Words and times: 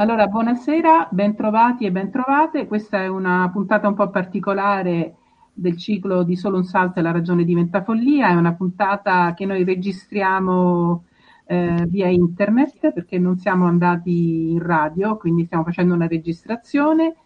Allora, 0.00 0.28
buonasera, 0.28 1.08
bentrovati 1.10 1.84
e 1.84 1.92
bentrovate. 1.92 2.66
Questa 2.66 3.02
è 3.02 3.06
una 3.06 3.50
puntata 3.52 3.86
un 3.86 3.92
po' 3.92 4.08
particolare 4.08 5.16
del 5.52 5.76
ciclo 5.76 6.22
di 6.22 6.36
Solo 6.36 6.56
un 6.56 6.64
salto 6.64 6.98
e 6.98 7.02
la 7.02 7.10
ragione 7.10 7.44
diventa 7.44 7.82
follia. 7.82 8.30
È 8.30 8.34
una 8.34 8.54
puntata 8.54 9.34
che 9.34 9.44
noi 9.44 9.62
registriamo 9.62 11.04
eh, 11.44 11.84
via 11.86 12.08
internet 12.08 12.92
perché 12.92 13.18
non 13.18 13.36
siamo 13.36 13.66
andati 13.66 14.52
in 14.52 14.62
radio, 14.62 15.18
quindi 15.18 15.44
stiamo 15.44 15.64
facendo 15.64 15.92
una 15.92 16.06
registrazione. 16.06 17.16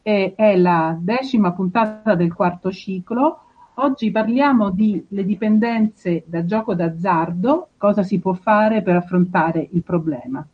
E 0.00 0.34
è 0.36 0.56
la 0.56 0.96
decima 1.00 1.50
puntata 1.50 2.14
del 2.14 2.32
quarto 2.32 2.70
ciclo. 2.70 3.40
Oggi 3.74 4.12
parliamo 4.12 4.70
di 4.70 5.04
le 5.08 5.24
dipendenze 5.24 6.22
da 6.28 6.44
gioco 6.44 6.74
d'azzardo, 6.76 7.70
cosa 7.76 8.04
si 8.04 8.20
può 8.20 8.34
fare 8.34 8.82
per 8.82 8.94
affrontare 8.94 9.66
il 9.72 9.82
problema. 9.82 10.46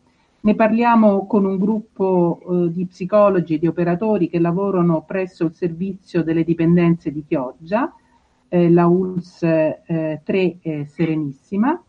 Ne 0.46 0.54
parliamo 0.54 1.26
con 1.26 1.44
un 1.44 1.58
gruppo 1.58 2.38
eh, 2.38 2.70
di 2.70 2.86
psicologi 2.86 3.54
e 3.54 3.58
di 3.58 3.66
operatori 3.66 4.28
che 4.28 4.38
lavorano 4.38 5.02
presso 5.02 5.46
il 5.46 5.52
servizio 5.52 6.22
delle 6.22 6.44
dipendenze 6.44 7.10
di 7.10 7.24
Chioggia, 7.26 7.92
eh, 8.46 8.70
la 8.70 8.86
ULS 8.86 9.42
eh, 9.42 10.20
3 10.22 10.58
Serenissima. 10.86 11.82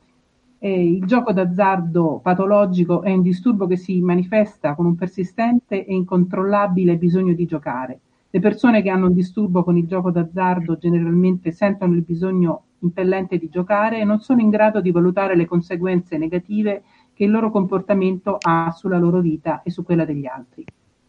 il 0.57 1.05
gioco 1.05 1.33
d'azzardo 1.33 2.19
patologico 2.23 3.03
è 3.03 3.13
un 3.13 3.21
disturbo 3.21 3.67
che 3.67 3.77
si 3.77 4.01
manifesta 4.01 4.73
con 4.73 4.87
un 4.87 4.95
persistente 4.95 5.85
e 5.85 5.93
incontrollabile 5.93 6.97
bisogno 6.97 7.33
di 7.33 7.45
giocare. 7.45 7.99
Le 8.31 8.39
persone 8.39 8.81
che 8.81 8.89
hanno 8.89 9.05
un 9.05 9.13
disturbo 9.13 9.63
con 9.63 9.77
il 9.77 9.85
gioco 9.85 10.09
d'azzardo 10.09 10.79
generalmente 10.79 11.51
sentono 11.51 11.93
il 11.93 12.01
bisogno 12.01 12.63
impellente 12.79 13.37
di 13.37 13.49
giocare 13.49 13.99
e 13.99 14.03
non 14.03 14.19
sono 14.19 14.41
in 14.41 14.49
grado 14.49 14.81
di 14.81 14.91
valutare 14.91 15.35
le 15.35 15.45
conseguenze 15.45 16.17
negative 16.17 16.81
che 17.17 17.23
il 17.23 17.31
loro 17.31 17.49
comportamento 17.49 18.37
ha 18.39 18.69
sulla 18.69 18.99
loro 18.99 19.21
vita 19.21 19.63
e 19.63 19.71
su 19.71 19.83
quella 19.83 20.05
degli 20.05 20.27
altri. 20.27 20.63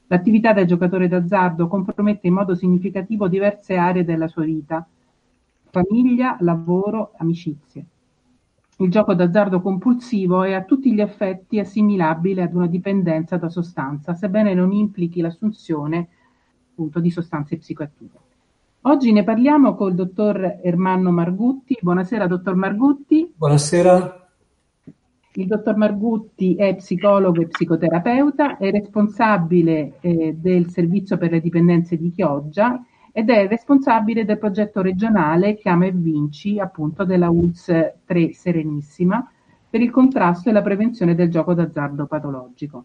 L'attività 0.07 0.55
del 0.55 0.67
giocatore 0.67 1.07
d'azzardo 1.07 1.69
compromette 1.69 2.29
in 2.29 2.33
modo 2.33 2.55
significativo 2.55 3.29
diverse 3.29 3.77
aree 3.77 4.07
della 4.07 4.27
sua 4.27 4.45
vita, 4.45 4.89
famiglia, 5.69 6.39
lavoro, 6.41 7.13
amicizie. 7.19 7.85
Il 8.79 8.91
gioco 8.91 9.13
d'azzardo 9.13 9.61
compulsivo 9.61 10.45
è 10.45 10.55
a 10.55 10.63
tutti 10.63 10.95
gli 10.95 11.03
effetti 11.03 11.59
assimilabile 11.59 12.41
ad 12.41 12.55
una 12.55 12.69
dipendenza 12.69 13.37
da 13.37 13.51
sostanza, 13.51 14.15
sebbene 14.15 14.55
non 14.55 14.73
implichi 14.73 15.21
l'assunzione 15.21 16.09
appunto, 16.71 17.01
di 17.01 17.11
sostanze 17.11 17.59
psicoattive. 17.59 18.19
Oggi 18.83 19.13
ne 19.13 19.25
parliamo 19.25 19.75
col 19.75 19.95
dottor 19.95 20.61
Ermanno 20.63 21.11
Margutti. 21.11 21.77
Buonasera, 21.79 22.27
dottor 22.27 22.55
Margutti. 22.55 23.31
Buonasera. 23.37 24.28
Il 25.39 25.47
dottor 25.47 25.77
Margutti 25.77 26.57
è 26.57 26.75
psicologo 26.75 27.41
e 27.41 27.47
psicoterapeuta, 27.47 28.57
è 28.57 28.73
responsabile 28.73 29.99
eh, 30.01 30.35
del 30.37 30.69
servizio 30.69 31.17
per 31.17 31.31
le 31.31 31.41
dipendenze 31.41 31.97
di 31.97 32.11
Chioggia 32.11 32.85
ed 33.13 33.31
è 33.31 33.47
responsabile 33.47 34.25
del 34.25 34.41
progetto 34.41 34.83
regionale 34.83 35.55
Chiama 35.55 35.87
e 35.87 35.93
Vinci, 35.93 36.59
appunto 36.59 37.05
della 37.05 37.31
ULS 37.31 37.67
3 38.05 38.33
Serenissima, 38.33 39.31
per 39.71 39.81
il 39.81 39.93
contrasto 39.93 40.49
e 40.49 40.53
la 40.53 40.63
prevenzione 40.63 41.15
del 41.15 41.31
gioco 41.31 41.55
d'azzardo 41.55 42.07
patologico. 42.07 42.85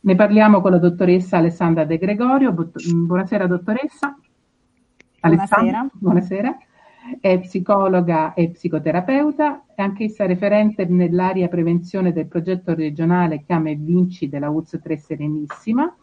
Ne 0.00 0.14
parliamo 0.14 0.62
con 0.62 0.70
la 0.70 0.78
dottoressa 0.78 1.36
Alessandra 1.36 1.84
De 1.84 1.98
Gregorio. 1.98 2.54
Buonasera 2.54 3.46
dottoressa. 3.46 4.16
Alessandra, 5.20 5.86
buonasera 5.92 6.56
è 7.20 7.40
psicologa 7.40 8.34
e 8.34 8.50
psicoterapeuta, 8.50 9.64
è 9.74 9.82
anch'essa 9.82 10.26
referente 10.26 10.84
nell'area 10.84 11.48
prevenzione 11.48 12.12
del 12.12 12.26
progetto 12.26 12.74
regionale 12.74 13.42
Chiama 13.42 13.70
e 13.70 13.76
Vinci 13.76 14.28
della 14.28 14.50
UZ 14.50 14.78
3 14.82 14.96
Serenissima. 14.96 15.94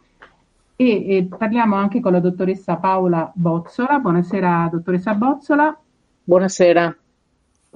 E, 0.74 1.16
e, 1.16 1.24
parliamo 1.24 1.74
anche 1.76 2.00
con 2.00 2.12
la 2.12 2.20
dottoressa 2.20 2.76
Paola 2.76 3.30
Bozzola. 3.34 3.98
Buonasera, 3.98 4.68
dottoressa 4.70 5.14
Bozzola. 5.14 5.78
Buonasera. 6.24 6.96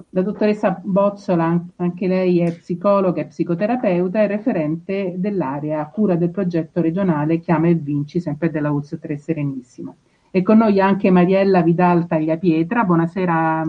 La 0.09 0.21
dottoressa 0.21 0.81
Bozzola, 0.83 1.65
anche 1.77 2.07
lei 2.07 2.39
è 2.41 2.55
psicologa 2.55 3.21
e 3.21 3.27
psicoterapeuta 3.27 4.21
e 4.21 4.27
referente 4.27 5.13
dell'area 5.17 5.85
cura 5.87 6.15
del 6.15 6.29
progetto 6.29 6.81
regionale 6.81 7.39
Chiama 7.39 7.67
e 7.67 7.75
Vinci, 7.75 8.19
sempre 8.19 8.49
della 8.49 8.71
UZ 8.71 8.97
3 8.99 9.17
Serenissima. 9.17 9.93
E 10.35 10.41
con 10.41 10.57
noi 10.57 10.81
anche 10.81 11.11
Mariella 11.11 11.61
Vidal 11.61 12.07
Tagliapietra. 12.07 12.85
Buonasera, 12.85 13.61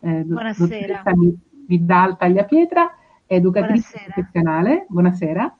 eh, 0.00 0.22
Buonasera. 0.24 1.04
Vidal 1.64 2.16
Tagliapietra, 2.16 2.96
educatrice 3.24 3.90
Buonasera. 3.92 4.12
professionale. 4.12 4.86
Buonasera. 4.88 5.56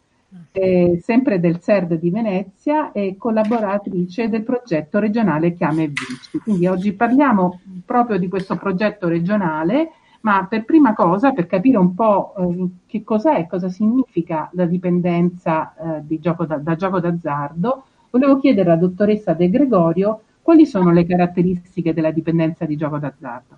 Eh, 0.51 0.99
sempre 1.01 1.39
del 1.39 1.61
CERD 1.61 1.95
di 1.97 2.11
Venezia 2.11 2.91
e 2.91 3.15
collaboratrice 3.17 4.29
del 4.29 4.43
progetto 4.43 4.99
regionale 4.99 5.55
Chiame 5.55 5.85
e 5.85 5.87
Vinci. 5.87 6.39
Quindi 6.43 6.67
oggi 6.67 6.93
parliamo 6.93 7.61
proprio 7.87 8.19
di 8.19 8.27
questo 8.27 8.57
progetto 8.57 9.07
regionale, 9.07 9.93
ma 10.23 10.45
per 10.51 10.65
prima 10.65 10.93
cosa, 10.93 11.31
per 11.31 11.47
capire 11.47 11.79
un 11.79 11.95
po' 11.95 12.35
eh, 12.37 12.69
che 12.89 13.05
cos'è, 13.05 13.47
cosa 13.47 13.69
significa 13.69 14.51
la 14.55 14.65
dipendenza 14.65 15.73
eh, 15.77 16.01
di 16.05 16.19
gioco 16.19 16.47
da, 16.47 16.57
da 16.57 16.75
gioco 16.75 16.99
d'azzardo, 16.99 17.85
volevo 18.11 18.41
chiedere 18.41 18.73
alla 18.73 18.81
dottoressa 18.81 19.35
De 19.35 19.49
Gregorio 19.49 20.23
quali 20.43 20.67
sono 20.67 20.91
le 20.91 21.07
caratteristiche 21.07 21.95
della 21.95 22.11
dipendenza 22.11 22.65
di 22.67 22.77
gioco 22.77 22.99
d'azzardo? 22.99 23.57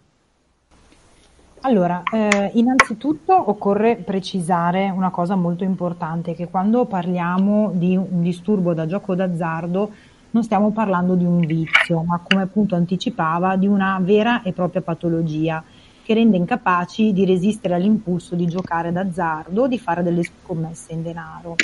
Allora, 1.67 2.03
eh, 2.13 2.51
innanzitutto 2.55 3.33
occorre 3.51 3.97
precisare 3.97 4.91
una 4.91 5.09
cosa 5.09 5.35
molto 5.35 5.65
importante, 5.65 6.35
che 6.35 6.49
quando 6.49 6.85
parliamo 6.85 7.71
di 7.73 7.97
un 7.97 8.21
disturbo 8.21 8.75
da 8.75 8.85
gioco 8.85 9.15
d'azzardo 9.15 9.91
non 10.33 10.43
stiamo 10.43 10.73
parlando 10.73 11.15
di 11.15 11.25
un 11.25 11.41
vizio, 11.41 12.03
ma 12.03 12.21
come 12.23 12.43
appunto 12.43 12.75
anticipava, 12.75 13.57
di 13.57 13.67
una 13.67 13.99
vera 14.03 14.43
e 14.43 14.53
propria 14.53 14.83
patologia 14.83 15.65
che 16.03 16.13
rende 16.13 16.37
incapaci 16.37 17.15
di 17.15 17.25
resistere 17.25 17.73
all'impulso 17.75 18.35
di 18.35 18.45
giocare 18.45 18.93
d'azzardo 18.93 19.63
o 19.63 19.67
di 19.67 19.79
fare 19.79 20.03
delle 20.03 20.23
scommesse 20.23 20.93
in 20.93 21.03
denaro. 21.03 21.57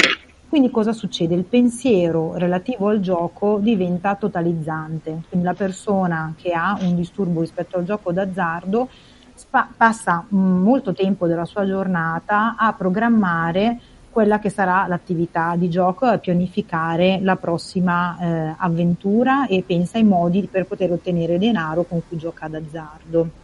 Quindi 0.50 0.71
cosa 0.71 0.93
succede? 0.93 1.37
Il 1.37 1.44
pensiero 1.44 2.34
relativo 2.34 2.88
al 2.88 2.99
gioco 2.99 3.59
diventa 3.61 4.16
totalizzante, 4.16 5.22
quindi 5.28 5.47
la 5.47 5.55
persona 5.55 6.34
che 6.37 6.50
ha 6.50 6.77
un 6.81 6.97
disturbo 6.97 7.38
rispetto 7.38 7.78
al 7.78 7.84
gioco 7.84 8.11
d'azzardo 8.11 8.89
spa- 9.33 9.69
passa 9.77 10.27
mm, 10.34 10.60
molto 10.60 10.93
tempo 10.93 11.28
della 11.28 11.44
sua 11.44 11.65
giornata 11.65 12.56
a 12.59 12.72
programmare 12.72 13.78
quella 14.10 14.41
che 14.41 14.50
sarà 14.50 14.89
l'attività 14.89 15.55
di 15.55 15.71
gioco 15.71 16.06
a 16.06 16.19
pianificare 16.19 17.21
la 17.22 17.37
prossima 17.37 18.19
eh, 18.19 18.55
avventura 18.59 19.47
e 19.47 19.62
pensa 19.65 19.99
ai 19.99 20.05
modi 20.05 20.49
per 20.50 20.66
poter 20.66 20.91
ottenere 20.91 21.39
denaro 21.39 21.84
con 21.84 22.03
cui 22.09 22.16
gioca 22.16 22.49
d'azzardo 22.49 23.40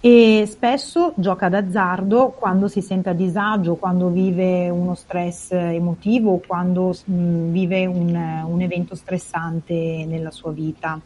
e 0.00 0.44
spesso 0.46 1.12
gioca 1.16 1.48
d'azzardo 1.48 2.28
quando 2.30 2.68
si 2.68 2.80
sente 2.80 3.08
a 3.08 3.14
disagio, 3.14 3.74
quando 3.74 4.10
vive 4.10 4.68
uno 4.68 4.94
stress 4.94 5.50
emotivo, 5.50 6.40
quando 6.46 6.94
vive 7.06 7.84
un, 7.86 8.44
un, 8.46 8.60
evento 8.60 8.94
stressante 8.94 10.04
nella 10.06 10.30
sua 10.30 10.52
vita. 10.52 11.00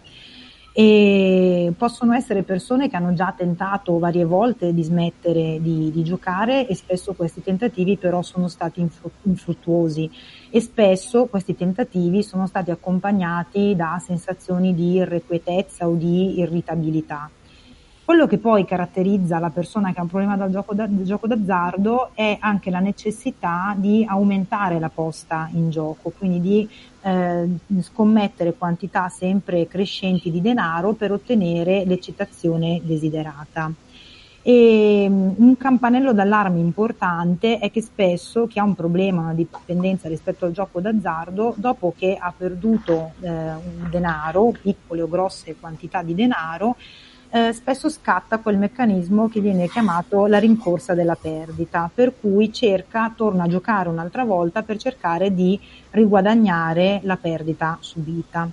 E 0.74 1.72
possono 1.76 2.12
essere 2.12 2.42
persone 2.42 2.90
che 2.90 2.96
hanno 2.96 3.14
già 3.14 3.34
tentato 3.36 3.98
varie 3.98 4.24
volte 4.24 4.74
di 4.74 4.82
smettere 4.82 5.58
di, 5.60 5.90
di 5.90 6.02
giocare 6.02 6.66
e 6.66 6.74
spesso 6.74 7.12
questi 7.14 7.42
tentativi 7.42 7.96
però 7.98 8.22
sono 8.22 8.48
stati 8.48 8.86
infruttuosi 9.22 10.10
e 10.50 10.60
spesso 10.60 11.26
questi 11.26 11.54
tentativi 11.54 12.22
sono 12.22 12.46
stati 12.46 12.70
accompagnati 12.70 13.74
da 13.74 14.00
sensazioni 14.02 14.74
di 14.74 14.94
irrequietezza 14.94 15.88
o 15.88 15.94
di 15.94 16.38
irritabilità. 16.40 17.30
Quello 18.12 18.26
che 18.26 18.36
poi 18.36 18.66
caratterizza 18.66 19.38
la 19.38 19.48
persona 19.48 19.90
che 19.90 19.98
ha 19.98 20.02
un 20.02 20.08
problema 20.08 20.36
del 20.36 20.50
gioco, 20.50 20.74
da, 20.74 20.86
del 20.86 21.06
gioco 21.06 21.26
d'azzardo 21.26 22.10
è 22.12 22.36
anche 22.40 22.68
la 22.68 22.78
necessità 22.78 23.74
di 23.74 24.04
aumentare 24.06 24.78
la 24.78 24.90
posta 24.90 25.48
in 25.54 25.70
gioco, 25.70 26.12
quindi 26.18 26.38
di 26.38 26.68
eh, 27.00 27.48
scommettere 27.80 28.52
quantità 28.52 29.08
sempre 29.08 29.66
crescenti 29.66 30.30
di 30.30 30.42
denaro 30.42 30.92
per 30.92 31.10
ottenere 31.10 31.86
l'eccitazione 31.86 32.82
desiderata. 32.84 33.72
E 34.42 35.06
um, 35.08 35.34
un 35.38 35.56
campanello 35.56 36.12
d'allarme 36.12 36.58
importante 36.58 37.58
è 37.60 37.70
che 37.70 37.80
spesso 37.80 38.46
chi 38.46 38.58
ha 38.58 38.62
un 38.62 38.74
problema, 38.74 39.22
una 39.22 39.32
dipendenza 39.32 40.08
rispetto 40.08 40.44
al 40.44 40.52
gioco 40.52 40.82
d'azzardo, 40.82 41.54
dopo 41.56 41.94
che 41.96 42.18
ha 42.20 42.34
perduto 42.36 43.12
eh, 43.20 43.52
denaro, 43.88 44.52
piccole 44.60 45.00
o 45.00 45.08
grosse 45.08 45.56
quantità 45.58 46.02
di 46.02 46.14
denaro, 46.14 46.76
eh, 47.34 47.52
spesso 47.54 47.88
scatta 47.88 48.38
quel 48.38 48.58
meccanismo 48.58 49.28
che 49.30 49.40
viene 49.40 49.66
chiamato 49.66 50.26
la 50.26 50.38
rincorsa 50.38 50.92
della 50.92 51.16
perdita, 51.16 51.90
per 51.92 52.12
cui 52.20 52.52
cerca, 52.52 53.10
torna 53.16 53.44
a 53.44 53.48
giocare 53.48 53.88
un'altra 53.88 54.24
volta 54.24 54.62
per 54.62 54.76
cercare 54.76 55.32
di 55.32 55.58
riguadagnare 55.92 57.00
la 57.04 57.16
perdita 57.16 57.78
subita. 57.80 58.50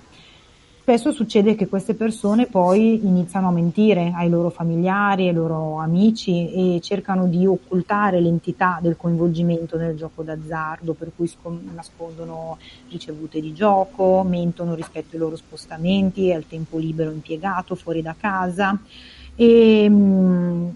Spesso 0.90 1.12
succede 1.12 1.54
che 1.54 1.68
queste 1.68 1.94
persone 1.94 2.46
poi 2.46 3.06
iniziano 3.06 3.46
a 3.46 3.52
mentire 3.52 4.10
ai 4.12 4.28
loro 4.28 4.50
familiari, 4.50 5.28
ai 5.28 5.34
loro 5.34 5.78
amici 5.78 6.50
e 6.50 6.80
cercano 6.80 7.28
di 7.28 7.46
occultare 7.46 8.20
l'entità 8.20 8.80
del 8.82 8.96
coinvolgimento 8.96 9.76
nel 9.76 9.96
gioco 9.96 10.24
d'azzardo, 10.24 10.94
per 10.94 11.12
cui 11.14 11.30
nascondono 11.72 12.58
ricevute 12.88 13.40
di 13.40 13.52
gioco, 13.52 14.24
mentono 14.24 14.74
rispetto 14.74 15.10
ai 15.12 15.20
loro 15.20 15.36
spostamenti, 15.36 16.32
al 16.32 16.48
tempo 16.48 16.76
libero 16.76 17.12
impiegato 17.12 17.76
fuori 17.76 18.02
da 18.02 18.16
casa. 18.18 18.76
E 19.36 19.88
mh, 19.88 20.74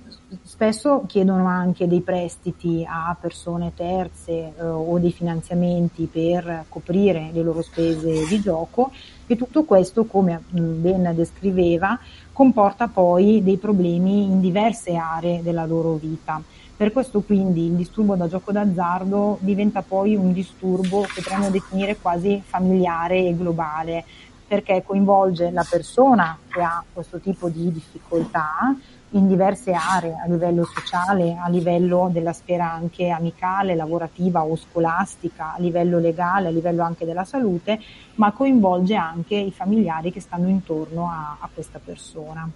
spesso 0.55 1.03
chiedono 1.09 1.47
anche 1.47 1.89
dei 1.89 2.01
prestiti 2.01 2.87
a 2.89 3.17
persone 3.21 3.73
terze 3.75 4.53
eh, 4.57 4.63
o 4.63 5.01
dei 5.01 5.11
finanziamenti 5.11 6.09
per 6.11 6.67
coprire 6.69 7.31
le 7.33 7.43
loro 7.43 7.61
spese 7.61 8.25
di 8.25 8.41
gioco 8.41 8.93
e 9.27 9.35
tutto 9.35 9.65
questo, 9.65 10.05
come 10.05 10.41
ben 10.49 11.11
descriveva, 11.13 11.99
comporta 12.33 12.87
poi 12.87 13.43
dei 13.43 13.57
problemi 13.57 14.23
in 14.23 14.41
diverse 14.41 14.95
aree 14.95 15.43
della 15.43 15.67
loro 15.67 15.95
vita. 15.95 16.41
Per 16.77 16.93
questo 16.93 17.23
quindi 17.23 17.67
il 17.67 17.73
disturbo 17.73 18.15
da 18.15 18.29
gioco 18.29 18.53
d'azzardo 18.53 19.39
diventa 19.41 19.83
poi 19.83 20.15
un 20.15 20.33
disturbo 20.33 21.01
che 21.01 21.21
potremmo 21.21 21.51
definire 21.51 21.97
quasi 21.97 22.41
familiare 22.47 23.27
e 23.27 23.37
globale, 23.37 24.05
perché 24.47 24.85
coinvolge 24.87 25.51
la 25.51 25.67
persona 25.69 26.39
che 26.49 26.63
ha 26.63 26.85
questo 26.93 27.19
tipo 27.19 27.49
di 27.49 27.73
difficoltà 27.73 28.77
in 29.15 29.29
diverse 29.29 29.73
aree, 29.73 30.17
a 30.23 30.27
livello 30.27 30.65
sociale, 30.65 31.37
a 31.41 31.49
livello 31.49 32.11
della 32.13 32.33
sfera 32.33 32.71
anche 32.73 33.09
amicale, 33.11 33.75
lavorativa 33.75 34.45
o 34.45 34.57
scolastica, 34.57 35.55
a 35.55 35.61
livello 35.61 35.99
legale, 35.99 36.49
a 36.49 36.51
livello 36.51 36.83
anche 36.83 37.05
della 37.05 37.25
salute, 37.25 37.81
ma 38.17 38.33
coinvolge 38.33 38.97
anche 38.97 39.37
i 39.37 39.53
familiari 39.53 40.11
che 40.11 40.21
stanno 40.21 40.49
intorno 40.49 41.09
a, 41.09 41.37
a 41.39 41.49
questa 41.53 41.81
persona. 41.83 42.49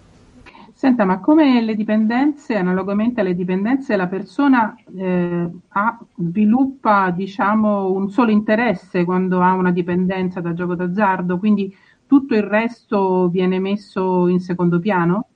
Senta, 0.73 1.05
ma 1.05 1.19
come 1.19 1.61
le 1.61 1.75
dipendenze, 1.75 2.55
analogamente 2.55 3.21
alle 3.21 3.35
dipendenze, 3.35 3.97
la 3.97 4.07
persona 4.07 4.77
eh, 4.97 5.51
ha, 5.69 5.99
sviluppa 6.17 7.11
diciamo, 7.11 7.91
un 7.91 8.11
solo 8.11 8.31
interesse 8.31 9.05
quando 9.05 9.41
ha 9.41 9.55
una 9.55 9.73
dipendenza 9.73 10.41
da 10.41 10.55
gioco 10.55 10.75
d'azzardo, 10.75 11.39
quindi 11.39 11.75
tutto 12.07 12.35
il 12.35 12.43
resto 12.43 13.29
viene 13.29 13.59
messo 13.59 14.29
in 14.29 14.41
secondo 14.41 14.79
piano? 14.79 15.27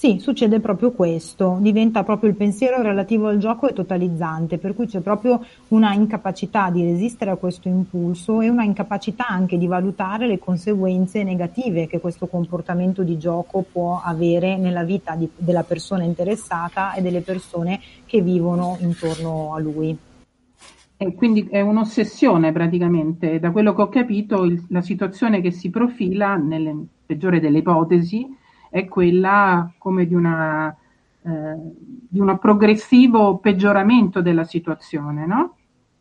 Sì, 0.00 0.18
succede 0.18 0.60
proprio 0.60 0.92
questo, 0.92 1.58
diventa 1.60 2.04
proprio 2.04 2.30
il 2.30 2.34
pensiero 2.34 2.80
relativo 2.80 3.26
al 3.26 3.36
gioco 3.36 3.68
è 3.68 3.74
totalizzante, 3.74 4.56
per 4.56 4.74
cui 4.74 4.86
c'è 4.86 5.00
proprio 5.00 5.44
una 5.68 5.92
incapacità 5.92 6.70
di 6.70 6.82
resistere 6.82 7.30
a 7.30 7.36
questo 7.36 7.68
impulso 7.68 8.40
e 8.40 8.48
una 8.48 8.64
incapacità 8.64 9.26
anche 9.28 9.58
di 9.58 9.66
valutare 9.66 10.26
le 10.26 10.38
conseguenze 10.38 11.22
negative 11.22 11.86
che 11.86 12.00
questo 12.00 12.28
comportamento 12.28 13.02
di 13.02 13.18
gioco 13.18 13.62
può 13.70 14.00
avere 14.02 14.56
nella 14.56 14.84
vita 14.84 15.14
di, 15.16 15.28
della 15.36 15.64
persona 15.64 16.02
interessata 16.02 16.94
e 16.94 17.02
delle 17.02 17.20
persone 17.20 17.78
che 18.06 18.22
vivono 18.22 18.78
intorno 18.80 19.52
a 19.52 19.58
lui. 19.58 19.94
E 20.96 21.14
quindi 21.14 21.46
è 21.50 21.60
un'ossessione 21.60 22.52
praticamente, 22.52 23.38
da 23.38 23.50
quello 23.50 23.74
che 23.74 23.82
ho 23.82 23.88
capito 23.90 24.44
il, 24.44 24.64
la 24.70 24.80
situazione 24.80 25.42
che 25.42 25.50
si 25.50 25.68
profila, 25.68 26.36
nelle 26.36 26.74
peggiore 27.04 27.38
delle 27.38 27.58
ipotesi, 27.58 28.38
è 28.70 28.86
quella 28.86 29.70
come 29.76 30.06
di, 30.06 30.14
una, 30.14 30.74
eh, 31.22 31.56
di 32.08 32.18
un 32.20 32.38
progressivo 32.38 33.36
peggioramento 33.36 34.22
della 34.22 34.44
situazione, 34.44 35.26
no? 35.26 35.56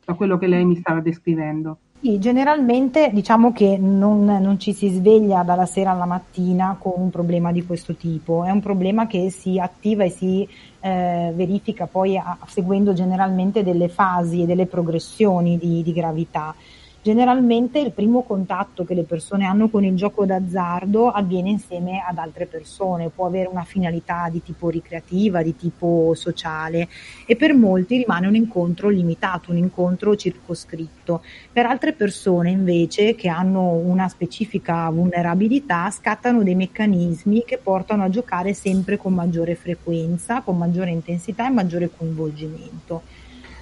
Da 0.06 0.14
quello 0.14 0.38
che 0.38 0.48
lei 0.48 0.64
mi 0.64 0.78
stava 0.78 1.02
descrivendo. 1.02 1.80
Sì, 2.02 2.18
generalmente 2.18 3.10
diciamo 3.12 3.52
che 3.52 3.78
non, 3.78 4.24
non, 4.24 4.58
ci 4.58 4.72
si 4.72 4.88
sveglia 4.88 5.44
dalla 5.44 5.66
sera 5.66 5.92
alla 5.92 6.06
mattina 6.06 6.78
con 6.80 6.94
un 6.96 7.10
problema 7.10 7.52
di 7.52 7.66
questo 7.66 7.94
tipo, 7.96 8.46
è 8.46 8.52
un 8.52 8.62
problema 8.62 9.06
che 9.06 9.30
si 9.30 9.60
attiva 9.60 10.06
e 10.06 10.10
si 10.10 10.48
eh, 10.80 11.34
verifica 11.36 11.88
poi 11.88 12.16
a, 12.18 12.38
seguendo 12.48 12.94
generalmente 12.94 13.64
delle 13.64 13.90
fasi 13.90 14.44
e 14.44 14.46
delle 14.46 14.66
progressioni 14.66 15.58
di, 15.58 15.84
di 15.84 15.92
gravità. 15.92 16.56
Generalmente 17.02 17.80
il 17.80 17.94
primo 17.94 18.24
contatto 18.24 18.84
che 18.84 18.94
le 18.94 19.04
persone 19.04 19.46
hanno 19.46 19.70
con 19.70 19.86
il 19.86 19.96
gioco 19.96 20.26
d'azzardo 20.26 21.10
avviene 21.10 21.50
insieme 21.50 22.04
ad 22.06 22.18
altre 22.18 22.46
persone, 22.46 23.08
può 23.08 23.26
avere 23.26 23.48
una 23.48 23.64
finalità 23.64 24.28
di 24.30 24.44
tipo 24.44 24.68
ricreativa, 24.68 25.42
di 25.42 25.56
tipo 25.56 26.12
sociale 26.14 26.90
e 27.26 27.38
per 27.38 27.54
molti 27.54 28.00
rimane 28.00 28.28
un 28.28 28.36
incontro 28.36 28.90
limitato, 28.90 29.52
un 29.52 29.58
incontro 29.58 30.18
circoscritto. 30.18 31.24
Per 31.54 31.66
altre 31.66 31.94
persone 31.94 32.50
invece 32.50 33.16
che 33.16 33.30
hanno 33.30 33.72
una 33.72 34.10
specifica 34.10 34.90
vulnerabilità 34.90 35.90
scattano 35.92 36.44
dei 36.44 36.56
meccanismi 36.56 37.46
che 37.46 37.60
portano 37.60 38.04
a 38.04 38.10
giocare 38.10 38.54
sempre 38.54 38.98
con 38.98 39.14
maggiore 39.14 39.56
frequenza, 39.56 40.42
con 40.42 40.58
maggiore 40.58 40.90
intensità 40.90 41.48
e 41.48 41.52
maggiore 41.52 41.90
coinvolgimento. 41.96 43.04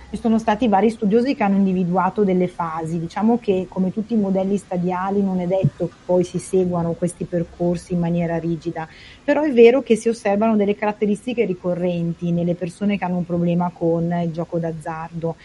Ci 0.09 0.15
sono 0.15 0.39
stati 0.39 0.69
vari 0.69 0.89
studiosi 0.89 1.35
che 1.35 1.43
hanno 1.43 1.57
individuato 1.57 2.23
delle 2.23 2.47
fasi, 2.47 2.97
diciamo 2.97 3.39
che 3.39 3.65
come 3.67 3.91
tutti 3.91 4.13
i 4.13 4.17
modelli 4.17 4.55
stadiali 4.55 5.21
non 5.21 5.41
è 5.41 5.47
detto 5.47 5.89
che 5.89 5.95
poi 6.05 6.23
si 6.23 6.39
seguano 6.39 6.93
questi 6.93 7.25
percorsi 7.25 7.91
in 7.91 7.99
maniera 7.99 8.37
rigida, 8.37 8.87
però 9.21 9.41
è 9.41 9.51
vero 9.51 9.83
che 9.83 9.97
si 9.97 10.07
osservano 10.07 10.55
delle 10.55 10.75
caratteristiche 10.75 11.43
ricorrenti 11.43 12.31
nelle 12.31 12.55
persone 12.55 12.97
che 12.97 13.03
hanno 13.03 13.17
un 13.17 13.25
problema 13.25 13.69
con 13.73 14.09
il 14.23 14.31
gioco 14.31 14.59
d'azzardo. 14.59 15.35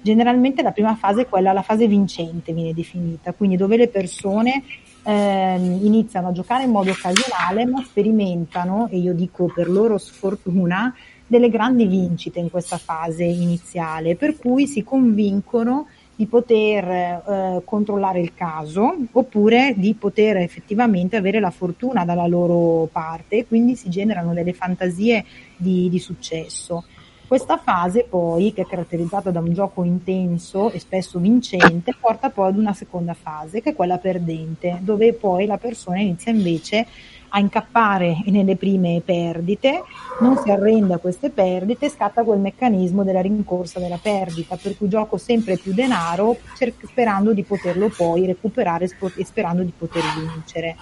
Generalmente 0.00 0.62
la 0.62 0.70
prima 0.70 0.94
fase 0.94 1.22
è 1.22 1.28
quella, 1.28 1.52
la 1.52 1.62
fase 1.62 1.88
vincente 1.88 2.52
viene 2.52 2.72
definita, 2.72 3.32
quindi 3.32 3.56
dove 3.56 3.76
le 3.76 3.88
persone 3.88 4.62
eh, 5.02 5.56
iniziano 5.56 6.28
a 6.28 6.32
giocare 6.32 6.62
in 6.62 6.70
modo 6.70 6.92
occasionale 6.92 7.66
ma 7.66 7.82
sperimentano, 7.82 8.86
e 8.88 8.98
io 8.98 9.14
dico 9.14 9.50
per 9.52 9.68
loro 9.68 9.98
sfortuna, 9.98 10.94
delle 11.32 11.48
grandi 11.48 11.86
vincite 11.86 12.40
in 12.40 12.50
questa 12.50 12.76
fase 12.76 13.24
iniziale, 13.24 14.16
per 14.16 14.36
cui 14.36 14.66
si 14.66 14.84
convincono 14.84 15.86
di 16.14 16.26
poter 16.26 16.84
eh, 16.86 17.62
controllare 17.64 18.20
il 18.20 18.34
caso 18.34 18.94
oppure 19.10 19.72
di 19.74 19.94
poter 19.94 20.36
effettivamente 20.36 21.16
avere 21.16 21.40
la 21.40 21.50
fortuna 21.50 22.04
dalla 22.04 22.26
loro 22.26 22.86
parte 22.92 23.38
e 23.38 23.46
quindi 23.46 23.76
si 23.76 23.88
generano 23.88 24.34
delle 24.34 24.52
fantasie 24.52 25.24
di, 25.56 25.88
di 25.88 25.98
successo. 25.98 26.84
Questa 27.26 27.56
fase 27.56 28.04
poi, 28.06 28.52
che 28.52 28.60
è 28.60 28.66
caratterizzata 28.66 29.30
da 29.30 29.40
un 29.40 29.54
gioco 29.54 29.84
intenso 29.84 30.70
e 30.70 30.78
spesso 30.78 31.18
vincente, 31.18 31.94
porta 31.98 32.28
poi 32.28 32.48
ad 32.50 32.58
una 32.58 32.74
seconda 32.74 33.14
fase, 33.14 33.62
che 33.62 33.70
è 33.70 33.74
quella 33.74 33.96
perdente, 33.96 34.80
dove 34.82 35.14
poi 35.14 35.46
la 35.46 35.56
persona 35.56 35.98
inizia 35.98 36.30
invece 36.30 36.86
a 37.34 37.38
incappare 37.38 38.22
nelle 38.26 38.56
prime 38.56 39.00
perdite, 39.02 39.82
non 40.20 40.36
si 40.36 40.50
arrende 40.50 40.94
a 40.94 40.98
queste 40.98 41.30
perdite, 41.30 41.88
scatta 41.88 42.24
quel 42.24 42.38
meccanismo 42.38 43.04
della 43.04 43.22
rincorsa 43.22 43.80
della 43.80 43.98
perdita, 44.00 44.56
per 44.56 44.76
cui 44.76 44.88
gioco 44.88 45.16
sempre 45.16 45.56
più 45.56 45.72
denaro 45.72 46.36
cer- 46.54 46.86
sperando 46.86 47.32
di 47.32 47.42
poterlo 47.42 47.88
poi 47.88 48.26
recuperare 48.26 48.84
e 49.16 49.24
sperando 49.24 49.62
di 49.62 49.72
poter 49.76 50.02
vincere. 50.14 50.76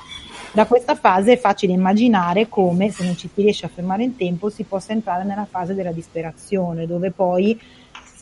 Da 0.52 0.66
questa 0.66 0.96
fase 0.96 1.34
è 1.34 1.38
facile 1.38 1.72
immaginare 1.72 2.48
come, 2.48 2.90
se 2.90 3.04
non 3.04 3.16
ci 3.16 3.30
si 3.32 3.42
riesce 3.42 3.66
a 3.66 3.70
fermare 3.72 4.02
in 4.02 4.16
tempo, 4.16 4.50
si 4.50 4.64
possa 4.64 4.90
entrare 4.90 5.22
nella 5.22 5.46
fase 5.48 5.74
della 5.74 5.92
disperazione, 5.92 6.86
dove 6.86 7.12
poi 7.12 7.58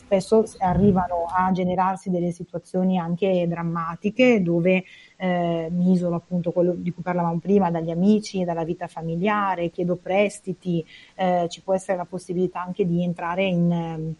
spesso 0.09 0.43
arrivano 0.57 1.27
a 1.29 1.51
generarsi 1.51 2.09
delle 2.09 2.31
situazioni 2.31 2.97
anche 2.97 3.45
drammatiche 3.47 4.41
dove 4.41 4.83
eh, 5.17 5.67
mi 5.71 5.91
isolo 5.91 6.15
appunto 6.15 6.51
quello 6.51 6.73
di 6.73 6.91
cui 6.91 7.03
parlavamo 7.03 7.37
prima 7.37 7.69
dagli 7.69 7.91
amici, 7.91 8.43
dalla 8.43 8.63
vita 8.63 8.87
familiare, 8.87 9.69
chiedo 9.69 9.97
prestiti, 9.97 10.83
eh, 11.13 11.45
ci 11.49 11.61
può 11.61 11.75
essere 11.75 11.97
la 11.97 12.05
possibilità 12.05 12.63
anche 12.63 12.87
di 12.87 13.03
entrare 13.03 13.43
in, 13.45 14.13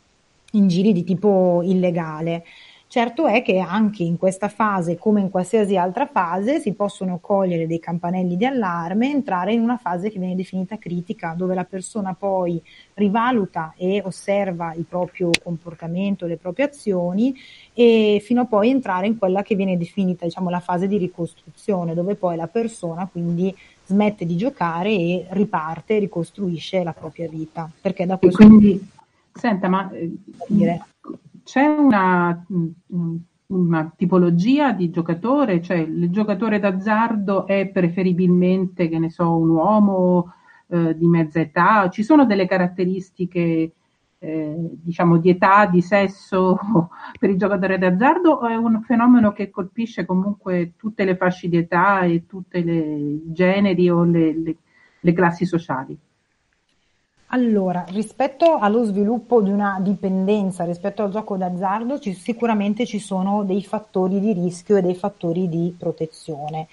in 0.51 0.67
giri 0.67 0.93
di 0.93 1.03
tipo 1.03 1.61
illegale. 1.63 2.45
Certo 2.91 3.27
è 3.27 3.43
che 3.43 3.59
anche 3.59 4.01
in 4.01 4.17
questa 4.17 4.49
fase, 4.49 4.97
come 4.97 5.21
in 5.21 5.29
qualsiasi 5.29 5.77
altra 5.77 6.07
fase, 6.07 6.59
si 6.59 6.73
possono 6.73 7.19
cogliere 7.21 7.67
dei 7.67 7.77
campanelli 7.77 8.35
di 8.35 8.47
allarme 8.47 9.05
e 9.05 9.11
entrare 9.11 9.53
in 9.53 9.61
una 9.61 9.77
fase 9.77 10.09
che 10.09 10.17
viene 10.17 10.33
definita 10.33 10.79
critica, 10.79 11.35
dove 11.37 11.53
la 11.53 11.65
persona 11.65 12.15
poi 12.15 12.59
rivaluta 12.95 13.75
e 13.77 14.01
osserva 14.03 14.73
il 14.73 14.85
proprio 14.85 15.29
comportamento, 15.43 16.25
le 16.25 16.37
proprie 16.37 16.65
azioni 16.65 17.31
e 17.75 18.19
fino 18.25 18.41
a 18.41 18.45
poi 18.45 18.71
entrare 18.71 19.05
in 19.05 19.19
quella 19.19 19.43
che 19.43 19.53
viene 19.53 19.77
definita 19.77 20.25
diciamo, 20.25 20.49
la 20.49 20.59
fase 20.59 20.87
di 20.87 20.97
ricostruzione, 20.97 21.93
dove 21.93 22.15
poi 22.15 22.37
la 22.37 22.47
persona 22.47 23.05
quindi 23.05 23.55
smette 23.85 24.25
di 24.25 24.35
giocare 24.35 24.89
e 24.89 25.27
riparte 25.29 25.99
ricostruisce 25.99 26.83
la 26.83 26.93
propria 26.93 27.29
vita. 27.29 27.69
Perché 27.79 28.07
da 28.07 28.17
questo 28.17 28.47
quindi, 28.47 28.83
senta, 29.31 29.67
ma 29.67 29.91
eh, 29.91 30.11
dire, 30.47 30.85
c'è 31.49 31.65
una, 31.65 32.45
una, 33.47 33.93
tipologia 33.97 34.71
di 34.71 34.91
giocatore, 34.91 35.63
cioè 35.63 35.77
il 35.77 36.11
giocatore 36.11 36.59
d'azzardo 36.59 37.47
è 37.47 37.67
preferibilmente, 37.69 38.87
che 38.87 38.99
ne 38.99 39.09
so, 39.09 39.35
un 39.35 39.49
uomo 39.49 40.33
eh, 40.67 40.95
di 40.95 41.07
mezza 41.07 41.39
età, 41.39 41.89
ci 41.89 42.03
sono 42.03 42.27
delle 42.27 42.45
caratteristiche 42.45 43.71
eh, 44.19 44.55
diciamo 44.57 45.17
di 45.17 45.31
età, 45.31 45.65
di 45.65 45.81
sesso 45.81 46.59
per 47.19 47.31
i 47.31 47.37
giocatori 47.37 47.79
d'azzardo 47.79 48.29
o 48.29 48.47
è 48.47 48.55
un 48.55 48.83
fenomeno 48.83 49.31
che 49.31 49.49
colpisce 49.49 50.05
comunque 50.05 50.73
tutte 50.77 51.03
le 51.03 51.15
fasce 51.15 51.49
di 51.49 51.57
età 51.57 52.01
e 52.01 52.27
tutti 52.27 52.59
i 52.59 53.23
generi 53.25 53.89
o 53.89 54.03
le, 54.03 54.37
le, 54.37 54.55
le 54.99 55.13
classi 55.13 55.47
sociali? 55.47 55.97
Allora, 57.31 57.85
rispetto 57.89 58.57
allo 58.57 58.83
sviluppo 58.85 59.39
di 59.41 59.51
una 59.51 59.77
dipendenza 59.81 60.63
rispetto 60.63 61.03
al 61.03 61.11
gioco 61.11 61.37
d'azzardo, 61.37 61.99
ci, 61.99 62.13
sicuramente 62.13 62.87
ci 62.87 62.97
sono 62.97 63.43
dei 63.43 63.63
fattori 63.63 64.19
di 64.19 64.33
rischio 64.33 64.77
e 64.77 64.81
dei 64.81 64.95
fattori 64.95 65.47
di 65.47 65.75
protezione. 65.77 66.67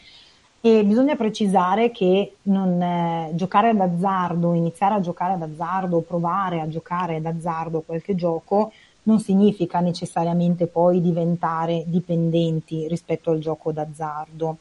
E 0.62 0.82
bisogna 0.82 1.14
precisare 1.14 1.90
che 1.90 2.36
non, 2.44 2.80
eh, 2.80 3.32
giocare 3.34 3.74
d'azzardo, 3.76 4.54
iniziare 4.54 4.94
a 4.94 5.00
giocare 5.00 5.36
d'azzardo, 5.36 6.00
provare 6.00 6.60
a 6.60 6.68
giocare 6.68 7.20
d'azzardo 7.20 7.82
qualche 7.82 8.14
gioco, 8.14 8.72
non 9.02 9.20
significa 9.20 9.80
necessariamente 9.80 10.66
poi 10.66 11.02
diventare 11.02 11.84
dipendenti 11.86 12.88
rispetto 12.88 13.30
al 13.30 13.40
gioco 13.40 13.72
d'azzardo 13.72 14.56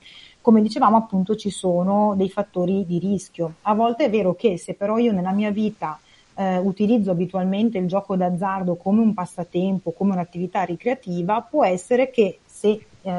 come 0.45 0.61
dicevamo 0.61 0.95
appunto 0.95 1.35
ci 1.35 1.49
sono 1.49 2.13
dei 2.15 2.29
fattori 2.29 2.85
di 2.85 2.99
rischio. 2.99 3.55
A 3.63 3.73
volte 3.73 4.05
è 4.05 4.09
vero 4.11 4.35
che 4.35 4.59
se 4.59 4.75
però 4.75 4.99
io 4.99 5.11
nella 5.11 5.31
mia 5.31 5.49
vita 5.49 5.99
eh, 6.35 6.59
utilizzo 6.59 7.09
abitualmente 7.09 7.79
il 7.79 7.87
gioco 7.87 8.15
d'azzardo 8.15 8.75
come 8.75 9.01
un 9.01 9.15
passatempo, 9.15 9.89
come 9.89 10.11
un'attività 10.11 10.61
ricreativa, 10.61 11.41
può 11.41 11.65
essere 11.65 12.11
che 12.11 12.41
se 12.45 12.85
eh, 13.01 13.11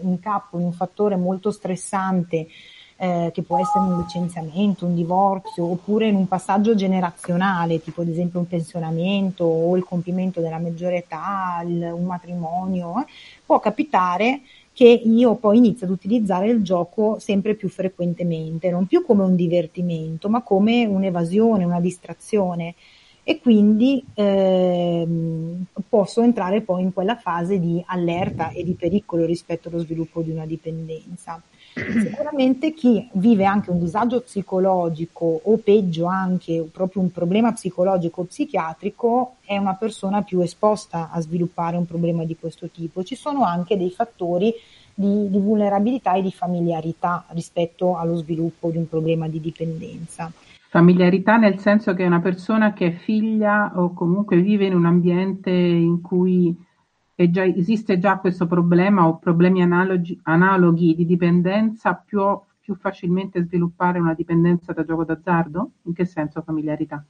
incappo 0.00 0.58
in 0.58 0.64
un 0.64 0.72
fattore 0.72 1.14
molto 1.14 1.52
stressante 1.52 2.48
eh, 2.96 3.30
che 3.32 3.42
può 3.42 3.60
essere 3.60 3.84
un 3.84 4.00
licenziamento, 4.00 4.84
un 4.84 4.96
divorzio, 4.96 5.64
oppure 5.64 6.08
in 6.08 6.16
un 6.16 6.26
passaggio 6.26 6.74
generazionale, 6.74 7.82
tipo 7.82 8.00
ad 8.00 8.08
esempio 8.08 8.40
un 8.40 8.48
pensionamento 8.48 9.44
o 9.44 9.76
il 9.76 9.84
compimento 9.84 10.40
della 10.40 10.58
maggiore 10.58 10.96
età, 10.96 11.62
il, 11.64 11.88
un 11.94 12.04
matrimonio, 12.04 13.00
eh, 13.00 13.06
può 13.46 13.60
capitare 13.60 14.40
che 14.74 14.84
io 14.86 15.36
poi 15.36 15.58
inizio 15.58 15.86
ad 15.86 15.92
utilizzare 15.92 16.50
il 16.50 16.62
gioco 16.62 17.18
sempre 17.20 17.54
più 17.54 17.68
frequentemente, 17.68 18.70
non 18.70 18.86
più 18.86 19.04
come 19.04 19.22
un 19.22 19.36
divertimento, 19.36 20.28
ma 20.28 20.42
come 20.42 20.84
un'evasione, 20.84 21.64
una 21.64 21.80
distrazione 21.80 22.74
e 23.24 23.40
quindi 23.40 24.04
ehm, 24.12 25.64
posso 25.88 26.20
entrare 26.20 26.60
poi 26.60 26.82
in 26.82 26.92
quella 26.92 27.16
fase 27.16 27.58
di 27.58 27.82
allerta 27.86 28.50
e 28.50 28.62
di 28.62 28.74
pericolo 28.74 29.24
rispetto 29.24 29.68
allo 29.68 29.78
sviluppo 29.78 30.20
di 30.20 30.30
una 30.30 30.44
dipendenza. 30.44 31.40
Sicuramente 31.74 32.72
chi 32.72 33.08
vive 33.14 33.46
anche 33.46 33.70
un 33.70 33.80
disagio 33.80 34.20
psicologico 34.20 35.40
o 35.42 35.56
peggio 35.56 36.04
anche 36.04 36.68
proprio 36.70 37.02
un 37.02 37.10
problema 37.10 37.52
psicologico 37.52 38.20
o 38.20 38.24
psichiatrico 38.24 39.36
è 39.44 39.56
una 39.56 39.74
persona 39.74 40.22
più 40.22 40.40
esposta 40.40 41.10
a 41.10 41.20
sviluppare 41.20 41.76
un 41.76 41.86
problema 41.86 42.24
di 42.24 42.36
questo 42.36 42.68
tipo. 42.68 43.02
Ci 43.02 43.16
sono 43.16 43.42
anche 43.44 43.76
dei 43.76 43.90
fattori 43.90 44.54
di, 44.94 45.28
di 45.28 45.38
vulnerabilità 45.38 46.14
e 46.14 46.22
di 46.22 46.30
familiarità 46.30 47.24
rispetto 47.30 47.96
allo 47.96 48.16
sviluppo 48.16 48.70
di 48.70 48.76
un 48.76 48.88
problema 48.88 49.26
di 49.28 49.40
dipendenza. 49.40 50.30
Familiarità 50.74 51.36
nel 51.36 51.60
senso 51.60 51.94
che 51.94 52.02
è 52.02 52.06
una 52.08 52.18
persona 52.18 52.72
che 52.72 52.86
è 52.88 52.90
figlia 52.90 53.74
o 53.76 53.92
comunque 53.92 54.40
vive 54.40 54.66
in 54.66 54.74
un 54.74 54.86
ambiente 54.86 55.48
in 55.48 56.00
cui 56.00 56.52
già, 57.14 57.44
esiste 57.44 58.00
già 58.00 58.18
questo 58.18 58.48
problema 58.48 59.06
o 59.06 59.18
problemi 59.18 59.62
analoghi, 59.62 60.18
analoghi 60.24 60.96
di 60.96 61.06
dipendenza 61.06 61.94
più, 61.94 62.20
più 62.58 62.74
facilmente 62.74 63.44
sviluppare 63.44 64.00
una 64.00 64.14
dipendenza 64.14 64.72
da 64.72 64.84
gioco 64.84 65.04
d'azzardo? 65.04 65.70
In 65.82 65.92
che 65.94 66.06
senso 66.06 66.42
familiarità? 66.42 67.04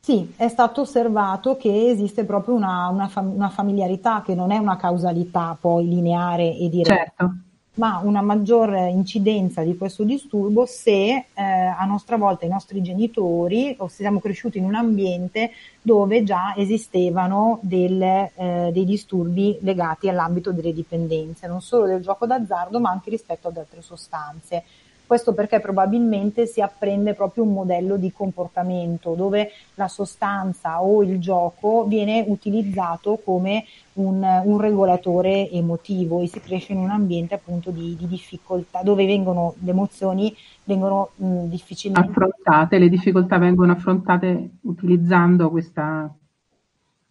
Sì, 0.00 0.34
è 0.36 0.48
stato 0.48 0.82
osservato 0.82 1.56
che 1.56 1.88
esiste 1.88 2.26
proprio 2.26 2.56
una, 2.56 2.88
una, 2.88 3.08
fam- 3.08 3.32
una 3.32 3.48
familiarità 3.48 4.20
che 4.20 4.34
non 4.34 4.50
è 4.50 4.58
una 4.58 4.76
causalità 4.76 5.56
poi 5.58 5.88
lineare 5.88 6.54
e 6.54 6.68
diretta. 6.68 6.94
Certo 6.94 7.47
ma 7.78 8.00
una 8.02 8.20
maggior 8.20 8.74
incidenza 8.90 9.62
di 9.62 9.76
questo 9.76 10.02
disturbo 10.04 10.66
se 10.66 11.26
eh, 11.32 11.42
a 11.42 11.84
nostra 11.84 12.16
volta 12.16 12.44
i 12.44 12.48
nostri 12.48 12.82
genitori 12.82 13.74
o 13.78 13.88
se 13.88 13.96
siamo 14.02 14.20
cresciuti 14.20 14.58
in 14.58 14.64
un 14.64 14.74
ambiente 14.74 15.52
dove 15.80 16.22
già 16.24 16.54
esistevano 16.56 17.58
del, 17.62 18.02
eh, 18.02 18.70
dei 18.72 18.84
disturbi 18.84 19.58
legati 19.60 20.08
all'ambito 20.08 20.52
delle 20.52 20.72
dipendenze, 20.72 21.46
non 21.46 21.62
solo 21.62 21.86
del 21.86 22.02
gioco 22.02 22.26
d'azzardo 22.26 22.80
ma 22.80 22.90
anche 22.90 23.10
rispetto 23.10 23.48
ad 23.48 23.56
altre 23.56 23.80
sostanze. 23.80 24.64
Questo 25.08 25.32
perché 25.32 25.58
probabilmente 25.58 26.44
si 26.44 26.60
apprende 26.60 27.14
proprio 27.14 27.44
un 27.44 27.54
modello 27.54 27.96
di 27.96 28.12
comportamento 28.12 29.14
dove 29.14 29.52
la 29.76 29.88
sostanza 29.88 30.82
o 30.82 31.02
il 31.02 31.18
gioco 31.18 31.86
viene 31.86 32.22
utilizzato 32.28 33.18
come 33.24 33.64
un, 33.94 34.22
un 34.44 34.60
regolatore 34.60 35.48
emotivo 35.50 36.20
e 36.20 36.26
si 36.26 36.40
cresce 36.40 36.74
in 36.74 36.80
un 36.80 36.90
ambiente 36.90 37.32
appunto 37.32 37.70
di, 37.70 37.96
di 37.98 38.06
difficoltà 38.06 38.82
dove 38.82 39.06
vengono 39.06 39.54
le 39.60 39.70
emozioni 39.70 40.36
vengono 40.64 41.08
mh, 41.16 41.44
difficilmente 41.44 42.10
affrontate, 42.10 42.78
le 42.78 42.90
difficoltà 42.90 43.38
vengono 43.38 43.72
affrontate 43.72 44.50
utilizzando 44.60 45.48
questa, 45.48 46.14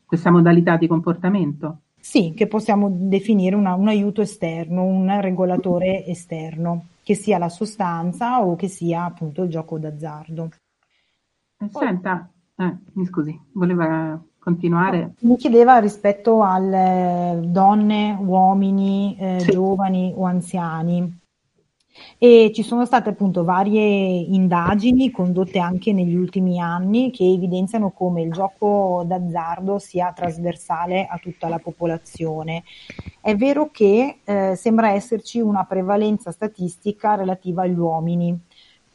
questa 0.06 0.30
modalità 0.30 0.78
di 0.78 0.86
comportamento. 0.86 1.80
Sì, 2.00 2.34
che 2.36 2.46
possiamo 2.46 2.90
definire 2.92 3.56
una, 3.56 3.74
un 3.74 3.88
aiuto 3.88 4.22
esterno, 4.22 4.84
un 4.84 5.20
regolatore 5.20 6.06
esterno 6.06 6.90
che 7.08 7.16
sia 7.16 7.38
la 7.38 7.48
sostanza 7.48 8.44
o 8.44 8.58
che 8.58 8.68
sia 8.68 9.06
appunto 9.06 9.44
il 9.44 9.50
gioco 9.50 9.80
d'azzardo. 9.80 10.50
Eh, 11.58 11.70
senta, 11.72 12.30
eh, 12.58 12.78
mi 12.96 13.06
scusi, 13.06 13.40
voleva 13.54 14.22
continuare? 14.38 15.14
Mi 15.22 15.38
chiedeva 15.38 15.78
rispetto 15.78 16.44
alle 16.44 17.40
donne, 17.46 18.18
uomini, 18.20 19.16
eh, 19.18 19.40
sì. 19.40 19.52
giovani 19.52 20.12
o 20.18 20.26
anziani. 20.26 21.17
E 22.20 22.52
ci 22.52 22.64
sono 22.64 22.84
state 22.84 23.10
appunto 23.10 23.44
varie 23.44 23.82
indagini 23.82 25.12
condotte 25.12 25.60
anche 25.60 25.94
negli 25.94 26.16
ultimi 26.16 26.60
anni 26.60 27.12
che 27.12 27.24
evidenziano 27.24 27.92
come 27.92 28.24
il 28.24 28.32
gioco 28.32 29.04
d'azzardo 29.06 29.78
sia 29.78 30.12
trasversale 30.14 31.06
a 31.06 31.20
tutta 31.20 31.48
la 31.48 31.60
popolazione. 31.60 32.64
È 33.22 33.36
vero 33.36 33.70
che 33.70 34.22
eh, 34.24 34.56
sembra 34.56 34.94
esserci 34.94 35.40
una 35.42 35.66
prevalenza 35.66 36.32
statistica 36.32 37.14
relativa 37.14 37.62
agli 37.62 37.78
uomini. 37.78 38.36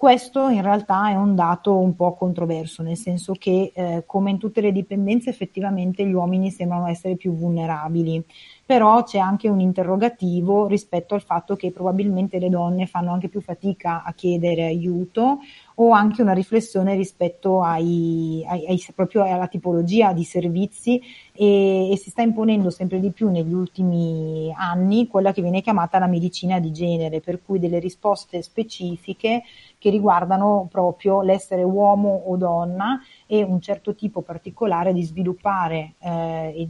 Questo 0.02 0.48
in 0.48 0.62
realtà 0.62 1.10
è 1.10 1.14
un 1.14 1.36
dato 1.36 1.78
un 1.78 1.94
po' 1.94 2.14
controverso, 2.14 2.82
nel 2.82 2.96
senso 2.96 3.34
che 3.38 3.70
eh, 3.72 4.02
come 4.04 4.30
in 4.32 4.38
tutte 4.38 4.60
le 4.60 4.72
dipendenze 4.72 5.30
effettivamente 5.30 6.04
gli 6.04 6.12
uomini 6.12 6.50
sembrano 6.50 6.88
essere 6.88 7.14
più 7.14 7.36
vulnerabili. 7.36 8.20
Però 8.66 9.04
c'è 9.04 9.18
anche 9.18 9.48
un 9.48 9.60
interrogativo 9.60 10.66
rispetto 10.66 11.14
al 11.14 11.22
fatto 11.22 11.54
che 11.54 11.70
probabilmente 11.70 12.40
le 12.40 12.48
donne 12.48 12.86
fanno 12.86 13.12
anche 13.12 13.28
più 13.28 13.40
fatica 13.40 14.02
a 14.02 14.12
chiedere 14.12 14.64
aiuto 14.64 15.38
o 15.82 15.90
anche 15.90 16.22
una 16.22 16.32
riflessione 16.32 16.94
rispetto 16.94 17.60
ai, 17.62 18.44
ai, 18.46 18.66
ai, 18.66 18.84
proprio 18.94 19.24
alla 19.24 19.48
tipologia 19.48 20.12
di 20.12 20.22
servizi 20.22 21.02
e, 21.32 21.90
e, 21.90 21.96
si 21.96 22.10
sta 22.10 22.22
imponendo 22.22 22.70
sempre 22.70 23.00
di 23.00 23.10
più 23.10 23.28
negli 23.30 23.52
ultimi 23.52 24.52
anni 24.56 25.08
quella 25.08 25.32
che 25.32 25.42
viene 25.42 25.60
chiamata 25.60 25.98
la 25.98 26.06
medicina 26.06 26.60
di 26.60 26.70
genere, 26.70 27.20
per 27.20 27.42
cui 27.44 27.58
delle 27.58 27.80
risposte 27.80 28.42
specifiche 28.42 29.42
che 29.78 29.90
riguardano 29.90 30.68
proprio 30.70 31.22
l'essere 31.22 31.64
uomo 31.64 32.22
o 32.26 32.36
donna 32.36 33.00
e 33.32 33.42
un 33.42 33.62
certo 33.62 33.94
tipo 33.94 34.20
particolare 34.20 34.92
di 34.92 35.02
sviluppare 35.02 35.94
eh, 36.00 36.68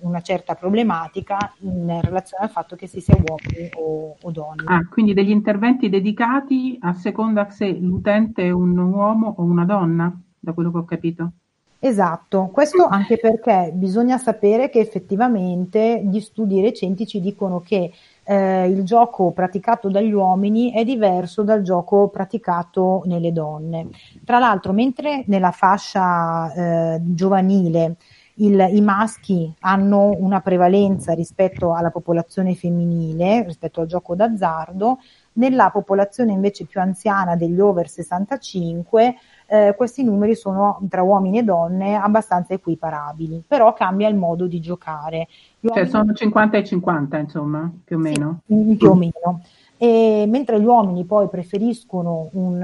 una 0.00 0.22
certa 0.22 0.54
problematica 0.54 1.52
in 1.58 2.00
relazione 2.00 2.44
al 2.44 2.50
fatto 2.50 2.74
che 2.74 2.86
si 2.86 3.02
sia 3.02 3.14
uomini 3.14 3.68
o, 3.76 4.16
o 4.18 4.30
donne. 4.30 4.62
Ah, 4.64 4.88
quindi 4.88 5.12
degli 5.12 5.28
interventi 5.28 5.90
dedicati 5.90 6.78
a 6.80 6.94
seconda 6.94 7.50
se 7.50 7.70
l'utente 7.70 8.44
è 8.44 8.50
un 8.50 8.78
uomo 8.78 9.34
o 9.36 9.42
una 9.42 9.66
donna, 9.66 10.10
da 10.38 10.52
quello 10.54 10.72
che 10.72 10.78
ho 10.78 10.84
capito. 10.86 11.32
Esatto, 11.80 12.48
questo 12.50 12.86
anche 12.86 13.18
perché 13.18 13.70
bisogna 13.74 14.16
sapere 14.16 14.70
che 14.70 14.78
effettivamente 14.78 16.02
gli 16.02 16.20
studi 16.20 16.62
recenti 16.62 17.06
ci 17.06 17.20
dicono 17.20 17.60
che 17.60 17.92
eh, 18.24 18.68
il 18.68 18.82
gioco 18.84 19.30
praticato 19.30 19.88
dagli 19.88 20.12
uomini 20.12 20.72
è 20.72 20.84
diverso 20.84 21.42
dal 21.42 21.62
gioco 21.62 22.08
praticato 22.08 23.02
nelle 23.06 23.32
donne. 23.32 23.88
Tra 24.24 24.38
l'altro, 24.38 24.72
mentre 24.72 25.24
nella 25.26 25.50
fascia 25.50 26.52
eh, 26.52 27.00
giovanile 27.02 27.96
il, 28.36 28.66
i 28.72 28.80
maschi 28.80 29.52
hanno 29.60 30.14
una 30.18 30.40
prevalenza 30.40 31.12
rispetto 31.12 31.74
alla 31.74 31.90
popolazione 31.90 32.54
femminile, 32.54 33.44
rispetto 33.44 33.80
al 33.80 33.86
gioco 33.86 34.14
d'azzardo, 34.14 34.98
nella 35.34 35.70
popolazione 35.70 36.32
invece 36.32 36.64
più 36.64 36.80
anziana 36.80 37.36
degli 37.36 37.60
over 37.60 37.88
65 37.88 39.14
eh, 39.46 39.74
questi 39.76 40.02
numeri 40.02 40.34
sono 40.34 40.80
tra 40.88 41.02
uomini 41.02 41.38
e 41.38 41.42
donne 41.42 41.96
abbastanza 41.96 42.54
equiparabili, 42.54 43.44
però 43.46 43.72
cambia 43.72 44.08
il 44.08 44.16
modo 44.16 44.46
di 44.46 44.60
giocare. 44.60 45.28
Cioè 45.72 45.86
sono 45.86 46.12
50 46.12 46.58
e 46.58 46.64
50, 46.64 47.18
insomma, 47.18 47.72
più 47.84 47.96
o 47.96 47.98
meno. 47.98 48.40
Sì, 48.46 48.76
più 48.76 48.90
o 48.90 48.94
meno. 48.94 49.42
E 49.76 50.24
mentre 50.28 50.60
gli 50.60 50.64
uomini 50.64 51.04
poi 51.04 51.28
preferiscono 51.28 52.28
un, 52.32 52.62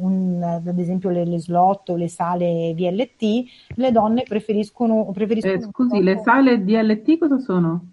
un, 0.00 0.42
ad 0.42 0.78
esempio 0.78 1.10
le, 1.10 1.24
le, 1.24 1.38
slot 1.38 1.90
o 1.90 1.96
le 1.96 2.08
sale 2.08 2.74
VLT, 2.74 3.44
le 3.76 3.92
donne 3.92 4.24
preferiscono... 4.24 5.10
preferiscono 5.12 5.54
eh, 5.54 5.60
scusi, 5.60 6.02
le 6.02 6.20
sale 6.24 6.64
DLT 6.64 7.18
cosa 7.18 7.38
sono? 7.38 7.92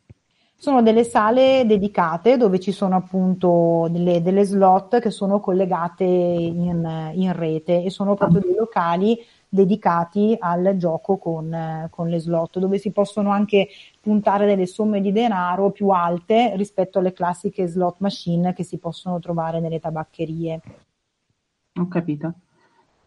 Sono 0.57 0.81
delle 0.81 1.03
sale 1.03 1.63
dedicate 1.65 2.37
dove 2.37 2.59
ci 2.59 2.71
sono 2.71 2.95
appunto 2.95 3.87
delle, 3.91 4.21
delle 4.21 4.43
slot 4.43 4.99
che 4.99 5.11
sono 5.11 5.39
collegate 5.39 6.05
in, 6.05 7.11
in, 7.13 7.33
rete 7.33 7.83
e 7.83 7.89
sono 7.89 8.15
proprio 8.15 8.39
dei 8.39 8.55
locali 8.55 9.17
dedicati 9.49 10.35
al 10.39 10.75
gioco 10.77 11.17
con, 11.17 11.87
con, 11.89 12.09
le 12.09 12.19
slot, 12.19 12.59
dove 12.59 12.77
si 12.77 12.91
possono 12.91 13.31
anche 13.31 13.69
puntare 14.01 14.45
delle 14.45 14.65
somme 14.65 15.01
di 15.01 15.11
denaro 15.11 15.71
più 15.71 15.89
alte 15.89 16.55
rispetto 16.55 16.99
alle 16.99 17.13
classiche 17.13 17.67
slot 17.67 17.97
machine 17.99 18.53
che 18.53 18.63
si 18.63 18.77
possono 18.77 19.19
trovare 19.19 19.59
nelle 19.59 19.79
tabaccherie. 19.79 20.61
Ho 21.79 21.87
capito. 21.87 22.33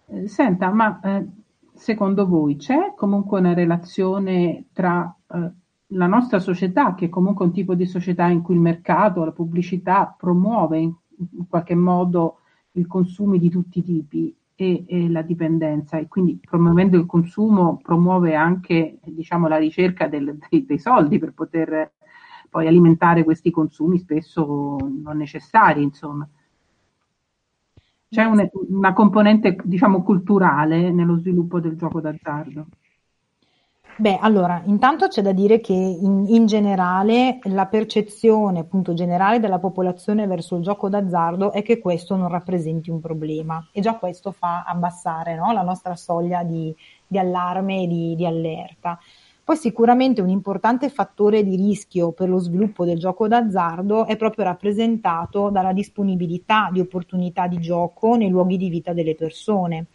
Eh, 0.07 0.29
senta, 0.29 0.71
ma 0.71 1.01
eh, 1.03 1.27
secondo 1.75 2.27
voi 2.27 2.57
c'è 2.57 2.95
comunque 2.97 3.41
una 3.41 3.55
relazione 3.55 4.67
tra 4.73 5.15
eh, 5.33 5.51
la 5.93 6.07
nostra 6.07 6.39
società, 6.39 6.95
che 6.95 7.07
è 7.07 7.09
comunque 7.09 7.45
un 7.45 7.53
tipo 7.53 7.75
di 7.75 7.87
società 7.87 8.27
in 8.27 8.43
cui 8.43 8.55
il 8.55 8.61
mercato, 8.61 9.25
la 9.25 9.33
pubblicità 9.33 10.15
promuove 10.17 10.79
in, 10.79 10.95
qualche 11.49 11.75
modo 11.75 12.41
i 12.73 12.85
consumi 12.85 13.39
di 13.39 13.49
tutti 13.49 13.79
i 13.79 13.83
tipi 13.83 14.38
e, 14.61 14.85
e, 14.89 15.09
la 15.09 15.23
dipendenza 15.23 15.99
e 15.99 16.09
quindi 16.09 16.37
promuovendo 16.41 16.97
il 16.97 17.07
consumo 17.07 17.79
promuove 17.81 18.35
anche 18.35 18.99
diciamo, 19.05 19.47
la 19.47 19.57
ricerca 19.57 20.09
del, 20.09 20.37
dei, 20.51 20.67
dei, 20.67 20.81
soldi 20.81 21.21
per 21.21 21.33
poter 21.33 21.93
poi 22.51 22.67
alimentare 22.67 23.23
questi 23.23 23.53
consumi 23.53 23.99
spesso 23.99 24.77
non 24.81 25.17
necessari 25.17 25.85
insomma. 25.85 26.29
C'è 28.09 28.25
una, 28.25 28.49
una 28.69 28.93
componente 28.95 29.57
diciamo 29.63 30.03
culturale 30.03 30.91
nello 30.91 31.19
sviluppo 31.19 31.61
del 31.61 31.77
gioco 31.77 32.01
d'azzardo. 32.01 32.67
Beh, 34.01 34.17
allora, 34.21 34.63
intanto 34.67 35.09
c'è 35.09 35.23
da 35.23 35.33
dire 35.33 35.61
che 35.61 35.73
in, 35.73 36.25
in, 36.29 36.47
generale 36.47 37.41
la 37.47 37.67
percezione 37.67 38.61
appunto 38.61 38.95
generale 38.95 39.41
della 39.41 39.59
popolazione 39.59 40.29
verso 40.29 40.55
il 40.55 40.63
gioco 40.63 40.89
d'azzardo 40.89 41.51
è 41.51 41.63
che 41.63 41.81
questo 41.81 42.15
non 42.15 42.29
rappresenti 42.29 42.91
un 42.91 43.01
problema 43.01 43.67
e 43.73 43.81
già 43.81 43.97
questo 43.97 44.31
fa 44.31 44.63
abbassare 44.63 45.35
no, 45.35 45.53
la 45.53 45.63
nostra 45.63 45.97
soglia 45.97 46.45
di, 46.45 46.73
di 47.09 47.19
allarme 47.19 47.83
e 47.83 47.87
di, 47.89 48.15
di 48.15 48.25
allerta. 48.25 49.01
Poi 49.49 49.57
sicuramente 49.57 50.21
un 50.21 50.29
importante 50.29 50.91
fattore 50.91 51.43
di 51.43 51.57
rischio 51.57 52.13
per 52.13 52.29
lo 52.29 52.37
sviluppo 52.37 52.85
del 52.85 52.99
gioco 52.99 53.29
d'azzardo 53.29 54.05
è 54.05 54.15
proprio 54.19 54.45
rappresentato 54.45 55.49
dalla 55.49 55.73
disponibilità 55.73 56.69
di 56.71 56.81
opportunità 56.81 57.47
di 57.47 57.57
gioco 57.57 58.15
nei 58.17 58.29
luoghi 58.29 58.59
di 58.59 58.69
vita 58.69 58.93
delle 58.93 59.15
persone 59.15 59.87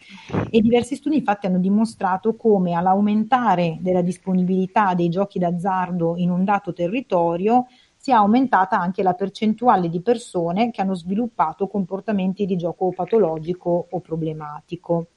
e 0.50 0.60
diversi 0.60 0.96
studi 0.96 1.18
infatti 1.18 1.46
hanno 1.46 1.60
dimostrato 1.60 2.36
come 2.36 2.74
all'aumentare 2.74 3.78
della 3.80 4.02
disponibilità 4.02 4.96
dei 4.96 5.10
giochi 5.10 5.38
d'azzardo 5.38 6.16
in 6.18 6.32
un 6.32 6.44
dato 6.44 6.74
territorio 6.74 7.68
sia 7.96 8.18
aumentata 8.18 8.80
anche 8.80 9.04
la 9.04 9.14
percentuale 9.14 9.88
di 9.88 10.02
persone 10.02 10.72
che 10.72 10.82
hanno 10.82 10.96
sviluppato 10.96 11.68
comportamenti 11.68 12.48
di 12.48 12.56
gioco 12.56 12.90
patologico 12.90 13.86
o 13.92 14.00
problematico. 14.00 15.10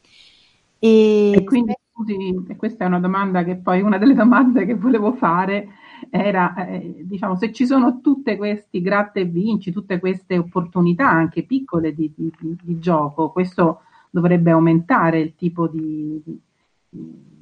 E, 0.78 1.32
e 1.32 1.42
quindi 1.42 1.72
scusi, 1.96 2.44
questa 2.58 2.84
è 2.84 2.86
una 2.86 3.00
domanda 3.00 3.42
che 3.42 3.56
poi, 3.56 3.80
una 3.80 3.96
delle 3.96 4.12
domande 4.12 4.66
che 4.66 4.74
volevo 4.74 5.14
fare 5.14 5.68
era, 6.10 6.66
eh, 6.66 7.02
diciamo, 7.06 7.36
se 7.36 7.52
ci 7.52 7.64
sono 7.64 8.02
tutte 8.02 8.36
questi 8.36 8.82
gratta 8.82 9.18
e 9.18 9.24
vinci, 9.24 9.72
tutte 9.72 9.98
queste 9.98 10.36
opportunità 10.36 11.08
anche 11.08 11.44
piccole 11.44 11.94
di, 11.94 12.12
di, 12.14 12.30
di 12.38 12.78
gioco, 12.78 13.30
questo 13.30 13.80
dovrebbe 14.10 14.50
aumentare 14.50 15.20
il 15.20 15.34
tipo 15.36 15.68
di, 15.68 16.20
di, 16.22 16.38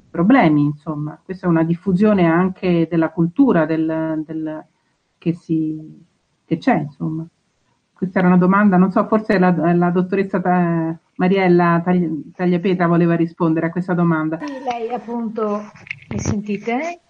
problemi, 0.09 0.63
insomma. 0.63 1.19
Questa 1.21 1.47
è 1.47 1.49
una 1.49 1.63
diffusione 1.63 2.25
anche 2.25 2.87
della 2.89 3.09
cultura 3.09 3.65
del, 3.65 4.23
del, 4.25 4.65
che, 5.17 5.33
si, 5.33 5.77
che 6.45 6.57
c'è, 6.57 6.79
insomma. 6.79 7.27
Questa 7.93 8.19
era 8.19 8.27
una 8.27 8.37
domanda, 8.37 8.77
non 8.77 8.91
so, 8.91 9.05
forse 9.07 9.37
la, 9.37 9.73
la 9.73 9.89
dottoressa 9.89 10.39
Mariella 11.15 11.81
Tagliapietra 12.35 12.87
voleva 12.87 13.15
rispondere 13.15 13.67
a 13.67 13.71
questa 13.71 13.93
domanda. 13.93 14.39
Sì, 14.43 14.53
lei 14.63 14.93
appunto, 14.93 15.61
mi 16.09 16.19
sentite? 16.19 17.01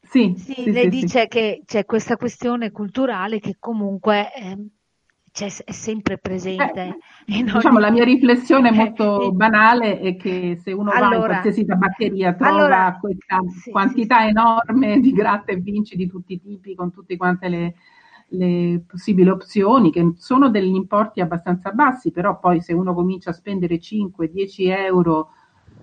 Sì, 0.00 0.34
sì, 0.36 0.52
sì 0.54 0.72
lei 0.72 0.84
sì, 0.84 0.88
dice 0.88 1.20
sì. 1.22 1.28
che 1.28 1.62
c'è 1.64 1.84
questa 1.84 2.16
questione 2.16 2.70
culturale 2.70 3.40
che 3.40 3.56
comunque 3.58 4.32
eh, 4.34 4.68
c'è, 5.32 5.46
è 5.64 5.72
sempre 5.72 6.18
presente. 6.18 6.98
Eh, 7.26 7.42
diciamo, 7.42 7.78
la 7.78 7.90
mia 7.90 8.04
riflessione 8.04 8.68
è 8.68 8.72
molto 8.72 9.20
eh, 9.28 9.32
banale 9.32 9.98
è 10.00 10.16
che 10.16 10.58
se 10.62 10.72
uno 10.72 10.90
allora, 10.90 11.08
va 11.08 11.14
in 11.14 11.22
qualsiasi 11.22 11.64
tabaccheria 11.64 12.34
trova 12.34 12.50
allora, 12.50 12.98
questa 13.00 13.38
quantità 13.70 14.26
enorme 14.26 15.00
di 15.00 15.12
gratta 15.12 15.52
e 15.52 15.56
vinci 15.56 15.96
di 15.96 16.06
tutti 16.06 16.34
i 16.34 16.40
tipi, 16.40 16.74
con 16.74 16.92
tutte 16.92 17.16
quante 17.16 17.48
le 17.48 17.74
le 18.32 18.84
possibili 18.86 19.28
opzioni, 19.28 19.90
che 19.90 20.12
sono 20.16 20.50
degli 20.50 20.74
importi 20.74 21.20
abbastanza 21.20 21.70
bassi, 21.72 22.10
però 22.10 22.38
poi 22.38 22.60
se 22.60 22.72
uno 22.72 22.94
comincia 22.94 23.30
a 23.30 23.34
spendere 23.34 23.78
5-10 23.78 24.68
euro 24.68 25.30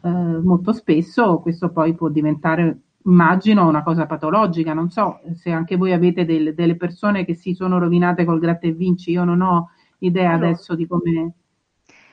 eh, 0.02 0.10
molto 0.10 0.74
spesso, 0.74 1.40
questo 1.40 1.72
poi 1.72 1.94
può 1.96 2.10
diventare, 2.10 2.80
immagino, 3.06 3.68
una 3.68 3.84
cosa 3.84 4.06
patologica. 4.06 4.74
Non 4.74 4.90
so 4.90 5.20
se 5.36 5.52
anche 5.52 5.76
voi 5.76 5.94
avete 5.94 6.26
del, 6.26 6.54
delle 6.54 6.76
persone 6.76 7.26
che 7.26 7.36
si 7.36 7.54
sono 7.54 7.80
rovinate 7.80 8.26
col 8.26 8.40
gratta 8.40 8.68
e 8.68 8.74
vinci, 8.74 9.12
io 9.12 9.24
non 9.24 9.42
ho 9.42 9.70
idea 10.00 10.32
allora. 10.32 10.48
adesso 10.48 10.76
di 10.76 10.88
come... 10.88 11.34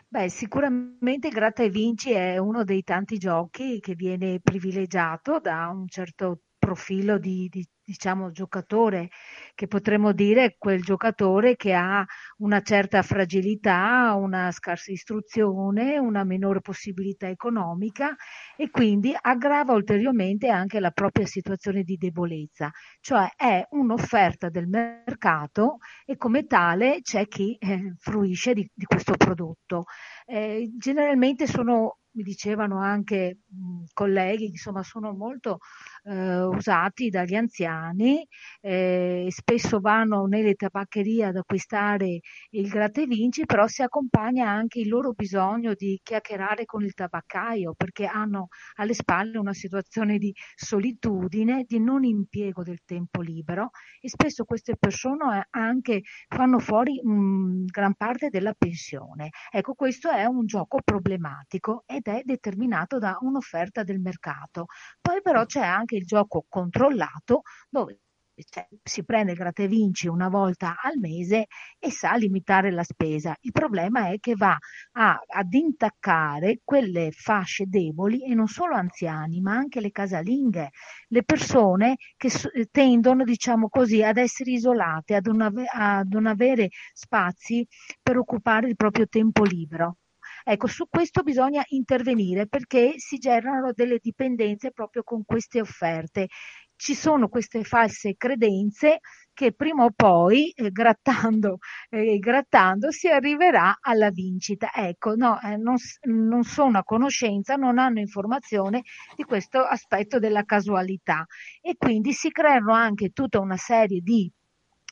Beh, 0.09 0.29
sicuramente 0.29 1.29
Gratta 1.31 1.64
e 1.64 1.68
Vinci 1.68 2.12
è 2.12 2.38
uno 2.38 2.62
dei 2.62 2.85
tanti 2.85 3.18
giochi 3.18 3.81
che 3.81 3.94
viene 3.94 4.38
privilegiato 4.40 5.40
da 5.40 5.68
un 5.68 5.88
certo 5.88 6.42
profilo 6.59 7.18
di, 7.18 7.49
di 7.51 7.66
diciamo, 7.87 8.31
giocatore, 8.31 9.11
che 9.57 9.66
potremmo 9.66 10.12
dire 10.12 10.57
quel 10.59 10.83
giocatore 10.83 11.57
che 11.57 11.73
ha 11.73 12.05
una 12.38 12.61
certa 12.61 13.03
fragilità, 13.03 14.14
una 14.14 14.53
scarsa 14.53 14.92
istruzione, 14.92 15.99
una 15.99 16.25
minore 16.25 16.61
possibilità 16.61 17.27
economica 17.29 18.14
e 18.55 18.71
quindi 18.71 19.16
aggrava 19.19 19.73
ulteriormente 19.73 20.49
anche 20.49 20.79
la 20.79 20.90
propria 20.90 21.25
situazione 21.25 21.85
di 21.85 21.97
debolezza, 21.97 22.71
cioè 23.01 23.31
è 23.35 23.66
un'offerta 23.71 24.51
del 24.51 24.69
mercato 24.69 25.79
e 26.05 26.16
come 26.16 26.45
tale 26.45 27.01
c'è 27.01 27.27
chi 27.27 27.57
eh, 27.59 27.95
fruisce 27.99 28.53
di, 28.53 28.71
di, 28.75 28.85
questo 28.85 29.14
prodotto. 29.16 29.85
Eh, 30.27 30.71
generalmente 30.77 31.47
sono 31.47 31.99
mi 32.16 32.23
dicevano 32.23 32.81
anche 32.81 33.40
mh, 33.47 33.85
colleghi, 33.92 34.47
insomma, 34.47 34.83
sono 34.83 35.12
molto 35.12 35.59
eh, 36.05 36.42
usati 36.42 37.11
dagli 37.11 37.35
anziani, 37.35 38.27
eh, 38.61 39.25
spesso 39.49 39.79
vanno 39.79 40.27
nelle 40.27 40.55
tabaccherie 40.55 41.27
ad 41.27 41.37
acquistare 41.37 42.19
il 42.51 42.69
gratta 42.69 43.01
e 43.01 43.07
vinci, 43.07 43.47
però 43.47 43.69
si 43.69 43.81
accompagna 43.81 44.49
anche 44.51 44.81
il 44.81 44.89
loro 44.89 45.13
bisogno 45.13 45.75
di 45.75 46.01
chiacchierare 46.03 46.65
con 46.65 46.83
il 46.83 46.95
tabaccaio 46.95 47.73
perché 47.77 48.07
hanno 48.07 48.49
alle 48.75 48.93
spalle 48.93 49.39
una 49.39 49.53
situazione 49.53 50.19
di 50.19 50.35
solitudine, 50.57 51.63
di 51.65 51.79
non 51.79 52.03
impiego 52.03 52.65
del 52.65 52.81
tempo 52.85 53.21
libero 53.21 53.71
e 54.01 54.09
spesso 54.09 54.43
queste 54.43 54.77
persone 54.77 55.47
anche 55.51 56.03
fanno 56.27 56.59
fuori 56.59 57.01
mh, 57.01 57.67
gran 57.67 57.95
parte 57.95 58.31
della 58.31 58.53
pensione. 58.53 59.29
Ecco, 59.53 59.75
questo 59.75 60.11
è 60.11 60.25
un 60.25 60.45
gioco 60.47 60.81
problematico 60.83 61.85
ed 61.87 62.09
è 62.09 62.23
determinato 62.25 62.99
da 62.99 63.17
un'offerta 63.21 63.85
del 63.85 64.01
mercato. 64.01 64.65
Poi 65.01 65.21
però 65.23 65.45
c'è 65.45 65.63
anche 65.63 65.95
il 65.95 66.05
gioco 66.05 66.45
controllato 66.49 67.43
dove 67.71 68.01
cioè, 68.44 68.66
si 68.83 69.05
prende 69.05 69.33
il 69.33 69.38
gratta 69.38 69.62
e 69.62 69.68
vinci 69.68 70.07
una 70.09 70.29
volta 70.29 70.77
al 70.83 70.99
mese 70.99 71.46
e 71.79 71.90
sa 71.90 72.14
limitare 72.16 72.70
la 72.70 72.83
spesa. 72.85 73.35
Il 73.40 73.53
problema 73.53 74.09
è 74.11 74.18
che 74.18 74.35
va 74.35 74.57
a, 74.92 75.18
ad 75.27 75.53
intaccare 75.53 76.61
quelle 76.64 77.11
fasce 77.12 77.64
deboli 77.66 78.25
e 78.25 78.35
non 78.35 78.46
solo 78.49 78.75
anziani, 78.75 79.40
ma 79.40 79.55
anche 79.55 79.81
le 79.81 79.90
casalinghe, 79.90 80.70
le 81.09 81.22
persone 81.25 81.96
che 82.16 82.29
tendono, 82.70 83.25
diciamo 83.25 83.68
così, 83.68 84.03
ad 84.03 84.16
essere 84.18 84.53
isolate, 84.53 85.14
ad 85.14 85.27
non, 85.27 85.40
ave- 85.42 85.66
a 85.72 86.03
non 86.09 86.27
avere 86.27 86.68
spazi 86.92 87.66
per 88.03 88.16
occupare 88.18 88.68
il 88.68 88.77
proprio 88.77 89.07
tempo 89.09 89.44
libero. 89.44 89.96
Ecco, 90.44 90.66
su 90.66 90.87
questo 90.88 91.22
bisogna 91.22 91.62
intervenire 91.68 92.46
perché 92.46 92.94
si 92.99 93.18
generano 93.18 93.72
delle 93.72 93.99
dipendenze 94.01 94.70
proprio 94.72 95.03
con 95.03 95.25
queste 95.25 95.61
offerte. 95.61 96.29
Ci 96.77 96.95
sono 96.95 97.29
queste 97.29 97.65
false 97.65 98.15
credenze 98.17 99.01
che 99.33 99.53
prima 99.53 99.85
o 99.85 99.91
poi, 99.95 100.51
eh, 100.51 100.71
grattando, 100.71 101.59
eh, 101.91 102.19
grattando, 102.19 102.91
si 102.91 103.09
arriverà 103.09 103.79
alla 103.81 104.11
vincita. 104.11 104.71
Ecco, 104.75 105.15
no, 105.15 105.41
eh, 105.41 105.57
non, 105.57 105.77
non 106.05 106.43
sono 106.45 106.79
a 106.79 106.85
conoscenza, 106.85 107.57
non 107.57 107.79
hanno 107.79 108.01
informazione 108.01 108.83
di 109.15 109.25
questo 109.25 109.61
aspetto 109.61 110.19
della 110.19 110.45
casualità 110.45 111.27
e 111.61 111.77
quindi 111.77 112.12
si 112.12 112.31
creano 112.31 112.73
anche 112.73 113.11
tutta 113.11 113.41
una 113.41 113.57
serie 113.57 114.01
di 114.01 114.31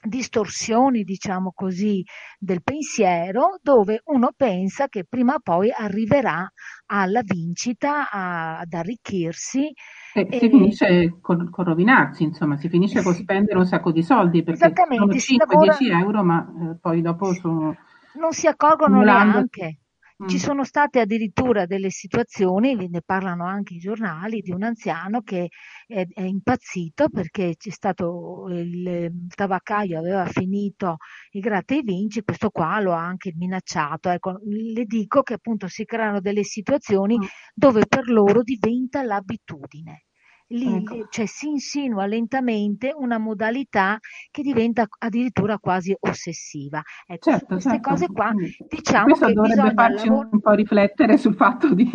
distorsioni, 0.05 1.03
diciamo 1.03 1.53
così, 1.55 2.05
del 2.38 2.62
pensiero, 2.62 3.59
dove 3.62 4.03
uno 4.07 4.31
pensa 4.37 4.88
che 4.88 5.05
prima 5.09 5.35
o 5.35 5.40
poi 5.43 5.71
arriverà 5.71 6.49
alla 6.87 7.23
vincita, 7.23 8.11
a, 8.11 8.59
ad 8.59 8.73
arricchirsi. 8.73 9.73
E, 10.12 10.27
e 10.31 10.38
si 10.38 10.49
finisce 10.49 11.19
con, 11.21 11.51
con, 11.51 11.64
rovinarsi, 11.64 12.23
insomma, 12.23 12.57
si 12.57 12.69
finisce 12.69 13.03
con 13.03 13.14
spendere 13.14 13.59
un 13.59 13.67
sacco 13.67 13.90
di 13.90 14.03
soldi 14.03 14.43
perché 14.43 14.73
sono 14.77 15.07
5-10 15.07 15.37
lavora... 15.37 15.79
euro, 16.01 16.23
ma 16.23 16.47
eh, 16.47 16.77
poi 16.81 17.01
dopo 17.01 17.33
sono. 17.33 17.77
Non 18.14 18.33
si 18.33 18.47
accorgono 18.47 19.03
neanche 19.03 19.79
ci 20.27 20.37
mm. 20.37 20.38
sono 20.38 20.64
state 20.64 21.00
addirittura 21.00 21.66
delle 21.66 21.90
situazioni, 21.90 22.74
ne 22.77 23.03
parlano 23.05 23.46
anche 23.46 23.74
i 23.74 23.79
giornali, 23.79 24.40
di 24.40 24.53
un 24.53 24.62
anziano 24.62 25.22
che 25.22 25.48
è, 25.87 26.07
è 26.09 26.22
impazzito 26.22 27.09
perché 27.09 27.55
c'è 27.57 27.70
stato 27.70 28.46
il, 28.48 28.87
il, 28.87 29.35
tabaccaio 29.35 29.98
aveva 29.98 30.24
finito 30.27 30.98
i 31.33 31.40
gratta 31.40 31.74
e 31.74 31.83
vinci, 31.83 32.22
questo 32.22 32.50
qua 32.50 32.79
lo 32.81 32.92
ha 32.92 33.05
anche 33.05 33.33
minacciato. 33.35 34.09
Ecco, 34.09 34.38
le 34.44 34.85
dico 34.85 35.22
che 35.22 35.35
appunto 35.35 35.66
si 35.66 35.85
creano 35.85 36.20
delle 36.20 36.44
situazioni 36.44 37.18
mm. 37.18 37.22
dove 37.53 37.87
per 37.87 38.09
loro 38.09 38.42
diventa 38.42 39.03
l'abitudine 39.03 40.05
lì 40.48 40.76
ecco. 40.76 41.07
cioè, 41.11 41.26
si 41.26 41.48
insinua 41.48 42.07
lentamente 42.07 42.92
una 42.96 43.18
modalità 43.18 43.98
che 44.30 44.42
diventa 44.42 44.87
addirittura 44.98 45.59
quasi 45.59 45.96
ossessiva. 45.98 46.83
Ecco, 47.07 47.30
certo, 47.30 47.46
queste 47.46 47.70
certo. 47.70 47.88
cose 47.88 48.07
qua 48.09 48.33
diciamo 48.68 49.04
Questo 49.04 49.26
che 49.26 49.33
dovrebbe 49.33 49.72
farci 49.72 50.09
lavor- 50.09 50.28
un 50.30 50.40
po' 50.40 50.52
riflettere 50.52 51.16
sul 51.16 51.35
fatto 51.35 51.72
di, 51.74 51.90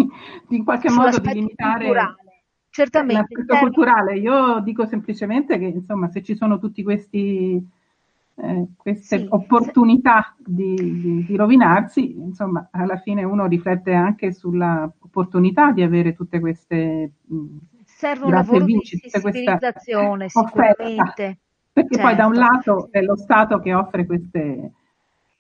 di 0.47 0.57
in 0.57 0.63
qualche 0.63 0.89
modo 0.89 1.19
di 1.19 1.33
limitare 1.33 1.85
culturale. 1.85 2.15
Certamente. 2.71 3.13
l'aspetto 3.21 3.45
termine... 3.45 3.71
culturale. 3.71 4.17
Io 4.17 4.59
dico 4.62 4.85
semplicemente 4.85 5.57
che 5.57 5.65
insomma 5.65 6.09
se 6.09 6.21
ci 6.21 6.35
sono 6.35 6.59
tutti 6.59 6.83
questi 6.83 7.77
eh, 8.41 8.67
queste 8.77 9.17
sì, 9.19 9.25
opportunità. 9.29 10.33
Di, 10.38 10.73
di, 10.75 11.25
di, 11.25 11.35
rovinarsi, 11.35 12.17
insomma, 12.17 12.69
alla 12.71 12.97
fine 12.97 13.23
uno 13.23 13.45
riflette 13.45 13.93
anche 13.93 14.31
sulla 14.31 14.91
opportunità 14.99 15.71
di 15.71 15.83
avere 15.83 16.15
tutte 16.15 16.39
queste 16.39 17.12
mh, 17.25 17.57
serve 17.99 18.25
un 18.25 18.31
lavoro 18.31 18.63
di 18.63 18.79
sensibilizzazione 18.81 20.29
sicuramente. 20.31 21.39
Perché 21.73 21.95
certo. 21.95 22.07
poi 22.07 22.15
da 22.15 22.25
un 22.27 22.35
certo. 22.35 22.49
lato 22.49 22.88
è 22.91 23.01
lo 23.01 23.17
Stato 23.17 23.59
che 23.59 23.73
offre 23.73 24.05
queste, 24.05 24.71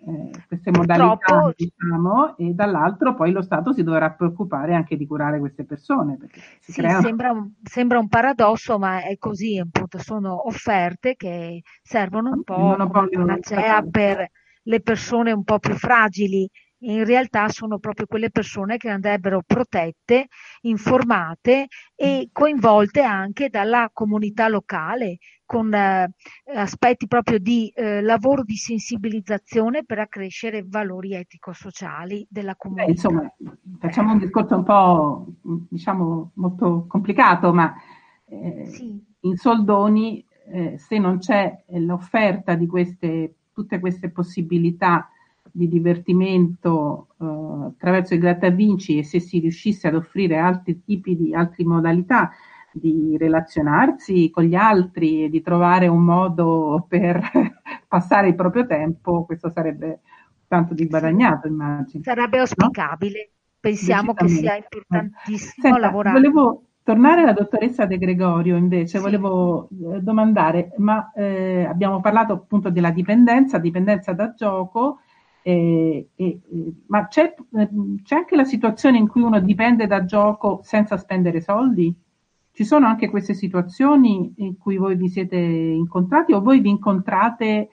eh, 0.05 0.31
queste 0.45 0.71
modalità, 0.71 1.53
diciamo, 1.55 2.35
e 2.35 2.51
dall'altro 2.51 3.15
poi 3.15 3.31
lo 3.31 3.41
Stato 3.41 3.71
si 3.71 3.81
dovrà 3.81 4.11
preoccupare 4.11 4.75
anche 4.75 4.97
di 4.97 5.07
curare 5.07 5.39
queste 5.39 5.63
persone. 5.63 6.17
Sì, 6.59 6.73
creano... 6.73 7.01
sembra, 7.01 7.31
un, 7.31 7.49
sembra, 7.63 7.97
un, 7.97 8.09
paradosso, 8.09 8.77
ma 8.77 9.03
è 9.03 9.17
così, 9.17 9.57
appunto, 9.57 9.97
sono 9.97 10.45
offerte 10.47 11.15
che 11.15 11.61
servono 11.81 12.31
un 12.31 12.43
po' 12.43 12.75
come 12.75 13.09
panacea 13.09 13.81
per 13.83 14.29
le 14.63 14.81
persone 14.81 15.31
un 15.31 15.45
po' 15.45 15.59
più 15.59 15.75
fragili 15.75 16.49
in 16.79 17.03
realtà 17.05 17.49
sono 17.49 17.79
proprio 17.79 18.05
quelle 18.05 18.29
persone 18.29 18.77
che 18.77 18.89
andrebbero 18.89 19.41
protette, 19.45 20.27
informate 20.61 21.67
e 21.95 22.29
coinvolte 22.31 23.01
anche 23.01 23.49
dalla 23.49 23.89
comunità 23.91 24.47
locale 24.47 25.17
con 25.45 25.73
eh, 25.73 26.13
aspetti 26.53 27.07
proprio 27.07 27.39
di 27.39 27.69
eh, 27.69 28.01
lavoro 28.01 28.43
di 28.43 28.55
sensibilizzazione 28.55 29.83
per 29.83 29.97
accrescere 29.97 30.63
valori 30.65 31.15
etico-sociali 31.15 32.25
della 32.29 32.55
comunità. 32.55 32.85
Beh, 32.85 32.91
insomma, 32.91 33.33
facciamo 33.79 34.11
un 34.13 34.19
discorso 34.19 34.55
un 34.55 34.63
po' 34.63 35.25
diciamo 35.69 36.31
molto 36.35 36.85
complicato, 36.87 37.51
ma 37.51 37.73
eh, 38.25 38.65
sì. 38.67 39.03
in 39.21 39.37
soldoni 39.37 40.23
eh, 40.51 40.77
se 40.77 40.99
non 40.99 41.17
c'è 41.17 41.63
l'offerta 41.69 42.53
di 42.53 42.67
queste, 42.67 43.33
tutte 43.51 43.79
queste 43.79 44.09
possibilità 44.11 45.09
di 45.51 45.67
divertimento 45.67 47.07
eh, 47.19 47.25
attraverso 47.67 48.13
il 48.13 48.19
grattavinci 48.19 48.97
e 48.97 49.03
se 49.03 49.19
si 49.19 49.39
riuscisse 49.39 49.87
ad 49.87 49.95
offrire 49.95 50.37
altri 50.37 50.81
tipi 50.83 51.15
di 51.15 51.33
altre 51.33 51.63
modalità 51.65 52.31
di 52.71 53.17
relazionarsi 53.17 54.29
con 54.29 54.43
gli 54.43 54.55
altri 54.55 55.25
e 55.25 55.29
di 55.29 55.41
trovare 55.41 55.87
un 55.87 56.03
modo 56.03 56.85
per 56.87 57.21
passare 57.87 58.29
il 58.29 58.35
proprio 58.35 58.65
tempo, 58.65 59.25
questo 59.25 59.49
sarebbe 59.49 60.01
tanto 60.47 60.73
di 60.73 60.87
guadagnato, 60.87 61.47
immagino. 61.47 62.03
Sarebbe 62.03 62.39
auspicabile. 62.39 63.29
No? 63.31 63.37
Pensiamo 63.59 64.13
che 64.13 64.27
sia 64.27 64.55
importantissimo 64.55 65.67
Senta, 65.67 65.79
lavorare. 65.79 66.19
Volevo 66.19 66.63
tornare 66.83 67.21
alla 67.21 67.33
dottoressa 67.33 67.85
De 67.85 67.97
Gregorio, 67.97 68.55
invece, 68.55 68.97
sì. 68.97 69.03
volevo 69.03 69.67
eh, 69.69 69.99
domandare, 70.01 70.71
ma 70.77 71.11
eh, 71.13 71.65
abbiamo 71.65 71.99
parlato 71.99 72.33
appunto 72.33 72.69
della 72.69 72.91
dipendenza, 72.91 73.59
dipendenza 73.59 74.13
da 74.13 74.33
gioco, 74.33 75.01
eh, 75.49 76.09
eh, 76.15 76.41
ma 76.87 77.07
c'è, 77.07 77.33
c'è, 78.03 78.15
anche 78.15 78.35
la 78.35 78.43
situazione 78.43 78.97
in 78.97 79.07
cui 79.07 79.21
uno 79.21 79.39
dipende 79.39 79.87
da 79.87 80.05
gioco 80.05 80.59
senza 80.63 80.97
spendere 80.97 81.41
soldi? 81.41 81.93
Ci 82.51 82.63
sono 82.65 82.85
anche 82.85 83.09
queste 83.09 83.33
situazioni 83.33 84.33
in 84.37 84.57
cui 84.57 84.77
voi 84.77 84.95
vi 84.95 85.09
siete 85.09 85.37
incontrati 85.37 86.33
o 86.33 86.41
voi 86.41 86.59
vi 86.59 86.69
incontrate 86.69 87.69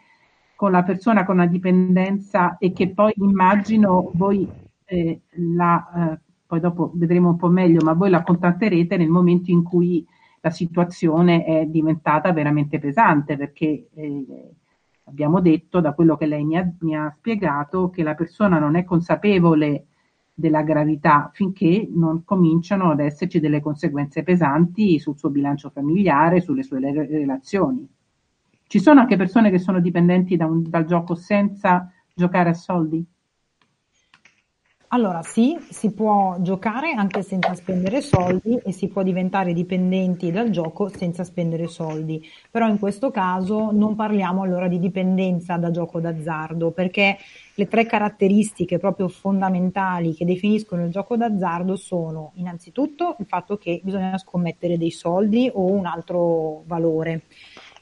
con 0.54 0.70
la 0.70 0.82
persona 0.84 1.24
con 1.26 1.36
la 1.36 1.46
dipendenza 1.46 2.56
e 2.56 2.72
che 2.72 2.90
poi 2.94 3.12
immagino 3.16 4.10
voi 4.14 4.48
eh, 4.86 5.20
la, 5.54 6.12
eh, 6.12 6.20
poi 6.46 6.60
dopo 6.60 6.92
vedremo 6.94 7.30
un 7.30 7.36
po' 7.36 7.48
meglio, 7.48 7.82
ma 7.84 7.92
voi 7.92 8.08
la 8.08 8.22
contatterete 8.22 8.96
nel 8.96 9.10
momento 9.10 9.50
in 9.50 9.62
cui 9.62 10.06
la 10.40 10.50
situazione 10.50 11.44
è 11.44 11.66
diventata 11.66 12.32
veramente 12.32 12.78
pesante 12.78 13.36
perché 13.36 13.88
eh, 13.92 14.54
abbiamo 15.08 15.40
detto, 15.40 15.80
da 15.80 15.92
quello 15.92 16.16
che 16.16 16.26
lei 16.26 16.44
mi 16.44 16.56
ha, 16.56 16.70
mi 16.80 16.96
ha 16.96 17.12
spiegato, 17.16 17.90
che 17.90 18.02
la 18.02 18.14
persona 18.14 18.58
non 18.58 18.76
è 18.76 18.84
consapevole 18.84 19.86
della 20.34 20.62
gravità 20.62 21.30
finché 21.32 21.88
non 21.90 22.24
cominciano 22.24 22.90
ad 22.90 23.00
esserci 23.00 23.40
delle 23.40 23.60
conseguenze 23.60 24.22
pesanti 24.22 24.98
sul 24.98 25.16
suo 25.16 25.30
bilancio 25.30 25.70
familiare, 25.70 26.40
sulle 26.40 26.62
sue 26.62 26.78
relazioni. 26.80 27.88
Ci 28.66 28.80
sono 28.80 29.00
anche 29.00 29.16
persone 29.16 29.50
che 29.50 29.58
sono 29.58 29.80
dipendenti 29.80 30.36
da 30.36 30.46
un, 30.46 30.68
dal 30.68 30.84
gioco 30.84 31.14
senza 31.14 31.90
giocare 32.12 32.50
a 32.50 32.54
soldi? 32.54 33.04
Allora 34.96 35.22
sì, 35.22 35.54
si 35.68 35.92
può 35.92 36.36
giocare 36.40 36.92
anche 36.92 37.20
senza 37.22 37.52
spendere 37.54 38.00
soldi 38.00 38.58
e 38.64 38.72
si 38.72 38.88
può 38.88 39.02
diventare 39.02 39.52
dipendenti 39.52 40.30
dal 40.30 40.48
gioco 40.48 40.88
senza 40.88 41.22
spendere 41.22 41.68
soldi, 41.68 42.26
però 42.50 42.66
in 42.66 42.78
questo 42.78 43.10
caso 43.10 43.72
non 43.72 43.94
parliamo 43.94 44.40
allora 44.40 44.68
di 44.68 44.78
dipendenza 44.78 45.58
da 45.58 45.70
gioco 45.70 46.00
d'azzardo, 46.00 46.70
perché 46.70 47.18
le 47.56 47.68
tre 47.68 47.84
caratteristiche 47.84 48.78
proprio 48.78 49.08
fondamentali 49.08 50.14
che 50.14 50.24
definiscono 50.24 50.86
il 50.86 50.90
gioco 50.90 51.14
d'azzardo 51.18 51.76
sono 51.76 52.32
innanzitutto 52.36 53.16
il 53.18 53.26
fatto 53.26 53.58
che 53.58 53.82
bisogna 53.84 54.16
scommettere 54.16 54.78
dei 54.78 54.90
soldi 54.90 55.50
o 55.52 55.66
un 55.66 55.84
altro 55.84 56.62
valore, 56.64 57.24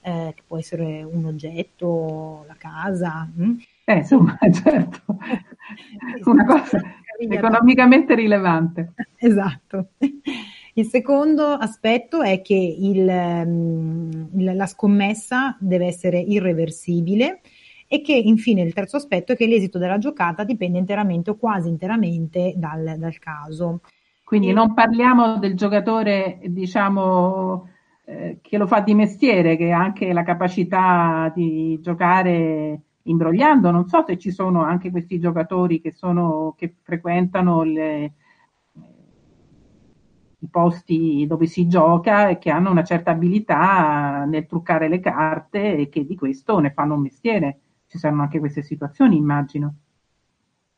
eh, 0.03 0.33
che 0.35 0.43
può 0.45 0.59
essere 0.59 1.05
un 1.05 1.27
oggetto, 1.27 2.45
la 2.49 2.57
casa. 2.59 3.31
Mh? 3.33 3.45
Hm? 3.45 3.57
Eh, 3.87 3.97
insomma, 3.99 4.37
certo, 4.51 5.03
una 6.25 6.45
cosa 6.45 6.81
economicamente 7.19 8.15
rilevante. 8.15 8.93
Esatto. 9.25 9.89
Il 10.75 10.87
secondo 10.87 11.47
aspetto 11.47 12.21
è 12.21 12.43
che 12.43 12.55
il, 12.55 13.11
mm, 13.47 14.11
il, 14.35 14.57
la 14.57 14.67
scommessa 14.67 15.57
deve 15.59 15.87
essere 15.87 16.19
irreversibile 16.19 17.41
e 17.87 18.03
che 18.03 18.13
infine 18.13 18.63
il 18.63 18.73
terzo 18.73 18.97
aspetto 18.97 19.33
è 19.33 19.37
che 19.37 19.47
l'esito 19.47 19.79
della 19.79 19.99
giocata 19.99 20.45
dipende 20.45 20.79
interamente 20.79 21.31
o 21.31 21.37
quasi 21.37 21.69
interamente 21.69 22.55
dal, 22.57 22.97
dal 22.99 23.19
caso. 23.19 23.81
Quindi 24.25 24.49
e... 24.49 24.53
non 24.53 24.75
parliamo 24.75 25.39
del 25.39 25.55
giocatore, 25.55 26.41
diciamo, 26.43 27.69
eh, 28.07 28.39
che 28.43 28.59
lo 28.59 28.67
fa 28.67 28.81
di 28.81 28.95
mestiere, 28.95 29.57
che 29.57 29.71
ha 29.71 29.79
anche 29.79 30.13
la 30.13 30.23
capacità 30.23 31.31
di 31.35 31.79
giocare 31.81 32.81
imbrogliando. 33.05 33.71
Non 33.71 33.89
so 33.89 34.05
se 34.07 34.19
ci 34.19 34.31
sono 34.31 34.63
anche 34.63 34.91
questi 34.91 35.19
giocatori 35.19 35.81
che, 35.81 35.93
sono, 35.93 36.55
che 36.57 36.75
frequentano 36.83 37.63
le, 37.63 38.13
i 40.45 40.49
posti 40.51 41.25
dove 41.27 41.47
si 41.47 41.67
gioca 41.67 42.29
e 42.29 42.39
che 42.39 42.51
hanno 42.51 42.71
una 42.71 42.85
certa 42.85 43.11
abilità 43.11 44.25
nel 44.27 44.47
truccare 44.47 44.89
le 44.89 45.01
carte 45.01 45.77
e 45.77 45.89
che 45.89 46.05
di 46.05 46.15
questo 46.15 46.59
ne 46.59 46.73
fanno 46.73 46.95
un 46.95 47.01
mestiere. 47.01 47.59
Ci 47.87 47.99
saranno 47.99 48.23
anche 48.23 48.39
queste 48.39 48.63
situazioni, 48.63 49.17
immagino. 49.17 49.75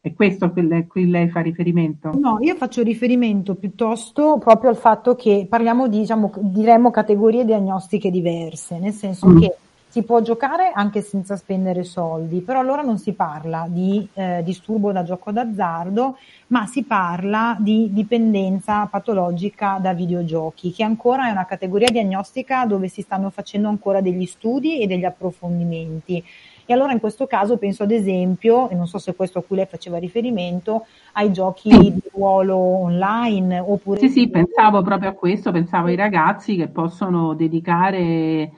È 0.00 0.14
questo 0.14 0.44
a 0.44 0.52
cui 0.86 1.10
lei 1.10 1.28
fa 1.30 1.40
riferimento? 1.40 2.12
No, 2.16 2.38
io 2.40 2.54
faccio 2.54 2.82
riferimento 2.82 3.56
piuttosto 3.56 4.38
proprio 4.38 4.70
al 4.70 4.76
fatto 4.76 5.16
che 5.16 5.46
parliamo 5.50 5.88
di, 5.88 5.98
diciamo, 5.98 6.30
diremmo 6.38 6.92
categorie 6.92 7.44
diagnostiche 7.44 8.10
diverse, 8.10 8.78
nel 8.78 8.92
senso 8.92 9.28
mm. 9.28 9.38
che 9.38 9.56
si 9.96 10.02
può 10.02 10.20
giocare 10.20 10.72
anche 10.74 11.00
senza 11.00 11.36
spendere 11.36 11.82
soldi, 11.82 12.42
però 12.42 12.60
allora 12.60 12.82
non 12.82 12.98
si 12.98 13.14
parla 13.14 13.66
di 13.66 14.06
eh, 14.12 14.42
disturbo 14.44 14.92
da 14.92 15.02
gioco 15.02 15.32
d'azzardo, 15.32 16.18
ma 16.48 16.66
si 16.66 16.84
parla 16.84 17.56
di 17.58 17.88
dipendenza 17.90 18.84
patologica 18.88 19.78
da 19.80 19.94
videogiochi, 19.94 20.70
che 20.70 20.82
ancora 20.84 21.28
è 21.28 21.30
una 21.30 21.46
categoria 21.46 21.88
diagnostica 21.90 22.66
dove 22.66 22.88
si 22.88 23.00
stanno 23.00 23.30
facendo 23.30 23.68
ancora 23.68 24.02
degli 24.02 24.26
studi 24.26 24.82
e 24.82 24.86
degli 24.86 25.06
approfondimenti. 25.06 26.22
E 26.66 26.74
allora 26.74 26.92
in 26.92 27.00
questo 27.00 27.26
caso 27.26 27.56
penso 27.56 27.84
ad 27.84 27.90
esempio, 27.90 28.68
e 28.68 28.74
non 28.74 28.86
so 28.86 28.98
se 28.98 29.14
questo 29.14 29.38
a 29.38 29.42
cui 29.44 29.56
lei 29.56 29.64
faceva 29.64 29.96
riferimento, 29.96 30.84
ai 31.12 31.32
giochi 31.32 31.70
di 31.70 32.02
ruolo 32.12 32.58
online 32.58 33.60
oppure... 33.60 33.98
Sì, 34.00 34.10
sì, 34.10 34.28
pensavo 34.28 34.82
proprio 34.82 35.08
a 35.08 35.14
questo, 35.14 35.52
pensavo 35.52 35.86
ai 35.86 35.96
ragazzi 35.96 36.54
che 36.54 36.68
possono 36.68 37.32
dedicare 37.32 38.50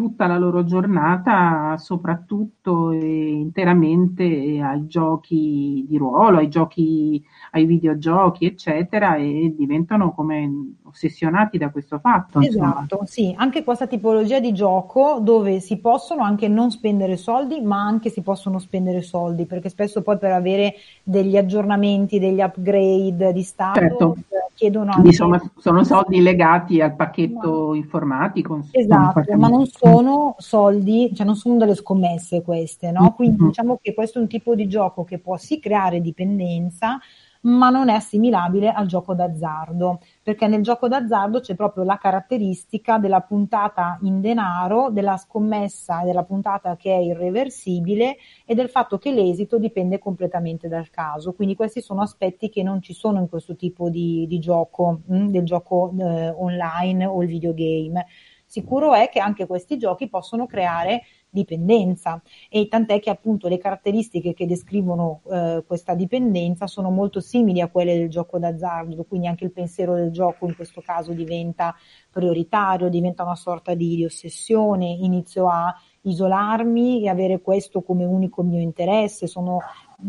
tutta 0.00 0.26
la 0.26 0.38
loro 0.38 0.64
giornata 0.64 1.76
soprattutto 1.76 2.90
e 2.90 3.32
interamente 3.32 4.24
ai 4.58 4.86
giochi 4.86 5.84
di 5.86 5.98
ruolo, 5.98 6.38
ai 6.38 6.48
giochi, 6.48 7.22
ai 7.50 7.66
videogiochi, 7.66 8.46
eccetera, 8.46 9.16
e 9.16 9.52
diventano 9.54 10.14
come 10.14 10.76
ossessionati 10.84 11.58
da 11.58 11.68
questo 11.68 11.98
fatto. 11.98 12.40
Esatto, 12.40 12.80
insomma. 12.80 13.04
sì, 13.04 13.34
anche 13.36 13.62
questa 13.62 13.86
tipologia 13.86 14.40
di 14.40 14.54
gioco 14.54 15.18
dove 15.20 15.60
si 15.60 15.76
possono 15.76 16.22
anche 16.22 16.48
non 16.48 16.70
spendere 16.70 17.18
soldi, 17.18 17.60
ma 17.60 17.82
anche 17.82 18.08
si 18.08 18.22
possono 18.22 18.58
spendere 18.58 19.02
soldi, 19.02 19.44
perché 19.44 19.68
spesso 19.68 20.00
poi 20.00 20.16
per 20.16 20.32
avere 20.32 20.76
degli 21.02 21.36
aggiornamenti, 21.36 22.18
degli 22.18 22.40
upgrade 22.40 23.34
di 23.34 23.42
stato 23.42 23.78
certo. 23.80 24.16
Chiedono 24.60 24.90
anche... 24.92 25.08
Insomma, 25.08 25.40
sono 25.56 25.84
soldi 25.84 26.20
legati 26.20 26.82
al 26.82 26.94
pacchetto 26.94 27.68
ma... 27.68 27.76
informatico. 27.76 28.60
Esatto, 28.70 29.22
ma 29.36 29.48
non 29.48 29.66
sono 29.66 30.34
soldi, 30.36 31.10
cioè 31.14 31.24
non 31.24 31.34
sono 31.34 31.56
delle 31.56 31.74
scommesse 31.74 32.42
queste, 32.42 32.90
no? 32.90 33.14
Quindi 33.14 33.38
mm-hmm. 33.38 33.48
diciamo 33.48 33.78
che 33.80 33.94
questo 33.94 34.18
è 34.18 34.20
un 34.20 34.28
tipo 34.28 34.54
di 34.54 34.68
gioco 34.68 35.04
che 35.04 35.18
può 35.18 35.38
sì 35.38 35.58
creare 35.58 36.02
dipendenza, 36.02 36.98
ma 37.42 37.70
non 37.70 37.88
è 37.88 37.94
assimilabile 37.94 38.70
al 38.70 38.86
gioco 38.86 39.14
d'azzardo, 39.14 40.00
perché 40.22 40.46
nel 40.46 40.62
gioco 40.62 40.88
d'azzardo 40.88 41.40
c'è 41.40 41.54
proprio 41.54 41.84
la 41.84 41.96
caratteristica 41.96 42.98
della 42.98 43.20
puntata 43.20 43.98
in 44.02 44.20
denaro, 44.20 44.90
della 44.90 45.16
scommessa 45.16 46.02
e 46.02 46.06
della 46.06 46.24
puntata 46.24 46.76
che 46.76 46.94
è 46.94 46.98
irreversibile 46.98 48.16
e 48.44 48.54
del 48.54 48.68
fatto 48.68 48.98
che 48.98 49.12
l'esito 49.12 49.58
dipende 49.58 49.98
completamente 49.98 50.68
dal 50.68 50.90
caso. 50.90 51.32
Quindi 51.32 51.54
questi 51.54 51.80
sono 51.80 52.02
aspetti 52.02 52.50
che 52.50 52.62
non 52.62 52.82
ci 52.82 52.92
sono 52.92 53.20
in 53.20 53.28
questo 53.28 53.56
tipo 53.56 53.88
di, 53.88 54.26
di 54.28 54.38
gioco, 54.38 55.00
mh, 55.06 55.16
mm, 55.16 55.28
del 55.28 55.44
gioco 55.44 55.92
eh, 55.98 56.28
online 56.28 57.06
o 57.06 57.22
il 57.22 57.28
videogame. 57.28 58.06
Sicuro 58.44 58.94
è 58.94 59.08
che 59.08 59.20
anche 59.20 59.46
questi 59.46 59.78
giochi 59.78 60.08
possono 60.08 60.46
creare 60.46 61.02
dipendenza. 61.30 62.20
E 62.48 62.68
tant'è 62.68 63.00
che 63.00 63.10
appunto 63.10 63.48
le 63.48 63.58
caratteristiche 63.58 64.34
che 64.34 64.46
descrivono 64.46 65.22
eh, 65.30 65.64
questa 65.66 65.94
dipendenza 65.94 66.66
sono 66.66 66.90
molto 66.90 67.20
simili 67.20 67.60
a 67.60 67.68
quelle 67.68 67.96
del 67.96 68.10
gioco 68.10 68.38
d'azzardo, 68.38 69.04
quindi 69.04 69.28
anche 69.28 69.44
il 69.44 69.52
pensiero 69.52 69.94
del 69.94 70.10
gioco 70.10 70.46
in 70.46 70.54
questo 70.54 70.80
caso 70.80 71.12
diventa 71.12 71.74
prioritario, 72.10 72.88
diventa 72.88 73.22
una 73.22 73.36
sorta 73.36 73.74
di, 73.74 74.04
ossessione, 74.04 74.86
inizio 74.86 75.48
a 75.48 75.74
isolarmi 76.02 77.04
e 77.04 77.08
avere 77.08 77.40
questo 77.40 77.82
come 77.82 78.04
unico 78.04 78.42
mio 78.42 78.60
interesse, 78.60 79.26
sono 79.26 79.58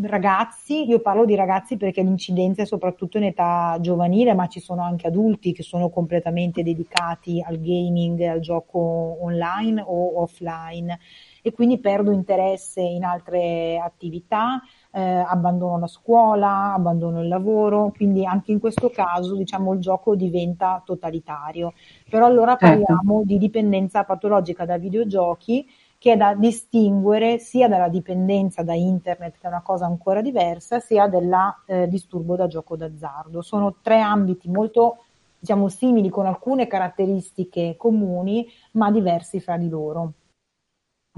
ragazzi, 0.03 0.87
io 0.87 0.99
parlo 0.99 1.25
di 1.25 1.35
ragazzi 1.35 1.77
perché 1.77 2.01
l'incidenza 2.01 2.61
è 2.61 2.65
soprattutto 2.65 3.17
in 3.17 3.25
età 3.25 3.77
giovanile, 3.79 4.33
ma 4.33 4.47
ci 4.47 4.59
sono 4.59 4.83
anche 4.83 5.07
adulti 5.07 5.53
che 5.53 5.63
sono 5.63 5.89
completamente 5.89 6.63
dedicati 6.63 7.43
al 7.45 7.59
gaming, 7.59 8.21
al 8.21 8.39
gioco 8.39 9.17
online 9.21 9.83
o 9.85 10.21
offline 10.21 10.99
e 11.41 11.51
quindi 11.51 11.79
perdo 11.79 12.11
interesse 12.11 12.81
in 12.81 13.03
altre 13.03 13.79
attività, 13.79 14.61
eh, 14.91 15.01
abbandono 15.01 15.79
la 15.79 15.87
scuola, 15.87 16.73
abbandono 16.73 17.21
il 17.21 17.27
lavoro, 17.27 17.91
quindi 17.95 18.25
anche 18.25 18.51
in 18.51 18.59
questo 18.59 18.89
caso 18.89 19.35
diciamo 19.35 19.73
il 19.73 19.79
gioco 19.79 20.15
diventa 20.15 20.81
totalitario. 20.85 21.73
Però 22.09 22.25
allora 22.25 22.55
certo. 22.57 22.65
parliamo 22.65 23.19
certo. 23.19 23.23
di 23.25 23.37
dipendenza 23.37 24.03
patologica 24.03 24.65
da 24.65 24.77
videogiochi 24.77 25.67
che 26.01 26.13
è 26.13 26.17
da 26.17 26.33
distinguere 26.33 27.37
sia 27.37 27.67
dalla 27.67 27.87
dipendenza 27.87 28.63
da 28.63 28.73
internet, 28.73 29.37
che 29.37 29.45
è 29.45 29.47
una 29.49 29.61
cosa 29.61 29.85
ancora 29.85 30.19
diversa, 30.19 30.79
sia 30.79 31.07
dal 31.07 31.31
eh, 31.67 31.87
disturbo 31.87 32.35
da 32.35 32.47
gioco 32.47 32.75
d'azzardo. 32.75 33.43
Sono 33.43 33.75
tre 33.83 33.99
ambiti 33.99 34.49
molto 34.49 35.03
diciamo, 35.37 35.69
simili 35.69 36.09
con 36.09 36.25
alcune 36.25 36.65
caratteristiche 36.65 37.75
comuni, 37.77 38.47
ma 38.71 38.89
diversi 38.89 39.39
fra 39.39 39.57
di 39.57 39.69
loro. 39.69 40.13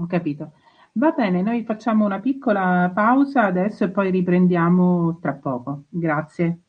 Ho 0.00 0.06
capito. 0.06 0.52
Va 0.92 1.12
bene, 1.12 1.40
noi 1.40 1.64
facciamo 1.64 2.04
una 2.04 2.20
piccola 2.20 2.90
pausa 2.94 3.44
adesso 3.44 3.84
e 3.84 3.90
poi 3.90 4.10
riprendiamo 4.10 5.18
tra 5.18 5.32
poco. 5.32 5.84
Grazie. 5.88 6.63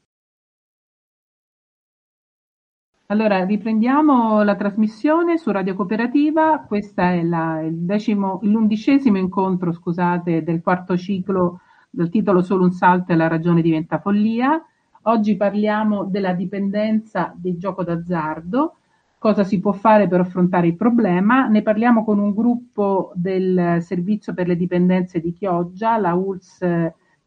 Allora, 3.07 3.45
riprendiamo 3.45 4.41
la 4.41 4.55
trasmissione 4.55 5.37
su 5.37 5.51
Radio 5.51 5.75
Cooperativa. 5.75 6.65
Questo 6.67 7.01
è 7.01 7.21
la, 7.21 7.61
il 7.61 7.75
decimo, 7.81 8.39
l'undicesimo 8.41 9.19
incontro, 9.19 9.71
scusate, 9.71 10.43
del 10.43 10.63
quarto 10.63 10.97
ciclo 10.97 11.59
del 11.91 12.09
titolo 12.09 12.41
Solo 12.41 12.63
un 12.63 12.71
salto 12.71 13.11
e 13.11 13.15
la 13.15 13.27
ragione 13.27 13.61
diventa 13.61 13.99
follia. 13.99 14.59
Oggi 15.03 15.35
parliamo 15.35 16.05
della 16.05 16.33
dipendenza 16.33 17.31
del 17.35 17.59
gioco 17.59 17.83
d'azzardo, 17.83 18.77
cosa 19.19 19.43
si 19.43 19.59
può 19.59 19.71
fare 19.71 20.07
per 20.07 20.21
affrontare 20.21 20.65
il 20.65 20.75
problema. 20.75 21.47
Ne 21.47 21.61
parliamo 21.61 22.03
con 22.03 22.17
un 22.17 22.33
gruppo 22.33 23.11
del 23.13 23.83
Servizio 23.83 24.33
per 24.33 24.47
le 24.47 24.55
dipendenze 24.55 25.19
di 25.19 25.31
Chioggia, 25.31 25.99
la 25.99 26.15
ULS 26.15 26.57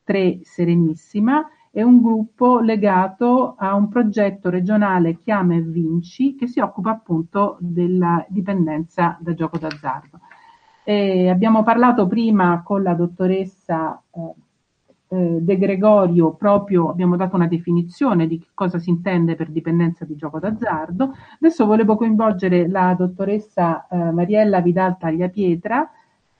3 0.02 0.40
Serenissima, 0.42 1.48
è 1.70 1.82
un 1.82 2.00
gruppo 2.00 2.60
legato 2.60 3.54
a 3.56 3.74
un 3.74 3.88
progetto 3.88 4.50
regionale 4.50 5.18
Chiama 5.18 5.54
e 5.54 5.60
Vinci 5.60 6.34
che 6.34 6.46
si 6.46 6.60
occupa 6.60 6.90
appunto 6.90 7.56
della 7.60 8.24
dipendenza 8.28 9.16
da 9.20 9.34
gioco 9.34 9.58
d'azzardo. 9.58 10.20
E 10.84 11.28
abbiamo 11.28 11.62
parlato 11.62 12.06
prima 12.06 12.62
con 12.62 12.82
la 12.82 12.94
dottoressa 12.94 14.02
eh, 14.10 14.34
eh, 15.08 15.38
De 15.40 15.58
Gregorio, 15.58 16.34
proprio 16.34 16.90
abbiamo 16.90 17.16
dato 17.16 17.36
una 17.36 17.46
definizione 17.46 18.26
di 18.26 18.42
cosa 18.54 18.78
si 18.78 18.90
intende 18.90 19.36
per 19.36 19.50
dipendenza 19.50 20.04
di 20.04 20.16
gioco 20.16 20.38
d'azzardo. 20.38 21.14
Adesso 21.40 21.66
volevo 21.66 21.96
coinvolgere 21.96 22.68
la 22.68 22.94
dottoressa 22.94 23.86
eh, 23.88 23.96
Mariella 24.12 24.60
Vidal 24.60 24.96
Tagliapietra 24.98 25.90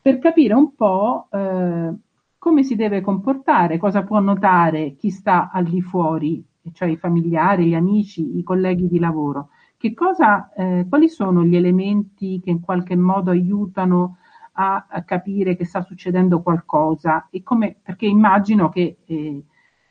per 0.01 0.19
capire 0.19 0.55
un 0.55 0.75
po' 0.75 1.29
eh, 1.31 1.93
come 2.38 2.62
si 2.62 2.77
deve 2.77 3.01
comportare, 3.01 3.79
cosa 3.79 4.05
può 4.05 4.20
notare 4.20 4.94
chi 4.96 5.11
sta 5.11 5.51
al 5.51 5.64
di 5.64 5.83
fuori, 5.83 6.44
cioè 6.72 6.88
i 6.88 6.96
familiari, 6.96 7.66
gli 7.66 7.74
amici, 7.74 8.38
i 8.38 8.42
colleghi 8.42 8.88
di 8.88 8.98
lavoro. 8.98 9.48
Che 9.77 9.94
cosa, 9.94 10.53
eh, 10.55 10.87
quali 10.88 11.09
sono 11.09 11.44
gli 11.44 11.57
elementi 11.57 12.40
che 12.42 12.51
in 12.51 12.61
qualche 12.61 12.96
modo 12.96 13.31
aiutano 13.31 14.18
a, 14.53 14.87
a 14.88 15.03
capire 15.03 15.57
che 15.57 15.64
sta 15.64 15.83
succedendo 15.83 16.42
qualcosa 16.42 17.29
e 17.31 17.42
come, 17.42 17.77
perché 17.83 18.07
immagino 18.07 18.68
che 18.68 18.98
eh, 19.05 19.44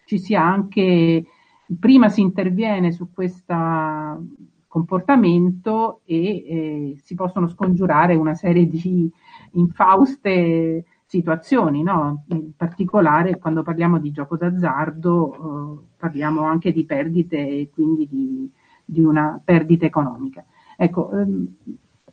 ci 0.05 0.19
sia 0.19 0.41
anche, 0.41 1.25
prima 1.79 2.09
si 2.09 2.21
interviene 2.21 2.91
su 2.91 3.11
questo 3.13 3.53
comportamento 4.67 6.01
e 6.05 6.15
eh, 6.15 6.99
si 7.01 7.15
possono 7.15 7.47
scongiurare 7.47 8.15
una 8.15 8.35
serie 8.35 8.67
di 8.67 9.11
infauste 9.53 10.85
situazioni, 11.07 11.83
no? 11.83 12.25
in 12.27 12.53
particolare 12.55 13.39
quando 13.39 13.63
parliamo 13.63 13.97
di 13.97 14.11
gioco 14.11 14.35
d'azzardo 14.35 15.33
eh, 15.33 15.95
parliamo 15.97 16.41
anche 16.43 16.73
di 16.73 16.83
perdite 16.85 17.37
e 17.37 17.69
quindi 17.73 18.07
di, 18.09 18.51
di 18.83 19.01
una 19.01 19.41
perdita 19.43 19.85
economica. 19.85 20.45
Ecco, 20.75 21.11
ehm, 21.17 21.47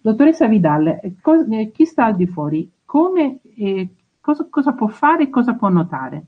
dottoressa 0.01 0.47
Vidal, 0.47 1.01
co- 1.21 1.45
eh, 1.51 1.73
chi 1.73 1.85
sta 1.85 2.05
al 2.05 2.17
di 2.17 2.27
fuori, 2.29 2.71
come, 2.85 3.41
eh, 3.57 3.89
cosa, 4.21 4.47
cosa 4.49 4.73
può 4.73 4.87
fare 4.87 5.25
e 5.25 5.31
cosa 5.31 5.55
può 5.55 5.69
notare? 5.69 6.27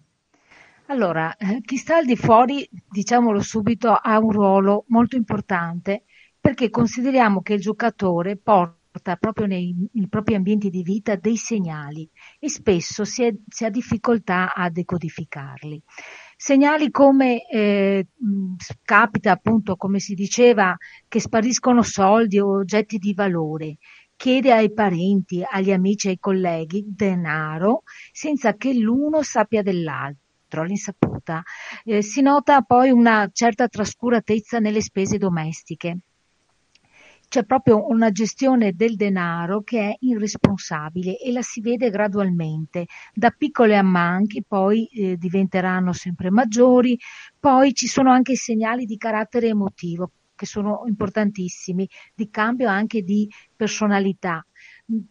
Allora, 0.86 1.36
eh, 1.36 1.60
chi 1.64 1.76
sta 1.76 1.96
al 1.96 2.04
di 2.04 2.16
fuori, 2.16 2.68
diciamolo 2.90 3.40
subito, 3.40 3.92
ha 3.92 4.18
un 4.18 4.30
ruolo 4.32 4.84
molto 4.88 5.14
importante 5.16 6.04
perché 6.40 6.68
consideriamo 6.70 7.42
che 7.42 7.54
il 7.54 7.60
giocatore 7.60 8.36
porta 8.36 8.74
porta 8.96 9.16
proprio 9.16 9.46
nei, 9.46 9.74
nei, 9.92 10.08
propri 10.08 10.34
ambienti 10.34 10.70
di 10.70 10.82
vita 10.82 11.16
dei 11.16 11.36
segnali 11.36 12.08
e 12.38 12.48
spesso 12.48 13.04
si, 13.04 13.24
è, 13.24 13.34
si 13.46 13.64
ha 13.66 13.70
difficoltà 13.70 14.54
a 14.54 14.70
decodificarli. 14.70 15.82
Segnali 16.34 16.90
come 16.90 17.46
eh, 17.46 18.06
capita 18.82 19.32
appunto, 19.32 19.76
come 19.76 19.98
si 19.98 20.14
diceva, 20.14 20.74
che 21.08 21.20
spariscono 21.20 21.82
soldi 21.82 22.38
o 22.38 22.58
oggetti 22.58 22.96
di 22.96 23.12
valore, 23.12 23.76
chiede 24.16 24.52
ai 24.52 24.72
parenti, 24.72 25.44
agli 25.46 25.72
amici 25.72 26.06
e 26.06 26.10
ai 26.10 26.18
colleghi 26.18 26.84
denaro 26.86 27.82
senza 28.12 28.54
che 28.54 28.72
l'uno 28.72 29.22
sappia 29.22 29.62
dell'altro 29.62 30.62
all'insaputa. 30.62 31.42
Eh, 31.84 32.02
si 32.02 32.22
nota 32.22 32.62
poi 32.62 32.90
una 32.90 33.28
certa 33.32 33.68
trascuratezza 33.68 34.58
nelle 34.58 34.80
spese 34.80 35.18
domestiche 35.18 35.98
c'è 37.28 37.44
proprio 37.44 37.88
una 37.88 38.10
gestione 38.10 38.72
del 38.72 38.96
denaro 38.96 39.62
che 39.62 39.80
è 39.80 39.96
irresponsabile 40.00 41.18
e 41.18 41.32
la 41.32 41.42
si 41.42 41.60
vede 41.60 41.90
gradualmente. 41.90 42.86
Da 43.12 43.30
piccole 43.30 43.76
ammanchi 43.76 44.44
poi 44.46 44.86
eh, 44.86 45.16
diventeranno 45.16 45.92
sempre 45.92 46.30
maggiori, 46.30 46.98
poi 47.38 47.74
ci 47.74 47.86
sono 47.86 48.10
anche 48.10 48.36
segnali 48.36 48.84
di 48.84 48.96
carattere 48.96 49.48
emotivo 49.48 50.10
che 50.36 50.46
sono 50.46 50.82
importantissimi, 50.86 51.88
di 52.14 52.28
cambio 52.30 52.68
anche 52.68 53.02
di 53.02 53.28
personalità 53.56 54.44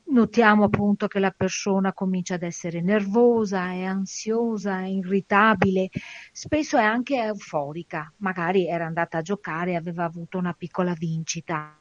notiamo 0.08 0.66
appunto 0.66 1.08
che 1.08 1.20
la 1.20 1.32
persona 1.32 1.94
comincia 1.94 2.36
ad 2.36 2.44
essere 2.44 2.82
nervosa, 2.82 3.72
è 3.72 3.84
ansiosa, 3.84 4.80
è 4.82 4.88
irritabile, 4.88 5.90
spesso 6.32 6.78
è 6.78 6.84
anche 6.84 7.18
euforica, 7.22 8.12
magari 8.18 8.68
era 8.68 8.86
andata 8.86 9.18
a 9.20 9.22
giocare 9.22 9.72
e 9.72 9.76
aveva 9.76 10.06
avuto 10.06 10.38
una 10.38 10.54
piccola 10.54 10.94
vincita. 10.94 11.80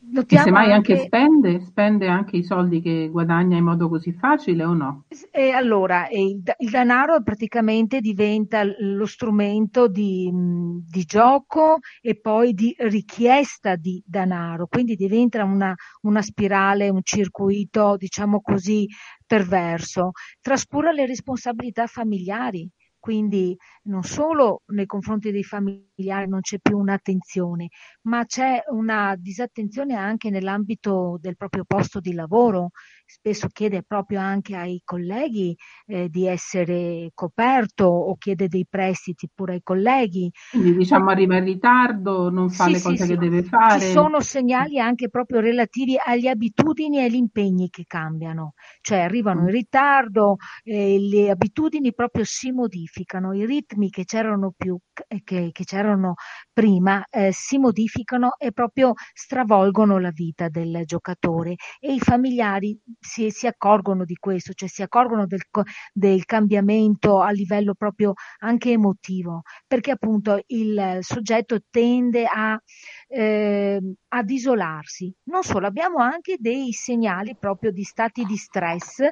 Notiamo 0.00 0.42
e 0.42 0.46
semmai 0.46 0.72
anche, 0.72 0.92
anche 0.92 1.04
spende, 1.04 1.60
spende 1.60 2.06
anche 2.06 2.36
i 2.36 2.44
soldi 2.44 2.80
che 2.80 3.08
guadagna 3.10 3.56
in 3.56 3.64
modo 3.64 3.88
così 3.88 4.12
facile 4.12 4.64
o 4.64 4.72
no? 4.72 5.04
E 5.30 5.50
allora, 5.50 6.08
il, 6.08 6.40
il 6.58 6.70
denaro 6.70 7.22
praticamente 7.22 8.00
diventa 8.00 8.62
lo 8.64 9.04
strumento 9.06 9.88
di, 9.88 10.30
di, 10.32 11.02
gioco 11.04 11.78
e 12.00 12.18
poi 12.18 12.54
di 12.54 12.74
richiesta 12.78 13.76
di 13.76 14.02
denaro, 14.06 14.66
quindi 14.66 14.94
diventa 14.94 15.44
una, 15.44 15.74
una 16.02 16.22
spirale, 16.22 16.88
un 16.88 17.00
circuito, 17.02 17.96
diciamo 17.96 18.40
così, 18.40 18.86
perverso. 19.26 20.12
Trascura 20.40 20.90
le 20.92 21.06
responsabilità 21.06 21.86
familiari 21.86 22.70
quindi 23.00 23.56
non 23.84 24.02
solo 24.02 24.62
nei 24.68 24.86
confronti 24.86 25.30
dei 25.30 25.42
familiari 25.44 26.28
non 26.28 26.40
c'è 26.40 26.58
più 26.60 26.78
un'attenzione, 26.78 27.68
ma 28.02 28.24
c'è 28.24 28.62
una 28.70 29.14
disattenzione 29.16 29.94
anche 29.94 30.30
nell'ambito 30.30 31.18
del 31.20 31.36
proprio 31.36 31.64
posto 31.66 32.00
di 32.00 32.12
lavoro. 32.12 32.70
Spesso 33.10 33.48
chiede 33.48 33.82
proprio 33.82 34.20
anche 34.20 34.54
ai 34.54 34.80
colleghi 34.84 35.56
eh, 35.86 36.08
di 36.08 36.26
essere 36.26 37.10
coperto 37.14 37.84
o 37.84 38.16
chiede 38.16 38.48
dei 38.48 38.66
prestiti 38.68 39.28
pure 39.34 39.54
ai 39.54 39.62
colleghi. 39.62 40.30
Quindi 40.50 40.76
diciamo 40.76 41.10
arriva 41.10 41.36
in 41.36 41.44
ritardo, 41.44 42.30
non 42.30 42.50
fa 42.50 42.64
sì, 42.64 42.72
le 42.72 42.80
cose 42.82 42.96
sì, 42.96 43.06
che 43.06 43.14
sì. 43.14 43.18
deve 43.18 43.42
fare. 43.42 43.80
Ci 43.80 43.90
sono 43.90 44.20
segnali 44.20 44.78
anche 44.78 45.08
proprio 45.08 45.40
relativi 45.40 45.96
agli 46.02 46.26
abitudini 46.26 46.98
e 46.98 47.04
agli 47.04 47.14
impegni 47.14 47.70
che 47.70 47.84
cambiano, 47.86 48.52
cioè 48.80 49.00
arrivano 49.00 49.42
in 49.42 49.50
ritardo, 49.50 50.36
eh, 50.62 50.98
le 50.98 51.30
abitudini 51.30 51.94
proprio 51.94 52.24
si 52.24 52.50
modificano 52.50 52.76
modificano, 53.08 53.34
i 53.34 53.46
ritmi 53.46 53.90
che 53.90 54.04
c'erano, 54.04 54.52
più, 54.56 54.78
che, 55.24 55.50
che 55.52 55.64
c'erano 55.64 56.14
prima 56.52 57.04
eh, 57.10 57.30
si 57.32 57.58
modificano 57.58 58.32
e 58.38 58.52
proprio 58.52 58.92
stravolgono 59.12 59.98
la 59.98 60.10
vita 60.10 60.48
del 60.48 60.82
giocatore 60.84 61.56
e 61.80 61.94
i 61.94 62.00
familiari 62.00 62.78
si, 62.98 63.30
si 63.30 63.46
accorgono 63.46 64.04
di 64.04 64.16
questo, 64.16 64.52
cioè 64.52 64.68
si 64.68 64.82
accorgono 64.82 65.26
del, 65.26 65.40
del 65.92 66.24
cambiamento 66.24 67.20
a 67.20 67.30
livello 67.30 67.74
proprio 67.74 68.14
anche 68.38 68.72
emotivo, 68.72 69.42
perché 69.66 69.90
appunto 69.92 70.40
il 70.46 70.98
soggetto 71.00 71.60
tende 71.70 72.24
a, 72.26 72.60
eh, 73.08 73.80
ad 74.08 74.30
isolarsi. 74.30 75.12
Non 75.24 75.42
solo, 75.42 75.66
abbiamo 75.66 75.98
anche 75.98 76.36
dei 76.38 76.72
segnali 76.72 77.36
proprio 77.38 77.70
di 77.72 77.82
stati 77.82 78.24
di 78.24 78.36
stress 78.36 79.08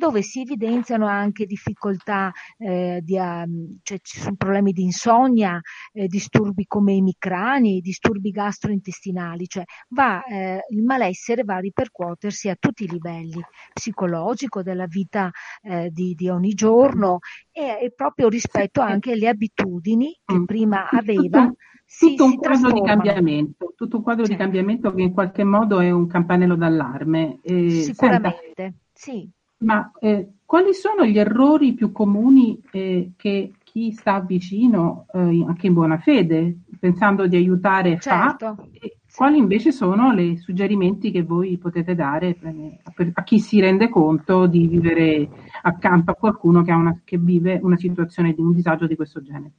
dove 0.00 0.22
si 0.22 0.40
evidenziano 0.40 1.06
anche 1.06 1.44
difficoltà, 1.44 2.32
eh, 2.56 3.00
di, 3.02 3.18
um, 3.18 3.78
cioè 3.82 3.98
ci 4.00 4.18
sono 4.18 4.34
problemi 4.34 4.72
di 4.72 4.82
insonnia, 4.82 5.60
eh, 5.92 6.06
disturbi 6.06 6.64
come 6.64 6.94
i 6.94 7.02
micrani, 7.02 7.80
disturbi 7.80 8.30
gastrointestinali, 8.30 9.46
cioè 9.46 9.62
va, 9.88 10.24
eh, 10.24 10.64
il 10.70 10.82
malessere 10.84 11.44
va 11.44 11.56
a 11.56 11.60
ripercuotersi 11.60 12.48
a 12.48 12.56
tutti 12.58 12.84
i 12.84 12.88
livelli, 12.88 13.42
psicologico, 13.74 14.62
della 14.62 14.86
vita 14.86 15.30
eh, 15.60 15.90
di, 15.90 16.14
di, 16.14 16.30
ogni 16.30 16.54
giorno 16.54 17.18
e, 17.52 17.78
e, 17.82 17.92
proprio 17.94 18.30
rispetto 18.30 18.80
anche 18.80 19.12
alle 19.12 19.28
abitudini 19.28 20.18
che 20.24 20.34
mm. 20.34 20.44
prima 20.44 20.88
aveva. 20.88 21.52
Si, 21.84 22.14
tutto 22.14 22.24
un 22.24 22.36
quadro 22.36 22.72
di 22.72 22.82
cambiamento, 22.82 23.74
tutto 23.76 23.96
un 23.98 24.02
quadro 24.02 24.24
certo. 24.24 24.38
di 24.38 24.50
cambiamento 24.50 24.94
che 24.94 25.02
in 25.02 25.12
qualche 25.12 25.44
modo 25.44 25.80
è 25.80 25.90
un 25.90 26.06
campanello 26.06 26.54
d'allarme. 26.54 27.40
Eh, 27.42 27.68
Sicuramente, 27.82 28.54
senta, 28.54 28.76
sì. 28.92 29.28
Ma 29.60 29.90
eh, 30.00 30.28
quali 30.44 30.74
sono 30.74 31.04
gli 31.04 31.18
errori 31.18 31.74
più 31.74 31.92
comuni 31.92 32.60
eh, 32.70 33.12
che 33.16 33.52
chi 33.62 33.92
sta 33.92 34.20
vicino, 34.20 35.06
eh, 35.12 35.44
anche 35.46 35.68
in 35.68 35.74
buona 35.74 35.98
fede, 35.98 36.60
pensando 36.78 37.26
di 37.26 37.36
aiutare, 37.36 37.98
certo. 38.00 38.54
fa? 38.56 38.64
E 38.80 38.96
quali 39.14 39.38
invece 39.38 39.70
sono 39.70 40.12
i 40.18 40.36
suggerimenti 40.38 41.10
che 41.10 41.22
voi 41.22 41.58
potete 41.58 41.94
dare 41.94 42.34
per, 42.34 43.10
a 43.12 43.22
chi 43.22 43.38
si 43.38 43.60
rende 43.60 43.88
conto 43.88 44.46
di 44.46 44.66
vivere 44.66 45.28
accanto 45.62 46.12
a 46.12 46.14
qualcuno 46.14 46.62
che, 46.62 46.72
una, 46.72 47.00
che 47.04 47.18
vive 47.18 47.60
una 47.62 47.76
situazione 47.76 48.32
di 48.32 48.40
un 48.40 48.52
disagio 48.52 48.86
di 48.86 48.96
questo 48.96 49.22
genere? 49.22 49.52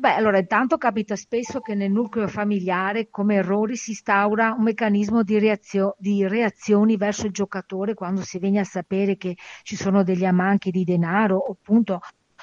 Beh, 0.00 0.14
allora 0.14 0.38
intanto 0.38 0.76
capita 0.78 1.16
spesso 1.16 1.58
che 1.60 1.74
nel 1.74 1.90
nucleo 1.90 2.28
familiare 2.28 3.08
come 3.10 3.34
errori 3.36 3.74
si 3.74 3.90
instaura 3.90 4.54
un 4.56 4.62
meccanismo 4.62 5.24
di, 5.24 5.40
reazio- 5.40 5.96
di 5.98 6.24
reazioni 6.28 6.96
verso 6.96 7.26
il 7.26 7.32
giocatore 7.32 7.94
quando 7.94 8.20
si 8.22 8.38
viene 8.38 8.60
a 8.60 8.64
sapere 8.64 9.16
che 9.16 9.36
ci 9.64 9.74
sono 9.74 10.04
degli 10.04 10.24
ammanchi 10.24 10.70
di 10.70 10.84
denaro 10.84 11.36
o 11.38 11.50
appunto 11.52 11.98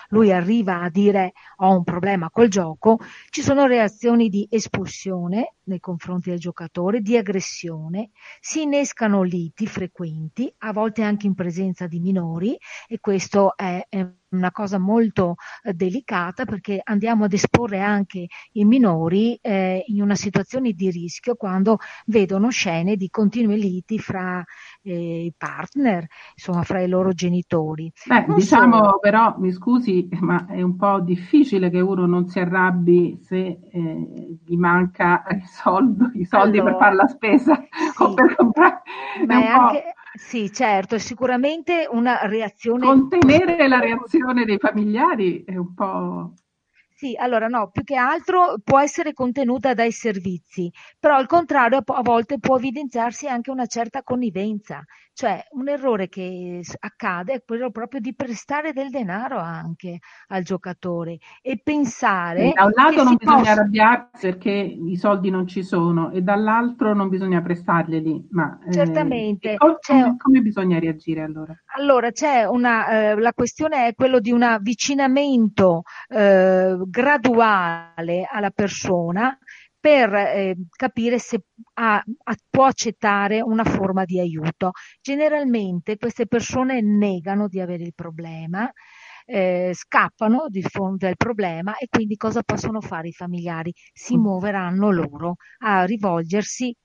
lui 0.09 0.33
arriva 0.33 0.81
a 0.81 0.89
dire 0.89 1.31
ho 1.57 1.75
un 1.77 1.83
problema 1.85 2.29
col 2.29 2.49
gioco, 2.49 2.99
ci 3.29 3.41
sono 3.41 3.65
reazioni 3.65 4.27
di 4.27 4.45
espulsione 4.51 5.55
nei 5.63 5.79
confronti 5.79 6.29
del 6.31 6.39
giocatore, 6.39 6.99
di 6.99 7.15
aggressione, 7.15 8.09
si 8.41 8.63
innescano 8.63 9.23
liti 9.23 9.65
frequenti, 9.65 10.53
a 10.59 10.73
volte 10.73 11.03
anche 11.03 11.25
in 11.25 11.33
presenza 11.33 11.87
di 11.87 11.99
minori 12.01 12.57
e 12.87 12.99
questo 12.99 13.55
è, 13.55 13.85
è 13.89 14.05
una 14.29 14.51
cosa 14.51 14.77
molto 14.77 15.35
eh, 15.63 15.73
delicata 15.73 16.45
perché 16.45 16.81
andiamo 16.83 17.25
ad 17.25 17.33
esporre 17.33 17.79
anche 17.79 18.27
i 18.53 18.65
minori 18.65 19.35
eh, 19.41 19.83
in 19.87 20.01
una 20.01 20.15
situazione 20.15 20.73
di 20.73 20.89
rischio 20.89 21.35
quando 21.35 21.77
vedono 22.07 22.49
scene 22.49 22.95
di 22.95 23.09
continue 23.09 23.55
liti 23.55 23.99
fra 23.99 24.43
eh, 24.81 25.25
i 25.25 25.33
partner, 25.35 26.05
insomma 26.35 26.63
fra 26.63 26.81
i 26.81 26.87
loro 26.87 27.11
genitori. 27.13 27.91
Beh, 28.05 28.25
non 28.27 28.37
diciamo 28.37 28.77
solo... 28.77 28.99
però, 28.99 29.35
mi 29.37 29.51
scusi, 29.51 30.07
ma 30.19 30.45
è 30.47 30.61
un 30.61 30.75
po' 30.75 30.99
difficile 30.99 31.69
che 31.69 31.79
uno 31.79 32.05
non 32.05 32.27
si 32.27 32.39
arrabbi 32.39 33.19
se 33.21 33.59
eh, 33.71 34.37
gli 34.43 34.55
manca 34.55 35.23
il 35.31 35.43
soldo, 35.45 36.11
i 36.13 36.25
soldi 36.25 36.59
allora, 36.59 36.71
per 36.71 36.81
fare 36.81 36.95
la 36.95 37.07
spesa 37.07 37.55
sì. 37.55 38.03
o 38.03 38.13
per 38.13 38.35
comprare. 38.35 38.81
Ma 39.27 39.41
è 39.41 39.45
anche, 39.45 39.83
sì, 40.15 40.51
certo, 40.51 40.97
sicuramente 40.97 41.87
una 41.89 42.25
reazione. 42.25 42.85
Contenere 42.85 43.67
la 43.67 43.79
reazione 43.79 44.45
dei 44.45 44.57
familiari 44.57 45.43
è 45.43 45.55
un 45.55 45.73
po'. 45.73 46.33
Sì, 46.97 47.13
allora 47.17 47.47
no, 47.47 47.69
più 47.71 47.83
che 47.83 47.95
altro 47.95 48.55
può 48.63 48.79
essere 48.79 49.11
contenuta 49.11 49.73
dai 49.73 49.91
servizi, 49.91 50.71
però 50.97 51.15
al 51.15 51.27
contrario 51.27 51.83
a 51.85 52.01
volte 52.01 52.39
può 52.39 52.55
evidenziarsi 52.57 53.27
anche 53.27 53.51
una 53.51 53.65
certa 53.65 54.01
connivenza, 54.01 54.81
cioè 55.15 55.41
un 55.51 55.69
errore 55.69 56.09
che 56.09 56.61
accade 56.79 57.33
è 57.35 57.43
quello 57.45 57.71
proprio 57.71 58.01
di 58.01 58.13
prestare 58.13 58.73
del 58.73 58.89
denaro 58.89 59.39
anche 59.39 59.99
al 60.27 60.43
giocatore 60.43 61.19
e 61.41 61.57
pensare... 61.63 62.51
Da 62.53 62.65
un 62.65 62.71
lato 62.75 63.03
non 63.03 63.15
bisogna 63.15 63.37
possa... 63.37 63.51
arrabbiarsi 63.51 64.27
perché 64.27 64.51
i 64.51 64.97
soldi 64.97 65.29
non 65.29 65.47
ci 65.47 65.63
sono 65.63 66.11
e 66.11 66.21
dall'altro 66.21 66.93
non 66.93 67.07
bisogna 67.07 67.41
prestarglieli, 67.41 68.27
ma... 68.31 68.59
Eh, 68.67 68.73
Certamente. 68.73 69.53
Eh, 69.53 69.57
come, 69.57 69.77
come, 69.81 70.15
come, 70.17 70.41
bisogna 70.41 70.79
reagire 70.79 71.21
allora? 71.21 71.55
Allora, 71.77 72.11
c'è 72.11 72.43
una... 72.43 72.87
Eh, 72.89 73.15
la 73.17 73.33
questione 73.33 73.87
è 73.87 73.95
quello 73.95 74.19
di 74.19 74.33
un 74.33 74.43
avvicinamento 74.43 75.83
eh, 76.09 76.75
graduale 76.87 78.27
alla 78.29 78.51
persona 78.51 79.37
per 79.85 80.15
eh, 80.15 80.55
capire 80.75 81.19
se 81.19 81.43
ha, 81.73 81.97
ha, 81.97 82.35
può 82.49 82.65
accettare 82.65 83.41
una 83.41 83.63
forma 83.63 84.03
di 84.03 84.19
aiuto. 84.19 84.71
Generalmente 84.99 85.97
queste 85.97 86.25
persone 86.25 86.81
negano 86.81 87.47
di 87.47 87.59
avere 87.59 87.83
il 87.83 87.93
problema, 87.93 88.67
eh, 89.25 89.73
scappano 89.75 90.45
di 90.47 90.63
fronte 90.63 91.05
al 91.05 91.17
problema 91.17 91.77
e 91.77 91.85
quindi 91.87 92.15
cosa 92.15 92.41
possono 92.41 92.81
fare 92.81 93.09
i 93.09 93.13
familiari? 93.13 93.71
Si 93.93 94.17
mm. 94.17 94.21
muoveranno 94.21 94.89
loro 94.89 95.35
a 95.59 95.85
rivolgersi 95.85 96.75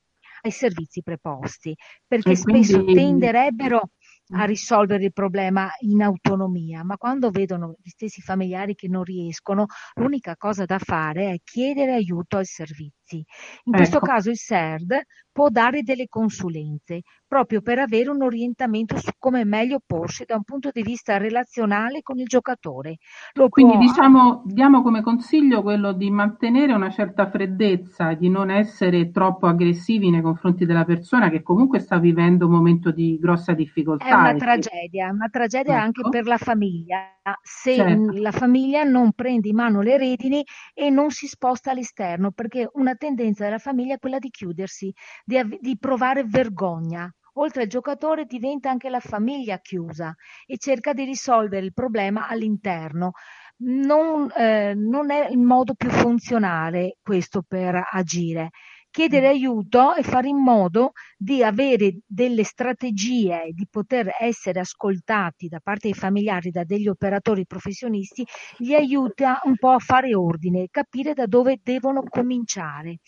ai 0.42 0.50
servizi 0.50 1.02
preposti, 1.02 1.74
perché 2.06 2.38
quindi... 2.38 2.64
spesso 2.64 2.84
tenderebbero 2.84 3.92
a 4.32 4.44
risolvere 4.44 5.04
il 5.04 5.12
problema 5.12 5.70
in 5.80 6.02
autonomia, 6.02 6.84
ma 6.84 6.96
quando 6.96 7.30
vedono 7.30 7.76
gli 7.82 7.88
stessi 7.88 8.20
familiari 8.20 8.74
che 8.74 8.88
non 8.88 9.02
riescono, 9.02 9.66
l'unica 9.94 10.36
cosa 10.36 10.64
da 10.64 10.78
fare 10.78 11.32
è 11.32 11.40
chiedere 11.42 11.94
aiuto 11.94 12.36
servizio 12.44 12.98
professionisti. 13.10 13.24
In 13.64 13.72
questo 13.72 13.96
ecco. 13.96 14.06
caso 14.06 14.30
il 14.30 14.36
CERD 14.36 15.00
può 15.32 15.48
dare 15.48 15.82
delle 15.82 16.06
consulenze 16.08 17.02
proprio 17.30 17.60
per 17.60 17.78
avere 17.78 18.10
un 18.10 18.22
orientamento 18.22 18.96
su 18.96 19.12
come 19.16 19.44
meglio 19.44 19.78
porsi 19.86 20.24
da 20.24 20.34
un 20.34 20.42
punto 20.42 20.70
di 20.72 20.82
vista 20.82 21.16
relazionale 21.16 22.02
con 22.02 22.18
il 22.18 22.26
giocatore. 22.26 22.96
Lo 23.34 23.48
Quindi 23.48 23.74
può... 23.74 23.82
diciamo, 23.82 24.42
diamo 24.46 24.82
come 24.82 25.00
consiglio 25.00 25.62
quello 25.62 25.92
di 25.92 26.10
mantenere 26.10 26.72
una 26.72 26.90
certa 26.90 27.30
freddezza, 27.30 28.14
di 28.14 28.28
non 28.28 28.50
essere 28.50 29.12
troppo 29.12 29.46
aggressivi 29.46 30.10
nei 30.10 30.22
confronti 30.22 30.66
della 30.66 30.84
persona 30.84 31.30
che 31.30 31.44
comunque 31.44 31.78
sta 31.78 31.98
vivendo 31.98 32.46
un 32.46 32.52
momento 32.52 32.90
di 32.90 33.16
grossa 33.20 33.52
difficoltà. 33.52 34.06
È 34.06 34.12
una 34.12 34.34
tragedia, 34.34 35.10
una 35.12 35.28
tragedia 35.30 35.74
ecco. 35.74 35.82
anche 35.84 36.08
per 36.08 36.26
la 36.26 36.38
famiglia. 36.38 37.16
Se 37.40 37.76
certo. 37.76 38.10
la 38.12 38.32
famiglia 38.32 38.82
non 38.82 39.12
prende 39.12 39.50
in 39.50 39.54
mano 39.54 39.82
le 39.82 39.98
redini 39.98 40.42
e 40.74 40.90
non 40.90 41.10
si 41.10 41.28
sposta 41.28 41.70
all'esterno, 41.70 42.32
perché 42.32 42.68
una 42.72 42.96
tendenza 42.96 43.44
della 43.44 43.58
famiglia 43.58 43.94
è 43.94 43.98
quella 43.98 44.18
di 44.18 44.30
chiudersi, 44.30 44.92
di, 45.24 45.38
av- 45.38 45.58
di 45.60 45.78
provare 45.78 46.24
vergogna 46.24 47.08
oltre 47.34 47.62
al 47.62 47.68
giocatore 47.68 48.24
diventa 48.24 48.70
anche 48.70 48.88
la 48.88 49.00
famiglia 49.00 49.58
chiusa 49.58 50.14
e 50.46 50.58
cerca 50.58 50.92
di 50.92 51.04
risolvere 51.04 51.64
il 51.64 51.72
problema 51.72 52.28
all'interno. 52.28 53.12
Non, 53.62 54.30
eh, 54.36 54.74
non 54.74 55.10
è 55.10 55.28
il 55.28 55.38
modo 55.38 55.74
più 55.74 55.90
funzionale 55.90 56.96
questo 57.02 57.42
per 57.46 57.88
agire 57.92 58.50
chiedere 58.90 59.28
aiuto 59.28 59.94
e 59.94 60.02
fare 60.02 60.28
in 60.28 60.38
modo 60.38 60.92
di 61.16 61.42
avere 61.42 61.98
delle 62.06 62.44
strategie, 62.44 63.50
di 63.52 63.66
poter 63.70 64.10
essere 64.18 64.60
ascoltati 64.60 65.48
da 65.48 65.60
parte 65.60 65.88
dei 65.88 65.94
familiari, 65.94 66.50
da 66.50 66.64
degli 66.64 66.88
operatori 66.88 67.46
professionisti, 67.46 68.24
gli 68.56 68.74
aiuta 68.74 69.40
un 69.44 69.56
po' 69.56 69.70
a 69.70 69.78
fare 69.78 70.14
ordine, 70.14 70.68
capire 70.70 71.14
da 71.14 71.26
dove 71.26 71.60
devono 71.62 72.02
cominciare. 72.08 72.98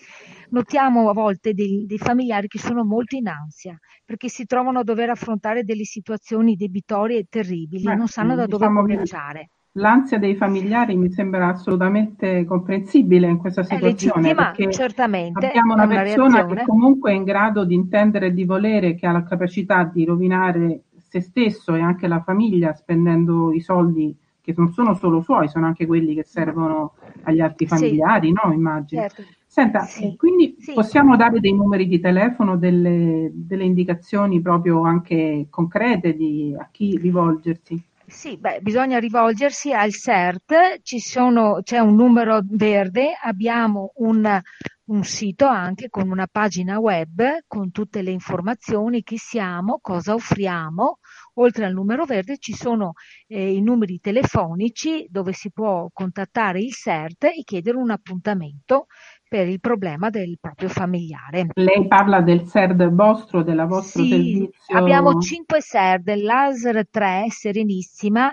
Notiamo 0.50 1.08
a 1.08 1.12
volte 1.12 1.52
dei, 1.54 1.84
dei 1.86 1.98
familiari 1.98 2.46
che 2.46 2.58
sono 2.58 2.84
molto 2.84 3.16
in 3.16 3.28
ansia 3.28 3.78
perché 4.04 4.28
si 4.28 4.44
trovano 4.46 4.80
a 4.80 4.84
dover 4.84 5.10
affrontare 5.10 5.64
delle 5.64 5.84
situazioni 5.84 6.54
debitorie 6.56 7.24
terribili, 7.28 7.84
Beh, 7.84 7.94
non 7.94 8.08
sanno 8.08 8.34
da 8.34 8.46
dove 8.46 8.68
diciamo 8.68 8.80
cominciare. 8.82 9.50
L'ansia 9.76 10.18
dei 10.18 10.36
familiari 10.36 10.96
mi 10.96 11.10
sembra 11.10 11.48
assolutamente 11.48 12.44
comprensibile 12.44 13.26
in 13.26 13.38
questa 13.38 13.62
situazione. 13.62 14.30
È 14.30 14.34
perché 14.34 14.70
certamente. 14.70 15.46
Abbiamo 15.46 15.72
una, 15.72 15.84
una 15.84 16.02
persona 16.02 16.36
reazione. 16.36 16.60
che 16.60 16.66
comunque 16.66 17.12
è 17.12 17.14
in 17.14 17.24
grado 17.24 17.64
di 17.64 17.74
intendere 17.74 18.26
e 18.26 18.34
di 18.34 18.44
volere, 18.44 18.94
che 18.94 19.06
ha 19.06 19.12
la 19.12 19.22
capacità 19.22 19.84
di 19.84 20.04
rovinare 20.04 20.82
se 20.98 21.20
stesso 21.22 21.74
e 21.74 21.80
anche 21.80 22.06
la 22.06 22.20
famiglia 22.20 22.74
spendendo 22.74 23.50
i 23.52 23.60
soldi 23.60 24.14
che 24.42 24.52
non 24.56 24.72
sono 24.72 24.94
solo 24.94 25.22
suoi, 25.22 25.48
sono 25.48 25.66
anche 25.66 25.86
quelli 25.86 26.14
che 26.14 26.24
servono 26.24 26.94
agli 27.22 27.40
altri 27.40 27.66
familiari, 27.66 28.26
sì. 28.26 28.32
no? 28.32 28.52
Immagino. 28.52 29.00
Certo. 29.02 29.22
Senta, 29.46 29.80
sì. 29.80 30.16
quindi 30.16 30.56
sì. 30.58 30.72
possiamo 30.72 31.14
dare 31.16 31.38
dei 31.38 31.54
numeri 31.54 31.86
di 31.86 32.00
telefono, 32.00 32.56
delle, 32.56 33.30
delle 33.32 33.64
indicazioni 33.64 34.40
proprio 34.40 34.82
anche 34.82 35.46
concrete 35.48 36.14
di 36.14 36.54
a 36.58 36.68
chi 36.70 36.96
rivolgersi? 36.96 37.82
Sì, 38.12 38.36
beh, 38.36 38.60
bisogna 38.60 38.98
rivolgersi 38.98 39.72
al 39.72 39.90
CERT, 39.90 40.80
sono, 40.98 41.60
c'è 41.62 41.78
un 41.78 41.94
numero 41.96 42.40
verde, 42.44 43.16
abbiamo 43.20 43.92
un, 43.96 44.40
un, 44.84 45.02
sito 45.02 45.46
anche 45.46 45.88
con 45.88 46.10
una 46.10 46.26
pagina 46.30 46.78
web 46.78 47.22
con 47.46 47.70
tutte 47.70 48.02
le 48.02 48.10
informazioni, 48.10 49.02
chi 49.02 49.16
siamo, 49.16 49.78
cosa 49.80 50.12
offriamo. 50.12 50.98
Oltre 51.36 51.64
al 51.64 51.72
numero 51.72 52.04
verde 52.04 52.36
ci 52.38 52.52
sono 52.52 52.92
eh, 53.26 53.54
i 53.54 53.62
numeri 53.62 53.98
telefonici 53.98 55.06
dove 55.08 55.32
si 55.32 55.50
può 55.50 55.88
contattare 55.90 56.60
il 56.60 56.72
CERT 56.72 57.24
e 57.24 57.42
chiedere 57.44 57.78
un 57.78 57.90
appuntamento 57.90 58.86
per 59.32 59.48
il 59.48 59.60
problema 59.60 60.10
del 60.10 60.36
proprio 60.38 60.68
familiare. 60.68 61.46
Lei 61.54 61.86
parla 61.86 62.20
del 62.20 62.46
CERD 62.46 62.90
vostro, 62.90 63.42
della 63.42 63.64
vostra 63.64 64.02
sì, 64.02 64.08
servizio? 64.10 64.76
abbiamo 64.76 65.18
5 65.18 65.58
CERD, 65.58 66.14
l'ASR 66.16 66.86
3 66.90 67.26
Serenissima 67.30 68.30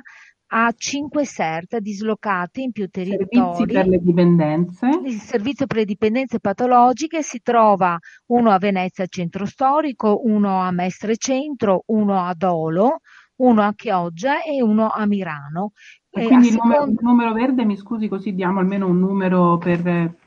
ha 0.47 0.74
5 0.76 1.26
CERT 1.26 1.78
dislocati 1.78 2.64
in 2.64 2.74
più 2.74 2.89
territori. 2.89 3.30
Servizi 3.32 3.66
per 3.66 3.88
le 3.88 4.00
dipendenze. 4.00 4.89
Il 5.06 5.22
servizio 5.22 5.68
per 5.68 5.78
le 5.78 5.86
dipendenze 5.86 6.41
patologiche 6.41 7.24
si 7.24 7.39
trova 7.41 7.97
uno 8.26 8.50
a 8.50 8.58
Venezia 8.58 9.06
Centro 9.08 9.45
Storico, 9.45 10.20
uno 10.26 10.60
a 10.60 10.70
Mestre 10.72 11.16
Centro, 11.16 11.84
uno 11.86 12.26
a 12.26 12.34
Dolo, 12.36 13.00
uno 13.38 13.62
a 13.62 13.72
Chioggia 13.74 14.43
e 14.43 14.62
uno 14.62 14.89
a 14.89 15.06
Mirano. 15.06 15.72
E 16.10 16.26
quindi 16.26 16.50
il, 16.50 16.58
numero, 16.62 16.84
il 16.88 16.97
numero 17.00 17.32
verde, 17.32 17.64
mi 17.64 17.78
scusi, 17.78 18.10
così 18.10 18.34
diamo 18.34 18.60
almeno 18.60 18.86
un 18.88 19.00
numero 19.00 19.58
per 19.58 20.18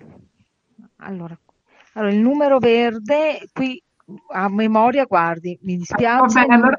allora, 1.03 1.39
allora, 1.95 2.13
il 2.13 2.21
numero 2.21 2.59
verde 2.59 3.49
qui 3.53 3.83
a 4.33 4.49
memoria, 4.49 5.05
guardi, 5.05 5.59
mi 5.63 5.77
dispiace. 5.77 6.41
Bene, 6.41 6.55
allora... 6.55 6.79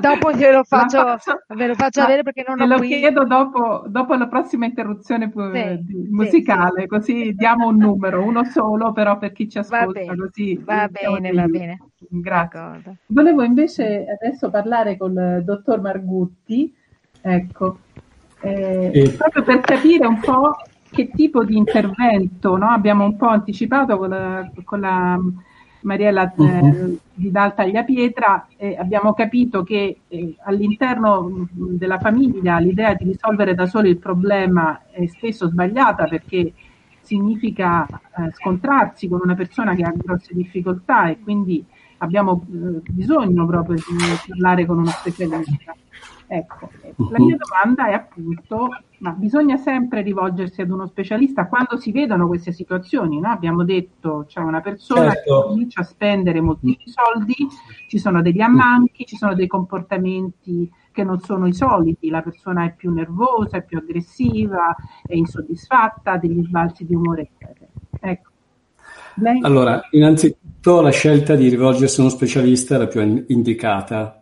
dopo 0.00 0.30
glielo 0.32 0.62
faccio, 0.64 0.98
faccio, 0.98 1.42
ve 1.48 1.66
lo 1.66 1.74
faccio 1.74 2.00
avere 2.00 2.22
perché 2.22 2.44
non 2.46 2.60
ho 2.60 2.66
lo 2.66 2.76
qui. 2.78 2.88
chiedo 2.88 3.24
dopo, 3.24 3.84
dopo, 3.86 4.14
la 4.14 4.28
prossima 4.28 4.66
interruzione 4.66 5.30
sì, 5.32 6.08
musicale, 6.10 6.82
sì, 6.82 6.86
così 6.86 7.22
sì. 7.24 7.34
diamo 7.34 7.68
un 7.68 7.76
numero, 7.76 8.22
uno 8.22 8.44
solo, 8.44 8.92
però 8.92 9.18
per 9.18 9.32
chi 9.32 9.48
ci 9.48 9.58
ascolta. 9.58 9.84
Va 9.84 9.92
bene, 9.92 10.16
così, 10.16 10.56
va, 10.62 10.88
bene 10.88 11.32
va 11.32 11.46
bene. 11.46 11.78
Grazie. 12.08 12.58
D'accordo. 12.60 12.96
Volevo 13.06 13.42
invece 13.42 14.04
adesso 14.20 14.50
parlare 14.50 14.96
con 14.96 15.12
il 15.12 15.42
dottor 15.44 15.80
Margutti, 15.80 16.74
ecco, 17.20 17.78
eh, 18.40 19.14
proprio 19.16 19.42
per 19.42 19.60
capire 19.60 20.06
un 20.06 20.20
po' 20.20 20.56
che 20.92 21.10
tipo 21.10 21.44
di 21.44 21.56
intervento 21.56 22.56
no? 22.56 22.68
abbiamo 22.68 23.04
un 23.04 23.16
po' 23.16 23.28
anticipato 23.28 23.96
con 23.96 24.10
la, 24.10 24.50
con 24.62 24.80
la 24.80 25.18
Mariella 25.80 26.32
eh, 26.34 26.42
uh-huh. 26.42 26.98
Vidal 27.14 27.54
Tagliapietra 27.54 28.46
e 28.56 28.76
abbiamo 28.76 29.14
capito 29.14 29.62
che 29.62 30.00
eh, 30.06 30.36
all'interno 30.44 31.48
della 31.50 31.98
famiglia 31.98 32.58
l'idea 32.58 32.94
di 32.94 33.04
risolvere 33.04 33.54
da 33.54 33.66
soli 33.66 33.88
il 33.88 33.98
problema 33.98 34.82
è 34.90 35.06
spesso 35.06 35.48
sbagliata 35.48 36.04
perché 36.04 36.52
significa 37.00 37.86
eh, 37.86 38.30
scontrarsi 38.32 39.08
con 39.08 39.20
una 39.22 39.34
persona 39.34 39.74
che 39.74 39.82
ha 39.82 39.92
grosse 39.94 40.34
difficoltà 40.34 41.08
e 41.08 41.18
quindi 41.20 41.64
abbiamo 41.98 42.44
eh, 42.52 42.80
bisogno 42.90 43.46
proprio 43.46 43.76
di 43.76 43.82
parlare 44.28 44.66
con 44.66 44.78
uno 44.78 44.90
specialista. 44.90 45.74
Ecco, 46.26 46.70
la 47.10 47.18
mia 47.18 47.36
domanda 47.36 47.88
è 47.88 47.92
appunto, 47.92 48.68
ma 49.02 49.10
bisogna 49.10 49.56
sempre 49.56 50.00
rivolgersi 50.02 50.60
ad 50.60 50.70
uno 50.70 50.86
specialista 50.86 51.48
quando 51.48 51.76
si 51.76 51.90
vedono 51.90 52.28
queste 52.28 52.52
situazioni, 52.52 53.18
no? 53.18 53.30
Abbiamo 53.30 53.64
detto 53.64 54.24
c'è 54.28 54.38
una 54.38 54.60
persona 54.60 55.10
certo. 55.10 55.40
che 55.40 55.48
comincia 55.48 55.80
a 55.80 55.84
spendere 55.84 56.40
molti 56.40 56.78
soldi, 56.84 57.34
ci 57.88 57.98
sono 57.98 58.22
degli 58.22 58.40
ammanchi, 58.40 59.04
ci 59.04 59.16
sono 59.16 59.34
dei 59.34 59.48
comportamenti 59.48 60.70
che 60.92 61.02
non 61.02 61.18
sono 61.18 61.48
i 61.48 61.52
soliti, 61.52 62.10
la 62.10 62.22
persona 62.22 62.64
è 62.64 62.74
più 62.76 62.92
nervosa, 62.92 63.56
è 63.56 63.64
più 63.64 63.78
aggressiva, 63.78 64.74
è 65.04 65.14
insoddisfatta, 65.14 66.16
degli 66.16 66.44
sbalzi 66.44 66.86
di 66.86 66.94
umore, 66.94 67.22
eccetera. 67.22 67.70
Ecco. 67.98 68.30
Lei... 69.16 69.40
Allora, 69.42 69.80
innanzitutto 69.90 70.80
la 70.80 70.90
scelta 70.90 71.34
di 71.34 71.48
rivolgersi 71.48 71.98
a 71.98 72.04
uno 72.04 72.12
specialista 72.12 72.76
è 72.76 72.78
la 72.78 72.86
più 72.86 73.24
indicata 73.26 74.21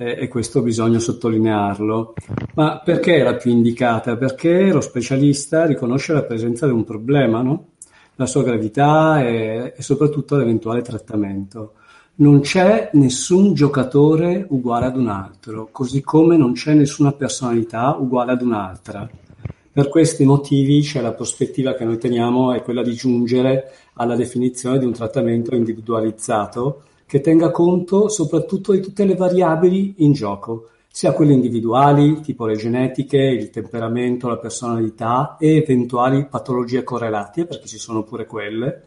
e 0.00 0.28
questo 0.28 0.62
bisogna 0.62 1.00
sottolinearlo. 1.00 2.14
Ma 2.54 2.80
perché 2.84 3.20
la 3.22 3.34
più 3.34 3.50
indicata? 3.50 4.16
Perché 4.16 4.70
lo 4.70 4.80
specialista 4.80 5.66
riconosce 5.66 6.12
la 6.12 6.22
presenza 6.22 6.66
di 6.66 6.72
un 6.72 6.84
problema, 6.84 7.42
no? 7.42 7.70
la 8.14 8.26
sua 8.26 8.44
gravità 8.44 9.26
e, 9.26 9.74
e 9.76 9.82
soprattutto 9.82 10.36
l'eventuale 10.36 10.82
trattamento. 10.82 11.72
Non 12.16 12.40
c'è 12.40 12.90
nessun 12.92 13.54
giocatore 13.54 14.46
uguale 14.48 14.86
ad 14.86 14.96
un 14.96 15.08
altro, 15.08 15.68
così 15.70 16.00
come 16.00 16.36
non 16.36 16.52
c'è 16.52 16.74
nessuna 16.74 17.12
personalità 17.12 17.96
uguale 17.98 18.32
ad 18.32 18.42
un'altra. 18.42 19.08
Per 19.72 19.88
questi 19.88 20.24
motivi 20.24 20.80
c'è 20.80 21.00
la 21.00 21.12
prospettiva 21.12 21.74
che 21.74 21.84
noi 21.84 21.98
teniamo 21.98 22.52
è 22.52 22.62
quella 22.62 22.82
di 22.82 22.94
giungere 22.94 23.72
alla 23.94 24.16
definizione 24.16 24.78
di 24.78 24.84
un 24.84 24.92
trattamento 24.92 25.54
individualizzato 25.54 26.82
che 27.08 27.22
tenga 27.22 27.50
conto 27.50 28.10
soprattutto 28.10 28.72
di 28.72 28.80
tutte 28.80 29.06
le 29.06 29.14
variabili 29.14 29.94
in 29.98 30.12
gioco, 30.12 30.68
sia 30.90 31.12
quelle 31.12 31.32
individuali, 31.32 32.20
tipo 32.20 32.44
le 32.44 32.54
genetiche, 32.56 33.16
il 33.16 33.48
temperamento, 33.48 34.28
la 34.28 34.36
personalità 34.36 35.38
e 35.38 35.56
eventuali 35.56 36.26
patologie 36.26 36.84
correlate, 36.84 37.46
perché 37.46 37.66
ci 37.66 37.78
sono 37.78 38.02
pure 38.02 38.26
quelle, 38.26 38.82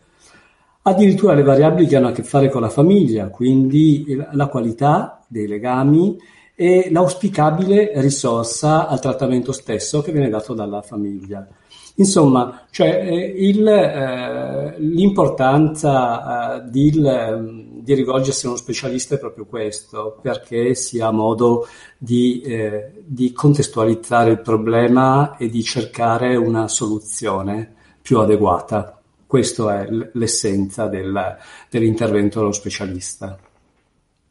addirittura 0.84 1.34
le 1.34 1.42
variabili 1.42 1.88
che 1.88 1.96
hanno 1.96 2.10
a 2.10 2.12
che 2.12 2.22
fare 2.22 2.50
con 2.50 2.62
la 2.62 2.70
famiglia, 2.70 3.30
quindi 3.30 4.16
la 4.34 4.48
qualità 4.48 5.24
dei 5.28 5.48
legami 5.48 6.16
e 6.54 6.90
l'auspicabile 6.92 7.92
risorsa 7.96 8.88
al 8.88 9.02
trattamento 9.02 9.52
stesso 9.52 10.04
che 10.04 10.12
viene 10.12 10.30
dato 10.30 10.54
dalla 10.54 10.84
famiglia. 10.84 11.48
Insomma, 11.96 12.66
cioè, 12.72 12.88
eh, 12.88 13.26
il, 13.38 13.68
eh, 13.68 14.76
l'importanza 14.80 16.56
eh, 16.56 16.70
di, 16.70 16.90
di, 16.92 17.94
rivolgersi 17.94 18.46
a 18.46 18.50
uno 18.50 18.58
specialista 18.58 19.16
è 19.16 19.20
proprio 19.20 19.46
questo, 19.46 20.18
perché 20.22 20.74
si 20.74 21.00
ha 21.00 21.12
modo 21.12 21.68
di, 21.98 22.42
eh, 22.42 23.04
di 23.06 23.34
contestualizzare 23.34 24.32
il 24.32 24.42
problema 24.42 25.36
e 25.38 25.50
di 25.50 25.62
cercare 25.64 26.36
una 26.36 26.68
soluzione 26.68 27.74
più 28.02 28.20
adeguata. 28.20 28.98
questa 29.28 29.82
è 29.82 29.88
l'essenza 30.14 30.88
del, 30.88 31.38
dell'intervento 31.70 32.40
dello 32.40 32.52
specialista. 32.52 33.38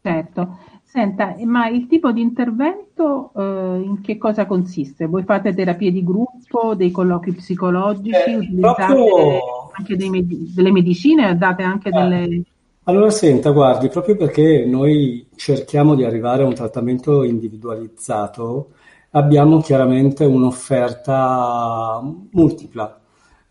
Certo. 0.03 0.59
Senta, 0.93 1.37
ma 1.45 1.69
il 1.69 1.87
tipo 1.87 2.11
di 2.11 2.21
intervento 2.21 3.31
eh, 3.37 3.81
in 3.81 4.01
che 4.01 4.19
cosa 4.19 4.45
consiste? 4.45 5.07
Voi 5.07 5.23
fate 5.23 5.55
terapie 5.55 5.93
di 5.93 6.03
gruppo, 6.03 6.75
dei 6.75 6.91
colloqui 6.91 7.33
psicologici, 7.33 8.31
eh, 8.31 8.35
utilizzate 8.35 8.87
proprio... 8.87 9.71
anche 9.71 10.09
med- 10.11 10.53
delle 10.53 10.73
medicine, 10.73 11.39
date 11.39 11.63
anche 11.63 11.91
eh. 11.91 11.93
delle... 11.93 12.43
Allora 12.85 13.09
senta, 13.11 13.51
guardi, 13.51 13.89
proprio 13.89 14.17
perché 14.17 14.67
noi 14.67 15.29
cerchiamo 15.37 15.95
di 15.95 16.03
arrivare 16.03 16.43
a 16.43 16.47
un 16.47 16.55
trattamento 16.55 17.23
individualizzato, 17.23 18.71
abbiamo 19.11 19.61
chiaramente 19.61 20.25
un'offerta 20.25 22.03
multipla 22.33 23.00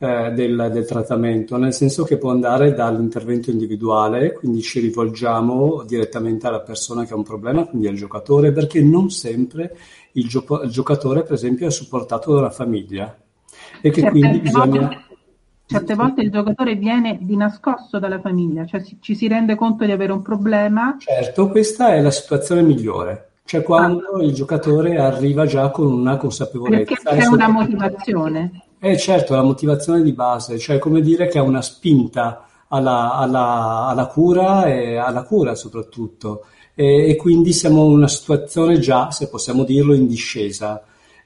eh, 0.01 0.31
del, 0.31 0.69
del, 0.71 0.85
trattamento, 0.85 1.57
nel 1.57 1.73
senso 1.73 2.05
che 2.05 2.17
può 2.17 2.31
andare 2.31 2.73
dall'intervento 2.73 3.51
individuale, 3.51 4.31
quindi 4.31 4.61
ci 4.61 4.79
rivolgiamo 4.79 5.83
direttamente 5.85 6.47
alla 6.47 6.61
persona 6.61 7.03
che 7.03 7.11
ha 7.11 7.17
un 7.17 7.23
problema, 7.23 7.65
quindi 7.65 7.87
al 7.87 7.95
giocatore, 7.95 8.53
perché 8.53 8.81
non 8.81 9.09
sempre 9.09 9.75
il, 10.13 10.27
gio- 10.27 10.61
il 10.63 10.69
giocatore, 10.69 11.23
per 11.23 11.33
esempio, 11.33 11.67
è 11.67 11.71
supportato 11.71 12.33
dalla 12.33 12.49
famiglia 12.49 13.13
e 13.81 13.89
che 13.89 14.01
certe 14.01 14.19
quindi 14.19 14.39
bisogna... 14.39 14.79
Volte, 14.79 14.97
certe 15.65 15.95
volte 15.95 16.21
il 16.21 16.31
giocatore 16.31 16.75
viene 16.75 17.17
di 17.21 17.35
nascosto 17.35 17.99
dalla 17.99 18.21
famiglia, 18.21 18.65
cioè 18.65 18.79
si, 18.79 18.97
ci 19.01 19.15
si 19.15 19.27
rende 19.27 19.55
conto 19.55 19.83
di 19.83 19.91
avere 19.91 20.13
un 20.13 20.21
problema. 20.21 20.95
Certo, 20.97 21.49
questa 21.49 21.93
è 21.93 22.01
la 22.01 22.11
situazione 22.11 22.61
migliore 22.61 23.25
cioè 23.49 23.63
quando 23.63 24.11
ah. 24.13 24.23
il 24.23 24.31
giocatore 24.31 24.97
arriva 24.99 25.47
già 25.47 25.71
con 25.71 25.91
una 25.91 26.17
consapevolezza. 26.17 26.93
Perché 27.03 27.19
c'è 27.19 27.25
una 27.25 27.47
motivazione. 27.47 28.68
Eh 28.81 28.97
certo, 28.97 29.35
la 29.35 29.43
motivazione 29.43 30.01
di 30.01 30.13
base, 30.13 30.57
cioè 30.57 30.79
come 30.79 31.01
dire 31.01 31.27
che 31.27 31.37
ha 31.37 31.43
una 31.43 31.61
spinta 31.61 32.47
alla, 32.69 33.13
alla, 33.13 33.87
alla 33.87 34.07
cura 34.07 34.67
e 34.67 34.95
alla 34.95 35.23
cura 35.23 35.53
soprattutto. 35.53 36.45
E, 36.73 37.09
e, 37.09 37.15
quindi 37.17 37.51
siamo 37.51 37.85
in 37.87 37.91
una 37.91 38.07
situazione 38.07 38.79
già, 38.79 39.11
se 39.11 39.27
possiamo 39.27 39.65
dirlo, 39.65 39.93
in 39.93 40.07
discesa 40.07 40.81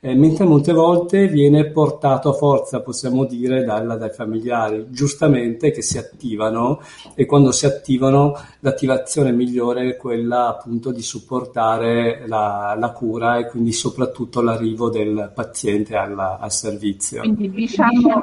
eh, 0.06 0.16
mentre 0.16 0.43
molte 0.43 0.74
volte 0.74 1.30
viene 1.30 1.72
portato 1.72 2.28
a 2.28 2.34
forza, 2.34 2.82
possiamo 2.82 3.24
dire, 3.24 3.64
dalla, 3.64 3.95
dai 3.95 4.10
familiari, 4.10 4.88
giustamente 4.89 5.72
che 5.72 5.82
si 5.82 5.97
attivano 5.97 6.82
e 7.16 7.26
quando 7.26 7.54
si 7.54 7.66
attivano 7.66 8.38
l'attivazione 8.60 9.32
migliore 9.32 9.91
è 9.91 9.95
quella 9.95 10.49
appunto 10.49 10.91
di 10.91 11.01
supportare 11.01 12.28
la, 12.28 12.76
la 12.78 12.91
cura 12.91 13.38
e 13.38 13.47
quindi 13.47 13.72
soprattutto 13.72 14.41
l'arrivo 14.41 14.89
del 14.89 15.32
paziente 15.34 15.95
alla, 15.95 16.38
al 16.38 16.51
servizio. 16.51 17.22
Quindi 17.22 17.49
diciamo 17.49 18.22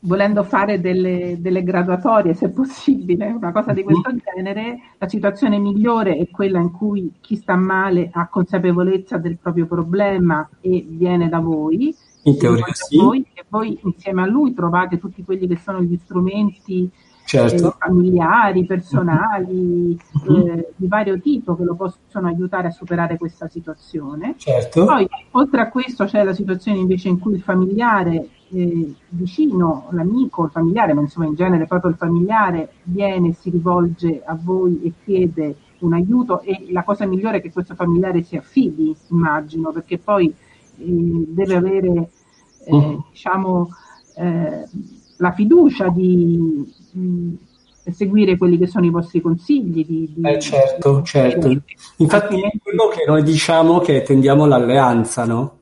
volendo 0.00 0.42
fare 0.44 0.80
delle, 0.80 1.36
delle, 1.40 1.62
graduatorie, 1.62 2.34
se 2.34 2.50
possibile, 2.50 3.26
una 3.26 3.52
cosa 3.52 3.72
di 3.72 3.82
questo 3.82 4.10
mm-hmm. 4.10 4.18
genere, 4.34 4.78
la 4.98 5.08
situazione 5.08 5.58
migliore 5.58 6.16
è 6.16 6.28
quella 6.30 6.58
in 6.58 6.70
cui 6.70 7.14
chi 7.20 7.36
sta 7.36 7.56
male 7.56 8.10
ha 8.12 8.28
consapevolezza 8.28 9.18
del 9.18 9.38
proprio 9.38 9.66
problema 9.66 10.48
e 10.60 10.84
viene 10.88 11.28
da 11.28 11.38
voi. 11.38 11.94
In 12.24 12.38
teoria 12.38 12.64
sì. 12.72 12.96
Voi, 12.96 13.26
e 13.34 13.44
voi 13.48 13.78
insieme 13.82 14.22
a 14.22 14.26
lui 14.26 14.54
trovate 14.54 14.98
tutti 14.98 15.24
quelli 15.24 15.46
che 15.46 15.58
sono 15.58 15.82
gli 15.82 15.98
strumenti 16.02 16.90
certo. 17.24 17.68
eh, 17.68 17.74
familiari, 17.78 18.64
personali, 18.64 19.98
mm-hmm. 20.30 20.48
eh, 20.48 20.68
di 20.76 20.86
vario 20.86 21.18
tipo 21.20 21.56
che 21.56 21.64
lo 21.64 21.74
possono 21.74 22.28
aiutare 22.28 22.68
a 22.68 22.70
superare 22.70 23.16
questa 23.16 23.48
situazione. 23.48 24.34
Certo. 24.36 24.84
Poi, 24.84 25.08
oltre 25.32 25.60
a 25.62 25.68
questo, 25.68 26.04
c'è 26.04 26.22
la 26.22 26.34
situazione 26.34 26.78
invece 26.78 27.08
in 27.08 27.18
cui 27.18 27.34
il 27.34 27.42
familiare 27.42 28.28
eh, 28.54 28.94
vicino, 29.08 29.88
l'amico, 29.90 30.44
il 30.44 30.50
familiare, 30.50 30.94
ma 30.94 31.00
insomma 31.00 31.26
in 31.26 31.34
genere 31.34 31.66
proprio 31.66 31.90
il 31.90 31.96
familiare 31.96 32.74
viene, 32.84 33.32
si 33.32 33.50
rivolge 33.50 34.22
a 34.24 34.38
voi 34.40 34.80
e 34.82 34.92
chiede 35.04 35.56
un 35.80 35.92
aiuto 35.92 36.40
e 36.40 36.68
la 36.70 36.84
cosa 36.84 37.04
migliore 37.04 37.38
è 37.38 37.40
che 37.42 37.52
questo 37.52 37.74
familiare 37.74 38.22
si 38.22 38.36
affidi, 38.36 38.94
immagino, 39.08 39.72
perché 39.72 39.98
poi 39.98 40.28
eh, 40.28 40.34
deve 40.78 41.56
avere 41.56 42.10
eh, 42.64 42.76
mm. 42.76 42.96
diciamo, 43.10 43.68
eh, 44.16 44.64
la 45.16 45.32
fiducia 45.32 45.88
di, 45.88 46.72
di, 46.90 47.38
seguire 47.92 48.38
quelli 48.38 48.56
che 48.56 48.66
sono 48.66 48.86
i 48.86 48.90
vostri 48.90 49.20
consigli. 49.20 49.84
Di, 49.84 50.12
di 50.14 50.26
eh 50.26 50.38
certo, 50.38 51.02
certo. 51.02 51.48
Infatti 51.96 52.40
quello 52.62 52.88
che 52.88 53.04
noi 53.06 53.22
diciamo 53.22 53.80
che 53.80 54.02
tendiamo 54.02 54.44
all'alleanza, 54.44 55.24
no? 55.24 55.58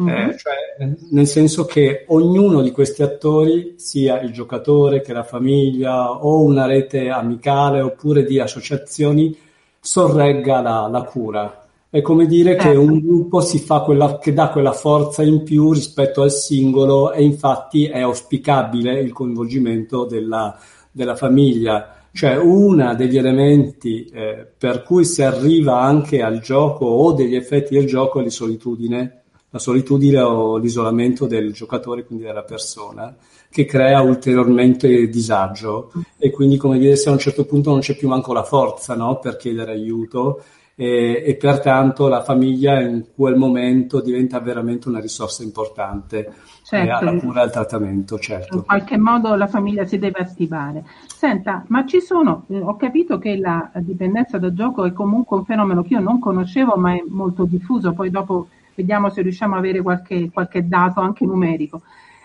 Mm-hmm. 0.00 0.28
Eh, 0.28 0.36
cioè, 0.36 0.94
nel 1.10 1.26
senso 1.26 1.64
che 1.64 2.04
ognuno 2.08 2.60
di 2.60 2.70
questi 2.70 3.02
attori, 3.02 3.76
sia 3.78 4.20
il 4.20 4.30
giocatore 4.30 5.00
che 5.00 5.14
la 5.14 5.22
famiglia 5.22 6.10
o 6.10 6.42
una 6.42 6.66
rete 6.66 7.08
amicale 7.08 7.80
oppure 7.80 8.24
di 8.24 8.38
associazioni, 8.38 9.34
sorregga 9.80 10.60
la, 10.60 10.88
la 10.88 11.02
cura. 11.02 11.66
È 11.88 12.02
come 12.02 12.26
dire 12.26 12.56
che 12.56 12.62
certo. 12.62 12.80
un 12.80 13.00
gruppo 13.00 13.40
si 13.40 13.58
fa 13.58 13.80
quella, 13.80 14.18
che 14.18 14.34
dà 14.34 14.50
quella 14.50 14.72
forza 14.72 15.22
in 15.22 15.42
più 15.44 15.72
rispetto 15.72 16.20
al 16.20 16.32
singolo 16.32 17.12
e 17.12 17.22
infatti 17.22 17.86
è 17.86 18.00
auspicabile 18.00 19.00
il 19.00 19.12
coinvolgimento 19.12 20.04
della, 20.04 20.58
della 20.90 21.16
famiglia. 21.16 21.94
Cioè 22.12 22.36
uno 22.36 22.94
degli 22.94 23.16
elementi 23.16 24.04
eh, 24.06 24.46
per 24.58 24.82
cui 24.82 25.04
si 25.04 25.22
arriva 25.22 25.80
anche 25.80 26.22
al 26.22 26.40
gioco 26.40 26.84
o 26.84 27.12
degli 27.12 27.34
effetti 27.34 27.74
del 27.74 27.86
gioco 27.86 28.20
è 28.20 28.24
la 28.24 28.30
solitudine 28.30 29.22
la 29.50 29.58
solitudine 29.58 30.20
o 30.20 30.56
l'isolamento 30.56 31.26
del 31.26 31.52
giocatore, 31.52 32.04
quindi 32.04 32.24
della 32.24 32.42
persona, 32.42 33.14
che 33.48 33.64
crea 33.64 34.02
ulteriormente 34.02 35.08
disagio 35.08 35.92
e 36.18 36.30
quindi 36.30 36.56
come 36.56 36.78
dire 36.78 36.96
se 36.96 37.08
a 37.08 37.12
un 37.12 37.18
certo 37.18 37.44
punto 37.44 37.70
non 37.70 37.80
c'è 37.80 37.96
più 37.96 38.08
manco 38.08 38.32
la 38.32 38.42
forza 38.42 38.94
no? 38.94 39.18
per 39.18 39.36
chiedere 39.36 39.72
aiuto 39.72 40.42
e, 40.78 41.22
e, 41.24 41.36
pertanto 41.36 42.06
la 42.06 42.22
famiglia 42.22 42.78
in 42.80 43.06
quel 43.14 43.36
momento 43.36 44.02
diventa 44.02 44.40
veramente 44.40 44.88
una 44.88 45.00
risorsa 45.00 45.42
importante 45.42 46.34
certo. 46.62 46.92
alla 46.92 47.18
cura 47.18 47.40
e 47.40 47.44
al 47.44 47.50
trattamento. 47.50 48.18
Certo. 48.18 48.56
In 48.56 48.64
qualche 48.64 48.98
modo 48.98 49.34
la 49.36 49.46
famiglia 49.46 49.86
si 49.86 49.98
deve 49.98 50.18
attivare. 50.18 50.84
Senta, 51.06 51.64
ma 51.68 51.86
ci 51.86 52.00
sono, 52.00 52.44
eh, 52.50 52.60
ho 52.60 52.76
capito 52.76 53.16
che 53.16 53.38
la 53.38 53.70
dipendenza 53.76 54.36
da 54.36 54.52
gioco 54.52 54.84
è 54.84 54.92
comunque 54.92 55.38
un 55.38 55.46
fenomeno 55.46 55.82
che 55.82 55.94
io 55.94 56.00
non 56.00 56.18
conoscevo 56.18 56.76
ma 56.76 56.92
è 56.92 57.02
molto 57.08 57.44
diffuso, 57.44 57.94
poi 57.94 58.10
dopo 58.10 58.48
vediamo 58.76 59.10
se 59.10 59.22
riusciamo 59.22 59.54
a 59.54 59.58
avere 59.58 59.82
qualche, 59.82 60.30
qualche 60.30 60.68
dato 60.68 61.00
anche 61.00 61.24
numerico. 61.24 61.82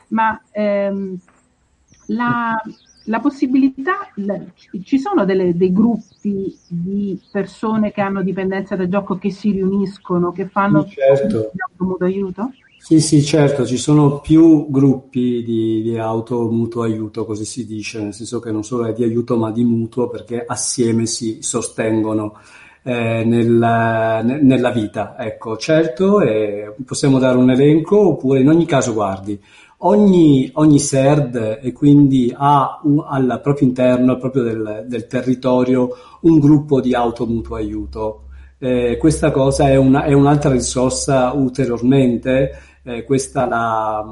Ma 0.10 0.40
ehm, 0.52 1.18
la, 2.08 2.62
la, 3.06 3.20
possibilità, 3.20 4.12
la, 4.16 4.40
ci 4.84 5.00
sono 5.00 5.26
delle, 5.26 5.56
dei 5.56 5.72
gruppi 5.72 6.56
di 6.68 7.20
persone 7.32 7.92
che 7.92 8.02
hanno 8.02 8.22
dipendenza 8.22 8.76
da 8.76 8.88
gioco 8.88 9.18
che 9.18 9.32
si 9.32 9.52
riuniscono, 9.52 10.32
che 10.32 10.48
fanno 10.48 10.86
certo. 10.86 11.52
mutuo 11.78 12.06
aiuto? 12.06 12.52
Sì, 12.84 13.00
sì, 13.00 13.24
certo, 13.24 13.64
ci 13.64 13.78
sono 13.78 14.22
più 14.22 14.66
gruppi 14.72 15.44
di, 15.44 15.84
di 15.84 16.00
auto 16.00 16.50
mutuo 16.50 16.82
aiuto, 16.82 17.26
così 17.26 17.46
si 17.46 17.68
dice, 17.68 18.02
nel 18.02 18.14
senso 18.14 18.40
che 18.40 18.52
non 18.52 18.64
solo 18.64 18.86
è 18.86 18.94
di 18.94 19.04
aiuto 19.04 19.38
ma 19.38 19.52
di 19.52 19.64
mutuo 19.64 20.10
perché 20.10 20.44
assieme 20.44 21.06
si 21.06 21.44
sostengono 21.44 22.40
eh, 22.84 23.24
nella, 23.24 24.22
nella, 24.22 24.72
vita. 24.72 25.16
Ecco, 25.18 25.58
certo, 25.58 26.22
eh, 26.22 26.74
possiamo 26.86 27.20
dare 27.20 27.38
un 27.38 27.52
elenco 27.52 28.08
oppure 28.08 28.40
in 28.40 28.50
ogni 28.50 28.66
caso 28.66 28.94
guardi, 28.94 29.40
ogni, 29.80 30.50
ogni 30.54 30.80
SERD 30.80 31.60
e 31.62 31.72
quindi 31.72 32.34
ha 32.36 32.80
un, 32.84 33.04
al 33.08 33.40
proprio 33.42 33.68
interno, 33.68 34.18
proprio 34.18 34.44
del, 34.44 34.86
del 34.88 35.08
territorio, 35.08 35.90
un 36.22 36.40
gruppo 36.40 36.82
di 36.82 36.94
auto 36.94 37.26
mutuo 37.26 37.56
aiuto. 37.56 38.24
Eh, 38.58 38.98
questa 38.98 39.32
cosa 39.32 39.70
è, 39.70 39.76
una, 39.76 40.04
è 40.04 40.14
un'altra 40.14 40.52
risorsa 40.52 41.32
ulteriormente 41.32 42.52
eh, 42.84 43.04
questa 43.04 43.46
la, 43.46 44.04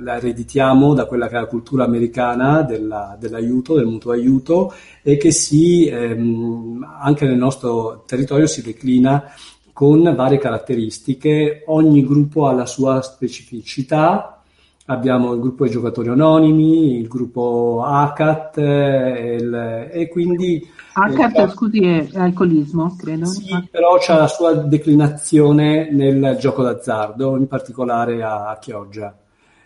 la, 0.00 0.16
ereditiamo 0.16 0.94
da 0.94 1.06
quella 1.06 1.28
che 1.28 1.36
è 1.36 1.40
la 1.40 1.46
cultura 1.46 1.84
americana 1.84 2.62
della, 2.62 3.16
dell'aiuto, 3.18 3.74
del 3.74 3.86
mutuo 3.86 4.12
aiuto 4.12 4.72
e 5.02 5.16
che 5.16 5.30
si, 5.30 5.86
ehm, 5.86 6.86
anche 7.00 7.26
nel 7.26 7.36
nostro 7.36 8.04
territorio 8.06 8.46
si 8.46 8.62
declina 8.62 9.24
con 9.72 10.12
varie 10.16 10.38
caratteristiche, 10.38 11.62
ogni 11.66 12.04
gruppo 12.04 12.46
ha 12.46 12.52
la 12.52 12.66
sua 12.66 13.00
specificità, 13.00 14.42
abbiamo 14.86 15.34
il 15.34 15.40
gruppo 15.40 15.62
dei 15.64 15.72
giocatori 15.72 16.08
anonimi, 16.08 16.98
il 16.98 17.06
gruppo 17.06 17.84
ACAT 17.86 18.58
eh, 18.58 19.36
il, 19.40 19.88
e 19.92 20.08
quindi... 20.08 20.76
ACAT, 20.92 21.38
eh, 21.38 21.48
scusi, 21.48 21.80
è 21.84 22.08
alcolismo, 22.14 22.96
credo. 22.96 23.26
Sì, 23.26 23.68
però 23.70 23.98
c'è 23.98 24.16
la 24.16 24.26
sua 24.26 24.54
declinazione 24.54 25.90
nel 25.90 26.36
gioco 26.38 26.62
d'azzardo, 26.62 27.36
in 27.36 27.46
particolare 27.46 28.22
a, 28.22 28.48
a 28.48 28.58
Chioggia. 28.58 29.16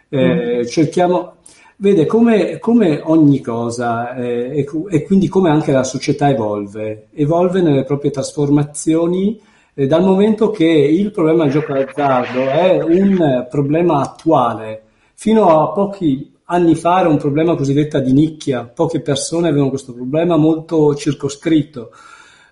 Eh, 0.09 0.61
mm. 0.61 0.67
Cerchiamo... 0.67 1.35
Vede 1.77 2.07
come, 2.07 2.61
come 2.61 3.01
ogni 3.03 3.41
cosa 3.41 4.15
eh, 4.15 4.59
e, 4.59 4.67
e, 4.89 5.03
quindi 5.03 5.27
come 5.27 5.51
anche 5.51 5.73
la 5.73 5.83
società 5.83 6.31
evolve, 6.31 7.09
evolve 7.13 7.61
nelle 7.61 7.83
proprie 7.83 8.13
trasformazioni 8.13 9.41
eh, 9.75 9.89
dal 9.89 10.05
momento 10.05 10.51
che 10.53 10.65
il 10.65 11.11
problema 11.11 11.43
del 11.43 11.55
gioco 11.55 11.73
d'azzardo 11.73 12.39
è 12.39 12.81
un 12.85 13.49
problema 13.51 14.01
attuale, 14.01 14.83
Fino 15.23 15.61
a 15.61 15.69
pochi 15.69 16.32
anni 16.53 16.75
fa 16.75 17.01
era 17.01 17.09
un 17.09 17.17
problema 17.17 17.57
cosiddetta 17.57 17.99
di 17.99 18.13
nicchia, 18.13 18.65
poche 18.65 19.01
persone 19.01 19.49
avevano 19.49 19.71
questo 19.71 19.93
problema 19.95 20.37
molto 20.37 20.95
circoscritto. 20.95 21.91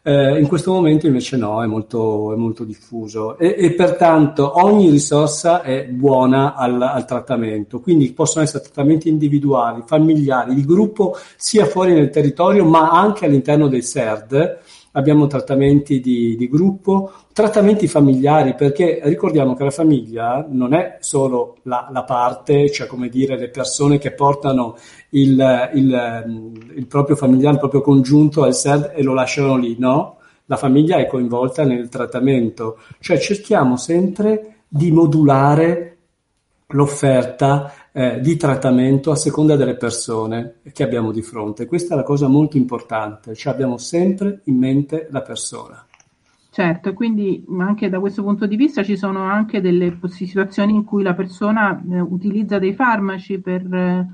Eh, 0.03 0.40
in 0.40 0.46
questo 0.46 0.72
momento 0.72 1.07
invece 1.07 1.36
no, 1.36 1.62
è 1.62 1.66
molto, 1.66 2.32
è 2.32 2.36
molto 2.36 2.64
diffuso. 2.64 3.36
E, 3.36 3.55
e, 3.59 3.72
pertanto 3.74 4.59
ogni 4.64 4.88
risorsa 4.88 5.61
è 5.61 5.84
buona 5.84 6.55
al, 6.55 6.80
al, 6.80 7.05
trattamento, 7.05 7.80
quindi 7.80 8.11
possono 8.14 8.42
essere 8.42 8.62
trattamenti 8.62 9.11
individuali, 9.11 9.82
familiari, 9.84 10.55
di 10.55 10.64
gruppo 10.64 11.16
sia 11.36 11.66
fuori 11.66 11.92
nel 11.92 12.09
territorio 12.09 12.64
ma 12.64 12.88
anche 12.90 13.26
all'interno 13.26 13.68
dei 13.68 13.82
SERD 13.82 14.59
abbiamo 14.93 15.26
trattamenti 15.26 16.01
di, 16.01 16.36
di, 16.36 16.49
gruppo, 16.49 17.12
trattamenti 17.32 17.86
familiari, 17.86 18.55
perché 18.55 19.01
ricordiamo 19.05 19.55
che 19.55 19.64
la 19.64 19.70
famiglia 19.70 20.47
non 20.49 20.74
è 20.74 20.97
solo 21.01 21.59
la, 21.62 21.88
la 21.93 22.05
parte, 22.05 22.70
cioè 22.70 22.86
come 22.86 23.09
dire 23.09 23.38
le 23.38 23.51
persone 23.51 23.99
che 23.99 24.12
portano 24.12 24.76
il, 25.11 25.70
il, 25.74 26.64
il 26.74 26.86
proprio 26.86 27.16
familiare, 27.16 27.55
il 27.55 27.61
proprio 27.61 27.82
congiunto 27.82 28.43
al 28.43 28.55
SED 28.55 28.93
e 28.95 29.03
lo 29.03 29.14
lasciano 29.14 29.57
lì, 29.57 29.76
no? 29.78 30.16
La 30.47 30.57
famiglia 30.57 30.97
è 30.97 31.07
coinvolta 31.07 31.64
nel 31.64 31.88
trattamento, 31.88 32.78
cioè 32.99 33.18
cerchiamo 33.18 33.76
sempre 33.76 34.62
di 34.66 34.91
modulare 34.91 35.97
l'offerta 36.70 37.72
eh, 37.93 38.20
di 38.20 38.36
trattamento 38.36 39.11
a 39.11 39.16
seconda 39.16 39.57
delle 39.57 39.76
persone 39.76 40.57
che 40.72 40.82
abbiamo 40.82 41.11
di 41.12 41.22
fronte. 41.22 41.66
Questa 41.66 41.95
è 41.95 41.97
la 41.97 42.03
cosa 42.03 42.28
molto 42.28 42.57
importante, 42.57 43.34
cioè 43.34 43.53
abbiamo 43.53 43.78
sempre 43.78 44.41
in 44.45 44.57
mente 44.57 45.09
la 45.11 45.22
persona. 45.22 45.84
Certo, 46.53 46.93
quindi 46.95 47.45
anche 47.59 47.88
da 47.88 48.01
questo 48.01 48.22
punto 48.22 48.47
di 48.47 48.57
vista 48.57 48.82
ci 48.82 48.97
sono 48.97 49.22
anche 49.22 49.61
delle 49.61 49.99
situazioni 50.09 50.74
in 50.74 50.84
cui 50.84 51.03
la 51.03 51.14
persona 51.14 51.80
eh, 51.91 52.01
utilizza 52.01 52.59
dei 52.59 52.74
farmaci 52.74 53.38
per... 53.38 53.62
Eh, 53.72 54.07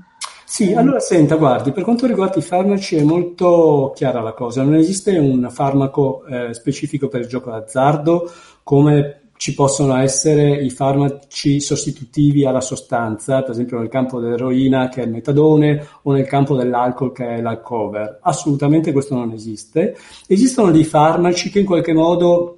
sì, 0.45 0.73
allora 0.73 0.99
senta, 0.99 1.35
guardi, 1.35 1.71
per 1.71 1.83
quanto 1.83 2.05
riguarda 2.05 2.37
i 2.37 2.43
farmaci 2.43 2.95
è 2.95 3.03
molto 3.03 3.91
chiara 3.95 4.21
la 4.21 4.33
cosa, 4.33 4.63
non 4.63 4.75
esiste 4.75 5.17
un 5.17 5.47
farmaco 5.49 6.25
eh, 6.25 6.53
specifico 6.53 7.09
per 7.09 7.21
il 7.21 7.27
gioco 7.27 7.49
d'azzardo 7.49 8.31
come 8.63 9.26
ci 9.37 9.53
possono 9.53 9.95
essere 9.95 10.61
i 10.61 10.69
farmaci 10.69 11.61
sostitutivi 11.61 12.45
alla 12.45 12.61
sostanza, 12.61 13.41
per 13.41 13.51
esempio 13.51 13.79
nel 13.79 13.87
campo 13.87 14.19
dell'eroina 14.19 14.89
che 14.89 15.01
è 15.01 15.05
il 15.05 15.11
metadone 15.11 15.87
o 16.03 16.11
nel 16.11 16.25
campo 16.25 16.55
dell'alcol 16.55 17.11
che 17.11 17.27
è 17.27 17.41
l'alcover. 17.41 18.19
Assolutamente 18.21 18.91
questo 18.91 19.15
non 19.15 19.31
esiste. 19.31 19.95
Esistono 20.27 20.71
dei 20.71 20.83
farmaci 20.83 21.49
che 21.49 21.59
in 21.59 21.65
qualche 21.65 21.93
modo 21.93 22.53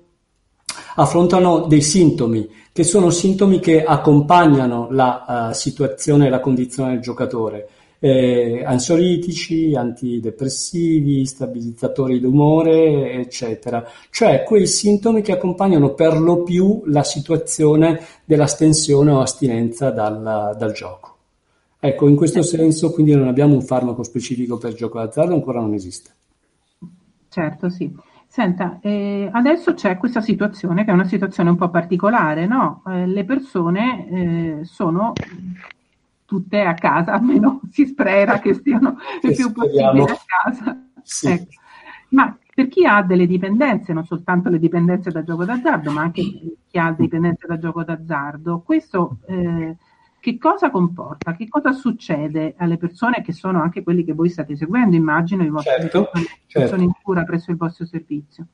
affrontano 0.95 1.65
dei 1.67 1.81
sintomi, 1.81 2.49
che 2.71 2.83
sono 2.83 3.09
sintomi 3.09 3.59
che 3.59 3.83
accompagnano 3.83 4.87
la 4.91 5.49
uh, 5.49 5.53
situazione 5.53 6.27
e 6.27 6.29
la 6.29 6.39
condizione 6.39 6.91
del 6.91 7.01
giocatore 7.01 7.69
eh, 7.99 8.63
ansiolitici, 8.65 9.75
antidepressivi, 9.75 11.25
stabilizzatori 11.25 12.19
d'umore, 12.19 13.13
eccetera. 13.13 13.85
Cioè 14.09 14.43
quei 14.43 14.67
sintomi 14.67 15.21
che 15.21 15.33
accompagnano 15.33 15.93
per 15.93 16.19
lo 16.19 16.43
più 16.43 16.81
la 16.85 17.03
situazione 17.03 17.99
dell'astensione 18.25 19.11
o 19.11 19.19
astinenza 19.19 19.91
dal, 19.91 20.55
dal 20.57 20.71
gioco. 20.71 21.17
Ecco, 21.81 22.07
in 22.07 22.15
questo 22.15 22.41
senso 22.41 22.91
quindi 22.91 23.15
non 23.15 23.27
abbiamo 23.27 23.53
un 23.53 23.61
farmaco 23.61 24.03
specifico 24.03 24.57
per 24.57 24.71
il 24.71 24.77
gioco 24.77 24.99
d'azzardo, 24.99 25.33
ancora 25.33 25.59
non 25.59 25.73
esiste. 25.73 26.11
Certo, 27.29 27.69
sì. 27.69 27.93
Senta, 28.31 28.79
eh, 28.81 29.27
adesso 29.31 29.73
c'è 29.73 29.97
questa 29.97 30.21
situazione 30.21 30.85
che 30.85 30.91
è 30.91 30.93
una 30.93 31.07
situazione 31.07 31.49
un 31.49 31.55
po' 31.55 31.69
particolare, 31.69 32.45
no? 32.45 32.83
Eh, 32.87 33.07
le 33.07 33.23
persone 33.23 34.07
eh, 34.07 34.65
sono 34.65 35.13
tutte 36.29 36.61
a 36.61 36.75
casa, 36.75 37.13
almeno 37.13 37.59
si 37.71 37.87
spera 37.87 38.37
che 38.37 38.53
stiano 38.53 38.97
il 39.23 39.35
più 39.35 39.51
possibile 39.51 40.03
a 40.03 40.17
casa. 40.43 40.79
Sì. 41.01 41.27
Ecco. 41.27 41.53
Ma 42.09 42.37
per 42.53 42.67
chi 42.67 42.85
ha 42.85 43.01
delle 43.01 43.25
dipendenze, 43.25 43.93
non 43.93 44.05
soltanto 44.05 44.49
le 44.49 44.59
dipendenze 44.59 45.09
da 45.09 45.23
gioco 45.23 45.43
d'azzardo, 45.43 45.91
ma 45.91 46.01
anche 46.01 46.21
chi 46.67 46.77
ha 46.77 46.91
dipendenze 46.91 47.47
da 47.47 47.57
gioco 47.57 47.83
d'azzardo, 47.83 48.61
questo 48.61 49.17
eh, 49.25 49.75
che 50.19 50.37
cosa 50.37 50.69
comporta? 50.69 51.33
Che 51.33 51.47
cosa 51.47 51.71
succede 51.71 52.53
alle 52.57 52.77
persone 52.77 53.23
che 53.23 53.31
sono 53.31 53.61
anche 53.61 53.81
quelli 53.81 54.03
che 54.03 54.13
voi 54.13 54.29
state 54.29 54.55
seguendo, 54.55 54.95
immagino, 54.95 55.43
i 55.43 55.49
vostri 55.49 55.71
certo, 55.79 56.09
persone 56.11 56.25
certo. 56.45 56.59
che 56.59 56.67
sono 56.67 56.83
in 56.83 56.91
cura 57.01 57.23
presso 57.23 57.49
il 57.49 57.57
vostro 57.57 57.85
servizio? 57.85 58.45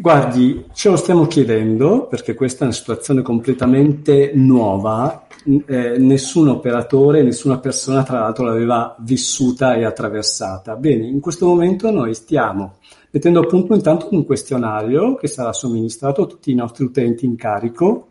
Guardi, 0.00 0.66
ce 0.74 0.90
lo 0.90 0.96
stiamo 0.96 1.26
chiedendo 1.26 2.06
perché 2.06 2.34
questa 2.34 2.60
è 2.60 2.64
una 2.66 2.72
situazione 2.72 3.20
completamente 3.20 4.30
nuova, 4.32 5.26
eh, 5.66 5.98
nessun 5.98 6.46
operatore, 6.46 7.24
nessuna 7.24 7.58
persona 7.58 8.04
tra 8.04 8.20
l'altro 8.20 8.44
l'aveva 8.44 8.94
vissuta 9.00 9.74
e 9.74 9.84
attraversata. 9.84 10.76
Bene, 10.76 11.04
in 11.08 11.18
questo 11.18 11.46
momento 11.46 11.90
noi 11.90 12.14
stiamo 12.14 12.76
mettendo 13.10 13.40
a 13.40 13.46
punto 13.46 13.74
intanto 13.74 14.06
un 14.12 14.24
questionario 14.24 15.16
che 15.16 15.26
sarà 15.26 15.52
somministrato 15.52 16.22
a 16.22 16.26
tutti 16.26 16.52
i 16.52 16.54
nostri 16.54 16.84
utenti 16.84 17.24
in 17.24 17.34
carico 17.34 18.06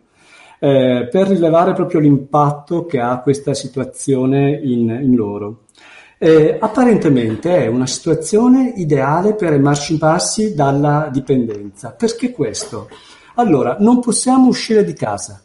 eh, 0.60 1.08
per 1.10 1.28
rilevare 1.30 1.72
proprio 1.72 2.02
l'impatto 2.02 2.86
che 2.86 3.00
ha 3.00 3.22
questa 3.22 3.54
situazione 3.54 4.60
in, 4.62 4.90
in 4.90 5.16
loro. 5.16 5.67
Eh, 6.20 6.58
apparentemente 6.60 7.56
è 7.64 7.68
una 7.68 7.86
situazione 7.86 8.74
ideale 8.76 9.36
per 9.36 9.54
emanciparsi 9.54 10.56
dalla 10.56 11.10
dipendenza. 11.12 11.92
Perché 11.92 12.32
questo? 12.32 12.90
Allora, 13.36 13.78
non 13.80 14.00
possiamo 14.00 14.48
uscire 14.48 14.84
di 14.84 14.94
casa, 14.94 15.44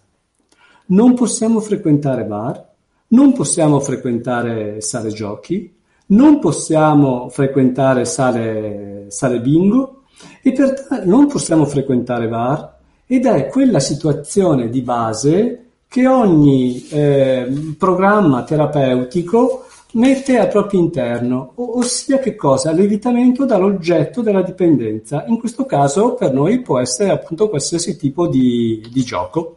non 0.86 1.14
possiamo 1.14 1.60
frequentare 1.60 2.24
bar, 2.24 2.70
non 3.08 3.34
possiamo 3.34 3.80
frequentare 3.80 4.80
sale 4.80 5.10
giochi, 5.10 5.74
non 6.06 6.38
possiamo 6.38 7.28
frequentare 7.28 8.06
sale, 8.06 9.06
sale 9.08 9.40
bingo 9.40 10.04
e 10.40 10.52
per, 10.52 11.02
non 11.04 11.26
possiamo 11.26 11.66
frequentare 11.66 12.28
bar 12.28 12.78
ed 13.06 13.26
è 13.26 13.46
quella 13.48 13.78
situazione 13.78 14.70
di 14.70 14.80
base 14.80 15.66
che 15.86 16.06
ogni 16.06 16.88
eh, 16.88 17.74
programma 17.76 18.42
terapeutico 18.44 19.66
mette 19.92 20.38
al 20.38 20.48
proprio 20.48 20.80
interno, 20.80 21.52
ossia 21.56 22.18
che 22.18 22.34
cosa? 22.34 22.72
L'evitamento 22.72 23.44
dall'oggetto 23.44 24.22
della 24.22 24.42
dipendenza. 24.42 25.24
In 25.26 25.38
questo 25.38 25.66
caso 25.66 26.14
per 26.14 26.32
noi 26.32 26.60
può 26.60 26.78
essere 26.78 27.10
appunto 27.10 27.48
qualsiasi 27.48 27.96
tipo 27.96 28.26
di, 28.28 28.86
di 28.90 29.02
gioco. 29.02 29.56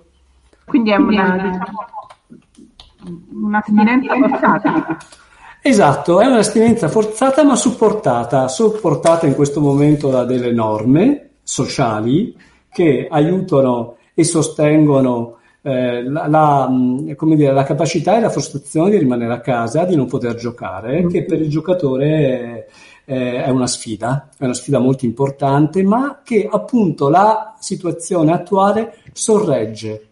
Quindi 0.66 0.92
è 0.92 0.96
una, 0.96 1.36
diciamo, 1.36 1.86
un'astinenza 3.34 4.16
forzata. 4.16 4.98
Esatto, 5.62 6.22
è 6.22 6.28
un'astinenza 6.28 6.90
forzata 6.90 7.44
ma 7.44 7.56
supportata, 7.56 8.48
supportata 8.48 9.26
in 9.26 9.34
questo 9.34 9.62
momento 9.62 10.10
da 10.10 10.24
delle 10.24 10.52
norme 10.52 11.30
sociali 11.42 12.36
che 12.72 13.08
aiutano 13.10 13.98
e 14.14 14.24
sostengono 14.24 15.38
eh, 15.68 16.04
la, 16.04 16.28
la, 16.28 16.70
dire, 16.70 17.52
la, 17.52 17.64
capacità 17.64 18.16
e 18.16 18.20
la 18.20 18.30
frustrazione 18.30 18.92
di 18.92 19.00
rimanere 19.00 19.34
a 19.34 19.40
casa, 19.40 19.84
di 19.84 19.96
non 19.96 20.06
poter 20.06 20.36
giocare, 20.36 21.02
mm. 21.02 21.08
che 21.10 21.24
per 21.24 21.42
il 21.42 21.50
giocatore 21.50 22.68
è, 23.04 23.46
è 23.46 23.50
una 23.50 23.66
sfida, 23.66 24.30
è 24.38 24.44
una 24.44 24.54
sfida 24.54 24.78
molto 24.78 25.06
importante, 25.06 25.82
ma 25.82 26.22
che 26.24 26.48
appunto 26.50 27.10
la 27.10 27.56
situazione 27.60 28.32
attuale 28.32 28.98
sorregge. 29.12 30.10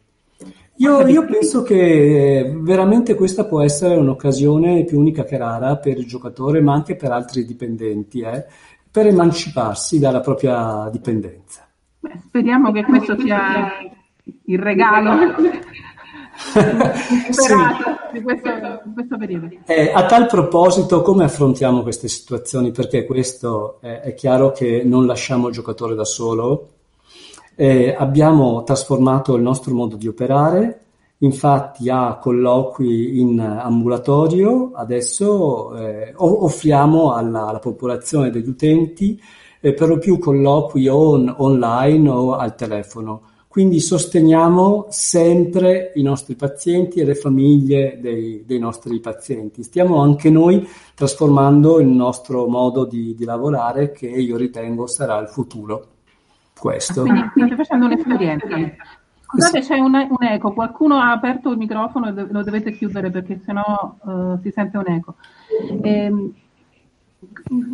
Io, 0.77 1.07
io, 1.07 1.23
penso 1.25 1.61
che 1.61 2.51
veramente 2.55 3.13
questa 3.13 3.45
può 3.45 3.61
essere 3.61 3.93
un'occasione 3.93 4.85
più 4.85 4.97
unica 4.97 5.23
che 5.23 5.37
rara 5.37 5.77
per 5.77 5.99
il 5.99 6.07
giocatore, 6.07 6.61
ma 6.61 6.73
anche 6.73 6.95
per 6.95 7.11
altri 7.11 7.45
dipendenti, 7.45 8.21
eh, 8.21 8.43
per 8.89 9.05
emanciparsi 9.05 9.99
dalla 9.99 10.19
propria 10.19 10.89
dipendenza. 10.91 11.67
Beh, 11.99 12.21
speriamo 12.25 12.71
che 12.71 12.83
questo 12.83 13.15
sia 13.19 13.71
il 14.45 14.59
regalo 14.59 15.35
sì. 17.31 17.53
di, 18.11 18.21
questo, 18.21 18.49
di 18.83 18.93
questo 18.93 19.17
periodo. 19.17 19.49
Eh, 19.65 19.91
a 19.93 20.05
tal 20.05 20.27
proposito, 20.27 21.01
come 21.01 21.25
affrontiamo 21.25 21.81
queste 21.81 22.07
situazioni? 22.07 22.71
Perché 22.71 23.05
questo 23.05 23.77
eh, 23.81 24.01
è 24.01 24.13
chiaro 24.13 24.51
che 24.51 24.83
non 24.83 25.05
lasciamo 25.05 25.47
il 25.47 25.53
giocatore 25.53 25.95
da 25.95 26.05
solo. 26.05 26.69
Eh, 27.55 27.95
abbiamo 27.97 28.63
trasformato 28.63 29.35
il 29.35 29.43
nostro 29.43 29.73
modo 29.75 29.95
di 29.95 30.07
operare, 30.07 30.79
infatti 31.19 31.89
a 31.89 32.17
colloqui 32.17 33.19
in 33.19 33.39
ambulatorio 33.39 34.71
adesso 34.73 35.77
eh, 35.77 36.13
offriamo 36.17 37.13
alla, 37.13 37.45
alla, 37.45 37.59
popolazione 37.59 38.31
degli 38.31 38.49
utenti 38.49 39.21
eh, 39.61 39.73
per 39.73 39.87
lo 39.87 39.99
più 39.99 40.17
colloqui 40.17 40.87
on, 40.87 41.33
online 41.37 42.09
o 42.09 42.33
al 42.33 42.55
telefono 42.55 43.21
quindi 43.53 43.79
sosteniamo 43.81 44.87
sempre 44.89 45.91
i 45.93 46.01
nostri 46.01 46.33
pazienti 46.33 46.99
e 46.99 47.05
le 47.05 47.13
famiglie 47.13 47.99
dei, 48.01 48.43
dei 48.47 48.57
nostri 48.57 48.99
pazienti. 48.99 49.61
Stiamo 49.61 50.01
anche 50.01 50.31
noi 50.31 50.67
trasformando 50.95 51.79
il 51.79 51.85
nostro 51.85 52.47
modo 52.47 52.83
di, 52.83 53.13
di 53.13 53.23
lavorare 53.25 53.91
che 53.91 54.07
io 54.07 54.37
ritengo 54.37 54.87
sarà 54.87 55.19
il 55.19 55.27
futuro. 55.27 55.85
Questo. 56.57 57.03
Quindi 57.03 57.29
state 57.35 57.55
facendo 57.55 57.85
un'esperienza. 57.85 58.47
Scusate, 59.21 59.59
c'è 59.59 59.77
un, 59.77 59.93
un, 59.93 60.25
eco, 60.25 60.51
qualcuno 60.53 60.95
ha 60.95 61.11
aperto 61.11 61.51
il 61.51 61.57
microfono 61.57 62.07
e 62.07 62.25
lo 62.31 62.41
dovete 62.41 62.71
chiudere 62.71 63.11
perché 63.11 63.39
sennò 63.45 63.97
uh, 64.01 64.39
si 64.41 64.49
sente 64.49 64.77
un 64.77 64.87
eco. 64.87 65.13
Ehm, 65.83 66.33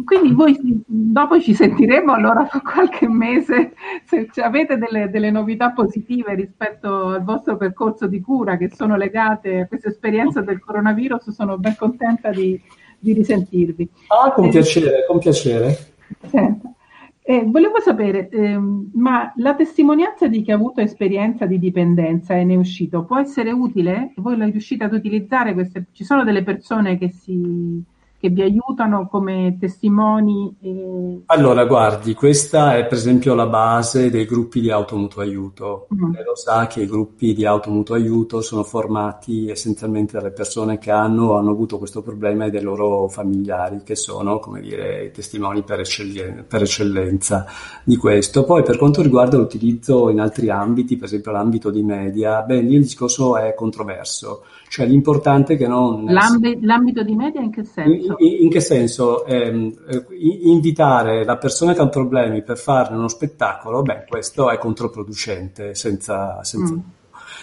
quindi 0.04 0.34
voi 0.34 0.58
dopo 0.86 1.40
ci 1.40 1.54
sentiremo 1.54 2.14
allora 2.14 2.46
fra 2.46 2.62
qualche 2.62 3.08
mese 3.08 3.74
se 4.06 4.28
avete 4.42 4.78
delle, 4.78 5.10
delle, 5.10 5.32
novità 5.32 5.72
positive 5.72 6.36
rispetto 6.36 7.08
al 7.08 7.24
vostro 7.24 7.58
percorso 7.58 8.08
di 8.08 8.22
cura 8.22 8.58
che 8.58 8.70
sono 8.70 8.96
legate 8.96 9.62
a 9.62 9.68
questa 9.68 9.90
esperienza 9.90 10.42
del 10.42 10.60
coronavirus, 10.60 11.30
sono 11.32 11.58
ben 11.58 11.76
contenta 11.78 12.30
di, 12.30 12.60
di 12.98 13.14
risentirvi. 13.14 13.90
Ah, 14.08 14.32
con 14.32 14.46
eh, 14.46 14.50
piacere, 14.50 15.06
con 15.08 15.20
piacere. 15.20 15.78
Senta. 16.26 16.74
Eh, 17.22 17.44
volevo 17.46 17.80
sapere, 17.80 18.28
ehm, 18.30 18.90
ma 18.96 19.32
la 19.36 19.54
testimonianza 19.54 20.28
di 20.28 20.42
chi 20.42 20.52
ha 20.52 20.56
avuto 20.56 20.82
esperienza 20.82 21.46
di 21.46 21.60
dipendenza 21.60 22.34
e 22.34 22.44
ne 22.44 22.56
è 22.56 22.58
uscito 22.58 23.06
può 23.06 23.20
essere 23.20 23.52
utile? 23.52 24.14
Voi 24.16 24.36
la 24.36 24.46
riuscite 24.46 24.86
ad 24.86 24.94
utilizzare? 24.94 25.54
Queste, 25.54 25.86
ci 25.92 26.04
sono 26.04 26.24
delle 26.24 26.42
persone 26.42 26.98
che 26.98 27.12
si 27.12 27.84
che 28.20 28.30
vi 28.30 28.42
aiutano 28.42 29.08
come 29.08 29.56
testimoni? 29.58 30.54
E... 30.62 31.22
Allora, 31.28 31.64
guardi, 31.64 32.14
questa 32.14 32.76
è 32.76 32.86
per 32.86 32.98
esempio 32.98 33.34
la 33.34 33.48
base 33.48 34.10
dei 34.10 34.26
gruppi 34.26 34.60
di 34.60 34.70
automutuo 34.70 35.22
aiuto. 35.22 35.88
Mm. 35.94 36.12
Lei 36.12 36.24
lo 36.26 36.36
sa 36.36 36.68
che 36.68 36.82
i 36.82 36.86
gruppi 36.86 37.34
di 37.34 37.46
automutuo 37.46 37.96
aiuto 37.96 38.42
sono 38.42 38.64
formati 38.64 39.50
essenzialmente 39.50 40.18
dalle 40.18 40.32
persone 40.32 40.78
che 40.80 40.92
hanno 40.92 41.38
hanno 41.38 41.52
avuto 41.52 41.78
questo 41.78 42.02
problema 42.02 42.46
e 42.46 42.52
dai 42.52 42.62
loro 42.62 43.08
familiari, 43.08 43.84
che 43.84 43.96
sono, 43.96 44.40
come 44.40 44.60
dire, 44.60 45.06
i 45.06 45.12
testimoni 45.12 45.64
per, 45.64 45.80
eccellen- 45.80 46.44
per 46.46 46.64
eccellenza 46.64 47.46
di 47.86 47.96
questo. 47.96 48.44
Poi 48.44 48.64
per 48.64 48.78
quanto 48.78 49.02
riguarda 49.02 49.38
l'utilizzo 49.38 50.10
in 50.10 50.20
altri 50.20 50.50
ambiti, 50.50 50.98
per 50.98 51.06
esempio 51.06 51.32
l'ambito 51.32 51.72
di 51.72 51.84
media, 51.84 52.42
beh, 52.42 52.60
lì 52.60 52.74
il 52.74 52.82
discorso 52.82 53.38
è 53.38 53.54
controverso 53.54 54.44
cioè 54.70 54.86
l'importante 54.86 55.56
è 55.56 55.58
che 55.58 55.68
non... 55.68 56.06
L'ambi- 56.06 56.60
l'ambito 56.62 57.02
di 57.02 57.16
media 57.16 57.42
in 57.42 57.50
che 57.50 57.64
senso? 57.64 58.09
In, 58.18 58.49
che 58.49 58.60
senso? 58.60 59.26
Eh, 59.26 59.74
invitare 60.20 61.24
la 61.24 61.38
persona 61.38 61.74
che 61.74 61.82
ha 61.82 61.88
problemi 61.88 62.41
per 62.43 62.57
farne 62.57 62.97
uno 62.97 63.07
spettacolo, 63.07 63.82
beh, 63.82 64.05
questo 64.07 64.49
è 64.49 64.57
controproducente, 64.57 65.76
senza... 65.76 66.43
senza... 66.43 66.74
Mm. 66.74 66.80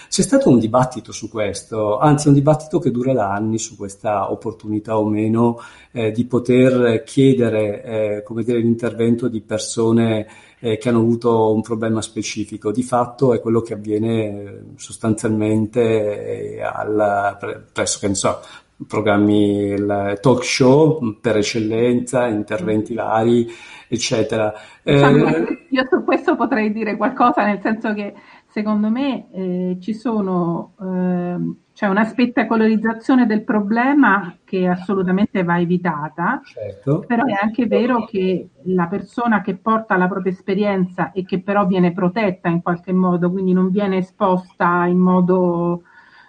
C'è 0.08 0.22
stato 0.22 0.48
un 0.48 0.58
dibattito 0.58 1.10
su 1.12 1.28
questo, 1.28 1.98
anzi 1.98 2.28
un 2.28 2.34
dibattito 2.34 2.78
che 2.78 2.90
dura 2.90 3.12
da 3.12 3.32
anni 3.32 3.58
su 3.58 3.76
questa 3.76 4.30
opportunità 4.30 4.98
o 4.98 5.04
meno 5.04 5.60
eh, 5.90 6.12
di 6.12 6.24
poter 6.26 7.02
chiedere 7.02 7.82
eh, 7.82 8.22
come 8.22 8.44
dire, 8.44 8.58
l'intervento 8.58 9.28
di 9.28 9.40
persone 9.40 10.26
eh, 10.58 10.78
che 10.78 10.88
hanno 10.88 11.00
avuto 11.00 11.52
un 11.52 11.60
problema 11.60 12.00
specifico. 12.02 12.72
Di 12.72 12.82
fatto 12.82 13.34
è 13.34 13.40
quello 13.40 13.60
che 13.60 13.74
avviene 13.74 14.28
eh, 14.28 14.60
sostanzialmente 14.76 16.56
eh, 16.56 16.62
al, 16.62 17.64
presso, 17.72 17.98
che 17.98 18.08
ne 18.08 18.14
so, 18.14 18.40
programmi, 18.86 19.68
il 19.70 20.18
talk 20.20 20.44
show 20.44 21.18
per 21.20 21.36
eccellenza, 21.36 22.26
interventi 22.26 22.94
vari, 22.94 23.46
eccetera. 23.88 24.52
Eh, 24.82 25.66
io 25.70 25.86
su 25.88 26.04
questo 26.04 26.36
potrei 26.36 26.72
dire 26.72 26.96
qualcosa, 26.96 27.44
nel 27.44 27.60
senso 27.62 27.94
che 27.94 28.14
secondo 28.48 28.90
me 28.90 29.30
eh, 29.32 29.76
ci 29.80 29.94
sono, 29.94 30.74
eh, 30.80 31.36
c'è 31.72 31.86
una 31.86 32.04
spettacolarizzazione 32.04 33.26
del 33.26 33.44
problema 33.44 34.36
che 34.44 34.66
assolutamente 34.66 35.42
va 35.42 35.58
evitata, 35.58 36.40
certo. 36.44 37.04
però 37.06 37.24
è 37.24 37.38
anche 37.40 37.66
vero 37.66 38.04
che 38.04 38.48
la 38.64 38.86
persona 38.88 39.40
che 39.40 39.56
porta 39.56 39.96
la 39.96 40.08
propria 40.08 40.32
esperienza 40.32 41.12
e 41.12 41.24
che 41.24 41.40
però 41.40 41.66
viene 41.66 41.92
protetta 41.92 42.48
in 42.48 42.62
qualche 42.62 42.92
modo, 42.92 43.30
quindi 43.30 43.52
non 43.52 43.70
viene 43.70 43.98
esposta 43.98 44.84
in 44.86 44.98
modo... 44.98 45.82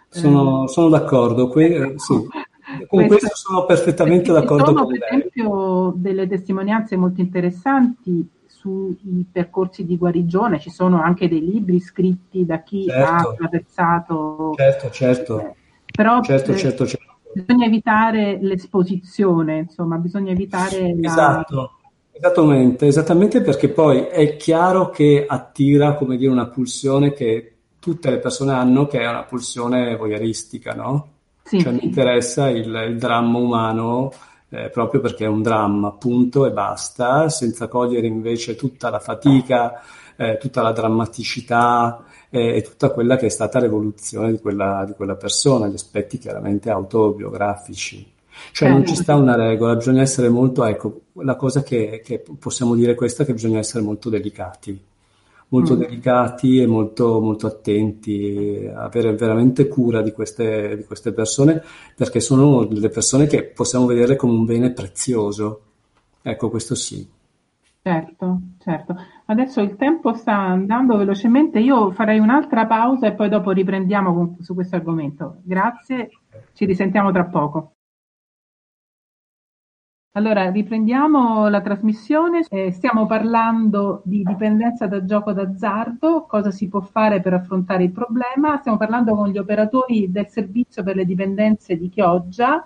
Eh, 0.10 0.18
sono, 0.18 0.68
sono 0.68 0.89
d'accordo, 0.89 1.49
que- 1.49 1.76
eh, 1.76 1.93
sì. 1.97 2.14
Con 2.88 3.05
questo, 3.08 3.28
questo 3.28 3.36
sono 3.36 3.66
perfettamente 3.66 4.32
d'accordo 4.32 4.66
sono, 4.66 4.84
con 4.84 4.91
lei. 4.91 4.99
Per 4.99 5.18
esempio 5.18 5.93
delle 5.95 6.28
testimonianze 6.28 6.97
molto 6.97 7.22
interessanti 7.22 8.30
sui 8.45 9.26
percorsi 9.32 9.86
di 9.86 9.97
guarigione, 9.97 10.60
ci 10.60 10.70
sono 10.70 11.01
anche 11.01 11.30
dei 11.30 11.39
libri 11.39 11.80
scritti 11.80 12.45
da 12.45 12.62
chi 12.64 12.86
certo. 12.86 13.10
ha 13.10 13.16
attraversato. 13.16 14.53
Certo, 14.55 14.89
certo. 14.89 15.39
Eh, 15.39 15.55
però 15.93 16.22
certo, 16.22 16.51
eh, 16.51 16.58
certo, 16.58 16.86
certo. 16.86 17.16
bisogna 17.34 17.66
evitare 17.66 18.38
l'esposizione, 18.41 19.60
insomma, 19.60 19.97
bisogna 19.97 20.32
evitare 20.32 20.95
la... 20.99 21.08
Esatto. 21.08 21.72
Esattamente, 22.12 22.88
esattamente 22.88 23.41
perché 23.41 23.70
poi 23.70 24.08
è 24.08 24.38
chiaro 24.38 24.89
che 24.89 25.24
attira, 25.28 25.93
come 25.93 26.18
dire, 26.18 26.32
una 26.32 26.47
pulsione 26.47 27.14
che 27.14 27.57
tutte 27.88 28.09
le 28.09 28.17
persone 28.17 28.51
hanno, 28.51 28.85
che 28.85 28.99
è 28.99 29.07
una 29.07 29.23
pulsione 29.23 29.95
voyeuristica, 29.95 30.73
no? 30.73 31.07
Sì, 31.41 31.61
cioè 31.61 31.71
sì. 31.71 31.79
mi 31.79 31.85
interessa 31.85 32.49
il, 32.49 32.67
il 32.67 32.97
dramma 32.97 33.38
umano 33.38 34.11
eh, 34.49 34.69
proprio 34.69 34.99
perché 34.99 35.23
è 35.23 35.29
un 35.29 35.41
dramma, 35.41 35.93
punto 35.93 36.45
e 36.45 36.51
basta, 36.51 37.29
senza 37.29 37.69
cogliere 37.69 38.05
invece 38.05 38.57
tutta 38.57 38.89
la 38.89 38.99
fatica, 38.99 39.81
eh, 40.17 40.35
tutta 40.38 40.61
la 40.61 40.73
drammaticità 40.73 42.03
eh, 42.29 42.57
e 42.57 42.61
tutta 42.61 42.89
quella 42.89 43.15
che 43.15 43.27
è 43.27 43.29
stata 43.29 43.57
l'evoluzione 43.61 44.31
di 44.31 44.39
quella, 44.41 44.83
di 44.85 44.91
quella 44.91 45.15
persona, 45.15 45.67
gli 45.67 45.75
aspetti 45.75 46.17
chiaramente 46.17 46.69
autobiografici. 46.69 48.05
Cioè 48.51 48.67
non 48.67 48.85
ci 48.85 48.95
sta 48.95 49.15
una 49.15 49.38
regola, 49.38 49.75
bisogna 49.75 50.01
essere 50.01 50.27
molto, 50.27 50.65
ecco, 50.65 51.03
la 51.21 51.38
cosa 51.38 51.63
che, 51.63 52.01
che 52.03 52.21
possiamo 52.38 52.75
dire 52.75 52.91
è 52.91 52.95
questa, 52.95 53.23
che 53.23 53.31
bisogna 53.31 53.59
essere 53.59 53.81
molto 53.81 54.09
delicati 54.09 54.77
molto 55.50 55.76
mm. 55.76 55.80
delicati 55.80 56.60
e 56.60 56.68
molto, 56.68 57.20
molto 57.22 57.48
attenti, 57.48 58.70
avere 58.74 59.14
veramente 59.14 59.68
cura 59.68 60.02
di 60.02 60.12
queste, 60.12 60.76
di 60.76 60.84
queste 60.84 61.14
persone 61.14 61.62
perché 61.95 62.20
sono 62.20 62.66
delle 62.66 62.89
persone 62.89 63.28
che 63.28 63.43
possiamo 63.43 63.86
vedere 63.86 64.16
come 64.16 64.34
un 64.34 64.45
bene 64.45 64.72
prezioso. 64.72 65.62
Ecco, 66.22 66.50
questo 66.50 66.76
sì. 66.76 67.16
Certo, 67.82 68.41
certo. 68.60 68.95
Adesso 69.28 69.62
il 69.62 69.78
tempo 69.78 70.14
sta 70.14 70.36
andando 70.36 70.98
velocemente, 70.98 71.60
io 71.60 71.91
farei 71.91 72.20
un'altra 72.20 72.66
pausa 72.66 73.08
e 73.08 73.14
poi 73.14 73.30
dopo 73.30 73.52
riprendiamo 73.52 74.14
con, 74.14 74.36
su 74.41 74.54
questo 74.54 74.76
argomento. 74.76 75.38
Grazie, 75.43 76.10
ci 76.52 76.66
risentiamo 76.66 77.14
tra 77.14 77.24
poco. 77.24 77.76
Allora, 80.18 80.49
riprendiamo 80.49 81.47
la 81.47 81.61
trasmissione. 81.61 82.43
Eh, 82.49 82.72
stiamo 82.72 83.05
parlando 83.05 84.01
di 84.03 84.24
dipendenza 84.24 84.88
da 84.88 85.05
gioco 85.05 85.32
d'azzardo, 85.32 86.26
cosa 86.28 86.49
si 86.49 86.68
può 86.68 86.80
fare 86.82 87.22
per 87.22 87.36
affrontare 87.36 87.84
il 87.84 87.91
problema. 87.91 88.57
Stiamo 88.57 88.80
parlando 88.80 89.13
con 89.13 89.30
gli 89.30 89.38
operatori 89.38 90.11
del 90.11 90.28
servizio 90.28 90.82
per 90.82 90.95
le 90.95 91.05
dipendenze 91.05 91.78
di 91.78 91.88
Chioggia, 91.89 92.65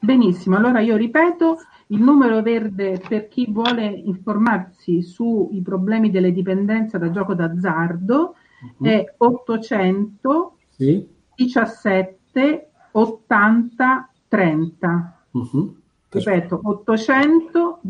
Benissimo, 0.00 0.56
allora 0.56 0.80
io 0.80 0.96
ripeto 0.96 1.56
il 1.86 2.02
numero 2.02 2.42
verde 2.42 3.00
per 3.08 3.28
chi 3.28 3.46
vuole 3.48 3.86
informarsi 3.86 5.00
sui 5.00 5.62
problemi 5.62 6.10
delle 6.10 6.30
dipendenze 6.30 6.98
da 6.98 7.10
gioco 7.10 7.32
d'azzardo 7.32 8.34
uh-huh. 8.80 8.86
è 8.86 9.14
800 9.16 10.56
sì. 10.76 11.08
17 11.36 12.68
80 12.92 14.10
trenta. 14.28 15.18
Uh-huh. 15.32 15.76
Ripeto, 16.10 16.60
800 16.62 17.80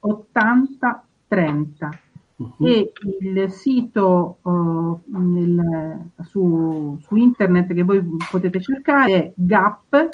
80 0.00 1.04
30. 1.28 1.90
Uh-huh. 2.36 2.66
E 2.66 2.92
il 3.20 3.50
sito 3.50 4.38
uh, 4.42 5.00
nel, 5.06 6.10
su, 6.22 6.98
su, 7.00 7.16
internet 7.16 7.72
che 7.72 7.82
voi 7.82 8.04
potete 8.30 8.60
cercare 8.60 9.12
è 9.12 9.32
GAP 9.34 10.08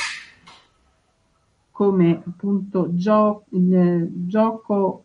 come 1.72 2.22
appunto 2.24 2.94
gio, 2.94 3.46
il, 3.50 4.08
gioco 4.26 5.04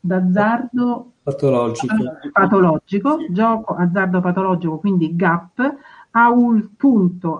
d'azzardo 0.00 1.12
patologico, 1.22 1.94
patologico 2.32 3.18
sì. 3.18 3.32
gioco 3.32 3.74
azzardo 3.74 4.20
patologico, 4.20 4.78
quindi 4.78 5.14
GAP, 5.14 5.76
aul.auls.it 6.10 7.36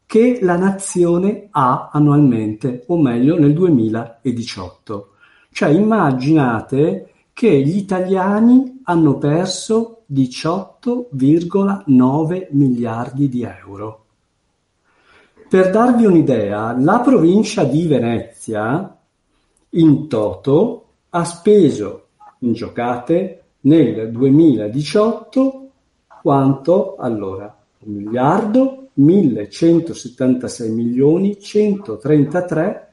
che 0.08 0.40
la 0.42 0.58
nazione 0.58 1.50
ha 1.52 1.92
annualmente, 1.94 2.84
o 2.88 3.00
meglio 3.00 3.38
nel 3.38 3.54
2018. 3.54 5.10
Cioè 5.52 5.70
immaginate 5.70 7.12
che 7.32 7.62
gli 7.62 7.78
italiani 7.78 8.82
hanno 8.86 9.20
perso 9.20 10.02
18,9 10.12 12.48
miliardi 12.50 13.30
di 13.30 13.44
euro. 13.44 14.06
Per 15.48 15.70
darvi 15.70 16.06
un'idea, 16.06 16.76
la 16.76 17.02
provincia 17.02 17.64
di 17.64 17.86
Venezia 17.86 18.96
in 19.72 20.08
toto 20.08 20.86
ha 21.10 21.24
speso 21.24 22.08
in 22.40 22.54
giocate 22.54 23.44
nel 23.62 24.12
2018 24.12 25.70
quanto 26.22 26.96
allora 26.98 27.56
1 27.80 27.98
miliardo 27.98 28.90
1176 28.94 30.70
milioni 30.72 31.40
133 31.40 32.90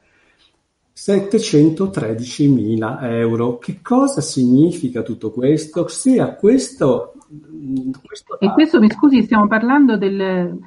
713 0.97 2.47
mila 2.47 2.99
euro. 3.01 3.59
Che 3.59 3.81
cosa 3.83 4.19
significa 4.19 5.03
tutto 5.03 5.31
questo? 5.31 5.87
Se 5.87 6.19
a 6.19 6.33
questo, 6.33 7.13
questo 8.03 8.39
e 8.39 8.51
questo 8.51 8.79
mi 8.79 8.89
scusi, 8.89 9.21
stiamo 9.21 9.47
parlando 9.47 9.95
del, 9.95 10.57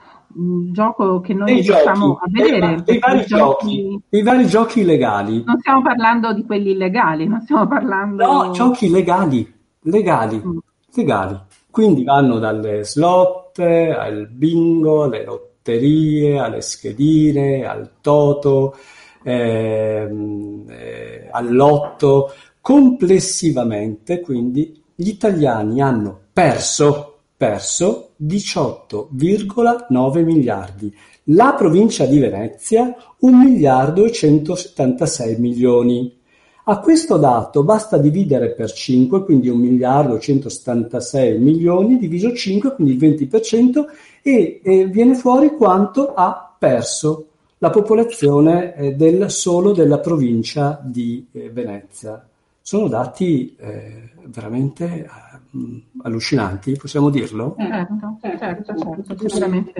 gioco 0.72 1.20
che 1.20 1.34
noi 1.34 1.54
riusciamo 1.54 2.14
a 2.14 2.26
vedere. 2.30 2.82
Dei, 2.84 2.98
vari 2.98 3.24
giochi, 3.26 4.00
dei 4.08 4.22
vari 4.22 4.46
giochi 4.46 4.84
legali. 4.84 5.42
Non 5.44 5.58
stiamo 5.58 5.82
parlando 5.82 6.32
di 6.32 6.44
quelli 6.44 6.70
illegali, 6.72 7.26
non 7.26 7.40
stiamo 7.40 7.66
parlando... 7.66 8.24
No, 8.24 8.50
giochi 8.52 8.88
legali, 8.90 9.52
legali, 9.82 10.42
mm. 10.44 10.58
legali. 10.94 11.38
Quindi 11.70 12.04
vanno 12.04 12.38
dalle 12.38 12.84
slot 12.84 13.58
al 13.58 14.28
bingo, 14.30 15.04
alle 15.04 15.24
lotterie, 15.24 16.38
alle 16.38 16.60
schedine, 16.60 17.64
al 17.64 17.90
toto, 18.00 18.76
ehm, 19.22 20.64
eh, 20.68 21.28
all'otto. 21.30 22.32
Complessivamente, 22.60 24.20
quindi, 24.20 24.82
gli 24.94 25.08
italiani 25.08 25.80
hanno 25.80 26.18
perso 26.32 27.19
perso 27.40 28.10
18,9 28.22 30.24
miliardi, 30.24 30.94
la 31.32 31.54
provincia 31.56 32.04
di 32.04 32.18
Venezia 32.18 32.94
1 33.16 33.34
miliardo 33.34 34.04
e 34.04 34.12
176 34.12 35.36
milioni. 35.38 36.18
A 36.64 36.80
questo 36.80 37.16
dato 37.16 37.64
basta 37.64 37.96
dividere 37.96 38.52
per 38.52 38.70
5, 38.70 39.24
quindi 39.24 39.48
1 39.48 39.58
miliardo 39.58 40.16
e 40.16 40.20
176 40.20 41.38
milioni 41.38 41.96
diviso 41.96 42.34
5, 42.34 42.74
quindi 42.74 43.02
il 43.02 43.16
20%, 43.16 43.86
e, 44.20 44.60
e 44.62 44.84
viene 44.84 45.14
fuori 45.14 45.56
quanto 45.56 46.12
ha 46.12 46.54
perso 46.58 47.28
la 47.56 47.70
popolazione 47.70 48.74
eh, 48.74 48.94
del, 48.96 49.30
solo 49.30 49.72
della 49.72 49.98
provincia 49.98 50.78
di 50.84 51.26
eh, 51.32 51.48
Venezia. 51.48 52.22
Sono 52.60 52.86
dati 52.86 53.56
eh, 53.58 54.10
veramente 54.26 55.08
allucinanti, 56.02 56.76
possiamo 56.76 57.10
dirlo? 57.10 57.56
Certo, 57.58 58.18
certo, 58.20 58.38
certo, 58.38 59.14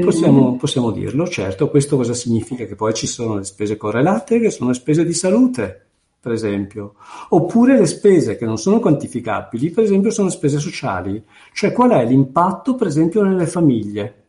possiamo, 0.02 0.56
possiamo, 0.56 0.90
dirlo, 0.90 1.28
certo. 1.28 1.70
Questo 1.70 1.96
cosa 1.96 2.14
significa? 2.14 2.64
Che 2.64 2.74
poi 2.74 2.92
ci 2.94 3.06
sono 3.06 3.36
le 3.36 3.44
spese 3.44 3.76
correlate, 3.76 4.40
che 4.40 4.50
sono 4.50 4.70
le 4.70 4.76
spese 4.76 5.04
di 5.04 5.14
salute, 5.14 5.86
per 6.20 6.32
esempio, 6.32 6.94
oppure 7.30 7.78
le 7.78 7.86
spese 7.86 8.36
che 8.36 8.44
non 8.44 8.58
sono 8.58 8.80
quantificabili, 8.80 9.70
per 9.70 9.84
esempio, 9.84 10.10
sono 10.10 10.28
spese 10.28 10.58
sociali. 10.58 11.22
Cioè, 11.52 11.72
qual 11.72 11.90
è 11.90 12.04
l'impatto, 12.04 12.74
per 12.74 12.88
esempio, 12.88 13.22
nelle 13.22 13.46
famiglie 13.46 14.24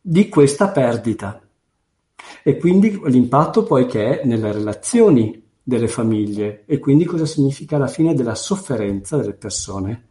di 0.00 0.28
questa 0.28 0.68
perdita? 0.68 1.40
E 2.42 2.56
quindi 2.56 3.00
l'impatto 3.06 3.64
poi 3.64 3.86
che 3.86 4.20
è 4.20 4.24
nelle 4.24 4.52
relazioni 4.52 5.46
delle 5.62 5.88
famiglie 5.88 6.62
e 6.64 6.78
quindi 6.78 7.04
cosa 7.04 7.26
significa 7.26 7.76
la 7.76 7.88
fine 7.88 8.14
della 8.14 8.34
sofferenza 8.34 9.18
delle 9.18 9.34
persone. 9.34 10.07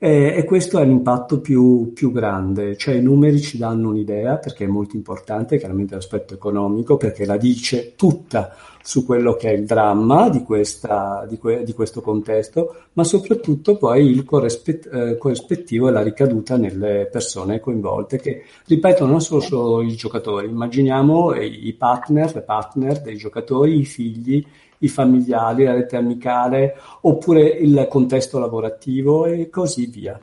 E, 0.00 0.32
e 0.36 0.44
questo 0.44 0.78
è 0.78 0.84
l'impatto 0.84 1.40
più, 1.40 1.92
più, 1.92 2.12
grande, 2.12 2.76
cioè 2.76 2.94
i 2.94 3.02
numeri 3.02 3.40
ci 3.40 3.58
danno 3.58 3.88
un'idea 3.88 4.36
perché 4.36 4.62
è 4.64 4.68
molto 4.68 4.94
importante, 4.94 5.58
chiaramente 5.58 5.96
l'aspetto 5.96 6.34
economico, 6.34 6.96
perché 6.96 7.24
la 7.24 7.36
dice 7.36 7.94
tutta 7.96 8.54
su 8.80 9.04
quello 9.04 9.34
che 9.34 9.50
è 9.50 9.54
il 9.54 9.66
dramma 9.66 10.28
di, 10.28 10.44
questa, 10.44 11.26
di, 11.28 11.36
que, 11.36 11.64
di 11.64 11.72
questo 11.72 12.00
contesto, 12.00 12.76
ma 12.92 13.02
soprattutto 13.02 13.76
poi 13.76 14.06
il 14.06 14.24
corrispet, 14.24 14.88
eh, 14.92 15.16
corrispettivo 15.18 15.88
e 15.88 15.90
la 15.90 16.02
ricaduta 16.02 16.56
nelle 16.56 17.08
persone 17.10 17.58
coinvolte, 17.58 18.20
che 18.20 18.44
ripeto 18.66 19.04
non 19.04 19.20
sono 19.20 19.40
solo 19.40 19.82
i 19.82 19.96
giocatori, 19.96 20.46
immaginiamo 20.46 21.34
i, 21.34 21.66
i 21.66 21.72
partner, 21.72 22.32
le 22.36 22.42
partner 22.42 23.02
dei 23.02 23.16
giocatori, 23.16 23.80
i 23.80 23.84
figli, 23.84 24.46
i 24.78 24.88
familiari, 24.88 25.64
la 25.64 25.74
rete 25.74 25.96
amicale, 25.96 26.76
oppure 27.02 27.42
il 27.42 27.86
contesto 27.88 28.38
lavorativo 28.38 29.26
e 29.26 29.48
così 29.48 29.86
via. 29.86 30.20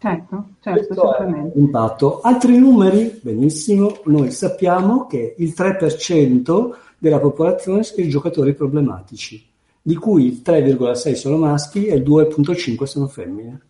Certo, 0.00 0.44
certo, 0.60 0.94
certamente. 0.94 1.58
Impatto. 1.58 2.20
Altri 2.22 2.56
numeri? 2.56 3.20
Benissimo, 3.22 3.98
noi 4.04 4.30
sappiamo 4.30 5.06
che 5.06 5.34
il 5.36 5.52
3% 5.54 6.70
della 6.96 7.20
popolazione 7.20 7.82
sono 7.82 8.06
i 8.06 8.08
giocatori 8.08 8.54
problematici, 8.54 9.46
di 9.82 9.94
cui 9.96 10.26
il 10.26 10.40
3,6 10.42 11.12
sono 11.12 11.36
maschi 11.36 11.84
e 11.84 11.96
il 11.96 12.02
2,5 12.02 12.84
sono 12.84 13.08
femmine. 13.08 13.60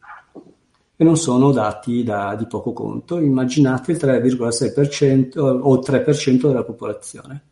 E 0.95 1.03
non 1.03 1.17
sono 1.17 1.51
dati 1.51 2.05
da, 2.05 2.37
di 2.37 2.47
poco 2.47 2.73
conto. 2.73 3.19
Immaginate 3.19 3.93
il 3.93 3.99
3,6% 3.99 5.39
o 5.39 5.75
il 5.75 5.81
3% 5.85 6.47
della 6.47 6.63
popolazione. 6.63 7.43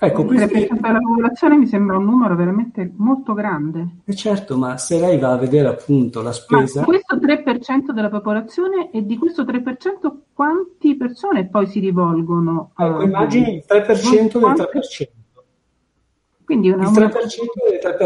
Ecco, 0.00 0.22
il 0.22 0.28
3% 0.28 0.48
questi... 0.50 0.68
della 0.80 0.98
popolazione 0.98 1.56
mi 1.56 1.66
sembra 1.66 1.96
un 1.96 2.04
numero 2.04 2.36
veramente 2.36 2.90
molto 2.96 3.34
grande. 3.34 3.80
E 4.04 4.12
eh, 4.12 4.14
certo, 4.14 4.56
ma 4.56 4.76
se 4.78 4.98
lei 4.98 5.18
va 5.18 5.32
a 5.32 5.36
vedere 5.36 5.68
appunto 5.68 6.22
la 6.22 6.32
spesa... 6.32 6.80
Ma 6.80 6.86
questo 6.86 7.16
3% 7.16 7.92
della 7.92 8.08
popolazione 8.08 8.90
e 8.92 9.04
di 9.04 9.16
questo 9.18 9.42
3% 9.42 10.12
quante 10.32 10.96
persone 10.96 11.48
poi 11.48 11.66
si 11.66 11.80
rivolgono? 11.80 12.72
Ecco, 12.76 12.98
a... 12.98 13.02
immagini 13.02 13.56
il 13.56 13.64
3% 13.68 14.38
del 14.38 14.68
3%. 14.72 15.08
Quindi 16.44 16.70
una... 16.70 16.88
Il 16.88 16.90
3% 16.90 17.10
del 17.70 17.96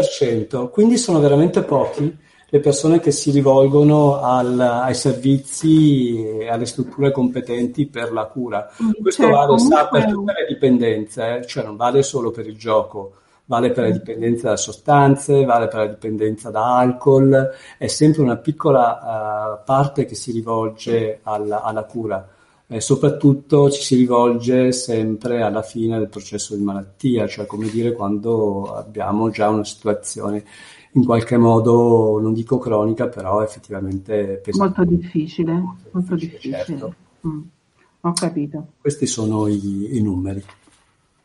3%, 0.57 0.69
quindi 0.71 0.97
sono 0.97 1.19
veramente 1.19 1.61
pochi 1.61 2.17
le 2.53 2.59
persone 2.59 2.99
che 2.99 3.09
si 3.09 3.31
rivolgono 3.31 4.21
al, 4.21 4.59
ai 4.59 4.93
servizi 4.93 6.23
e 6.23 6.49
alle 6.49 6.67
strutture 6.67 7.09
competenti 7.09 7.87
per 7.87 8.13
la 8.13 8.25
cura. 8.25 8.69
Questo 9.01 9.23
cioè, 9.23 9.31
vale 9.31 9.47
comunque... 9.47 9.87
per 9.89 10.11
tutte 10.11 10.33
le 10.33 10.45
dipendenze, 10.47 11.37
eh? 11.37 11.47
cioè 11.47 11.63
non 11.63 11.75
vale 11.75 12.03
solo 12.03 12.29
per 12.29 12.45
il 12.45 12.55
gioco, 12.55 13.13
vale 13.45 13.71
per 13.71 13.85
la 13.85 13.89
dipendenza 13.89 14.49
da 14.49 14.55
sostanze, 14.55 15.45
vale 15.45 15.67
per 15.67 15.79
la 15.79 15.87
dipendenza 15.87 16.51
da 16.51 16.77
alcol, 16.77 17.49
è 17.79 17.87
sempre 17.87 18.21
una 18.21 18.37
piccola 18.37 18.99
uh, 19.59 19.65
parte 19.65 20.05
che 20.05 20.13
si 20.13 20.31
rivolge 20.31 21.21
alla, 21.23 21.63
alla 21.63 21.85
cura. 21.85 22.29
E 22.67 22.81
soprattutto 22.81 23.71
ci 23.71 23.81
si 23.81 23.95
rivolge 23.95 24.71
sempre 24.73 25.41
alla 25.41 25.63
fine 25.63 25.97
del 25.97 26.07
processo 26.07 26.55
di 26.55 26.61
malattia, 26.61 27.25
cioè 27.25 27.47
come 27.47 27.67
dire 27.67 27.93
quando 27.93 28.75
abbiamo 28.75 29.31
già 29.31 29.49
una 29.49 29.63
situazione 29.63 30.43
in 30.93 31.05
qualche 31.05 31.37
modo, 31.37 32.19
non 32.21 32.33
dico 32.33 32.57
cronica, 32.57 33.07
però 33.07 33.41
effettivamente 33.43 34.41
pesante. 34.43 34.81
Molto 34.81 34.95
difficile, 34.95 35.53
molto, 35.53 35.89
molto 35.91 36.15
difficile. 36.15 36.63
Certo. 36.65 36.95
Mm. 37.27 37.41
Ho 38.01 38.11
capito. 38.13 38.67
Questi 38.79 39.05
sono 39.05 39.47
i, 39.47 39.97
i, 39.97 40.01
numeri. 40.01 40.43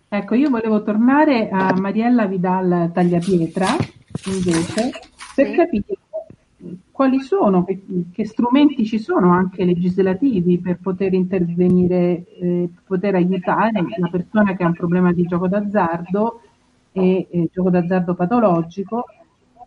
Ecco, 0.08 0.34
io 0.34 0.48
volevo 0.48 0.82
tornare 0.82 1.50
a 1.50 1.74
Mariella 1.78 2.26
Vidal 2.26 2.90
Tagliapietra, 2.94 3.66
invece, 4.26 4.90
per 5.34 5.54
capire 5.54 5.98
quali 6.90 7.20
sono, 7.20 7.64
che, 7.64 7.80
che, 8.10 8.26
strumenti 8.26 8.84
ci 8.84 8.98
sono 8.98 9.32
anche 9.32 9.64
legislativi 9.64 10.58
per 10.58 10.78
poter 10.80 11.12
intervenire, 11.12 12.24
eh, 12.40 12.68
poter 12.86 13.14
aiutare 13.14 13.84
la 13.98 14.08
persona 14.08 14.56
che 14.56 14.64
ha 14.64 14.66
un 14.66 14.72
problema 14.72 15.12
di 15.12 15.22
gioco 15.24 15.46
d'azzardo 15.46 16.40
e 16.90 17.26
eh, 17.30 17.48
gioco 17.52 17.70
d'azzardo 17.70 18.14
patologico 18.14 19.04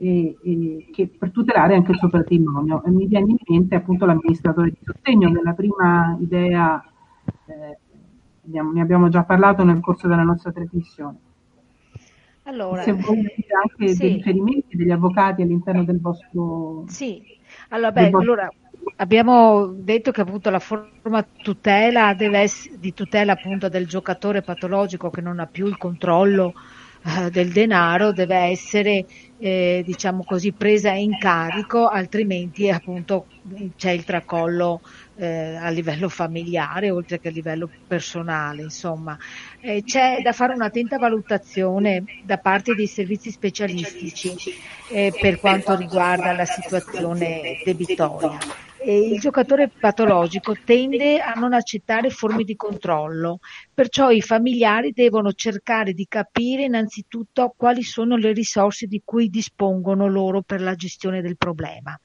e, 0.02 0.36
e 0.41 0.88
che, 0.91 1.08
per 1.08 1.30
tutelare 1.30 1.76
anche 1.76 1.91
il 1.91 1.97
suo 1.97 2.10
patrimonio. 2.10 2.84
E 2.84 2.89
mi 2.89 3.06
viene 3.06 3.30
in 3.30 3.38
mente 3.47 3.76
appunto 3.76 4.06
l'amministratore 4.06 4.72
di 4.72 4.78
sostegno, 4.84 5.32
che 5.32 5.39
è 5.39 5.43
la 5.43 5.54
prima 5.54 6.18
idea, 6.20 6.84
eh, 7.45 7.78
abbiamo, 8.45 8.72
ne 8.72 8.82
abbiamo 8.82 9.10
già 9.10 9.24
parlato 9.24 9.64
nel 9.64 9.80
corso 9.80 10.08
della 10.08 10.24
nostra 10.24 10.52
trasmissione. 10.52 11.18
Allora, 12.43 12.82
Se 12.82 12.93
voi 12.93 13.20
avete 13.20 13.45
anche 13.54 13.93
sì. 13.93 13.99
dei 13.99 14.14
riferimenti 14.16 14.76
degli 14.76 14.89
avvocati 14.89 15.43
all'interno 15.43 15.84
del 15.84 16.02
vostro... 16.02 16.86
Sì, 16.88 17.22
allora, 17.70 17.91
beh, 17.91 18.10
vostro... 18.10 18.20
allora 18.20 18.52
abbiamo 18.97 19.68
detto 19.68 20.12
che 20.12 20.22
appunto 20.22 20.49
la 20.49 20.60
forma 20.60 21.24
tutela 21.43 22.16
deve 22.16 22.39
essere, 22.39 22.80
di 22.80 22.95
tutela 22.95 23.34
appunto 23.34 23.70
del 23.70 23.88
giocatore 23.88 24.41
patologico 24.41 25.12
che 25.12 25.22
non 25.22 25.39
ha 25.39 25.45
più 25.45 25.68
il 25.68 25.78
controllo 25.78 26.54
eh, 27.04 27.32
del 27.32 27.52
denaro 27.52 28.12
deve 28.12 28.36
essere 28.36 29.06
eh, 29.39 29.82
diciamo 29.84 30.24
così 30.24 30.52
presa 30.52 30.91
in 30.91 31.18
carico 31.18 31.88
altrimenti 31.88 32.70
appunto 32.70 33.26
c'è 33.76 33.89
il 33.89 34.04
tracollo 34.04 34.82
eh, 35.16 35.56
a 35.56 35.70
livello 35.70 36.10
familiare 36.10 36.91
oltre 36.91 37.20
che 37.20 37.30
a 37.30 37.32
livello 37.32 37.68
personale 37.88 38.62
insomma. 38.62 39.18
Eh, 39.60 39.84
c'è 39.84 40.22
da 40.22 40.32
fare 40.32 40.54
un'attenta 40.54 40.97
valutazione 40.97 42.04
da 42.24 42.38
parte 42.38 42.76
dei 42.76 42.88
servizi 42.88 43.32
specialistici 43.32 44.54
eh, 44.91 45.12
per 45.20 45.39
quanto 45.39 45.76
riguarda 45.76 46.34
la 46.34 46.45
situazione 46.45 47.62
debitoria 47.66 48.38
il 48.84 49.19
giocatore 49.19 49.69
patologico 49.69 50.55
tende 50.65 51.19
a 51.19 51.34
non 51.34 51.53
accettare 51.53 52.09
forme 52.09 52.43
di 52.43 52.55
controllo, 52.55 53.39
perciò 53.73 54.09
i 54.09 54.21
familiari 54.21 54.91
devono 54.91 55.34
cercare 55.34 55.93
di 55.93 56.07
capire 56.07 56.63
innanzitutto 56.63 57.53
quali 57.55 57.84
sono 57.84 58.15
le 58.15 58.34
risorse 58.34 58.88
di 58.88 59.01
cui 59.05 59.29
dispongono 59.29 60.07
loro 60.07 60.41
per 60.41 60.61
la 60.61 60.73
gestione 60.73 61.21
del 61.21 61.38
problema. 61.38 61.99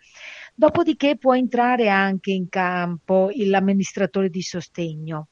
Dopodiché 0.55 1.17
può 1.17 1.35
entrare 1.35 1.89
anche 1.89 2.33
in 2.33 2.49
campo 2.49 3.31
l'amministratore 3.33 4.29
di 4.29 4.43
sostegno. 4.43 5.29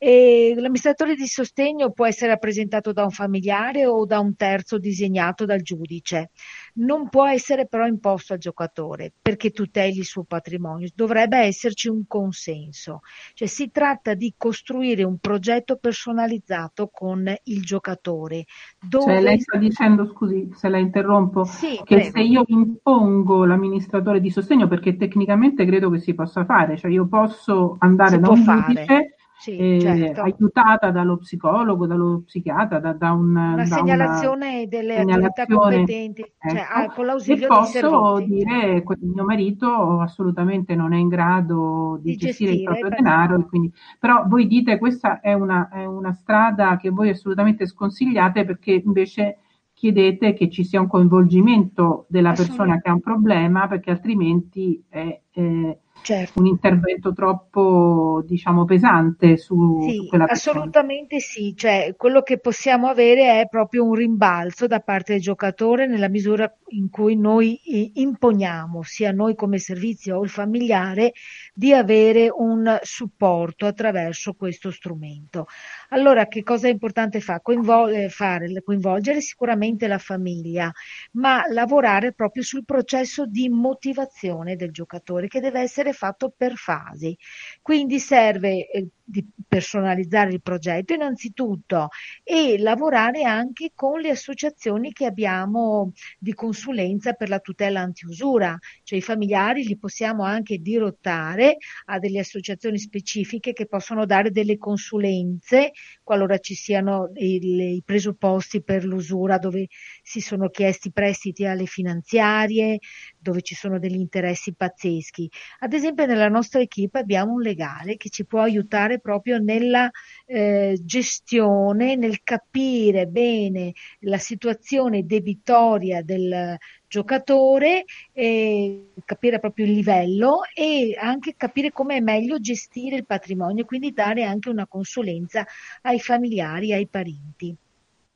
E 0.00 0.52
l'amministratore 0.54 1.16
di 1.16 1.26
sostegno 1.26 1.90
può 1.90 2.06
essere 2.06 2.30
rappresentato 2.30 2.92
da 2.92 3.02
un 3.02 3.10
familiare 3.10 3.84
o 3.84 4.06
da 4.06 4.20
un 4.20 4.36
terzo 4.36 4.78
disegnato 4.78 5.44
dal 5.44 5.60
giudice. 5.60 6.30
Non 6.74 7.08
può 7.08 7.26
essere 7.26 7.66
però 7.66 7.84
imposto 7.84 8.34
al 8.34 8.38
giocatore 8.38 9.12
perché 9.20 9.50
tuteli 9.50 9.98
il 9.98 10.04
suo 10.04 10.22
patrimonio. 10.22 10.88
Dovrebbe 10.94 11.38
esserci 11.38 11.88
un 11.88 12.06
consenso. 12.06 13.00
Cioè 13.34 13.48
si 13.48 13.72
tratta 13.72 14.14
di 14.14 14.34
costruire 14.36 15.02
un 15.02 15.18
progetto 15.18 15.76
personalizzato 15.78 16.88
con 16.92 17.34
il 17.44 17.62
giocatore. 17.62 18.44
Dove... 18.80 19.04
Cioè 19.04 19.20
lei 19.20 19.40
sta 19.40 19.58
dicendo, 19.58 20.06
scusi 20.06 20.48
se 20.54 20.68
la 20.68 20.78
interrompo, 20.78 21.42
sì, 21.42 21.80
che 21.82 21.96
prego. 21.96 22.10
se 22.12 22.20
io 22.20 22.44
impongo 22.46 23.44
l'amministratore 23.44 24.20
di 24.20 24.30
sostegno, 24.30 24.68
perché 24.68 24.96
tecnicamente 24.96 25.66
credo 25.66 25.90
che 25.90 25.98
si 25.98 26.14
possa 26.14 26.44
fare, 26.44 26.76
cioè 26.76 26.92
io 26.92 27.08
posso 27.08 27.76
andare 27.80 28.14
si 28.14 28.20
da 28.20 28.28
un 28.28 28.44
giudice 28.44 29.14
sì, 29.38 29.56
eh, 29.56 29.80
certo. 29.80 30.22
aiutata 30.22 30.90
dallo 30.90 31.16
psicologo, 31.18 31.86
dallo 31.86 32.22
psichiatra, 32.26 32.80
da, 32.80 32.92
da 32.92 33.12
un, 33.12 33.30
una 33.30 33.54
da 33.54 33.64
segnalazione 33.64 34.56
una 34.56 34.66
delle 34.66 34.96
segnalazione, 34.96 35.26
autorità 35.26 35.46
competenti, 35.46 36.22
cioè, 36.22 36.58
ecco, 36.58 36.64
cioè, 36.64 36.86
con 36.94 37.06
l'ausilio 37.06 37.44
e 37.44 37.46
posso 37.46 38.18
dire 38.26 38.82
che 38.82 38.96
mio 39.00 39.24
marito 39.24 40.00
assolutamente 40.00 40.74
non 40.74 40.92
è 40.92 40.98
in 40.98 41.06
grado 41.06 42.00
di, 42.02 42.10
di 42.10 42.16
gestire, 42.16 42.50
gestire, 42.50 42.72
il 42.72 42.78
proprio 42.80 43.02
denaro, 43.02 43.46
quindi, 43.46 43.72
però 44.00 44.24
voi 44.26 44.48
dite 44.48 44.72
che 44.72 44.78
questa 44.78 45.20
è 45.20 45.32
una, 45.34 45.68
è 45.68 45.84
una 45.84 46.12
strada 46.12 46.76
che 46.76 46.90
voi 46.90 47.10
assolutamente 47.10 47.64
sconsigliate 47.64 48.44
perché 48.44 48.82
invece 48.84 49.38
chiedete 49.72 50.34
che 50.34 50.50
ci 50.50 50.64
sia 50.64 50.80
un 50.80 50.88
coinvolgimento 50.88 52.06
della 52.08 52.32
persona 52.32 52.80
che 52.80 52.88
ha 52.88 52.92
un 52.92 53.00
problema 53.00 53.68
perché 53.68 53.92
altrimenti 53.92 54.84
è, 54.88 55.20
è 55.30 55.78
certo. 56.02 56.38
un 56.38 56.46
intervento 56.46 57.12
troppo 57.12 58.22
diciamo 58.26 58.64
pesante 58.64 59.36
su, 59.36 59.80
sì, 59.82 59.96
su 59.96 60.06
quella 60.06 60.26
persona. 60.26 60.58
Assolutamente 60.58 61.20
sì, 61.20 61.54
cioè 61.56 61.94
quello 61.96 62.22
che 62.22 62.38
possiamo 62.38 62.88
avere 62.88 63.40
è 63.40 63.48
proprio 63.48 63.84
un 63.84 63.94
rimbalzo 63.94 64.66
da 64.66 64.80
parte 64.80 65.14
del 65.14 65.22
giocatore 65.22 65.86
nella 65.86 66.08
misura 66.08 66.52
in 66.70 66.90
cui 66.90 67.16
noi 67.16 67.60
imponiamo, 67.94 68.82
sia 68.82 69.12
noi 69.12 69.34
come 69.34 69.58
servizio 69.58 70.18
o 70.18 70.22
il 70.22 70.28
familiare, 70.28 71.12
di 71.54 71.72
avere 71.72 72.30
un 72.34 72.78
supporto 72.82 73.66
attraverso 73.66 74.34
questo 74.34 74.70
strumento. 74.70 75.46
Allora, 75.90 76.26
che 76.26 76.42
cosa 76.42 76.68
è 76.68 76.70
importante 76.70 77.20
fa? 77.20 77.40
Coinvol- 77.40 77.92
eh, 77.94 78.08
fare? 78.08 78.46
Coinvolgere 78.62 79.20
sicuramente 79.20 79.86
la 79.86 79.98
famiglia, 79.98 80.70
ma 81.12 81.42
lavorare 81.48 82.12
proprio 82.12 82.42
sul 82.42 82.64
processo 82.64 83.26
di 83.26 83.48
motivazione 83.48 84.56
del 84.56 84.70
giocatore 84.70 85.28
che 85.28 85.40
deve 85.40 85.60
essere 85.60 85.87
fatto 85.92 86.32
per 86.36 86.54
fasi. 86.56 87.16
Quindi 87.62 87.98
serve 87.98 88.68
eh, 88.70 88.88
di 89.08 89.26
personalizzare 89.48 90.32
il 90.32 90.42
progetto 90.42 90.92
innanzitutto 90.92 91.88
e 92.22 92.58
lavorare 92.58 93.22
anche 93.22 93.72
con 93.74 94.00
le 94.00 94.10
associazioni 94.10 94.92
che 94.92 95.06
abbiamo 95.06 95.92
di 96.18 96.34
consulenza 96.34 97.14
per 97.14 97.30
la 97.30 97.38
tutela 97.38 97.80
antiusura, 97.80 98.56
cioè 98.82 98.98
i 98.98 99.02
familiari 99.02 99.64
li 99.64 99.78
possiamo 99.78 100.24
anche 100.24 100.58
dirottare 100.58 101.56
a 101.86 101.98
delle 101.98 102.18
associazioni 102.18 102.78
specifiche 102.78 103.54
che 103.54 103.66
possono 103.66 104.04
dare 104.04 104.30
delle 104.30 104.58
consulenze 104.58 105.72
qualora 106.02 106.38
ci 106.38 106.54
siano 106.54 107.10
i, 107.14 107.74
i 107.76 107.82
presupposti 107.84 108.62
per 108.62 108.84
l'usura 108.84 109.38
dove 109.38 109.68
si 110.02 110.20
sono 110.20 110.48
chiesti 110.48 110.90
prestiti 110.90 111.44
alle 111.46 111.66
finanziarie, 111.66 112.78
dove 113.18 113.42
ci 113.42 113.54
sono 113.54 113.78
degli 113.78 113.98
interessi 113.98 114.54
pazzeschi. 114.54 115.30
Ad 115.60 115.72
esempio 115.72 116.06
nella 116.06 116.28
nostra 116.28 116.60
equipe 116.60 116.98
abbiamo 116.98 117.32
un 117.32 117.42
legale 117.42 117.96
che 117.96 118.08
ci 118.08 118.24
può 118.24 118.40
aiutare 118.40 118.97
proprio 118.98 119.38
nella 119.38 119.90
eh, 120.26 120.78
gestione, 120.82 121.96
nel 121.96 122.22
capire 122.22 123.06
bene 123.06 123.72
la 124.00 124.18
situazione 124.18 125.06
debitoria 125.06 126.02
del 126.02 126.56
giocatore, 126.86 127.84
eh, 128.12 128.92
capire 129.04 129.38
proprio 129.38 129.66
il 129.66 129.72
livello 129.72 130.40
e 130.54 130.96
anche 131.00 131.34
capire 131.36 131.72
come 131.72 131.96
è 131.96 132.00
meglio 132.00 132.40
gestire 132.40 132.96
il 132.96 133.06
patrimonio, 133.06 133.64
quindi 133.64 133.92
dare 133.92 134.24
anche 134.24 134.48
una 134.48 134.66
consulenza 134.66 135.46
ai 135.82 136.00
familiari, 136.00 136.72
ai 136.72 136.86
parenti. 136.86 137.54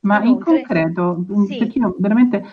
Ma 0.01 0.21
Inoltre, 0.21 0.57
in 0.57 0.65
concreto, 0.65 1.25
sì. 1.47 1.57
perché 1.57 1.79
io 1.79 1.95
veramente 1.97 2.43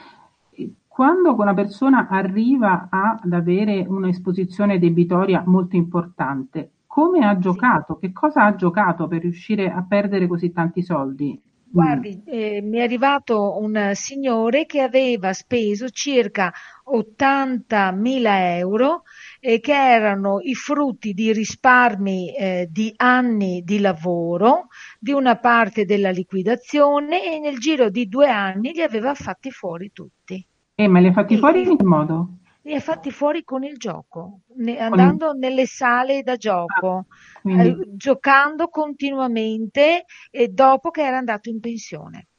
quando 0.86 1.34
una 1.34 1.54
persona 1.54 2.08
arriva 2.08 2.88
ad 2.90 3.32
avere 3.32 3.86
un'esposizione 3.88 4.78
debitoria 4.78 5.42
molto 5.46 5.76
importante, 5.76 6.72
come 6.90 7.24
ha 7.24 7.38
giocato? 7.38 7.98
Che 7.98 8.10
cosa 8.10 8.46
ha 8.46 8.56
giocato 8.56 9.06
per 9.06 9.20
riuscire 9.20 9.70
a 9.70 9.86
perdere 9.88 10.26
così 10.26 10.50
tanti 10.50 10.82
soldi? 10.82 11.40
Guardi, 11.72 12.20
eh, 12.24 12.60
mi 12.62 12.78
è 12.78 12.82
arrivato 12.82 13.60
un 13.60 13.92
signore 13.94 14.66
che 14.66 14.80
aveva 14.80 15.32
speso 15.32 15.88
circa 15.90 16.52
80.000 16.92 18.56
euro 18.56 19.02
eh, 19.38 19.60
che 19.60 19.72
erano 19.72 20.40
i 20.40 20.56
frutti 20.56 21.12
di 21.12 21.32
risparmi 21.32 22.34
eh, 22.34 22.68
di 22.68 22.92
anni 22.96 23.62
di 23.64 23.78
lavoro, 23.78 24.66
di 24.98 25.12
una 25.12 25.36
parte 25.36 25.84
della 25.84 26.10
liquidazione 26.10 27.36
e 27.36 27.38
nel 27.38 27.58
giro 27.60 27.88
di 27.88 28.08
due 28.08 28.28
anni 28.28 28.72
li 28.72 28.82
aveva 28.82 29.14
fatti 29.14 29.52
fuori 29.52 29.92
tutti. 29.92 30.44
Eh, 30.74 30.88
ma 30.88 30.98
li 30.98 31.06
ha 31.06 31.12
fatti 31.12 31.34
e, 31.34 31.38
fuori 31.38 31.62
in 31.68 31.76
che 31.76 31.84
modo? 31.84 32.39
Li 32.62 32.74
ha 32.74 32.80
fatti 32.80 33.10
fuori 33.10 33.42
con 33.42 33.64
il 33.64 33.78
gioco, 33.78 34.40
ne, 34.56 34.78
andando 34.78 35.32
nelle 35.32 35.66
sale 35.66 36.22
da 36.22 36.36
gioco, 36.36 37.06
ah, 37.42 37.64
eh, 37.64 37.74
giocando 37.92 38.68
continuamente 38.68 40.04
e 40.30 40.48
dopo 40.48 40.90
che 40.90 41.02
era 41.02 41.16
andato 41.16 41.48
in 41.48 41.58
pensione. 41.58 42.29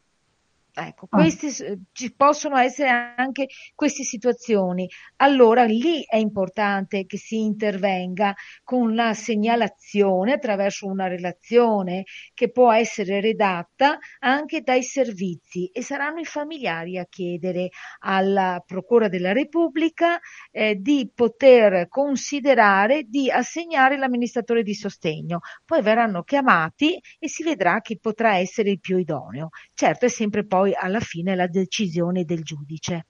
Ecco, 0.74 1.08
ah. 1.10 1.18
questi, 1.18 1.50
ci 1.92 2.14
possono 2.16 2.58
essere 2.58 3.14
anche 3.18 3.48
queste 3.76 4.04
situazioni. 4.04 4.90
Allora 5.18 5.66
lì 5.66 6.04
è 6.08 6.16
importante 6.16 7.06
che 7.06 7.18
si 7.18 7.42
intervenga 7.42 8.34
con 8.64 8.96
la 8.96 9.14
segnalazione 9.14 10.34
attraverso 10.34 10.88
una 10.88 11.08
relazione 11.08 12.06
che 12.34 12.52
può 12.52 12.72
essere 12.72 13.20
redatta 13.20 14.00
anche 14.20 14.62
dai 14.62 14.82
servizi 14.82 15.68
e 15.68 15.84
saranno 15.84 16.20
i 16.20 16.26
familiari 16.26 16.98
a 16.98 17.06
chiedere 17.06 17.70
alla 18.00 18.64
Procura 18.66 19.10
della 19.10 19.34
Repubblica 19.34 20.20
eh, 20.52 20.76
di 20.76 21.12
poter 21.14 21.88
considerare 21.90 23.04
di 23.04 23.30
assegnare 23.30 23.98
l'amministratore 23.98 24.64
di 24.64 24.74
sostegno. 24.74 25.40
Poi 25.66 25.82
verranno 25.82 26.24
chiamati 26.24 26.98
e 27.20 27.28
si 27.28 27.44
vedrà 27.44 27.82
chi 27.82 28.00
potrà 28.00 28.38
essere 28.38 28.70
il 28.70 28.80
più 28.80 28.98
idoneo. 28.98 29.50
Certo, 29.74 30.06
è 30.06 30.10
sempre 30.10 30.46
poi 30.46 30.61
poi 30.62 30.76
alla 30.76 31.00
fine 31.00 31.36
la 31.36 31.48
decisione 31.48 32.24
del 32.24 32.44
giudice. 32.44 33.08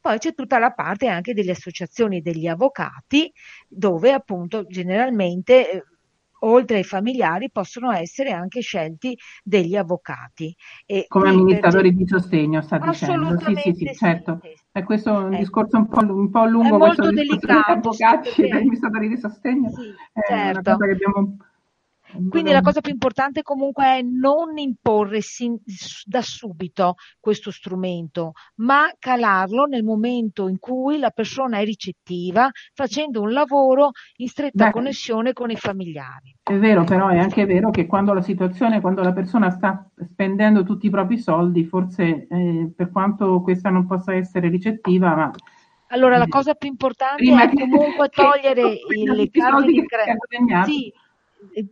Poi 0.00 0.18
c'è 0.18 0.34
tutta 0.34 0.58
la 0.58 0.70
parte 0.70 1.08
anche 1.08 1.34
delle 1.34 1.50
associazioni 1.50 2.20
degli 2.20 2.46
avvocati, 2.46 3.32
dove 3.68 4.12
appunto 4.12 4.64
generalmente 4.66 5.70
eh, 5.70 5.82
oltre 6.40 6.76
ai 6.76 6.84
familiari 6.84 7.50
possono 7.50 7.90
essere 7.90 8.30
anche 8.30 8.60
scelti 8.60 9.16
degli 9.42 9.74
avvocati. 9.74 10.54
E 10.86 11.06
Come 11.08 11.30
amministratori 11.30 11.88
per... 11.88 11.96
di 11.96 12.06
sostegno, 12.06 12.62
sta 12.62 12.78
dicendo. 12.78 13.38
Sì, 13.40 13.54
sì, 13.56 13.72
sì, 13.74 13.94
certo. 13.94 14.38
Sì. 14.42 14.48
E 14.70 14.84
questo 14.84 15.10
è 15.10 15.24
un 15.24 15.34
eh. 15.34 15.38
discorso 15.38 15.78
un 15.78 15.88
po', 15.88 16.04
un 16.04 16.30
po 16.30 16.46
lungo. 16.46 16.76
È 16.76 16.78
molto 16.78 17.10
delicato. 17.10 17.72
Avvocati 17.72 18.42
e 18.42 18.50
amministratori 18.50 19.08
di 19.08 19.16
sostegno. 19.16 19.70
Sì, 19.70 19.88
è 20.12 20.20
certo. 20.28 20.60
una 20.60 20.76
cosa 20.76 20.86
che 20.86 20.92
abbiamo 20.92 21.36
quindi 22.28 22.50
la 22.50 22.60
cosa 22.60 22.80
più 22.80 22.92
importante 22.92 23.42
comunque 23.42 23.84
è 23.84 24.02
non 24.02 24.58
imporre 24.58 25.20
sin, 25.20 25.58
da 26.04 26.20
subito 26.20 26.94
questo 27.18 27.50
strumento, 27.50 28.32
ma 28.56 28.90
calarlo 28.98 29.64
nel 29.64 29.82
momento 29.82 30.48
in 30.48 30.58
cui 30.58 30.98
la 30.98 31.10
persona 31.10 31.58
è 31.58 31.64
ricettiva, 31.64 32.50
facendo 32.74 33.20
un 33.20 33.32
lavoro 33.32 33.90
in 34.16 34.28
stretta 34.28 34.66
Beh, 34.66 34.72
connessione 34.72 35.32
con 35.32 35.50
i 35.50 35.56
familiari. 35.56 36.36
È 36.42 36.56
vero, 36.56 36.84
però 36.84 37.08
è 37.08 37.18
anche 37.18 37.46
vero 37.46 37.70
che 37.70 37.86
quando 37.86 38.12
la 38.12 38.22
situazione, 38.22 38.80
quando 38.80 39.02
la 39.02 39.12
persona 39.12 39.50
sta 39.50 39.88
spendendo 40.10 40.64
tutti 40.64 40.86
i 40.86 40.90
propri 40.90 41.18
soldi, 41.18 41.64
forse 41.64 42.26
eh, 42.28 42.72
per 42.74 42.90
quanto 42.90 43.40
questa 43.40 43.70
non 43.70 43.86
possa 43.86 44.14
essere 44.14 44.48
ricettiva, 44.48 45.14
ma 45.14 45.30
allora, 45.92 46.16
la 46.16 46.26
cosa 46.26 46.54
più 46.54 46.70
importante 46.70 47.22
è 47.22 47.50
comunque 47.52 48.08
togliere 48.10 48.78
le 48.88 49.30
carte 49.30 49.66
di 49.66 49.84
credito. 49.86 50.64
Sì, 50.64 50.92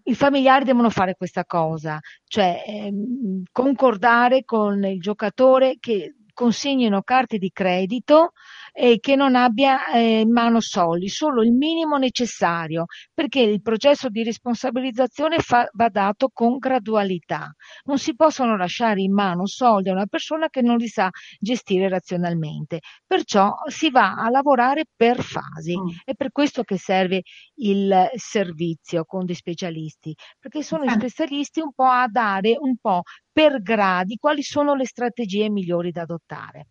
i 0.04 0.14
familiari 0.14 0.64
devono 0.64 0.90
fare 0.90 1.14
questa 1.16 1.44
cosa, 1.44 1.98
cioè 2.26 2.62
ehm, 2.66 3.42
concordare 3.50 4.44
con 4.44 4.84
il 4.84 5.00
giocatore 5.00 5.76
che 5.78 6.14
consegnino 6.32 7.02
carte 7.02 7.38
di 7.38 7.50
credito 7.52 8.32
e 8.72 8.98
che 9.00 9.16
non 9.16 9.34
abbia 9.34 9.86
eh, 9.86 10.20
in 10.20 10.30
mano 10.32 10.60
soldi, 10.60 11.08
solo 11.08 11.42
il 11.42 11.52
minimo 11.52 11.96
necessario, 11.96 12.86
perché 13.12 13.40
il 13.40 13.62
processo 13.62 14.08
di 14.08 14.22
responsabilizzazione 14.22 15.38
fa, 15.38 15.68
va 15.72 15.88
dato 15.88 16.30
con 16.32 16.58
gradualità. 16.58 17.52
Non 17.84 17.98
si 17.98 18.14
possono 18.14 18.56
lasciare 18.56 19.00
in 19.00 19.12
mano 19.12 19.46
soldi 19.46 19.88
a 19.88 19.92
una 19.92 20.06
persona 20.06 20.48
che 20.48 20.62
non 20.62 20.76
li 20.76 20.88
sa 20.88 21.10
gestire 21.38 21.88
razionalmente. 21.88 22.80
Perciò 23.06 23.52
si 23.66 23.90
va 23.90 24.14
a 24.14 24.30
lavorare 24.30 24.84
per 24.94 25.22
fasi. 25.22 25.76
Mm. 25.78 25.88
È 26.04 26.14
per 26.14 26.30
questo 26.32 26.62
che 26.62 26.78
serve 26.78 27.22
il 27.56 28.08
servizio 28.14 29.04
con 29.04 29.24
dei 29.24 29.34
specialisti, 29.34 30.14
perché 30.38 30.62
sono 30.62 30.84
gli 30.84 30.90
specialisti 30.90 31.60
un 31.60 31.72
po' 31.72 31.84
a 31.84 32.06
dare 32.08 32.56
un 32.58 32.76
po' 32.80 33.02
per 33.32 33.62
gradi 33.62 34.16
quali 34.16 34.42
sono 34.42 34.74
le 34.74 34.86
strategie 34.86 35.48
migliori 35.50 35.90
da 35.90 36.02
adottare. 36.02 36.68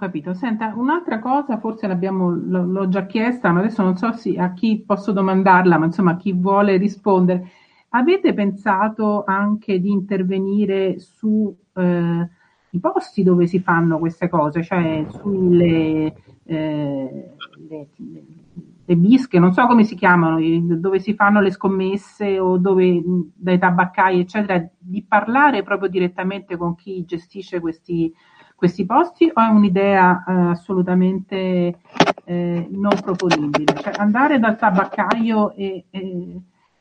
Capito. 0.00 0.32
Senta, 0.32 0.72
un'altra 0.74 1.18
cosa, 1.18 1.58
forse 1.58 1.86
l'ho 1.86 2.88
già 2.88 3.04
chiesta, 3.04 3.52
ma 3.52 3.58
adesso 3.58 3.82
non 3.82 3.98
so 3.98 4.06
a 4.06 4.52
chi 4.54 4.82
posso 4.86 5.12
domandarla, 5.12 5.76
ma 5.76 5.84
insomma 5.84 6.12
a 6.12 6.16
chi 6.16 6.32
vuole 6.32 6.78
rispondere. 6.78 7.50
Avete 7.90 8.32
pensato 8.32 9.24
anche 9.26 9.78
di 9.78 9.90
intervenire 9.90 10.98
sui 10.98 11.54
eh, 11.74 12.28
posti 12.80 13.22
dove 13.22 13.46
si 13.46 13.60
fanno 13.60 13.98
queste 13.98 14.30
cose, 14.30 14.62
cioè 14.62 15.04
sulle 15.06 16.14
eh, 16.44 17.34
le, 17.68 17.88
le, 18.86 18.96
bische, 18.96 19.38
non 19.38 19.52
so 19.52 19.66
come 19.66 19.84
si 19.84 19.96
chiamano, 19.96 20.38
dove 20.78 20.98
si 20.98 21.12
fanno 21.12 21.42
le 21.42 21.50
scommesse 21.50 22.38
o 22.38 22.56
dove 22.56 23.02
dai 23.34 23.58
tabaccai, 23.58 24.20
eccetera, 24.20 24.66
di 24.78 25.04
parlare 25.06 25.62
proprio 25.62 25.90
direttamente 25.90 26.56
con 26.56 26.74
chi 26.74 27.04
gestisce 27.04 27.60
questi 27.60 28.10
questi 28.60 28.84
posti 28.84 29.24
o 29.32 29.40
è 29.40 29.46
un'idea 29.46 30.22
eh, 30.22 30.32
assolutamente 30.50 31.78
eh, 32.24 32.68
non 32.70 33.00
proponibile? 33.02 33.74
Cioè 33.74 33.94
andare 33.96 34.38
dal 34.38 34.58
tabaccaio 34.58 35.54
e, 35.54 35.86
e, 35.88 36.40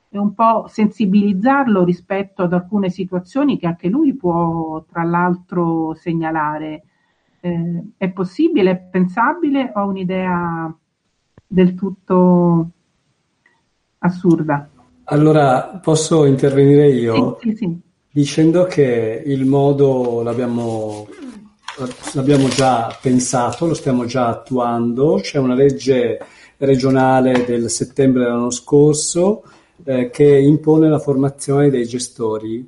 e, 0.09 0.17
un 0.17 0.34
po' 0.34 0.65
sensibilizzarlo 0.67 1.86
rispetto 1.86 2.43
ad 2.43 2.51
alcune 2.51 2.89
situazioni 2.89 3.57
che 3.57 3.65
anche 3.65 3.88
lui 3.88 4.13
può 4.13 4.84
tra 4.91 5.03
l'altro 5.03 5.93
segnalare. 5.93 6.84
Eh, 7.39 7.84
è 7.95 8.09
possibile, 8.09 8.71
è 8.71 8.75
pensabile 8.75 9.71
o 9.73 9.82
è 9.82 9.86
un'idea 9.86 10.75
del 11.47 11.75
tutto 11.75 12.69
assurda? 13.99 14.69
Allora, 15.05 15.80
posso 15.82 16.25
intervenire 16.25 16.89
io? 16.89 17.38
Sì, 17.39 17.51
sì, 17.51 17.55
sì. 17.55 17.80
Dicendo 18.11 18.65
che 18.65 19.23
il 19.25 19.45
modo 19.45 20.21
l'abbiamo 20.23 21.07
l'abbiamo 22.13 22.47
già 22.49 22.97
pensato, 23.01 23.67
lo 23.67 23.73
stiamo 23.73 24.05
già 24.05 24.27
attuando, 24.27 25.19
c'è 25.21 25.38
una 25.38 25.53
legge 25.53 26.19
regionale 26.57 27.45
del 27.45 27.69
settembre 27.69 28.23
dell'anno 28.23 28.49
scorso 28.49 29.43
eh, 29.84 30.09
che 30.09 30.25
impone 30.25 30.89
la 30.89 30.99
formazione 30.99 31.69
dei 31.69 31.86
gestori 31.86 32.67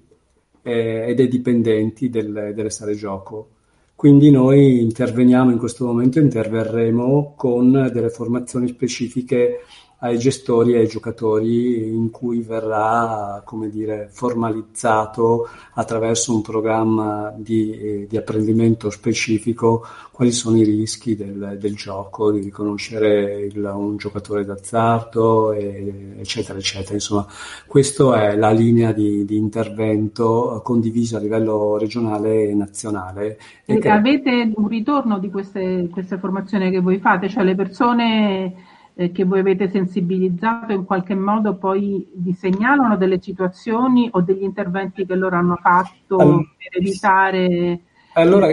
eh, 0.61 1.05
e 1.09 1.13
dei 1.13 1.27
dipendenti 1.27 2.09
del, 2.09 2.53
delle 2.55 2.69
sale 2.69 2.95
gioco. 2.95 3.49
Quindi 3.95 4.31
noi 4.31 4.81
interveniamo 4.81 5.51
in 5.51 5.59
questo 5.59 5.85
momento, 5.85 6.19
interverremo 6.19 7.33
con 7.35 7.89
delle 7.93 8.09
formazioni 8.09 8.67
specifiche 8.67 9.59
ai 10.03 10.17
gestori 10.17 10.73
e 10.73 10.79
ai 10.79 10.87
giocatori 10.87 11.87
in 11.87 12.09
cui 12.09 12.41
verrà, 12.41 13.41
come 13.45 13.69
dire, 13.69 14.07
formalizzato 14.11 15.47
attraverso 15.73 16.33
un 16.33 16.41
programma 16.41 17.31
di, 17.35 18.07
di 18.09 18.17
apprendimento 18.17 18.89
specifico 18.89 19.85
quali 20.11 20.31
sono 20.31 20.57
i 20.57 20.63
rischi 20.63 21.15
del, 21.15 21.57
del 21.59 21.75
gioco, 21.75 22.31
di 22.31 22.41
riconoscere 22.41 23.41
il, 23.45 23.63
un 23.63 23.97
giocatore 23.97 24.43
d'azzardo, 24.43 25.51
e, 25.51 26.15
eccetera, 26.17 26.57
eccetera. 26.57 26.93
Insomma, 26.93 27.27
questa 27.67 28.29
è 28.29 28.35
la 28.35 28.51
linea 28.51 28.91
di, 28.93 29.23
di, 29.23 29.37
intervento 29.37 30.61
condivisa 30.63 31.17
a 31.17 31.21
livello 31.21 31.77
regionale 31.77 32.49
e 32.49 32.53
nazionale. 32.55 33.39
E 33.65 33.77
che... 33.77 33.89
Avete 33.89 34.51
un 34.55 34.67
ritorno 34.67 35.19
di 35.19 35.29
queste, 35.29 35.89
queste 35.91 36.17
formazioni 36.17 36.71
che 36.71 36.81
voi 36.81 36.97
fate? 36.97 37.29
Cioè 37.29 37.43
le 37.43 37.55
persone 37.55 38.53
eh, 39.01 39.11
che 39.11 39.23
voi 39.23 39.39
avete 39.39 39.67
sensibilizzato 39.69 40.73
in 40.73 40.85
qualche 40.85 41.15
modo 41.15 41.55
poi 41.55 42.07
vi 42.13 42.33
segnalano 42.33 42.97
delle 42.97 43.19
situazioni 43.19 44.07
o 44.11 44.21
degli 44.21 44.43
interventi 44.43 45.07
che 45.07 45.15
loro 45.15 45.37
hanno 45.37 45.57
fatto 45.59 46.17
allora, 46.17 46.37
per 46.57 46.79
evitare 46.79 47.79
allora, 48.13 48.47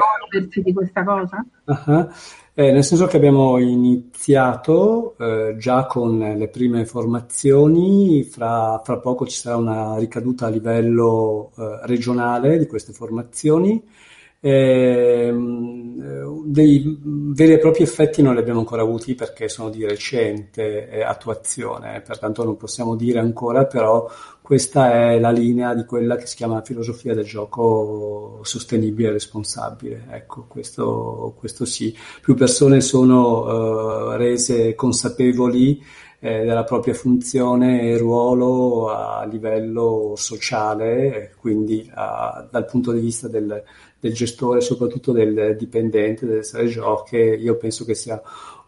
di 0.54 0.72
questa 0.72 1.04
cosa? 1.04 1.44
Uh-huh. 1.64 2.08
Eh, 2.54 2.72
nel 2.72 2.82
senso 2.82 3.06
che 3.06 3.18
abbiamo 3.18 3.58
iniziato 3.58 5.16
eh, 5.18 5.56
già 5.58 5.84
con 5.86 6.18
le 6.18 6.48
prime 6.48 6.86
formazioni, 6.86 8.24
fra, 8.24 8.80
fra, 8.82 8.98
poco 8.98 9.26
ci 9.26 9.36
sarà 9.36 9.56
una 9.56 9.98
ricaduta 9.98 10.46
a 10.46 10.50
livello 10.50 11.50
eh, 11.56 11.80
regionale 11.82 12.58
di 12.58 12.66
queste 12.66 12.92
formazioni 12.92 13.84
dei 16.48 16.98
veri 17.02 17.52
e 17.52 17.58
propri 17.58 17.82
effetti 17.82 18.22
non 18.22 18.34
li 18.34 18.40
abbiamo 18.40 18.60
ancora 18.60 18.82
avuti 18.82 19.14
perché 19.14 19.48
sono 19.48 19.68
di 19.68 19.84
recente 19.84 20.88
eh, 20.88 21.02
attuazione, 21.02 22.00
pertanto 22.00 22.44
non 22.44 22.56
possiamo 22.56 22.94
dire 22.94 23.18
ancora, 23.18 23.66
però 23.66 24.08
questa 24.40 24.92
è 24.92 25.18
la 25.18 25.30
linea 25.30 25.74
di 25.74 25.84
quella 25.84 26.16
che 26.16 26.26
si 26.26 26.36
chiama 26.36 26.62
filosofia 26.62 27.14
del 27.14 27.24
gioco 27.24 28.40
sostenibile 28.42 29.08
e 29.08 29.12
responsabile. 29.12 30.06
Ecco, 30.10 30.46
questo, 30.48 31.34
questo 31.36 31.64
sì. 31.66 31.94
Più 32.22 32.34
persone 32.34 32.80
sono 32.80 34.12
uh, 34.12 34.16
rese 34.16 34.74
consapevoli 34.74 35.82
eh, 36.20 36.44
della 36.44 36.64
propria 36.64 36.94
funzione 36.94 37.82
e 37.82 37.98
ruolo 37.98 38.88
a 38.88 39.24
livello 39.24 40.14
sociale, 40.16 41.34
quindi 41.38 41.88
a, 41.94 42.48
dal 42.50 42.64
punto 42.64 42.92
di 42.92 43.00
vista 43.00 43.28
del, 43.28 43.62
del 44.00 44.12
gestore, 44.12 44.60
soprattutto 44.60 45.12
del 45.12 45.56
dipendente 45.58 46.26
delle 46.26 46.42
sale 46.42 46.68
giochi, 46.68 47.16
io 47.16 47.56
penso 47.56 47.84
che 47.84 47.94
sia 47.94 48.20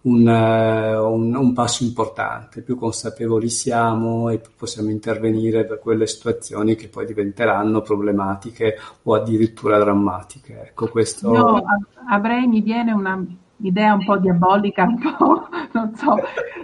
un, 0.03 0.27
un, 0.27 1.35
un, 1.35 1.53
passo 1.53 1.85
importante. 1.85 2.63
Più 2.63 2.77
consapevoli 2.77 3.49
siamo 3.49 4.31
e 4.31 4.39
più 4.39 4.53
possiamo 4.57 4.91
intervenire 4.91 5.67
per 5.67 5.79
quelle 5.79 6.07
situazioni 6.07 6.75
che 6.75 6.89
poi 6.89 7.07
diventeranno 7.07 7.83
problematiche 7.83 8.77
o 9.03 9.15
addirittura 9.15 9.79
drammatiche. 9.79 10.69
Ecco, 10.69 10.89
questo... 10.89 11.33
Io 11.33 11.63
avrei, 12.09 12.47
mi 12.47 12.61
viene 12.61 12.93
una 12.93 13.23
idea 13.63 13.95
un 13.95 14.05
po' 14.05 14.17
diabolica, 14.17 14.85
un 14.85 14.99
po', 14.99 15.49
non 15.73 15.95
so, 15.95 16.17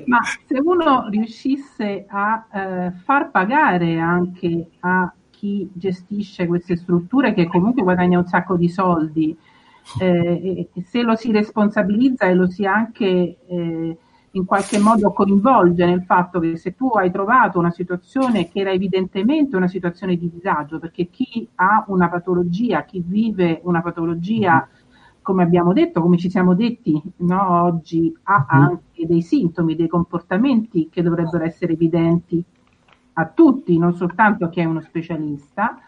ma 0.06 0.18
se 0.22 0.58
uno 0.62 1.08
riuscisse 1.10 2.06
a 2.08 2.46
eh, 2.52 2.92
far 3.04 3.30
pagare 3.30 3.98
anche 3.98 4.70
a 4.80 5.12
chi 5.36 5.68
gestisce 5.74 6.46
queste 6.46 6.76
strutture 6.76 7.34
che 7.34 7.46
comunque 7.46 7.82
guadagna 7.82 8.18
un 8.18 8.26
sacco 8.26 8.56
di 8.56 8.70
soldi, 8.70 9.36
eh, 10.00 10.68
se 10.82 11.02
lo 11.02 11.14
si 11.14 11.30
responsabilizza 11.30 12.24
e 12.24 12.34
lo 12.34 12.48
si 12.48 12.64
anche 12.64 13.36
eh, 13.46 13.98
in 14.30 14.44
qualche 14.44 14.78
modo 14.78 15.12
coinvolge 15.12 15.84
nel 15.84 16.02
fatto 16.04 16.40
che 16.40 16.56
se 16.56 16.74
tu 16.74 16.88
hai 16.88 17.10
trovato 17.10 17.58
una 17.58 17.70
situazione 17.70 18.48
che 18.48 18.60
era 18.60 18.72
evidentemente 18.72 19.56
una 19.56 19.68
situazione 19.68 20.16
di 20.16 20.30
disagio, 20.30 20.78
perché 20.78 21.08
chi 21.10 21.46
ha 21.56 21.84
una 21.88 22.08
patologia, 22.08 22.84
chi 22.84 23.02
vive 23.06 23.60
una 23.64 23.82
patologia, 23.82 24.66
come 25.20 25.42
abbiamo 25.42 25.72
detto, 25.72 26.00
come 26.00 26.16
ci 26.16 26.30
siamo 26.30 26.54
detti 26.54 27.00
no, 27.18 27.62
oggi, 27.62 28.14
ha 28.24 28.46
anche 28.48 29.06
dei 29.06 29.22
sintomi, 29.22 29.76
dei 29.76 29.88
comportamenti 29.88 30.88
che 30.90 31.02
dovrebbero 31.02 31.44
essere 31.44 31.74
evidenti 31.74 32.42
a 33.18 33.26
tutti, 33.26 33.78
non 33.78 33.94
soltanto 33.94 34.44
a 34.44 34.48
chi 34.48 34.60
è 34.60 34.64
uno 34.64 34.80
specialista, 34.80 35.78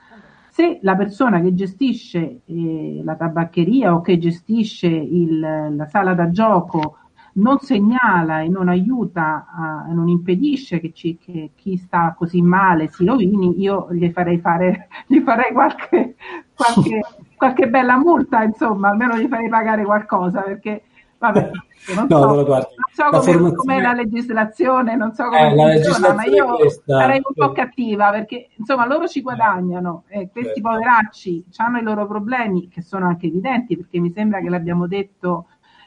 se 0.50 0.78
la 0.82 0.96
persona 0.96 1.40
che 1.40 1.54
gestisce 1.54 2.40
eh, 2.44 3.00
la 3.04 3.14
tabaccheria 3.14 3.94
o 3.94 4.00
che 4.00 4.18
gestisce 4.18 4.88
il, 4.88 5.38
la 5.38 5.86
sala 5.86 6.14
da 6.14 6.30
gioco 6.30 6.98
non 7.34 7.58
segnala 7.60 8.40
e 8.40 8.48
non 8.48 8.68
aiuta, 8.68 9.46
a, 9.48 9.86
non 9.92 10.08
impedisce 10.08 10.80
che, 10.80 10.92
ci, 10.92 11.16
che, 11.16 11.50
chi 11.54 11.76
sta 11.76 12.14
così 12.16 12.42
male 12.42 12.88
si 12.88 13.04
rovini, 13.04 13.60
io 13.60 13.88
gli 13.92 14.10
farei 14.10 14.38
fare, 14.38 14.88
gli 15.06 15.20
farei 15.20 15.52
qualche, 15.52 16.16
qualche, 16.54 17.00
qualche 17.36 17.68
bella 17.68 17.96
multa, 17.96 18.42
insomma, 18.42 18.88
almeno 18.88 19.16
gli 19.16 19.28
farei 19.28 19.48
pagare 19.48 19.84
qualcosa, 19.84 20.40
perché 20.40 20.82
Vabbè, 21.18 21.50
non 21.96 22.06
no, 22.08 22.18
so, 22.18 22.34
non 22.34 22.44
so 22.92 23.04
come, 23.10 23.22
formazione... 23.22 23.54
com'è 23.54 23.80
la 23.80 23.92
legislazione, 23.92 24.96
non 24.96 25.12
so 25.12 25.24
come 25.24 25.74
eh, 25.74 25.82
funziona, 25.82 26.14
ma 26.14 26.24
io 26.24 26.56
sarei 26.84 27.20
un 27.22 27.34
po' 27.34 27.52
cattiva 27.52 28.10
perché 28.10 28.48
insomma 28.54 28.86
loro 28.86 29.08
ci 29.08 29.20
guadagnano 29.20 30.04
e 30.06 30.30
questi 30.30 30.60
certo. 30.60 30.68
poveracci 30.68 31.44
hanno 31.56 31.78
i 31.78 31.82
loro 31.82 32.06
problemi 32.06 32.68
che 32.68 32.82
sono 32.82 33.06
anche 33.06 33.26
evidenti 33.26 33.76
perché 33.76 33.98
mi 33.98 34.10
sembra 34.10 34.40
che 34.40 34.48
l'abbiamo 34.48 34.86
detto 34.86 35.46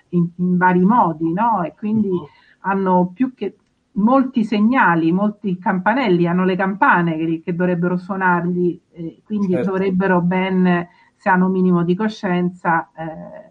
in, 0.10 0.28
in 0.36 0.58
vari 0.58 0.84
modi, 0.84 1.32
no? 1.32 1.64
E 1.64 1.74
quindi 1.78 2.10
uh-huh. 2.10 2.28
hanno 2.62 3.12
più 3.14 3.34
che 3.34 3.56
molti 3.94 4.44
segnali, 4.44 5.12
molti 5.12 5.58
campanelli, 5.58 6.28
hanno 6.28 6.46
le 6.46 6.56
campane 6.56 7.18
che, 7.18 7.42
che 7.44 7.56
dovrebbero 7.56 7.98
suonargli, 7.98 8.80
eh, 8.92 9.22
quindi 9.26 9.54
certo. 9.54 9.72
dovrebbero 9.72 10.22
ben, 10.22 10.88
se 11.16 11.30
hanno 11.30 11.46
un 11.46 11.52
minimo 11.52 11.84
di 11.84 11.96
coscienza, 11.96 12.90
eh, 12.96 13.51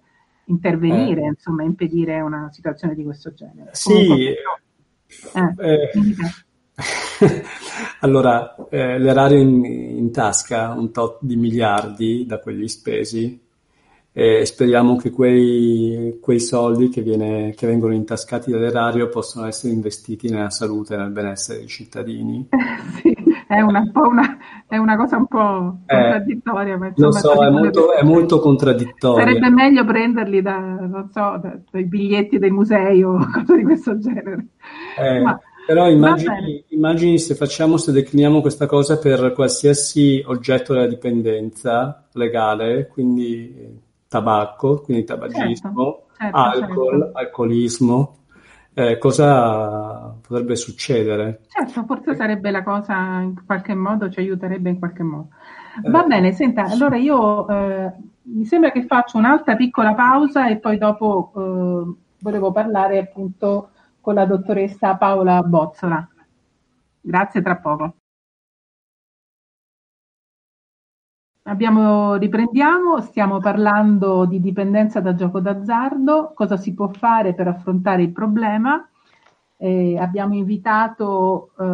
intervenire, 0.51 1.23
eh. 1.23 1.29
insomma, 1.29 1.63
impedire 1.63 2.21
una 2.21 2.51
situazione 2.53 2.95
di 2.95 3.05
questo 3.05 3.33
genere. 3.33 3.71
Sì. 3.73 3.93
Comunque, 3.93 4.37
eh, 5.59 5.91
eh, 6.77 7.45
allora, 8.01 8.55
eh, 8.69 8.99
l'erario 8.99 9.39
in, 9.39 9.65
in, 9.65 10.11
tasca, 10.13 10.73
un 10.73 10.93
tot 10.93 11.19
di 11.21 11.37
miliardi 11.37 12.27
da 12.27 12.39
quelli 12.39 12.69
spesi, 12.69 13.49
e 14.13 14.45
speriamo 14.45 14.97
che 14.97 15.11
quei, 15.11 16.19
quei 16.21 16.41
soldi 16.41 16.89
che, 16.89 17.01
viene, 17.01 17.55
che, 17.55 17.67
vengono 17.69 17.95
intascati 17.95 18.51
dall'erario 18.51 19.09
possano 19.09 19.47
essere 19.47 19.73
investiti 19.73 20.29
nella 20.29 20.51
salute 20.51 20.95
e 20.95 20.97
nel 20.97 21.11
benessere 21.11 21.61
dei 21.61 21.69
cittadini. 21.69 22.49
sì 23.03 23.20
è 23.51 23.61
una, 23.63 23.83
una, 23.93 24.39
è 24.69 24.77
una 24.77 24.97
cosa 24.97 25.17
un 25.17 25.27
po' 25.27 25.79
eh, 25.87 25.97
contraddittoria. 25.97 26.75
Insomma, 26.75 26.95
lo 26.95 27.13
so, 27.13 27.45
è 27.45 27.51
molto, 27.51 27.93
è 27.95 28.03
molto 28.05 28.39
contraddittorio. 28.39 29.25
Sarebbe 29.25 29.51
meglio 29.51 29.85
prenderli 29.85 30.41
da, 30.41 30.59
non 30.59 31.09
so, 31.11 31.37
da, 31.43 31.59
dai 31.69 31.85
biglietti 31.85 32.39
dei 32.39 32.53
musei 32.53 33.03
o 33.03 33.19
cose 33.33 33.57
di 33.57 33.65
questo 33.65 33.99
genere. 33.99 34.47
Eh, 34.97 35.21
ma, 35.21 35.37
però 35.67 35.91
immagini, 35.91 36.65
immagini, 36.69 37.19
se 37.19 37.35
facciamo, 37.35 37.77
se 37.77 37.91
decliniamo 37.91 38.41
questa 38.41 38.67
cosa 38.67 38.99
per 38.99 39.33
qualsiasi 39.33 40.23
oggetto 40.25 40.73
della 40.73 40.87
dipendenza 40.87 42.07
legale, 42.13 42.87
quindi 42.87 43.81
tabacco, 44.07 44.81
quindi 44.83 45.03
tabagismo, 45.03 46.07
certo, 46.17 46.17
certo, 46.17 46.37
alcol, 46.37 47.01
certo. 47.01 47.19
alcolismo, 47.19 48.17
eh, 48.75 48.99
cosa 48.99 50.15
potrebbe 50.27 50.57
succedere. 50.57 51.41
Certo, 51.49 51.85
forse 51.85 52.15
sarebbe 52.15 52.51
la 52.51 52.63
cosa 52.63 53.21
in 53.21 53.35
qualche 53.45 53.75
modo, 53.75 54.11
ci 54.11 54.21
aiuterebbe 54.21 54.71
in 54.71 54.79
qualche 54.79 55.03
modo. 55.03 55.29
Va 55.85 56.05
eh. 56.05 56.07
bene, 56.07 56.33
senta, 56.33 56.65
allora 56.65 56.97
io 56.97 57.49
eh, 57.49 57.93
mi 58.23 58.45
sembra 58.45 58.71
che 58.71 58.87
faccio 58.87 59.19
un'altra 59.19 59.57
piccola 59.57 59.95
pausa 59.95 60.49
e 60.49 60.59
poi 60.59 60.79
dopo 60.79 61.33
eh, 61.37 61.95
volevo 62.21 62.53
parlare 62.53 62.99
appunto 62.99 63.71
con 64.01 64.15
la 64.15 64.25
dottoressa 64.25 64.97
Paola 64.97 65.43
Bozzola. 65.43 66.09
Grazie, 67.01 67.43
tra 67.43 67.57
poco. 67.57 67.95
Abbiamo, 71.51 72.15
riprendiamo, 72.15 73.01
stiamo 73.01 73.41
parlando 73.41 74.25
di 74.25 74.41
dipendenza 74.41 75.01
da 75.01 75.17
gioco 75.17 75.41
d'azzardo, 75.41 76.31
cosa 76.33 76.57
si 76.57 76.75
può 76.75 76.87
fare 76.87 77.35
per 77.35 77.49
affrontare 77.49 78.03
il 78.03 78.13
problema. 78.13 78.89
Eh, 79.57 79.99
abbiamo 79.99 80.37
invitato 80.37 81.51
eh, 81.59 81.65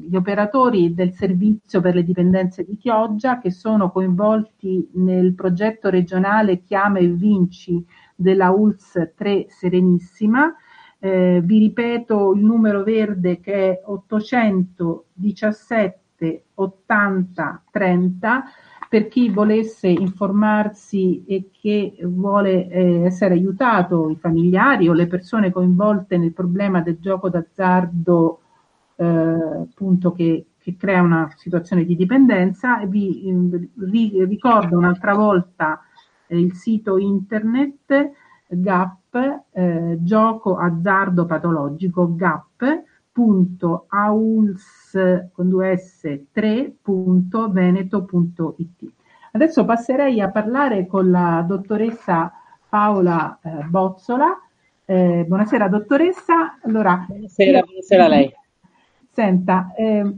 gli 0.00 0.16
operatori 0.16 0.92
del 0.92 1.12
servizio 1.12 1.80
per 1.80 1.94
le 1.94 2.02
dipendenze 2.02 2.64
di 2.64 2.76
Chioggia 2.76 3.38
che 3.38 3.52
sono 3.52 3.92
coinvolti 3.92 4.90
nel 4.94 5.34
progetto 5.34 5.88
regionale 5.88 6.64
Chiama 6.64 6.98
e 6.98 7.06
Vinci 7.06 7.86
della 8.16 8.50
ULS 8.50 9.12
3 9.14 9.46
Serenissima. 9.48 10.52
Eh, 10.98 11.40
vi 11.44 11.60
ripeto 11.60 12.32
il 12.32 12.42
numero 12.42 12.82
verde 12.82 13.38
che 13.38 13.70
è 13.70 13.80
817 13.84 16.00
80 16.54 17.62
30 17.70 18.44
per 18.92 19.08
chi 19.08 19.30
volesse 19.30 19.88
informarsi 19.88 21.24
e 21.26 21.48
che 21.50 21.96
vuole 22.02 22.68
eh, 22.68 23.04
essere 23.04 23.32
aiutato, 23.32 24.10
i 24.10 24.16
familiari 24.16 24.86
o 24.86 24.92
le 24.92 25.06
persone 25.06 25.50
coinvolte 25.50 26.18
nel 26.18 26.34
problema 26.34 26.82
del 26.82 26.98
gioco 27.00 27.30
d'azzardo 27.30 28.40
eh, 28.96 29.06
appunto 29.06 30.12
che, 30.12 30.44
che, 30.58 30.76
crea 30.76 31.00
una 31.00 31.32
situazione 31.36 31.86
di 31.86 31.96
dipendenza, 31.96 32.84
vi, 32.84 33.32
vi 33.76 34.24
ricordo 34.26 34.76
un'altra 34.76 35.14
volta 35.14 35.80
eh, 36.26 36.38
il 36.38 36.52
sito 36.52 36.98
internet 36.98 38.10
GAP, 38.46 39.44
eh, 39.52 39.96
gioco 40.02 40.58
azzardo 40.58 41.24
patologico 41.24 42.14
GAP, 42.14 42.82
www.auls 43.14 44.81
con 45.32 45.48
due 45.48 45.76
s 45.76 46.04
3.veneto.it. 46.34 48.92
Adesso 49.32 49.64
passerei 49.64 50.20
a 50.20 50.30
parlare 50.30 50.86
con 50.86 51.10
la 51.10 51.44
dottoressa 51.46 52.32
Paola 52.68 53.38
eh, 53.42 53.64
Bozzola. 53.64 54.40
Eh, 54.84 55.24
buonasera 55.26 55.68
dottoressa. 55.68 56.58
Allora, 56.62 57.04
buonasera, 57.08 57.62
buonasera 57.62 58.04
a 58.04 58.08
lei. 58.08 58.30
Senta, 59.10 59.72
eh, 59.76 60.16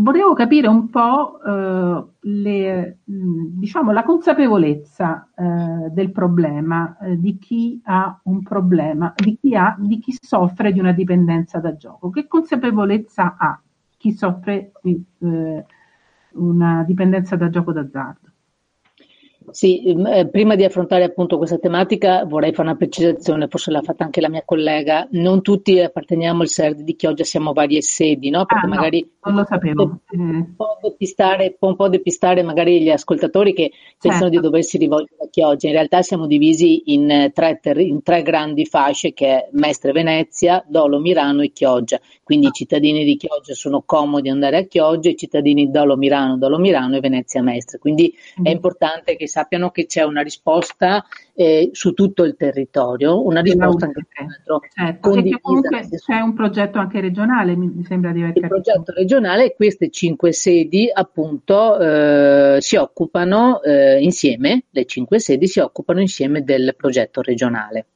volevo 0.00 0.32
capire 0.34 0.68
un 0.68 0.88
po' 0.88 1.40
eh, 1.42 2.04
le, 2.20 2.98
diciamo, 3.04 3.92
la 3.92 4.02
consapevolezza 4.02 5.28
eh, 5.34 5.90
del 5.90 6.10
problema 6.12 6.96
eh, 6.98 7.18
di 7.18 7.38
chi 7.38 7.80
ha 7.84 8.20
un 8.24 8.42
problema, 8.42 9.12
di 9.16 9.38
chi, 9.40 9.54
ha, 9.54 9.76
di 9.78 9.98
chi 9.98 10.16
soffre 10.20 10.72
di 10.72 10.80
una 10.80 10.92
dipendenza 10.92 11.58
da 11.60 11.76
gioco. 11.76 12.10
Che 12.10 12.26
consapevolezza 12.26 13.36
ha 13.38 13.60
chi 13.96 14.12
soffre 14.12 14.72
di 14.82 15.02
eh, 15.20 15.64
una 16.32 16.84
dipendenza 16.84 17.36
da 17.36 17.48
gioco 17.48 17.72
d'azzardo? 17.72 18.29
Sì, 19.52 19.82
eh, 19.84 20.28
prima 20.28 20.54
di 20.54 20.64
affrontare 20.64 21.04
appunto 21.04 21.36
questa 21.36 21.58
tematica 21.58 22.24
vorrei 22.24 22.52
fare 22.52 22.68
una 22.68 22.76
precisazione, 22.76 23.48
forse 23.48 23.70
l'ha 23.70 23.82
fatta 23.82 24.04
anche 24.04 24.20
la 24.20 24.28
mia 24.28 24.42
collega, 24.44 25.06
non 25.12 25.42
tutti 25.42 25.78
apparteniamo 25.78 26.42
al 26.42 26.48
SERD 26.48 26.80
di 26.80 26.96
Chioggia, 26.96 27.24
siamo 27.24 27.52
varie 27.52 27.82
sedi, 27.82 28.30
no? 28.30 28.44
Perché 28.46 28.66
ah, 28.66 28.68
magari 28.68 29.00
no, 29.00 29.30
non 29.30 29.40
lo 29.40 29.46
sapevo. 29.46 30.00
Un 30.10 30.54
po, 30.56 30.78
depistare, 30.80 31.56
può 31.58 31.68
un 31.68 31.76
po' 31.76 31.88
depistare 31.88 32.42
magari 32.42 32.80
gli 32.80 32.90
ascoltatori 32.90 33.52
che 33.52 33.72
pensano 34.00 34.30
certo. 34.30 34.36
di 34.36 34.40
doversi 34.40 34.78
rivolgere 34.78 35.24
a 35.24 35.28
Chioggia, 35.28 35.66
in 35.66 35.74
realtà 35.74 36.02
siamo 36.02 36.26
divisi 36.26 36.94
in 36.94 37.30
tre, 37.34 37.60
in 37.76 38.02
tre 38.02 38.22
grandi 38.22 38.64
fasce 38.64 39.12
che 39.12 39.26
è 39.26 39.48
Mestre 39.52 39.92
Venezia, 39.92 40.64
Dolo 40.66 40.98
Mirano 40.98 41.42
e 41.42 41.52
Chioggia, 41.52 42.00
quindi 42.22 42.46
i 42.46 42.52
cittadini 42.52 43.04
di 43.04 43.16
Chioggia 43.16 43.54
sono 43.54 43.82
comodi 43.84 44.28
andare 44.28 44.56
a 44.56 44.62
Chioggia, 44.62 45.10
i 45.10 45.16
cittadini 45.16 45.66
di 45.66 45.70
Dolo 45.70 45.96
Mirano, 45.96 46.38
Dolo 46.38 46.58
Mirano 46.58 46.96
e 46.96 47.00
Venezia 47.00 47.42
Mestre, 47.42 47.78
quindi 47.78 48.14
mm. 48.40 48.44
è 48.44 48.50
importante 48.50 49.16
che 49.16 49.26
sappiano 49.26 49.39
che 49.70 49.86
c'è 49.86 50.02
una 50.02 50.22
risposta 50.22 51.04
eh, 51.34 51.70
su 51.72 51.92
tutto 51.92 52.24
il 52.24 52.36
territorio, 52.36 53.24
una 53.24 53.40
risposta 53.40 53.86
anche 53.86 54.06
certo, 54.12 54.60
comunque 55.00 55.88
c'è 55.88 56.20
un 56.20 56.34
progetto 56.34 56.78
anche 56.78 57.00
regionale, 57.00 57.56
mi 57.56 57.84
sembra 57.86 58.12
di 58.12 58.22
aver 58.22 58.34
capito. 58.34 58.54
Il 58.54 58.62
progetto 58.62 58.92
regionale 58.92 59.44
e 59.46 59.54
queste 59.54 59.90
cinque 59.90 60.32
sedi 60.32 60.90
appunto 60.92 61.78
eh, 61.78 62.58
si 62.60 62.76
occupano 62.76 63.62
eh, 63.62 64.00
insieme, 64.02 64.64
le 64.70 64.84
cinque 64.84 65.18
sedi 65.18 65.46
si 65.46 65.60
occupano 65.60 66.00
insieme 66.00 66.42
del 66.42 66.74
progetto 66.76 67.22
regionale. 67.22 67.86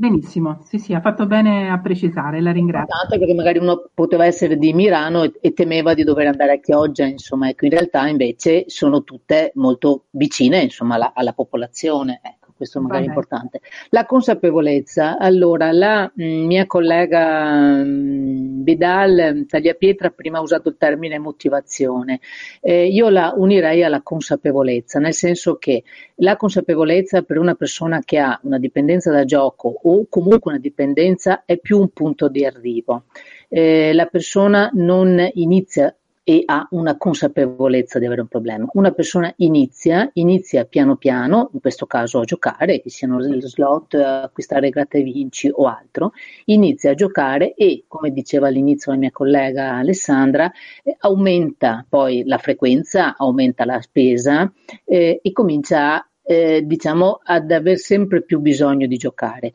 Benissimo, 0.00 0.60
sì, 0.64 0.78
sì, 0.78 0.94
ha 0.94 1.00
fatto 1.00 1.26
bene 1.26 1.68
a 1.68 1.80
precisare, 1.80 2.40
la 2.40 2.52
ringrazio. 2.52 2.94
Tanto 2.96 3.18
perché 3.18 3.34
magari 3.34 3.58
uno 3.58 3.90
poteva 3.92 4.26
essere 4.26 4.56
di 4.56 4.72
Milano 4.72 5.24
e, 5.24 5.32
e, 5.40 5.52
temeva 5.52 5.92
di 5.92 6.04
dover 6.04 6.28
andare 6.28 6.52
a 6.52 6.60
Chioggia, 6.60 7.04
insomma, 7.04 7.48
ecco, 7.48 7.64
in 7.64 7.72
realtà 7.72 8.06
invece 8.06 8.66
sono 8.68 9.02
tutte 9.02 9.50
molto 9.56 10.04
vicine, 10.10 10.62
insomma, 10.62 10.94
alla, 10.94 11.12
alla 11.16 11.32
popolazione. 11.32 12.20
Ecco 12.22 12.38
questo 12.58 12.80
magari 12.80 13.04
è 13.04 13.08
importante. 13.08 13.60
La 13.90 14.04
consapevolezza, 14.04 15.16
allora 15.16 15.70
la 15.70 16.10
mh, 16.12 16.24
mm, 16.24 16.46
mia 16.46 16.66
collega 16.66 17.82
mh, 17.82 18.57
mm, 18.68 18.74
Vidal 18.74 19.44
Tagliapietra 19.48 20.10
prima 20.10 20.38
ha 20.38 20.42
usato 20.42 20.68
il 20.68 20.76
termine 20.78 21.18
motivazione, 21.18 22.20
eh, 22.60 22.86
io 22.86 23.08
la 23.08 23.32
unirei 23.36 23.82
alla 23.82 24.02
consapevolezza, 24.02 24.98
nel 24.98 25.14
senso 25.14 25.56
che 25.56 25.84
la 26.16 26.36
consapevolezza 26.36 27.22
per 27.22 27.38
una 27.38 27.54
persona 27.54 28.00
che 28.04 28.18
ha 28.18 28.38
una 28.42 28.58
dipendenza 28.58 29.10
da 29.10 29.24
gioco 29.24 29.80
o 29.82 30.06
comunque 30.08 30.52
una 30.52 30.60
dipendenza 30.60 31.42
è 31.44 31.58
più 31.58 31.78
un 31.78 31.88
punto 31.90 32.28
di 32.28 32.44
arrivo. 32.44 33.04
Eh, 33.48 33.92
la 33.94 34.06
persona 34.06 34.70
non 34.74 35.26
inizia 35.34 35.94
e 36.28 36.42
ha 36.44 36.68
una 36.72 36.98
consapevolezza 36.98 37.98
di 37.98 38.04
avere 38.04 38.20
un 38.20 38.26
problema. 38.26 38.68
Una 38.74 38.90
persona 38.90 39.32
inizia, 39.38 40.10
inizia 40.12 40.66
piano 40.66 40.96
piano, 40.96 41.48
in 41.54 41.60
questo 41.60 41.86
caso 41.86 42.20
a 42.20 42.24
giocare, 42.24 42.82
che 42.82 42.90
siano 42.90 43.18
lo 43.18 43.40
slot, 43.40 43.94
acquistare 43.94 44.68
gratta 44.68 44.98
e 44.98 45.02
vinci 45.04 45.48
o 45.50 45.64
altro, 45.64 46.12
inizia 46.44 46.90
a 46.90 46.94
giocare 46.94 47.54
e, 47.54 47.84
come 47.88 48.10
diceva 48.10 48.48
all'inizio 48.48 48.92
la 48.92 48.98
mia 48.98 49.10
collega 49.10 49.76
Alessandra, 49.76 50.52
eh, 50.82 50.94
aumenta 50.98 51.86
poi 51.88 52.24
la 52.26 52.36
frequenza, 52.36 53.16
aumenta 53.16 53.64
la 53.64 53.80
spesa 53.80 54.52
eh, 54.84 55.20
e 55.22 55.32
comincia 55.32 56.06
eh, 56.22 56.60
diciamo, 56.62 57.20
ad 57.24 57.50
aver 57.50 57.78
sempre 57.78 58.22
più 58.22 58.40
bisogno 58.40 58.86
di 58.86 58.98
giocare. 58.98 59.54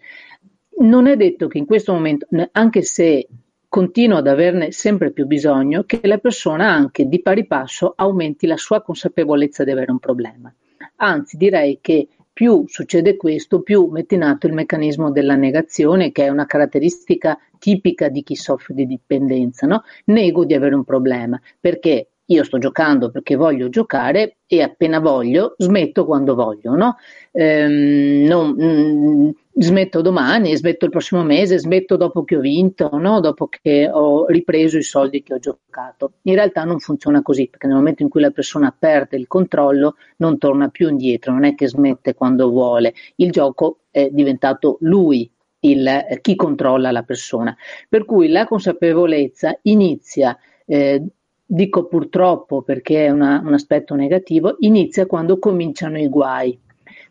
Non 0.79 1.05
è 1.05 1.15
detto 1.17 1.47
che 1.47 1.59
in 1.59 1.67
questo 1.67 1.93
momento, 1.93 2.25
anche 2.51 2.81
se 2.81 3.27
continua 3.73 4.19
ad 4.19 4.27
averne 4.27 4.71
sempre 4.71 5.09
più 5.09 5.25
bisogno, 5.25 5.81
che 5.81 5.99
la 6.03 6.19
persona 6.19 6.71
anche 6.71 7.07
di 7.07 7.23
pari 7.23 7.47
passo 7.47 7.93
aumenti 7.95 8.45
la 8.45 8.55
sua 8.55 8.83
consapevolezza 8.83 9.63
di 9.63 9.71
avere 9.71 9.89
un 9.91 9.97
problema. 9.97 10.53
Anzi, 10.97 11.37
direi 11.37 11.79
che 11.81 12.07
più 12.31 12.65
succede 12.67 13.17
questo, 13.17 13.63
più 13.63 13.87
mette 13.87 14.13
in 14.13 14.21
atto 14.21 14.45
il 14.45 14.53
meccanismo 14.53 15.09
della 15.09 15.33
negazione, 15.33 16.11
che 16.11 16.25
è 16.25 16.29
una 16.29 16.45
caratteristica 16.45 17.35
tipica 17.57 18.09
di 18.09 18.21
chi 18.21 18.35
soffre 18.35 18.75
di 18.75 18.85
dipendenza. 18.85 19.65
No? 19.65 19.81
Nego 20.05 20.45
di 20.45 20.53
avere 20.53 20.75
un 20.75 20.83
problema, 20.83 21.41
perché 21.59 22.09
io 22.25 22.43
sto 22.43 22.57
giocando 22.57 23.11
perché 23.11 23.35
voglio 23.35 23.69
giocare 23.69 24.37
e 24.47 24.61
appena 24.61 24.99
voglio 24.99 25.55
smetto 25.57 26.05
quando 26.05 26.35
voglio, 26.35 26.75
no? 26.75 26.95
Ehm, 27.31 28.25
non, 28.25 28.55
mm, 28.59 29.29
smetto 29.55 30.01
domani, 30.01 30.55
smetto 30.55 30.85
il 30.85 30.91
prossimo 30.91 31.23
mese, 31.23 31.59
smetto 31.59 31.95
dopo 31.95 32.23
che 32.23 32.37
ho 32.37 32.39
vinto, 32.39 32.89
no? 32.97 33.19
dopo 33.19 33.47
che 33.47 33.89
ho 33.91 34.25
ripreso 34.27 34.77
i 34.77 34.83
soldi 34.83 35.21
che 35.21 35.33
ho 35.33 35.39
giocato. 35.39 36.13
In 36.23 36.35
realtà 36.35 36.63
non 36.63 36.79
funziona 36.79 37.21
così, 37.21 37.47
perché 37.47 37.67
nel 37.67 37.75
momento 37.75 38.03
in 38.03 38.09
cui 38.09 38.21
la 38.21 38.31
persona 38.31 38.75
perde 38.77 39.17
il 39.17 39.27
controllo 39.27 39.95
non 40.17 40.37
torna 40.37 40.69
più 40.69 40.89
indietro, 40.89 41.33
non 41.33 41.43
è 41.43 41.55
che 41.55 41.67
smette 41.67 42.13
quando 42.13 42.49
vuole, 42.49 42.93
il 43.17 43.31
gioco 43.31 43.79
è 43.91 44.09
diventato 44.11 44.77
lui 44.81 45.29
il, 45.61 46.17
chi 46.21 46.35
controlla 46.35 46.91
la 46.91 47.03
persona. 47.03 47.55
Per 47.87 48.05
cui 48.05 48.29
la 48.29 48.45
consapevolezza 48.45 49.57
inizia 49.63 50.37
eh, 50.65 51.03
dico 51.45 51.85
purtroppo 51.85 52.61
perché 52.61 53.05
è 53.05 53.09
una, 53.09 53.41
un 53.43 53.53
aspetto 53.53 53.95
negativo, 53.95 54.55
inizia 54.59 55.05
quando 55.05 55.39
cominciano 55.39 55.97
i 55.99 56.07
guai. 56.07 56.59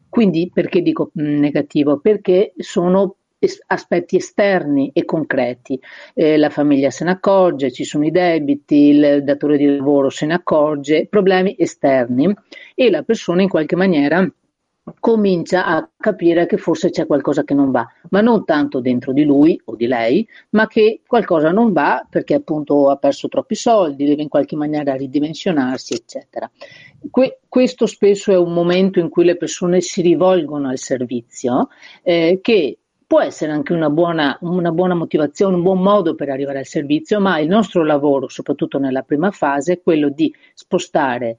Quindi 0.08 0.50
perché 0.52 0.82
dico 0.82 1.10
mm, 1.18 1.38
negativo? 1.38 1.98
Perché 1.98 2.52
sono 2.56 3.16
aspetti 3.66 4.16
esterni 4.16 4.90
e 4.92 5.04
concreti. 5.04 5.80
Eh, 6.14 6.36
la 6.36 6.50
famiglia 6.50 6.90
se 6.90 7.04
ne 7.04 7.10
accorge, 7.12 7.72
ci 7.72 7.84
sono 7.84 8.04
i 8.06 8.10
debiti, 8.10 8.90
il 8.90 9.24
datore 9.24 9.56
di 9.56 9.66
lavoro 9.66 10.10
se 10.10 10.26
ne 10.26 10.34
accorge, 10.34 11.06
problemi 11.08 11.56
esterni 11.58 12.32
e 12.74 12.90
la 12.90 13.02
persona 13.02 13.42
in 13.42 13.48
qualche 13.48 13.76
maniera 13.76 14.24
comincia 14.98 15.64
a 15.64 15.88
capire 15.96 16.46
che 16.46 16.56
forse 16.56 16.90
c'è 16.90 17.06
qualcosa 17.06 17.44
che 17.44 17.54
non 17.54 17.70
va, 17.70 17.86
ma 18.10 18.20
non 18.20 18.44
tanto 18.44 18.80
dentro 18.80 19.12
di 19.12 19.24
lui 19.24 19.60
o 19.66 19.76
di 19.76 19.86
lei, 19.86 20.26
ma 20.50 20.66
che 20.66 21.00
qualcosa 21.06 21.50
non 21.50 21.72
va 21.72 22.04
perché 22.08 22.34
appunto 22.34 22.90
ha 22.90 22.96
perso 22.96 23.28
troppi 23.28 23.54
soldi, 23.54 24.04
deve 24.04 24.22
in 24.22 24.28
qualche 24.28 24.56
maniera 24.56 24.94
ridimensionarsi, 24.94 25.94
eccetera. 25.94 26.50
Que- 27.10 27.40
questo 27.48 27.86
spesso 27.86 28.32
è 28.32 28.36
un 28.36 28.52
momento 28.52 28.98
in 28.98 29.08
cui 29.08 29.24
le 29.24 29.36
persone 29.36 29.80
si 29.80 30.02
rivolgono 30.02 30.68
al 30.68 30.78
servizio 30.78 31.68
eh, 32.02 32.38
che 32.42 32.78
può 33.06 33.20
essere 33.20 33.52
anche 33.52 33.74
una 33.74 33.90
buona, 33.90 34.38
una 34.40 34.72
buona, 34.72 34.94
motivazione, 34.94 35.56
un 35.56 35.62
buon 35.62 35.82
modo 35.82 36.14
per 36.14 36.30
arrivare 36.30 36.60
al 36.60 36.66
servizio, 36.66 37.20
ma 37.20 37.38
il 37.38 37.48
nostro 37.48 37.84
lavoro, 37.84 38.26
soprattutto 38.28 38.78
nella 38.78 39.02
prima 39.02 39.30
fase, 39.30 39.74
è 39.74 39.80
quello 39.82 40.08
di 40.08 40.34
spostare 40.54 41.36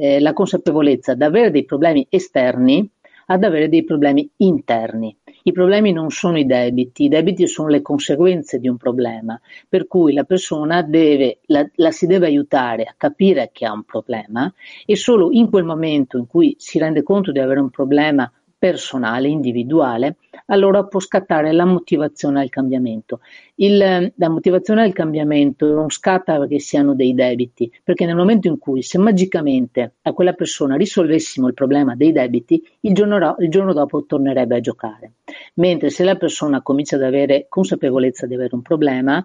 eh, 0.00 0.18
la 0.18 0.32
consapevolezza 0.32 1.12
ad 1.12 1.20
avere 1.20 1.50
dei 1.50 1.64
problemi 1.64 2.06
esterni 2.08 2.90
ad 3.26 3.44
avere 3.44 3.68
dei 3.68 3.84
problemi 3.84 4.28
interni. 4.38 5.16
I 5.44 5.52
problemi 5.52 5.92
non 5.92 6.10
sono 6.10 6.36
i 6.36 6.44
debiti, 6.44 7.04
i 7.04 7.08
debiti 7.08 7.46
sono 7.46 7.68
le 7.68 7.80
conseguenze 7.80 8.58
di 8.58 8.68
un 8.68 8.76
problema, 8.76 9.40
per 9.68 9.86
cui 9.86 10.12
la 10.12 10.24
persona 10.24 10.82
deve, 10.82 11.38
la, 11.46 11.64
la 11.76 11.92
si 11.92 12.06
deve 12.06 12.26
aiutare 12.26 12.82
a 12.82 12.94
capire 12.96 13.50
che 13.52 13.66
ha 13.66 13.72
un 13.72 13.84
problema 13.84 14.52
e 14.84 14.96
solo 14.96 15.30
in 15.30 15.48
quel 15.48 15.64
momento 15.64 16.18
in 16.18 16.26
cui 16.26 16.56
si 16.58 16.78
rende 16.80 17.04
conto 17.04 17.30
di 17.30 17.38
avere 17.38 17.60
un 17.60 17.70
problema 17.70 18.30
personale, 18.60 19.28
individuale, 19.28 20.18
allora 20.46 20.84
può 20.84 21.00
scattare 21.00 21.50
la 21.50 21.64
motivazione 21.64 22.42
al 22.42 22.50
cambiamento. 22.50 23.20
Il, 23.54 24.12
la 24.14 24.28
motivazione 24.28 24.82
al 24.82 24.92
cambiamento 24.92 25.72
non 25.72 25.88
scatta 25.88 26.38
perché 26.38 26.58
siano 26.58 26.94
dei 26.94 27.14
debiti, 27.14 27.72
perché 27.82 28.04
nel 28.04 28.16
momento 28.16 28.48
in 28.48 28.58
cui 28.58 28.82
se 28.82 28.98
magicamente 28.98 29.94
a 30.02 30.12
quella 30.12 30.34
persona 30.34 30.76
risolvessimo 30.76 31.48
il 31.48 31.54
problema 31.54 31.96
dei 31.96 32.12
debiti, 32.12 32.62
il 32.80 32.92
giorno, 32.92 33.34
il 33.38 33.48
giorno 33.48 33.72
dopo 33.72 34.04
tornerebbe 34.04 34.56
a 34.56 34.60
giocare. 34.60 35.12
Mentre 35.54 35.88
se 35.88 36.04
la 36.04 36.16
persona 36.16 36.60
comincia 36.60 36.96
ad 36.96 37.02
avere 37.02 37.46
consapevolezza 37.48 38.26
di 38.26 38.34
avere 38.34 38.54
un 38.54 38.62
problema, 38.62 39.24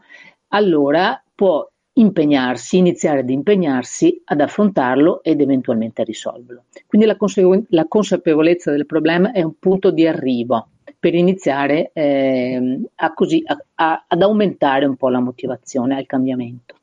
allora 0.49 1.21
può 1.35 1.69
impegnarsi, 1.97 2.77
iniziare 2.77 3.19
ad 3.19 3.29
impegnarsi 3.29 4.21
ad 4.25 4.41
affrontarlo 4.41 5.23
ed 5.23 5.39
eventualmente 5.41 6.01
a 6.01 6.05
risolverlo. 6.05 6.65
Quindi 6.87 7.07
la, 7.07 7.15
consegu- 7.15 7.65
la 7.69 7.87
consapevolezza 7.87 8.71
del 8.71 8.85
problema 8.85 9.31
è 9.31 9.41
un 9.41 9.57
punto 9.59 9.91
di 9.91 10.05
arrivo 10.07 10.69
per 10.99 11.13
iniziare 11.13 11.91
eh, 11.93 12.81
a 12.95 13.13
così, 13.13 13.43
a, 13.45 13.57
a, 13.75 14.05
ad 14.07 14.21
aumentare 14.21 14.85
un 14.85 14.95
po' 14.95 15.09
la 15.09 15.19
motivazione 15.19 15.95
al 15.95 16.05
cambiamento. 16.05 16.75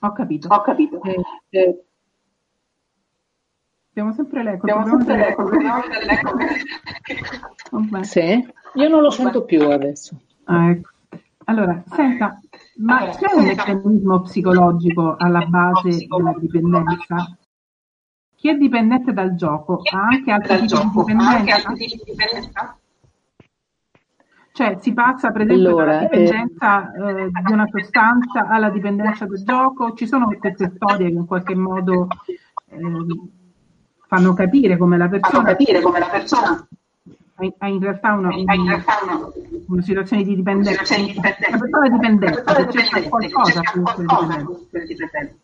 Ho 0.00 0.12
capito. 0.12 0.48
Ho 0.48 0.60
capito. 0.60 1.00
Eh, 1.02 1.20
eh, 1.50 1.84
abbiamo 3.90 4.12
sempre 4.12 4.42
l'eco. 4.42 4.66
Abbiamo 4.66 4.86
sempre 4.86 5.16
l'eco. 5.16 5.48
l'eco. 5.48 6.36
sì? 8.04 8.46
Io 8.74 8.88
non 8.88 9.00
lo 9.00 9.10
sento 9.10 9.44
più 9.44 9.70
adesso. 9.70 10.20
Ah, 10.44 10.70
ecco. 10.70 10.90
Allora, 11.46 11.82
senta, 11.90 12.40
ma 12.78 13.08
c'è 13.08 13.32
un 13.34 13.44
meccanismo 13.44 14.20
psicologico 14.22 15.16
alla 15.16 15.44
base 15.44 16.06
della 16.06 16.34
dipendenza? 16.38 17.36
Chi 18.34 18.48
è 18.48 18.54
dipendente 18.54 19.12
dal 19.12 19.34
gioco 19.34 19.80
ha 19.92 20.06
anche 20.06 20.30
altri 20.30 20.66
tipi 20.66 21.86
di 21.86 22.02
dipendenza? 22.04 22.78
Cioè 24.52 24.78
si 24.80 24.92
passa 24.94 25.32
per 25.32 25.42
esempio 25.42 25.68
allora, 25.70 25.84
dalla 25.84 26.00
dipendenza 26.02 26.92
eh, 26.92 27.22
eh, 27.22 27.30
di 27.44 27.52
una 27.52 27.66
sostanza 27.70 28.46
alla 28.48 28.70
dipendenza 28.70 29.26
del 29.26 29.42
gioco? 29.44 29.94
Ci 29.94 30.06
sono 30.06 30.26
queste 30.26 30.72
storie 30.76 31.08
che 31.08 31.16
in 31.16 31.26
qualche 31.26 31.54
modo 31.56 32.06
eh, 32.70 32.78
fanno 34.06 34.32
capire 34.32 34.76
come 34.76 34.96
la 34.96 35.08
persona, 35.08 35.42
capire 35.42 35.80
come 35.80 35.98
la 35.98 36.08
persona 36.08 36.68
ha 37.58 37.68
in 37.68 37.80
realtà 37.80 38.12
una, 38.12 38.28
una, 38.34 38.84
una 39.66 39.82
situazione 39.82 40.22
di 40.22 40.36
dipendenza, 40.36 40.94
una 40.96 41.58
persona 41.58 41.88
dipendente, 41.88 42.44
c'è 42.44 43.08
qualcosa 43.08 43.60
per 44.70 44.86
dipendente. 44.86 45.36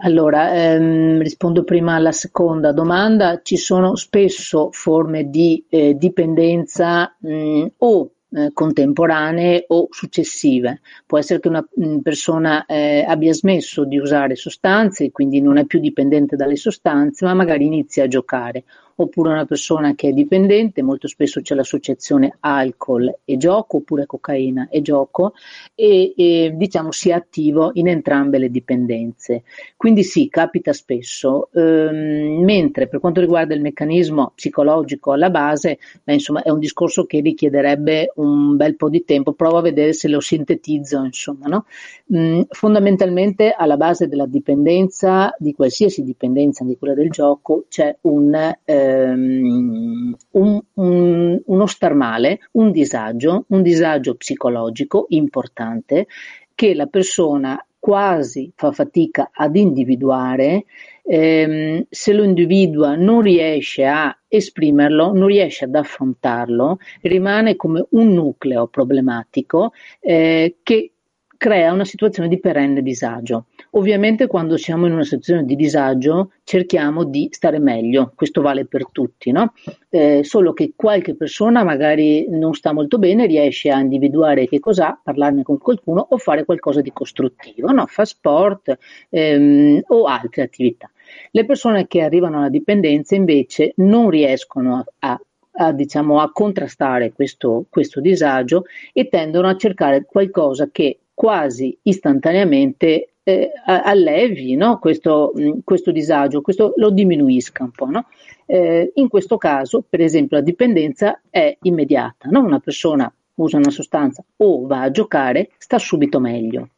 Allora, 0.00 0.52
ehm, 0.52 1.22
rispondo 1.22 1.64
prima 1.64 1.94
alla 1.94 2.12
seconda 2.12 2.72
domanda. 2.72 3.40
Ci 3.42 3.56
sono 3.56 3.96
spesso 3.96 4.68
forme 4.72 5.30
di 5.30 5.64
eh, 5.70 5.94
dipendenza 5.96 7.16
mh, 7.18 7.66
o 7.78 8.10
eh, 8.28 8.50
contemporanee 8.52 9.64
o 9.68 9.88
successive. 9.90 10.80
Può 11.06 11.16
essere 11.16 11.40
che 11.40 11.48
una 11.48 11.66
mh, 11.66 11.98
persona 11.98 12.66
eh, 12.66 13.06
abbia 13.08 13.32
smesso 13.32 13.86
di 13.86 13.96
usare 13.96 14.34
sostanze 14.34 15.04
e 15.04 15.12
quindi 15.12 15.40
non 15.40 15.56
è 15.56 15.64
più 15.64 15.78
dipendente 15.78 16.36
dalle 16.36 16.56
sostanze, 16.56 17.24
ma 17.24 17.32
magari 17.32 17.64
inizia 17.64 18.04
a 18.04 18.08
giocare 18.08 18.64
oppure 18.96 19.30
una 19.30 19.44
persona 19.44 19.94
che 19.94 20.08
è 20.08 20.12
dipendente, 20.12 20.82
molto 20.82 21.08
spesso 21.08 21.40
c'è 21.40 21.54
l'associazione 21.54 22.36
alcol 22.40 23.20
e 23.24 23.36
gioco, 23.36 23.78
oppure 23.78 24.06
cocaina 24.06 24.68
e 24.70 24.80
gioco, 24.82 25.34
e, 25.74 26.14
e 26.16 26.52
diciamo 26.54 26.90
sia 26.92 27.16
attivo 27.16 27.70
in 27.74 27.88
entrambe 27.88 28.38
le 28.38 28.50
dipendenze. 28.50 29.42
Quindi 29.76 30.02
sì, 30.02 30.28
capita 30.28 30.72
spesso, 30.72 31.50
ehm, 31.52 32.42
mentre 32.42 32.88
per 32.88 33.00
quanto 33.00 33.20
riguarda 33.20 33.54
il 33.54 33.60
meccanismo 33.60 34.32
psicologico 34.34 35.12
alla 35.12 35.30
base, 35.30 35.78
beh, 36.02 36.14
insomma 36.14 36.42
è 36.42 36.50
un 36.50 36.58
discorso 36.58 37.04
che 37.04 37.20
richiederebbe 37.20 38.12
un 38.16 38.56
bel 38.56 38.76
po' 38.76 38.88
di 38.88 39.04
tempo, 39.04 39.32
provo 39.32 39.58
a 39.58 39.62
vedere 39.62 39.92
se 39.92 40.08
lo 40.08 40.20
sintetizzo, 40.20 41.04
insomma, 41.04 41.46
no? 41.46 41.66
mm, 42.14 42.42
fondamentalmente 42.48 43.54
alla 43.56 43.76
base 43.76 44.08
della 44.08 44.26
dipendenza, 44.26 45.34
di 45.38 45.52
qualsiasi 45.54 46.02
dipendenza, 46.02 46.62
anche 46.62 46.78
quella 46.78 46.94
del 46.94 47.10
gioco, 47.10 47.64
c'è 47.68 47.96
un 48.02 48.34
eh, 48.64 48.85
ehm, 48.86 50.16
un, 50.32 50.60
un, 50.74 51.42
uno 51.44 51.66
star 51.66 51.94
male, 51.94 52.40
un 52.52 52.70
disagio, 52.70 53.44
un 53.48 53.62
disagio 53.62 54.14
psicologico 54.14 55.06
importante 55.08 56.06
che 56.54 56.74
la 56.74 56.86
persona 56.86 57.58
quasi 57.78 58.50
fa 58.56 58.72
fatica 58.72 59.30
ad 59.32 59.54
individuare, 59.54 60.64
ehm, 61.04 61.86
se 61.88 62.12
lo 62.12 62.24
individua 62.24 62.96
non 62.96 63.20
riesce 63.20 63.84
a 63.84 64.16
esprimerlo, 64.26 65.12
non 65.12 65.28
riesce 65.28 65.66
ad 65.66 65.74
affrontarlo, 65.76 66.78
rimane 67.02 67.54
come 67.54 67.86
un 67.90 68.12
nucleo 68.12 68.66
problematico 68.66 69.72
eh, 70.00 70.56
che 70.62 70.90
crea 71.36 71.72
una 71.72 71.84
situazione 71.84 72.28
di 72.28 72.40
perenne 72.40 72.82
disagio. 72.82 73.46
Ovviamente 73.76 74.26
quando 74.26 74.56
siamo 74.56 74.86
in 74.86 74.92
una 74.92 75.04
situazione 75.04 75.44
di 75.44 75.54
disagio 75.54 76.32
cerchiamo 76.44 77.04
di 77.04 77.28
stare 77.30 77.58
meglio, 77.58 78.12
questo 78.14 78.40
vale 78.40 78.64
per 78.64 78.88
tutti, 78.90 79.30
no? 79.30 79.52
eh, 79.90 80.24
solo 80.24 80.54
che 80.54 80.72
qualche 80.74 81.14
persona 81.14 81.62
magari 81.62 82.26
non 82.30 82.54
sta 82.54 82.72
molto 82.72 82.98
bene, 82.98 83.26
riesce 83.26 83.70
a 83.70 83.78
individuare 83.78 84.46
che 84.46 84.60
cos'ha, 84.60 84.98
parlarne 85.02 85.42
con 85.42 85.58
qualcuno 85.58 86.06
o 86.08 86.16
fare 86.16 86.46
qualcosa 86.46 86.80
di 86.80 86.90
costruttivo, 86.90 87.70
no? 87.70 87.84
fa 87.84 88.06
sport 88.06 88.78
ehm, 89.10 89.82
o 89.88 90.04
altre 90.04 90.42
attività. 90.42 90.90
Le 91.30 91.44
persone 91.44 91.86
che 91.86 92.00
arrivano 92.00 92.38
alla 92.38 92.48
dipendenza 92.48 93.14
invece 93.14 93.74
non 93.76 94.08
riescono 94.08 94.76
a, 94.76 94.84
a 95.10 95.20
a, 95.58 95.72
diciamo, 95.72 96.20
a 96.20 96.30
contrastare 96.32 97.14
questo, 97.14 97.64
questo 97.70 98.02
disagio 98.02 98.64
e 98.92 99.08
tendono 99.08 99.48
a 99.48 99.56
cercare 99.56 100.04
qualcosa 100.04 100.68
che 100.70 100.98
quasi 101.14 101.78
istantaneamente 101.80 103.12
eh, 103.28 103.50
allevi 103.64 104.54
no? 104.54 104.78
questo, 104.78 105.32
questo, 105.64 105.90
disagio, 105.90 106.42
questo 106.42 106.74
lo 106.76 106.90
diminuisca 106.90 107.64
un 107.64 107.72
po'. 107.72 107.86
No? 107.86 108.06
Eh, 108.46 108.92
in 108.94 109.08
questo 109.08 109.36
caso, 109.36 109.84
per 109.88 110.00
esempio, 110.00 110.36
la 110.36 110.44
dipendenza 110.44 111.20
è 111.28 111.56
immediata, 111.62 112.28
no? 112.30 112.44
una 112.44 112.60
persona 112.60 113.12
usa 113.34 113.56
una 113.56 113.70
sostanza 113.70 114.24
o 114.36 114.66
va 114.66 114.82
a 114.82 114.90
giocare, 114.92 115.50
sta 115.58 115.76
subito 115.76 116.20
meglio. 116.20 116.68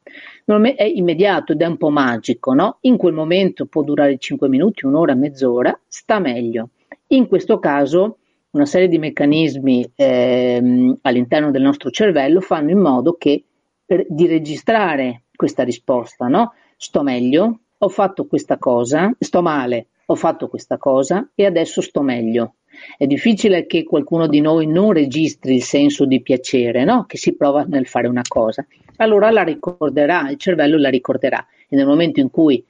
È 0.46 0.84
immediato 0.84 1.52
ed 1.52 1.60
è 1.60 1.66
un 1.66 1.76
po' 1.76 1.90
magico, 1.90 2.54
in 2.80 2.96
quel 2.96 3.12
momento 3.12 3.66
può 3.66 3.82
durare 3.82 4.16
5 4.16 4.48
minuti, 4.48 4.86
un'ora, 4.86 5.14
mezz'ora, 5.14 5.78
sta 5.86 6.18
meglio. 6.18 6.70
In 7.08 7.28
questo 7.28 7.58
caso 7.58 8.16
una 8.52 8.64
serie 8.64 8.88
di 8.88 8.98
meccanismi 8.98 9.92
ehm, 9.94 10.98
all'interno 11.02 11.50
del 11.50 11.60
nostro 11.60 11.90
cervello 11.90 12.40
fanno 12.40 12.70
in 12.70 12.78
modo 12.78 13.16
che 13.18 13.44
per, 13.84 14.06
di 14.08 14.26
registrare 14.26 15.24
questa 15.38 15.62
risposta, 15.62 16.26
no? 16.26 16.54
Sto 16.76 17.04
meglio, 17.04 17.60
ho 17.78 17.88
fatto 17.88 18.26
questa 18.26 18.58
cosa, 18.58 19.14
sto 19.20 19.40
male, 19.40 19.86
ho 20.06 20.16
fatto 20.16 20.48
questa 20.48 20.78
cosa 20.78 21.30
e 21.32 21.46
adesso 21.46 21.80
sto 21.80 22.02
meglio. 22.02 22.54
È 22.96 23.06
difficile 23.06 23.64
che 23.66 23.84
qualcuno 23.84 24.26
di 24.26 24.40
noi 24.40 24.66
non 24.66 24.92
registri 24.92 25.54
il 25.54 25.62
senso 25.62 26.06
di 26.06 26.20
piacere 26.22 26.82
no? 26.82 27.04
che 27.06 27.18
si 27.18 27.36
prova 27.36 27.64
nel 27.68 27.86
fare 27.86 28.08
una 28.08 28.22
cosa. 28.26 28.66
Allora 28.96 29.30
la 29.30 29.44
ricorderà, 29.44 30.28
il 30.28 30.38
cervello 30.38 30.76
la 30.76 30.88
ricorderà 30.88 31.46
e 31.68 31.76
nel 31.76 31.86
momento 31.86 32.18
in 32.18 32.30
cui 32.30 32.64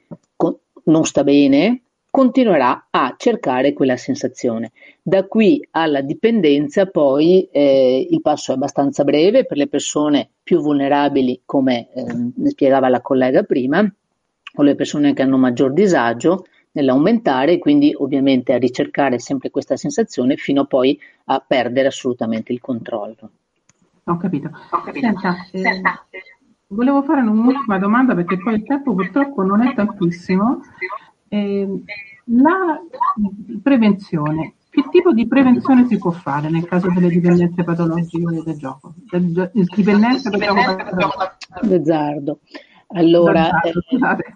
non 0.83 1.05
sta 1.05 1.23
bene, 1.23 1.81
continuerà 2.09 2.87
a 2.89 3.15
cercare 3.17 3.73
quella 3.73 3.97
sensazione. 3.97 4.71
Da 5.01 5.25
qui 5.25 5.65
alla 5.71 6.01
dipendenza 6.01 6.85
poi 6.87 7.47
eh, 7.51 8.07
il 8.09 8.21
passo 8.21 8.51
è 8.51 8.55
abbastanza 8.55 9.03
breve 9.03 9.45
per 9.45 9.57
le 9.57 9.67
persone 9.67 10.29
più 10.43 10.59
vulnerabili, 10.59 11.41
come 11.45 11.89
eh, 11.93 12.49
spiegava 12.49 12.89
la 12.89 13.01
collega 13.01 13.43
prima, 13.43 13.79
o 14.55 14.63
le 14.63 14.75
persone 14.75 15.13
che 15.13 15.21
hanno 15.21 15.37
maggior 15.37 15.71
disagio 15.71 16.45
nell'aumentare 16.71 17.53
e 17.53 17.59
quindi 17.59 17.93
ovviamente 17.95 18.53
a 18.53 18.57
ricercare 18.57 19.19
sempre 19.19 19.49
questa 19.49 19.75
sensazione 19.75 20.35
fino 20.35 20.65
poi 20.65 20.99
a 21.25 21.43
perdere 21.45 21.87
assolutamente 21.87 22.51
il 22.51 22.59
controllo. 22.61 23.29
Ho 24.05 24.17
capito. 24.17 24.49
Ho 24.71 24.81
capito. 24.81 25.05
Senta, 25.05 25.35
eh, 25.51 25.59
Senta. 25.59 26.05
volevo 26.67 27.03
fare 27.03 27.21
un'ultima 27.21 27.77
domanda 27.77 28.15
perché 28.15 28.37
poi 28.37 28.55
il 28.55 28.63
tempo 28.63 28.93
purtroppo 28.93 29.43
non 29.43 29.61
è 29.61 29.73
tantissimo. 29.73 30.61
Eh, 31.29 31.83
la 32.25 32.79
prevenzione, 33.61 34.55
che 34.69 34.83
tipo 34.91 35.13
di 35.13 35.27
prevenzione 35.27 35.85
si 35.87 35.97
può 35.97 36.11
fare 36.11 36.49
nel 36.49 36.65
caso 36.65 36.91
delle 36.93 37.09
dipendenze 37.09 37.63
patologiche 37.63 38.43
del 38.43 38.57
gioco? 38.57 38.93
Del, 39.09 39.51
dipendenze 39.75 40.29
del 40.29 40.41
gioco 40.41 40.77
d'azzardo. 41.61 42.39
Allora, 42.87 43.49
d'azzardo, 43.63 44.23
eh, 44.23 44.33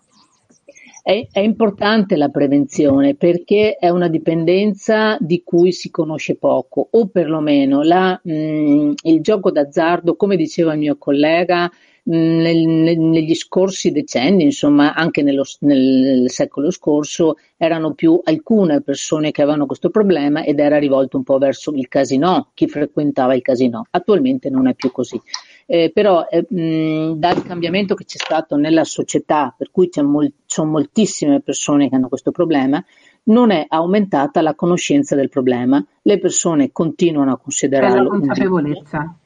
è, 1.03 1.27
è, 1.31 1.39
importante 1.39 2.15
la 2.15 2.29
prevenzione 2.29 3.15
perché 3.15 3.75
è 3.75 3.89
una 3.89 4.07
dipendenza 4.07 5.17
di 5.19 5.43
cui 5.43 5.71
si 5.71 5.91
conosce 5.91 6.35
poco 6.35 6.87
o 6.91 7.07
perlomeno 7.07 7.81
la, 7.81 8.19
mh, 8.23 8.93
il 9.03 9.21
gioco 9.21 9.51
d'azzardo, 9.51 10.15
come 10.15 10.35
diceva 10.35 10.73
il 10.73 10.79
mio 10.79 10.97
collega, 10.97 11.69
negli 12.05 13.33
scorsi 13.33 13.91
decenni, 13.91 14.43
insomma 14.43 14.93
anche 14.93 15.21
nello, 15.21 15.43
nel 15.59 16.29
secolo 16.29 16.69
scorso, 16.69 17.37
erano 17.55 17.93
più 17.93 18.19
alcune 18.23 18.81
persone 18.81 19.31
che 19.31 19.41
avevano 19.41 19.65
questo 19.65 19.89
problema 19.89 20.43
ed 20.43 20.59
era 20.59 20.77
rivolto 20.77 21.15
un 21.15 21.23
po' 21.23 21.37
verso 21.37 21.71
il 21.71 21.87
casino, 21.87 22.49
chi 22.53 22.67
frequentava 22.67 23.35
il 23.35 23.41
casino. 23.41 23.85
Attualmente 23.89 24.49
non 24.49 24.67
è 24.67 24.73
più 24.73 24.91
così. 24.91 25.19
Eh, 25.65 25.91
però 25.93 26.27
eh, 26.29 26.45
mh, 26.47 27.13
dal 27.15 27.41
cambiamento 27.43 27.95
che 27.95 28.03
c'è 28.03 28.17
stato 28.17 28.57
nella 28.57 28.83
società, 28.83 29.53
per 29.57 29.71
cui 29.71 29.89
mol- 30.01 30.27
ci 30.27 30.33
sono 30.45 30.71
moltissime 30.71 31.39
persone 31.39 31.87
che 31.87 31.95
hanno 31.95 32.09
questo 32.09 32.31
problema, 32.31 32.83
non 33.25 33.51
è 33.51 33.65
aumentata 33.69 34.41
la 34.41 34.55
conoscenza 34.55 35.15
del 35.15 35.29
problema. 35.29 35.83
Le 36.01 36.19
persone 36.19 36.73
continuano 36.73 37.31
a 37.31 37.37
considerarlo. 37.37 37.97
È 37.97 38.03
la 38.03 38.09
consapevolezza. 38.09 39.17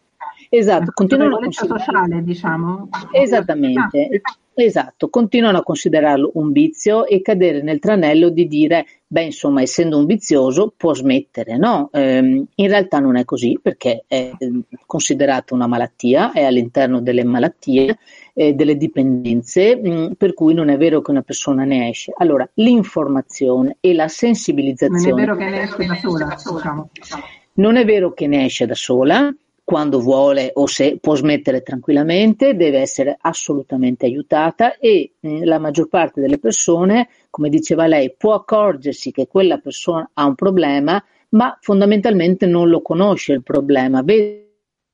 Esatto, 0.49 0.91
continuano 0.93 1.35
a 1.35 1.39
considerarlo... 1.39 1.83
sociale, 1.83 2.23
diciamo. 2.23 2.89
Esattamente, 3.11 4.21
esatto, 4.53 5.09
continuano 5.09 5.57
a 5.57 5.63
considerarlo 5.63 6.31
un 6.35 6.51
vizio 6.51 7.05
e 7.05 7.21
cadere 7.21 7.61
nel 7.61 7.79
tranello 7.79 8.29
di 8.29 8.47
dire, 8.47 8.85
beh, 9.05 9.23
insomma, 9.23 9.61
essendo 9.61 9.97
un 9.97 10.05
vizioso 10.05 10.73
può 10.75 10.93
smettere, 10.93 11.57
no? 11.57 11.89
Eh, 11.91 12.45
in 12.53 12.67
realtà 12.67 12.99
non 12.99 13.17
è 13.17 13.25
così 13.25 13.59
perché 13.61 14.05
è 14.07 14.31
ehm, 14.37 14.63
considerata 14.85 15.53
una 15.53 15.67
malattia, 15.67 16.31
è 16.31 16.43
all'interno 16.43 17.01
delle 17.01 17.23
malattie, 17.23 17.97
eh, 18.33 18.53
delle 18.53 18.77
dipendenze, 18.77 19.75
mh, 19.75 19.89
mm, 19.89 20.11
per 20.13 20.33
cui 20.33 20.53
non 20.53 20.69
è 20.69 20.77
vero 20.77 21.01
che 21.01 21.11
una 21.11 21.23
persona 21.23 21.65
ne 21.65 21.89
esce. 21.89 22.13
Allora, 22.15 22.49
l'informazione 22.55 23.77
e 23.81 23.93
la 23.93 24.07
sensibilizzazione... 24.07 25.09
Non 25.09 25.19
è 25.19 25.25
vero 25.25 25.35
che 25.35 25.49
ne 25.49 25.61
esce 25.63 25.85
da 25.85 26.37
sola, 26.37 26.87
diciamo. 26.91 27.27
Non 27.53 27.75
è 27.75 27.85
vero 27.85 28.13
che 28.13 28.27
ne 28.27 28.45
esce 28.45 28.67
da 28.67 28.75
sola, 28.75 29.33
quando 29.67 29.99
vuole 29.99 30.51
o 30.53 30.65
se 30.65 30.97
può 30.97 31.13
smettere 31.13 31.61
tranquillamente, 31.61 32.55
deve 32.55 32.79
essere 32.79 33.17
assolutamente 33.19 34.05
aiutata 34.05 34.77
e 34.77 35.15
mm, 35.27 35.43
la 35.43 35.59
maggior 35.59 35.89
parte 35.89 36.21
delle 36.21 36.39
persone, 36.39 37.09
come 37.29 37.49
diceva 37.49 37.85
lei, 37.85 38.15
può 38.15 38.33
accorgersi 38.33 39.11
che 39.11 39.27
quella 39.27 39.57
persona 39.57 40.09
ha 40.13 40.25
un 40.25 40.35
problema, 40.35 41.03
ma 41.31 41.57
fondamentalmente 41.59 42.45
non 42.45 42.69
lo 42.69 42.81
conosce 42.81 43.33
il 43.33 43.43
problema, 43.43 44.01
vede 44.03 44.45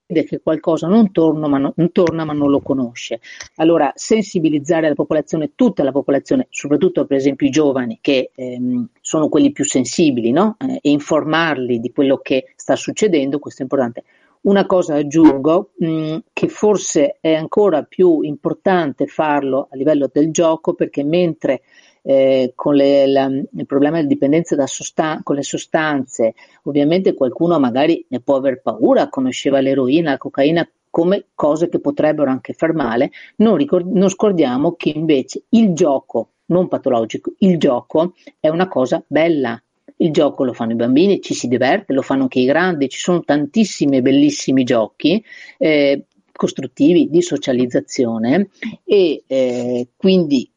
che 0.07 0.41
qualcosa 0.41 0.87
non 0.87 1.11
torna, 1.11 1.47
ma 1.47 1.59
non, 1.59 1.91
torna 1.91 2.25
ma 2.25 2.33
non 2.33 2.49
lo 2.49 2.59
conosce. 2.59 3.19
Allora 3.57 3.91
sensibilizzare 3.93 4.87
la 4.87 4.95
popolazione, 4.95 5.51
tutta 5.53 5.83
la 5.83 5.91
popolazione, 5.91 6.47
soprattutto 6.49 7.05
per 7.05 7.17
esempio 7.17 7.45
i 7.45 7.51
giovani 7.51 7.99
che 8.01 8.31
ehm, 8.33 8.89
sono 8.99 9.29
quelli 9.29 9.51
più 9.51 9.65
sensibili, 9.65 10.31
no? 10.31 10.57
eh, 10.59 10.79
e 10.81 10.89
informarli 10.89 11.79
di 11.79 11.91
quello 11.91 12.17
che 12.17 12.53
sta 12.55 12.75
succedendo, 12.75 13.37
questo 13.37 13.61
è 13.61 13.65
importante. 13.65 14.03
Una 14.43 14.65
cosa 14.65 14.95
aggiungo, 14.95 15.71
mh, 15.77 16.17
che 16.33 16.49
forse 16.49 17.17
è 17.21 17.33
ancora 17.33 17.83
più 17.83 18.19
importante 18.21 19.07
farlo 19.07 19.69
a 19.71 19.75
livello 19.77 20.09
del 20.11 20.31
gioco 20.31 20.73
perché 20.73 21.03
mentre 21.05 21.61
eh, 22.01 22.51
con 22.53 22.75
le, 22.75 23.07
la, 23.07 23.27
il 23.27 23.65
problema 23.65 24.01
di 24.01 24.07
dipendenza 24.07 24.57
da 24.57 24.67
sostan- 24.67 25.23
con 25.23 25.37
le 25.37 25.43
sostanze, 25.43 26.33
ovviamente 26.63 27.13
qualcuno 27.13 27.57
magari 27.57 28.05
ne 28.09 28.19
può 28.19 28.35
aver 28.35 28.61
paura, 28.61 29.07
conosceva 29.07 29.61
l'eroina, 29.61 30.11
la 30.11 30.17
cocaina 30.17 30.69
come 30.89 31.27
cose 31.33 31.69
che 31.69 31.79
potrebbero 31.79 32.29
anche 32.29 32.51
far 32.51 32.73
male, 32.73 33.11
non, 33.37 33.55
ricord- 33.55 33.89
non 33.89 34.09
scordiamo 34.09 34.73
che 34.73 34.89
invece 34.93 35.45
il 35.49 35.73
gioco 35.73 36.31
non 36.47 36.67
patologico, 36.67 37.31
il 37.39 37.57
gioco 37.57 38.13
è 38.41 38.49
una 38.49 38.67
cosa 38.67 39.01
bella, 39.07 39.57
il 39.97 40.11
gioco 40.11 40.43
lo 40.43 40.53
fanno 40.53 40.73
i 40.73 40.75
bambini, 40.75 41.21
ci 41.21 41.33
si 41.33 41.47
diverte, 41.47 41.93
lo 41.93 42.01
fanno 42.01 42.23
anche 42.23 42.39
i 42.39 42.45
grandi, 42.45 42.89
ci 42.89 42.99
sono 42.99 43.21
tantissimi 43.21 44.01
bellissimi 44.01 44.63
giochi 44.63 45.23
eh, 45.57 46.05
costruttivi 46.31 47.09
di 47.09 47.21
socializzazione 47.21 48.49
e 48.83 49.23
eh, 49.27 49.87
quindi 49.95 50.49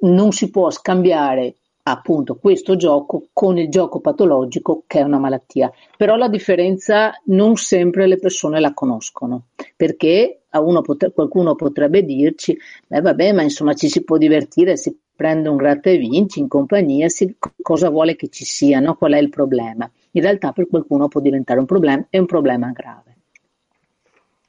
non 0.00 0.32
si 0.32 0.50
può 0.50 0.70
scambiare 0.70 1.54
appunto 1.82 2.36
questo 2.36 2.76
gioco 2.76 3.28
con 3.32 3.58
il 3.58 3.68
gioco 3.68 4.00
patologico 4.00 4.84
che 4.86 5.00
è 5.00 5.02
una 5.02 5.18
malattia. 5.18 5.72
Però 5.96 6.16
la 6.16 6.28
differenza 6.28 7.12
non 7.26 7.56
sempre 7.56 8.06
le 8.06 8.18
persone 8.18 8.60
la 8.60 8.72
conoscono, 8.72 9.46
perché 9.76 10.42
a 10.50 10.60
uno 10.60 10.82
potre, 10.82 11.12
qualcuno 11.12 11.54
potrebbe 11.54 12.04
dirci, 12.04 12.56
beh 12.86 13.00
vabbè, 13.00 13.32
ma 13.32 13.42
insomma 13.42 13.74
ci 13.74 13.88
si 13.88 14.02
può 14.02 14.16
divertire, 14.16 14.76
si 14.76 14.99
prende 15.20 15.50
un 15.50 15.56
gratta 15.56 15.90
e 15.90 15.98
vinci 15.98 16.40
in 16.40 16.48
compagnia, 16.48 17.06
si, 17.10 17.36
cosa 17.60 17.90
vuole 17.90 18.16
che 18.16 18.28
ci 18.28 18.46
sia, 18.46 18.80
no? 18.80 18.94
qual 18.94 19.12
è 19.12 19.18
il 19.18 19.28
problema. 19.28 19.86
In 20.12 20.22
realtà 20.22 20.52
per 20.52 20.66
qualcuno 20.66 21.08
può 21.08 21.20
diventare 21.20 21.60
un 21.60 21.66
problema 21.66 22.06
e 22.08 22.18
un 22.18 22.24
problema 22.24 22.70
grave. 22.70 23.16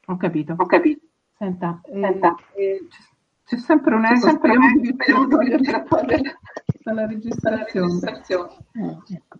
Ho 0.05 0.15
capito. 0.15 0.55
Ho 0.55 0.65
capito. 0.65 1.01
Senta, 1.37 1.81
Senta 1.83 2.35
eh, 2.53 2.63
eh, 2.63 2.87
c'è 3.43 3.57
sempre 3.57 3.95
un 3.95 4.05
eco, 4.05 4.29
speriamo 4.29 4.79
di 4.79 4.95
togliere 4.95 5.59
dalla 6.83 7.05
registrazione. 7.05 7.99
Eh, 8.71 9.15
ecco. 9.15 9.39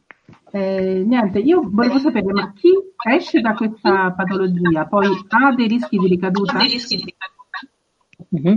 eh, 0.52 1.03
niente, 1.08 1.40
io 1.40 1.62
volevo 1.64 1.98
sapere, 1.98 2.30
ma 2.34 2.52
chi 2.52 2.72
esce 3.10 3.40
da 3.40 3.53
questa 3.53 4.12
patologia 4.12 4.86
poi 4.86 5.08
ha 5.30 5.56
dei 5.56 5.68
rischi 5.70 5.98
di 5.98 6.08
ricaduta? 6.10 6.58
Mm-hmm. 8.36 8.56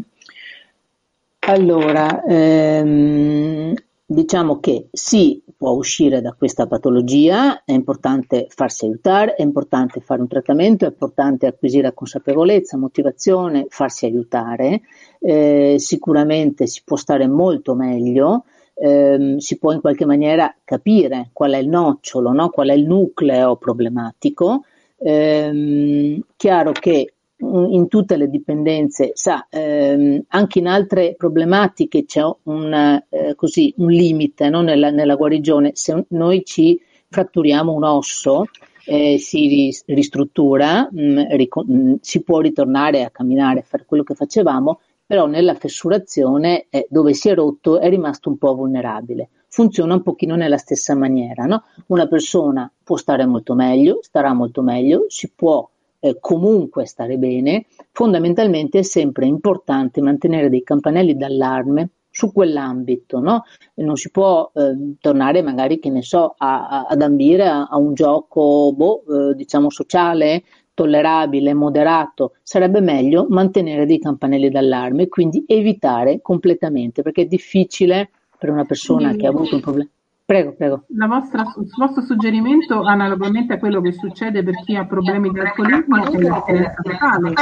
Allora, 1.47 2.23
ehm, 2.25 3.75
diciamo 4.07 4.61
che 4.61 4.89
sì, 4.93 5.43
può 5.57 5.73
uscire 5.73 6.23
da 6.23 6.33
questa 6.33 6.67
patologia, 6.67 7.65
è 7.65 7.73
importante 7.73 8.47
farsi 8.49 8.87
aiutare, 8.87 9.35
è 9.35 9.43
importante 9.43 10.01
fare 10.01 10.23
un 10.23 10.29
trattamento, 10.29 10.87
è 10.87 10.89
importante 10.89 11.47
acquisire 11.47 11.93
consapevolezza, 11.93 12.79
motivazione, 12.79 13.67
farsi 13.69 14.07
aiutare, 14.07 14.83
eh, 15.21 15.75
sicuramente 15.79 16.67
si 16.67 16.81
può 16.83 16.97
stare 16.97 17.27
molto 17.29 17.75
meglio, 17.75 18.45
ehm, 18.75 19.37
si 19.37 19.59
può 19.59 19.73
in 19.73 19.81
qualche 19.81 20.07
maniera 20.07 20.55
capire 20.65 21.29
qual 21.35 21.53
è 21.53 21.59
il 21.59 21.69
nocciolo, 21.69 22.33
no? 22.33 22.49
qual 22.49 22.69
è 22.69 22.75
il 22.75 22.87
nucleo 22.87 23.57
problematico. 23.57 24.65
Ehm, 24.97 26.21
chiaro 26.37 26.73
che 26.73 27.14
in 27.39 27.89
tutte 27.89 28.17
le 28.17 28.29
dipendenze, 28.29 29.11
sa, 29.15 29.47
ehm, 29.51 30.25
anche 30.29 30.59
in 30.61 30.69
altre 30.69 31.15
problematiche 31.17 32.05
c'è 32.05 32.23
un, 32.45 33.03
eh, 33.09 33.35
così, 33.35 33.75
un 33.79 33.91
limite 33.91 34.49
no? 34.49 34.63
nella, 34.63 34.91
nella, 34.91 35.17
guarigione. 35.17 35.73
Se 35.75 36.05
noi 36.09 36.45
ci 36.45 36.81
fratturiamo 37.09 37.73
un 37.73 37.85
osso, 37.85 38.47
eh, 38.87 39.19
si 39.19 39.73
ristruttura, 39.87 40.89
mh, 40.91 41.01
mm, 41.01 41.19
ric- 41.31 41.65
mh, 41.65 41.75
mm, 41.75 41.95
si 42.01 42.23
può 42.23 42.41
ritornare 42.41 43.03
a 43.03 43.11
camminare, 43.11 43.61
a 43.61 43.65
fare 43.65 43.85
quello 43.85 44.05
che 44.05 44.15
facevamo, 44.15 44.81
però 45.07 45.27
nella 45.27 45.55
fessurazione 45.55 46.67
eh, 46.71 46.87
dove 46.89 47.15
si 47.15 47.29
è 47.29 47.35
rotto 47.35 47.79
è 47.79 47.89
rimasto 47.89 48.29
un 48.29 48.39
po' 48.39 48.55
vulnerabile. 48.55 49.29
Funziona 49.49 49.95
un 49.95 50.03
pochino 50.03 50.35
nella 50.35 50.57
stessa 50.57 50.95
maniera. 50.95 51.45
No? 51.45 51.65
Una 51.89 52.07
persona 52.07 52.71
può 52.83 52.97
stare 52.97 53.27
molto 53.27 53.55
meglio, 53.55 53.99
starà 54.03 54.33
molto 54.33 54.63
meglio, 54.63 55.05
si 55.09 55.31
può 55.35 55.69
eh, 56.05 56.19
comunque 56.21 56.85
stare 56.85 57.17
bene, 57.17 57.65
fondamentalmente 57.91 58.81
è 58.81 58.83
sempre 58.83 59.25
importante 59.25 60.03
mantenere 60.03 60.51
dei 60.51 60.63
campanelli 60.63 61.17
d'allarme 61.17 61.89
su 62.11 62.31
quell'ambito, 62.31 63.21
no? 63.21 63.45
Non 63.77 63.97
si 63.97 64.11
può 64.11 64.51
eh, 64.55 64.97
tornare 65.01 65.41
magari, 65.41 65.79
che 65.79 65.89
ne 65.89 66.03
so, 66.03 66.35
a, 66.37 66.69
a, 66.69 66.87
ad 66.91 67.01
ambire 67.01 67.47
a, 67.47 67.65
a, 67.65 67.79
un 67.79 67.95
gioco, 67.95 68.75
boh, 68.75 69.03
eh, 69.31 69.35
diciamo, 69.35 69.71
sociale, 69.71 70.45
tollerabile, 70.75 71.55
moderato. 71.55 72.35
Sarebbe 72.43 72.81
meglio 72.81 73.27
mantenere 73.31 73.87
dei 73.87 73.99
campanelli 73.99 74.51
d'allarme, 74.51 75.09
quindi 75.09 75.45
evitare 75.47 76.21
completamente, 76.21 77.01
perché 77.01 77.23
è 77.23 77.27
difficile 77.27 78.11
per 78.39 78.51
una 78.51 78.67
persona 78.67 79.11
sì. 79.13 79.17
che 79.17 79.27
ha 79.27 79.31
avuto 79.31 79.55
un 79.55 79.61
problema. 79.63 79.89
Prego, 80.27 80.55
prego. 80.55 80.85
Vostra, 80.89 81.43
il 81.43 81.71
vostro 81.77 82.03
suggerimento, 82.03 82.81
analogamente 82.81 83.53
a 83.53 83.59
quello 83.59 83.83
che 83.83 83.93
succede 83.93 84.43
per 84.43 84.55
chi 84.65 84.75
ha 84.75 84.87
problemi 84.87 85.31
di 85.31 85.39
alcolismo, 85.39 85.97
è 86.03 86.11
l'esperienza 86.19 86.75
totale. 86.83 87.35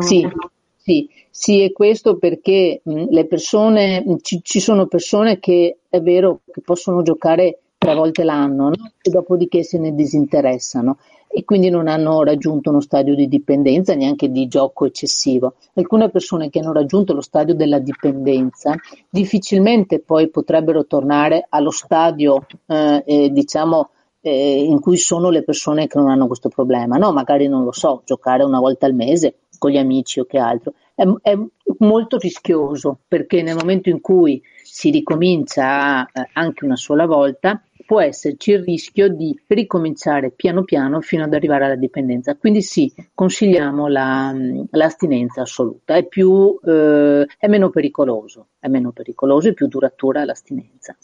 Sì, 0.00 0.28
sì, 0.74 1.08
sì, 1.30 1.62
è 1.62 1.70
questo 1.70 2.18
perché 2.18 2.80
mh, 2.82 3.04
le 3.10 3.26
persone, 3.26 4.04
ci, 4.22 4.40
ci, 4.42 4.58
sono 4.58 4.86
persone 4.86 5.38
che 5.38 5.78
è 5.88 6.00
vero 6.00 6.40
che 6.50 6.60
possono 6.60 7.02
giocare 7.02 7.60
tre 7.78 7.94
volte 7.94 8.24
l'anno 8.24 8.68
no? 8.68 8.90
e 9.00 9.08
dopodiché 9.08 9.62
se 9.62 9.78
ne 9.78 9.94
disinteressano 9.94 10.98
e 11.30 11.44
quindi 11.44 11.70
non 11.70 11.88
hanno 11.88 12.22
raggiunto 12.24 12.70
uno 12.70 12.80
stadio 12.80 13.14
di 13.14 13.28
dipendenza, 13.28 13.94
neanche 13.94 14.30
di 14.30 14.48
gioco 14.48 14.86
eccessivo. 14.86 15.54
Alcune 15.74 16.10
persone 16.10 16.48
che 16.48 16.58
hanno 16.58 16.72
raggiunto 16.72 17.12
lo 17.12 17.20
stadio 17.20 17.54
della 17.54 17.78
dipendenza 17.78 18.74
difficilmente 19.08 20.00
poi 20.00 20.30
potrebbero 20.30 20.86
tornare 20.86 21.46
allo 21.48 21.70
stadio, 21.70 22.46
eh, 22.66 23.04
eh, 23.06 23.30
diciamo, 23.30 23.90
eh, 24.20 24.64
in 24.64 24.80
cui 24.80 24.96
sono 24.96 25.30
le 25.30 25.44
persone 25.44 25.86
che 25.86 25.98
non 25.98 26.08
hanno 26.08 26.26
questo 26.26 26.48
problema. 26.48 26.96
No, 26.96 27.12
magari 27.12 27.46
non 27.46 27.62
lo 27.62 27.72
so, 27.72 28.02
giocare 28.04 28.42
una 28.42 28.58
volta 28.58 28.86
al 28.86 28.94
mese 28.94 29.36
con 29.58 29.70
gli 29.70 29.78
amici 29.78 30.20
o 30.20 30.24
che 30.24 30.38
altro. 30.38 30.72
È, 30.94 31.04
è 31.22 31.38
molto 31.78 32.16
rischioso 32.16 32.98
perché 33.06 33.42
nel 33.42 33.54
momento 33.54 33.88
in 33.88 34.00
cui 34.00 34.42
si 34.62 34.90
ricomincia 34.90 36.06
eh, 36.06 36.28
anche 36.32 36.64
una 36.64 36.76
sola 36.76 37.06
volta, 37.06 37.62
può 37.88 38.02
esserci 38.02 38.50
il 38.50 38.64
rischio 38.64 39.08
di 39.08 39.34
ricominciare 39.46 40.30
piano 40.30 40.62
piano 40.62 41.00
fino 41.00 41.24
ad 41.24 41.32
arrivare 41.32 41.64
alla 41.64 41.74
dipendenza. 41.74 42.36
Quindi 42.36 42.60
sì, 42.60 42.92
consigliamo 43.14 43.88
la, 43.88 44.30
l'astinenza 44.72 45.40
assoluta, 45.40 45.94
è, 45.94 46.06
più, 46.06 46.60
eh, 46.62 47.26
è 47.38 47.46
meno 47.46 47.70
pericoloso, 47.70 48.48
è 48.58 48.68
meno 48.68 48.92
pericoloso 48.92 49.48
e 49.48 49.54
più 49.54 49.68
duratura 49.68 50.26
l'astinenza. 50.26 50.98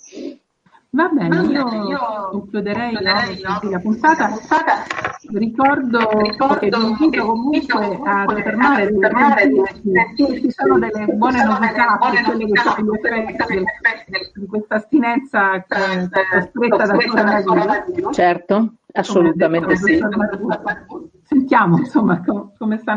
Va 0.95 1.09
bene, 1.09 1.41
io, 1.43 1.89
io 1.89 2.29
concluderei 2.31 2.93
la, 3.01 3.25
la 3.63 3.81
puntata. 3.81 4.31
Ricordo, 5.33 5.99
Ricordo 6.21 6.59
che 6.59 6.69
vi 6.69 6.87
invito 6.87 7.27
comunque 7.27 8.01
a 8.05 8.25
fermare 8.29 8.93
ci 10.25 10.51
sono 10.53 10.79
delle 10.79 11.07
buone 11.07 11.43
novità 11.43 11.99
su 12.01 12.23
quelli 12.23 12.53
che 12.53 12.61
sono 12.61 12.77
gli 12.79 12.95
effetti 12.95 14.41
di 14.41 14.47
questa 14.47 14.77
astinenza 14.77 15.65
che 15.67 15.75
è 15.75 16.09
costretta 16.53 16.87
dal 16.87 17.45
coronavirus. 17.45 18.15
Certo, 18.15 18.75
assolutamente 18.93 19.77
sì. 19.77 20.01
Sentiamo 21.25 21.79
insomma 21.79 22.23
come 22.57 22.79
sta 22.79 22.93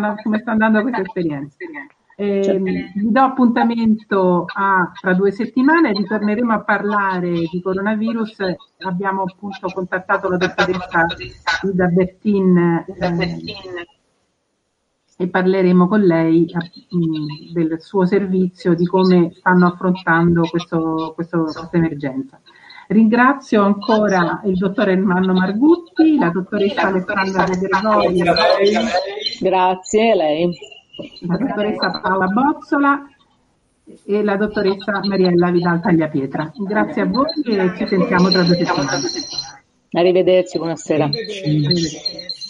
andando 0.45 0.81
questa 0.81 1.01
esperienza. 1.01 1.57
Eh, 2.19 2.57
vi 2.57 3.11
do 3.11 3.21
appuntamento 3.21 4.45
a 4.51 4.91
tra 4.99 5.13
due 5.13 5.29
settimane, 5.29 5.91
ritorneremo 5.91 6.51
a 6.51 6.63
parlare 6.63 7.29
di 7.29 7.61
coronavirus. 7.61 8.37
Abbiamo 8.79 9.21
appunto 9.21 9.67
contattato 9.71 10.27
la 10.27 10.37
dottoressa 10.37 11.05
Ida 11.61 11.85
Bertin 11.85 12.85
eh, 12.87 13.85
e 15.15 15.27
parleremo 15.27 15.87
con 15.87 16.01
lei 16.01 16.51
mh, 16.51 17.53
del 17.53 17.79
suo 17.79 18.07
servizio, 18.07 18.73
di 18.73 18.87
come 18.87 19.29
stanno 19.35 19.67
affrontando 19.67 20.41
questo, 20.49 21.11
questo, 21.13 21.43
questa 21.43 21.69
emergenza. 21.73 22.41
Ringrazio 22.87 23.61
ancora 23.61 24.41
il 24.45 24.57
dottor 24.57 24.89
Ermanno 24.89 25.33
Margutti, 25.33 26.17
la 26.17 26.31
dottoressa 26.31 26.87
Alessandra 26.87 27.43
De 27.43 27.57
Gregori. 27.57 28.23
Grazie 29.39 30.11
a 30.13 30.15
lei 30.15 30.75
la 31.21 31.37
dottoressa 31.37 31.99
Paola 31.99 32.27
Bozzola 32.27 33.07
e 34.05 34.23
la 34.23 34.35
dottoressa 34.35 34.99
Mariella 35.03 35.51
Vidal 35.51 35.81
Tagliapietra. 35.81 36.51
Grazie 36.55 37.01
a 37.03 37.05
voi 37.05 37.25
e 37.45 37.73
ci 37.77 37.87
sentiamo 37.87 38.29
tra 38.29 38.43
due 38.43 38.55
settimane. 38.55 39.01
Arrivederci, 39.91 40.57
buonasera. 40.57 41.05
Arrivederci. 41.05 42.46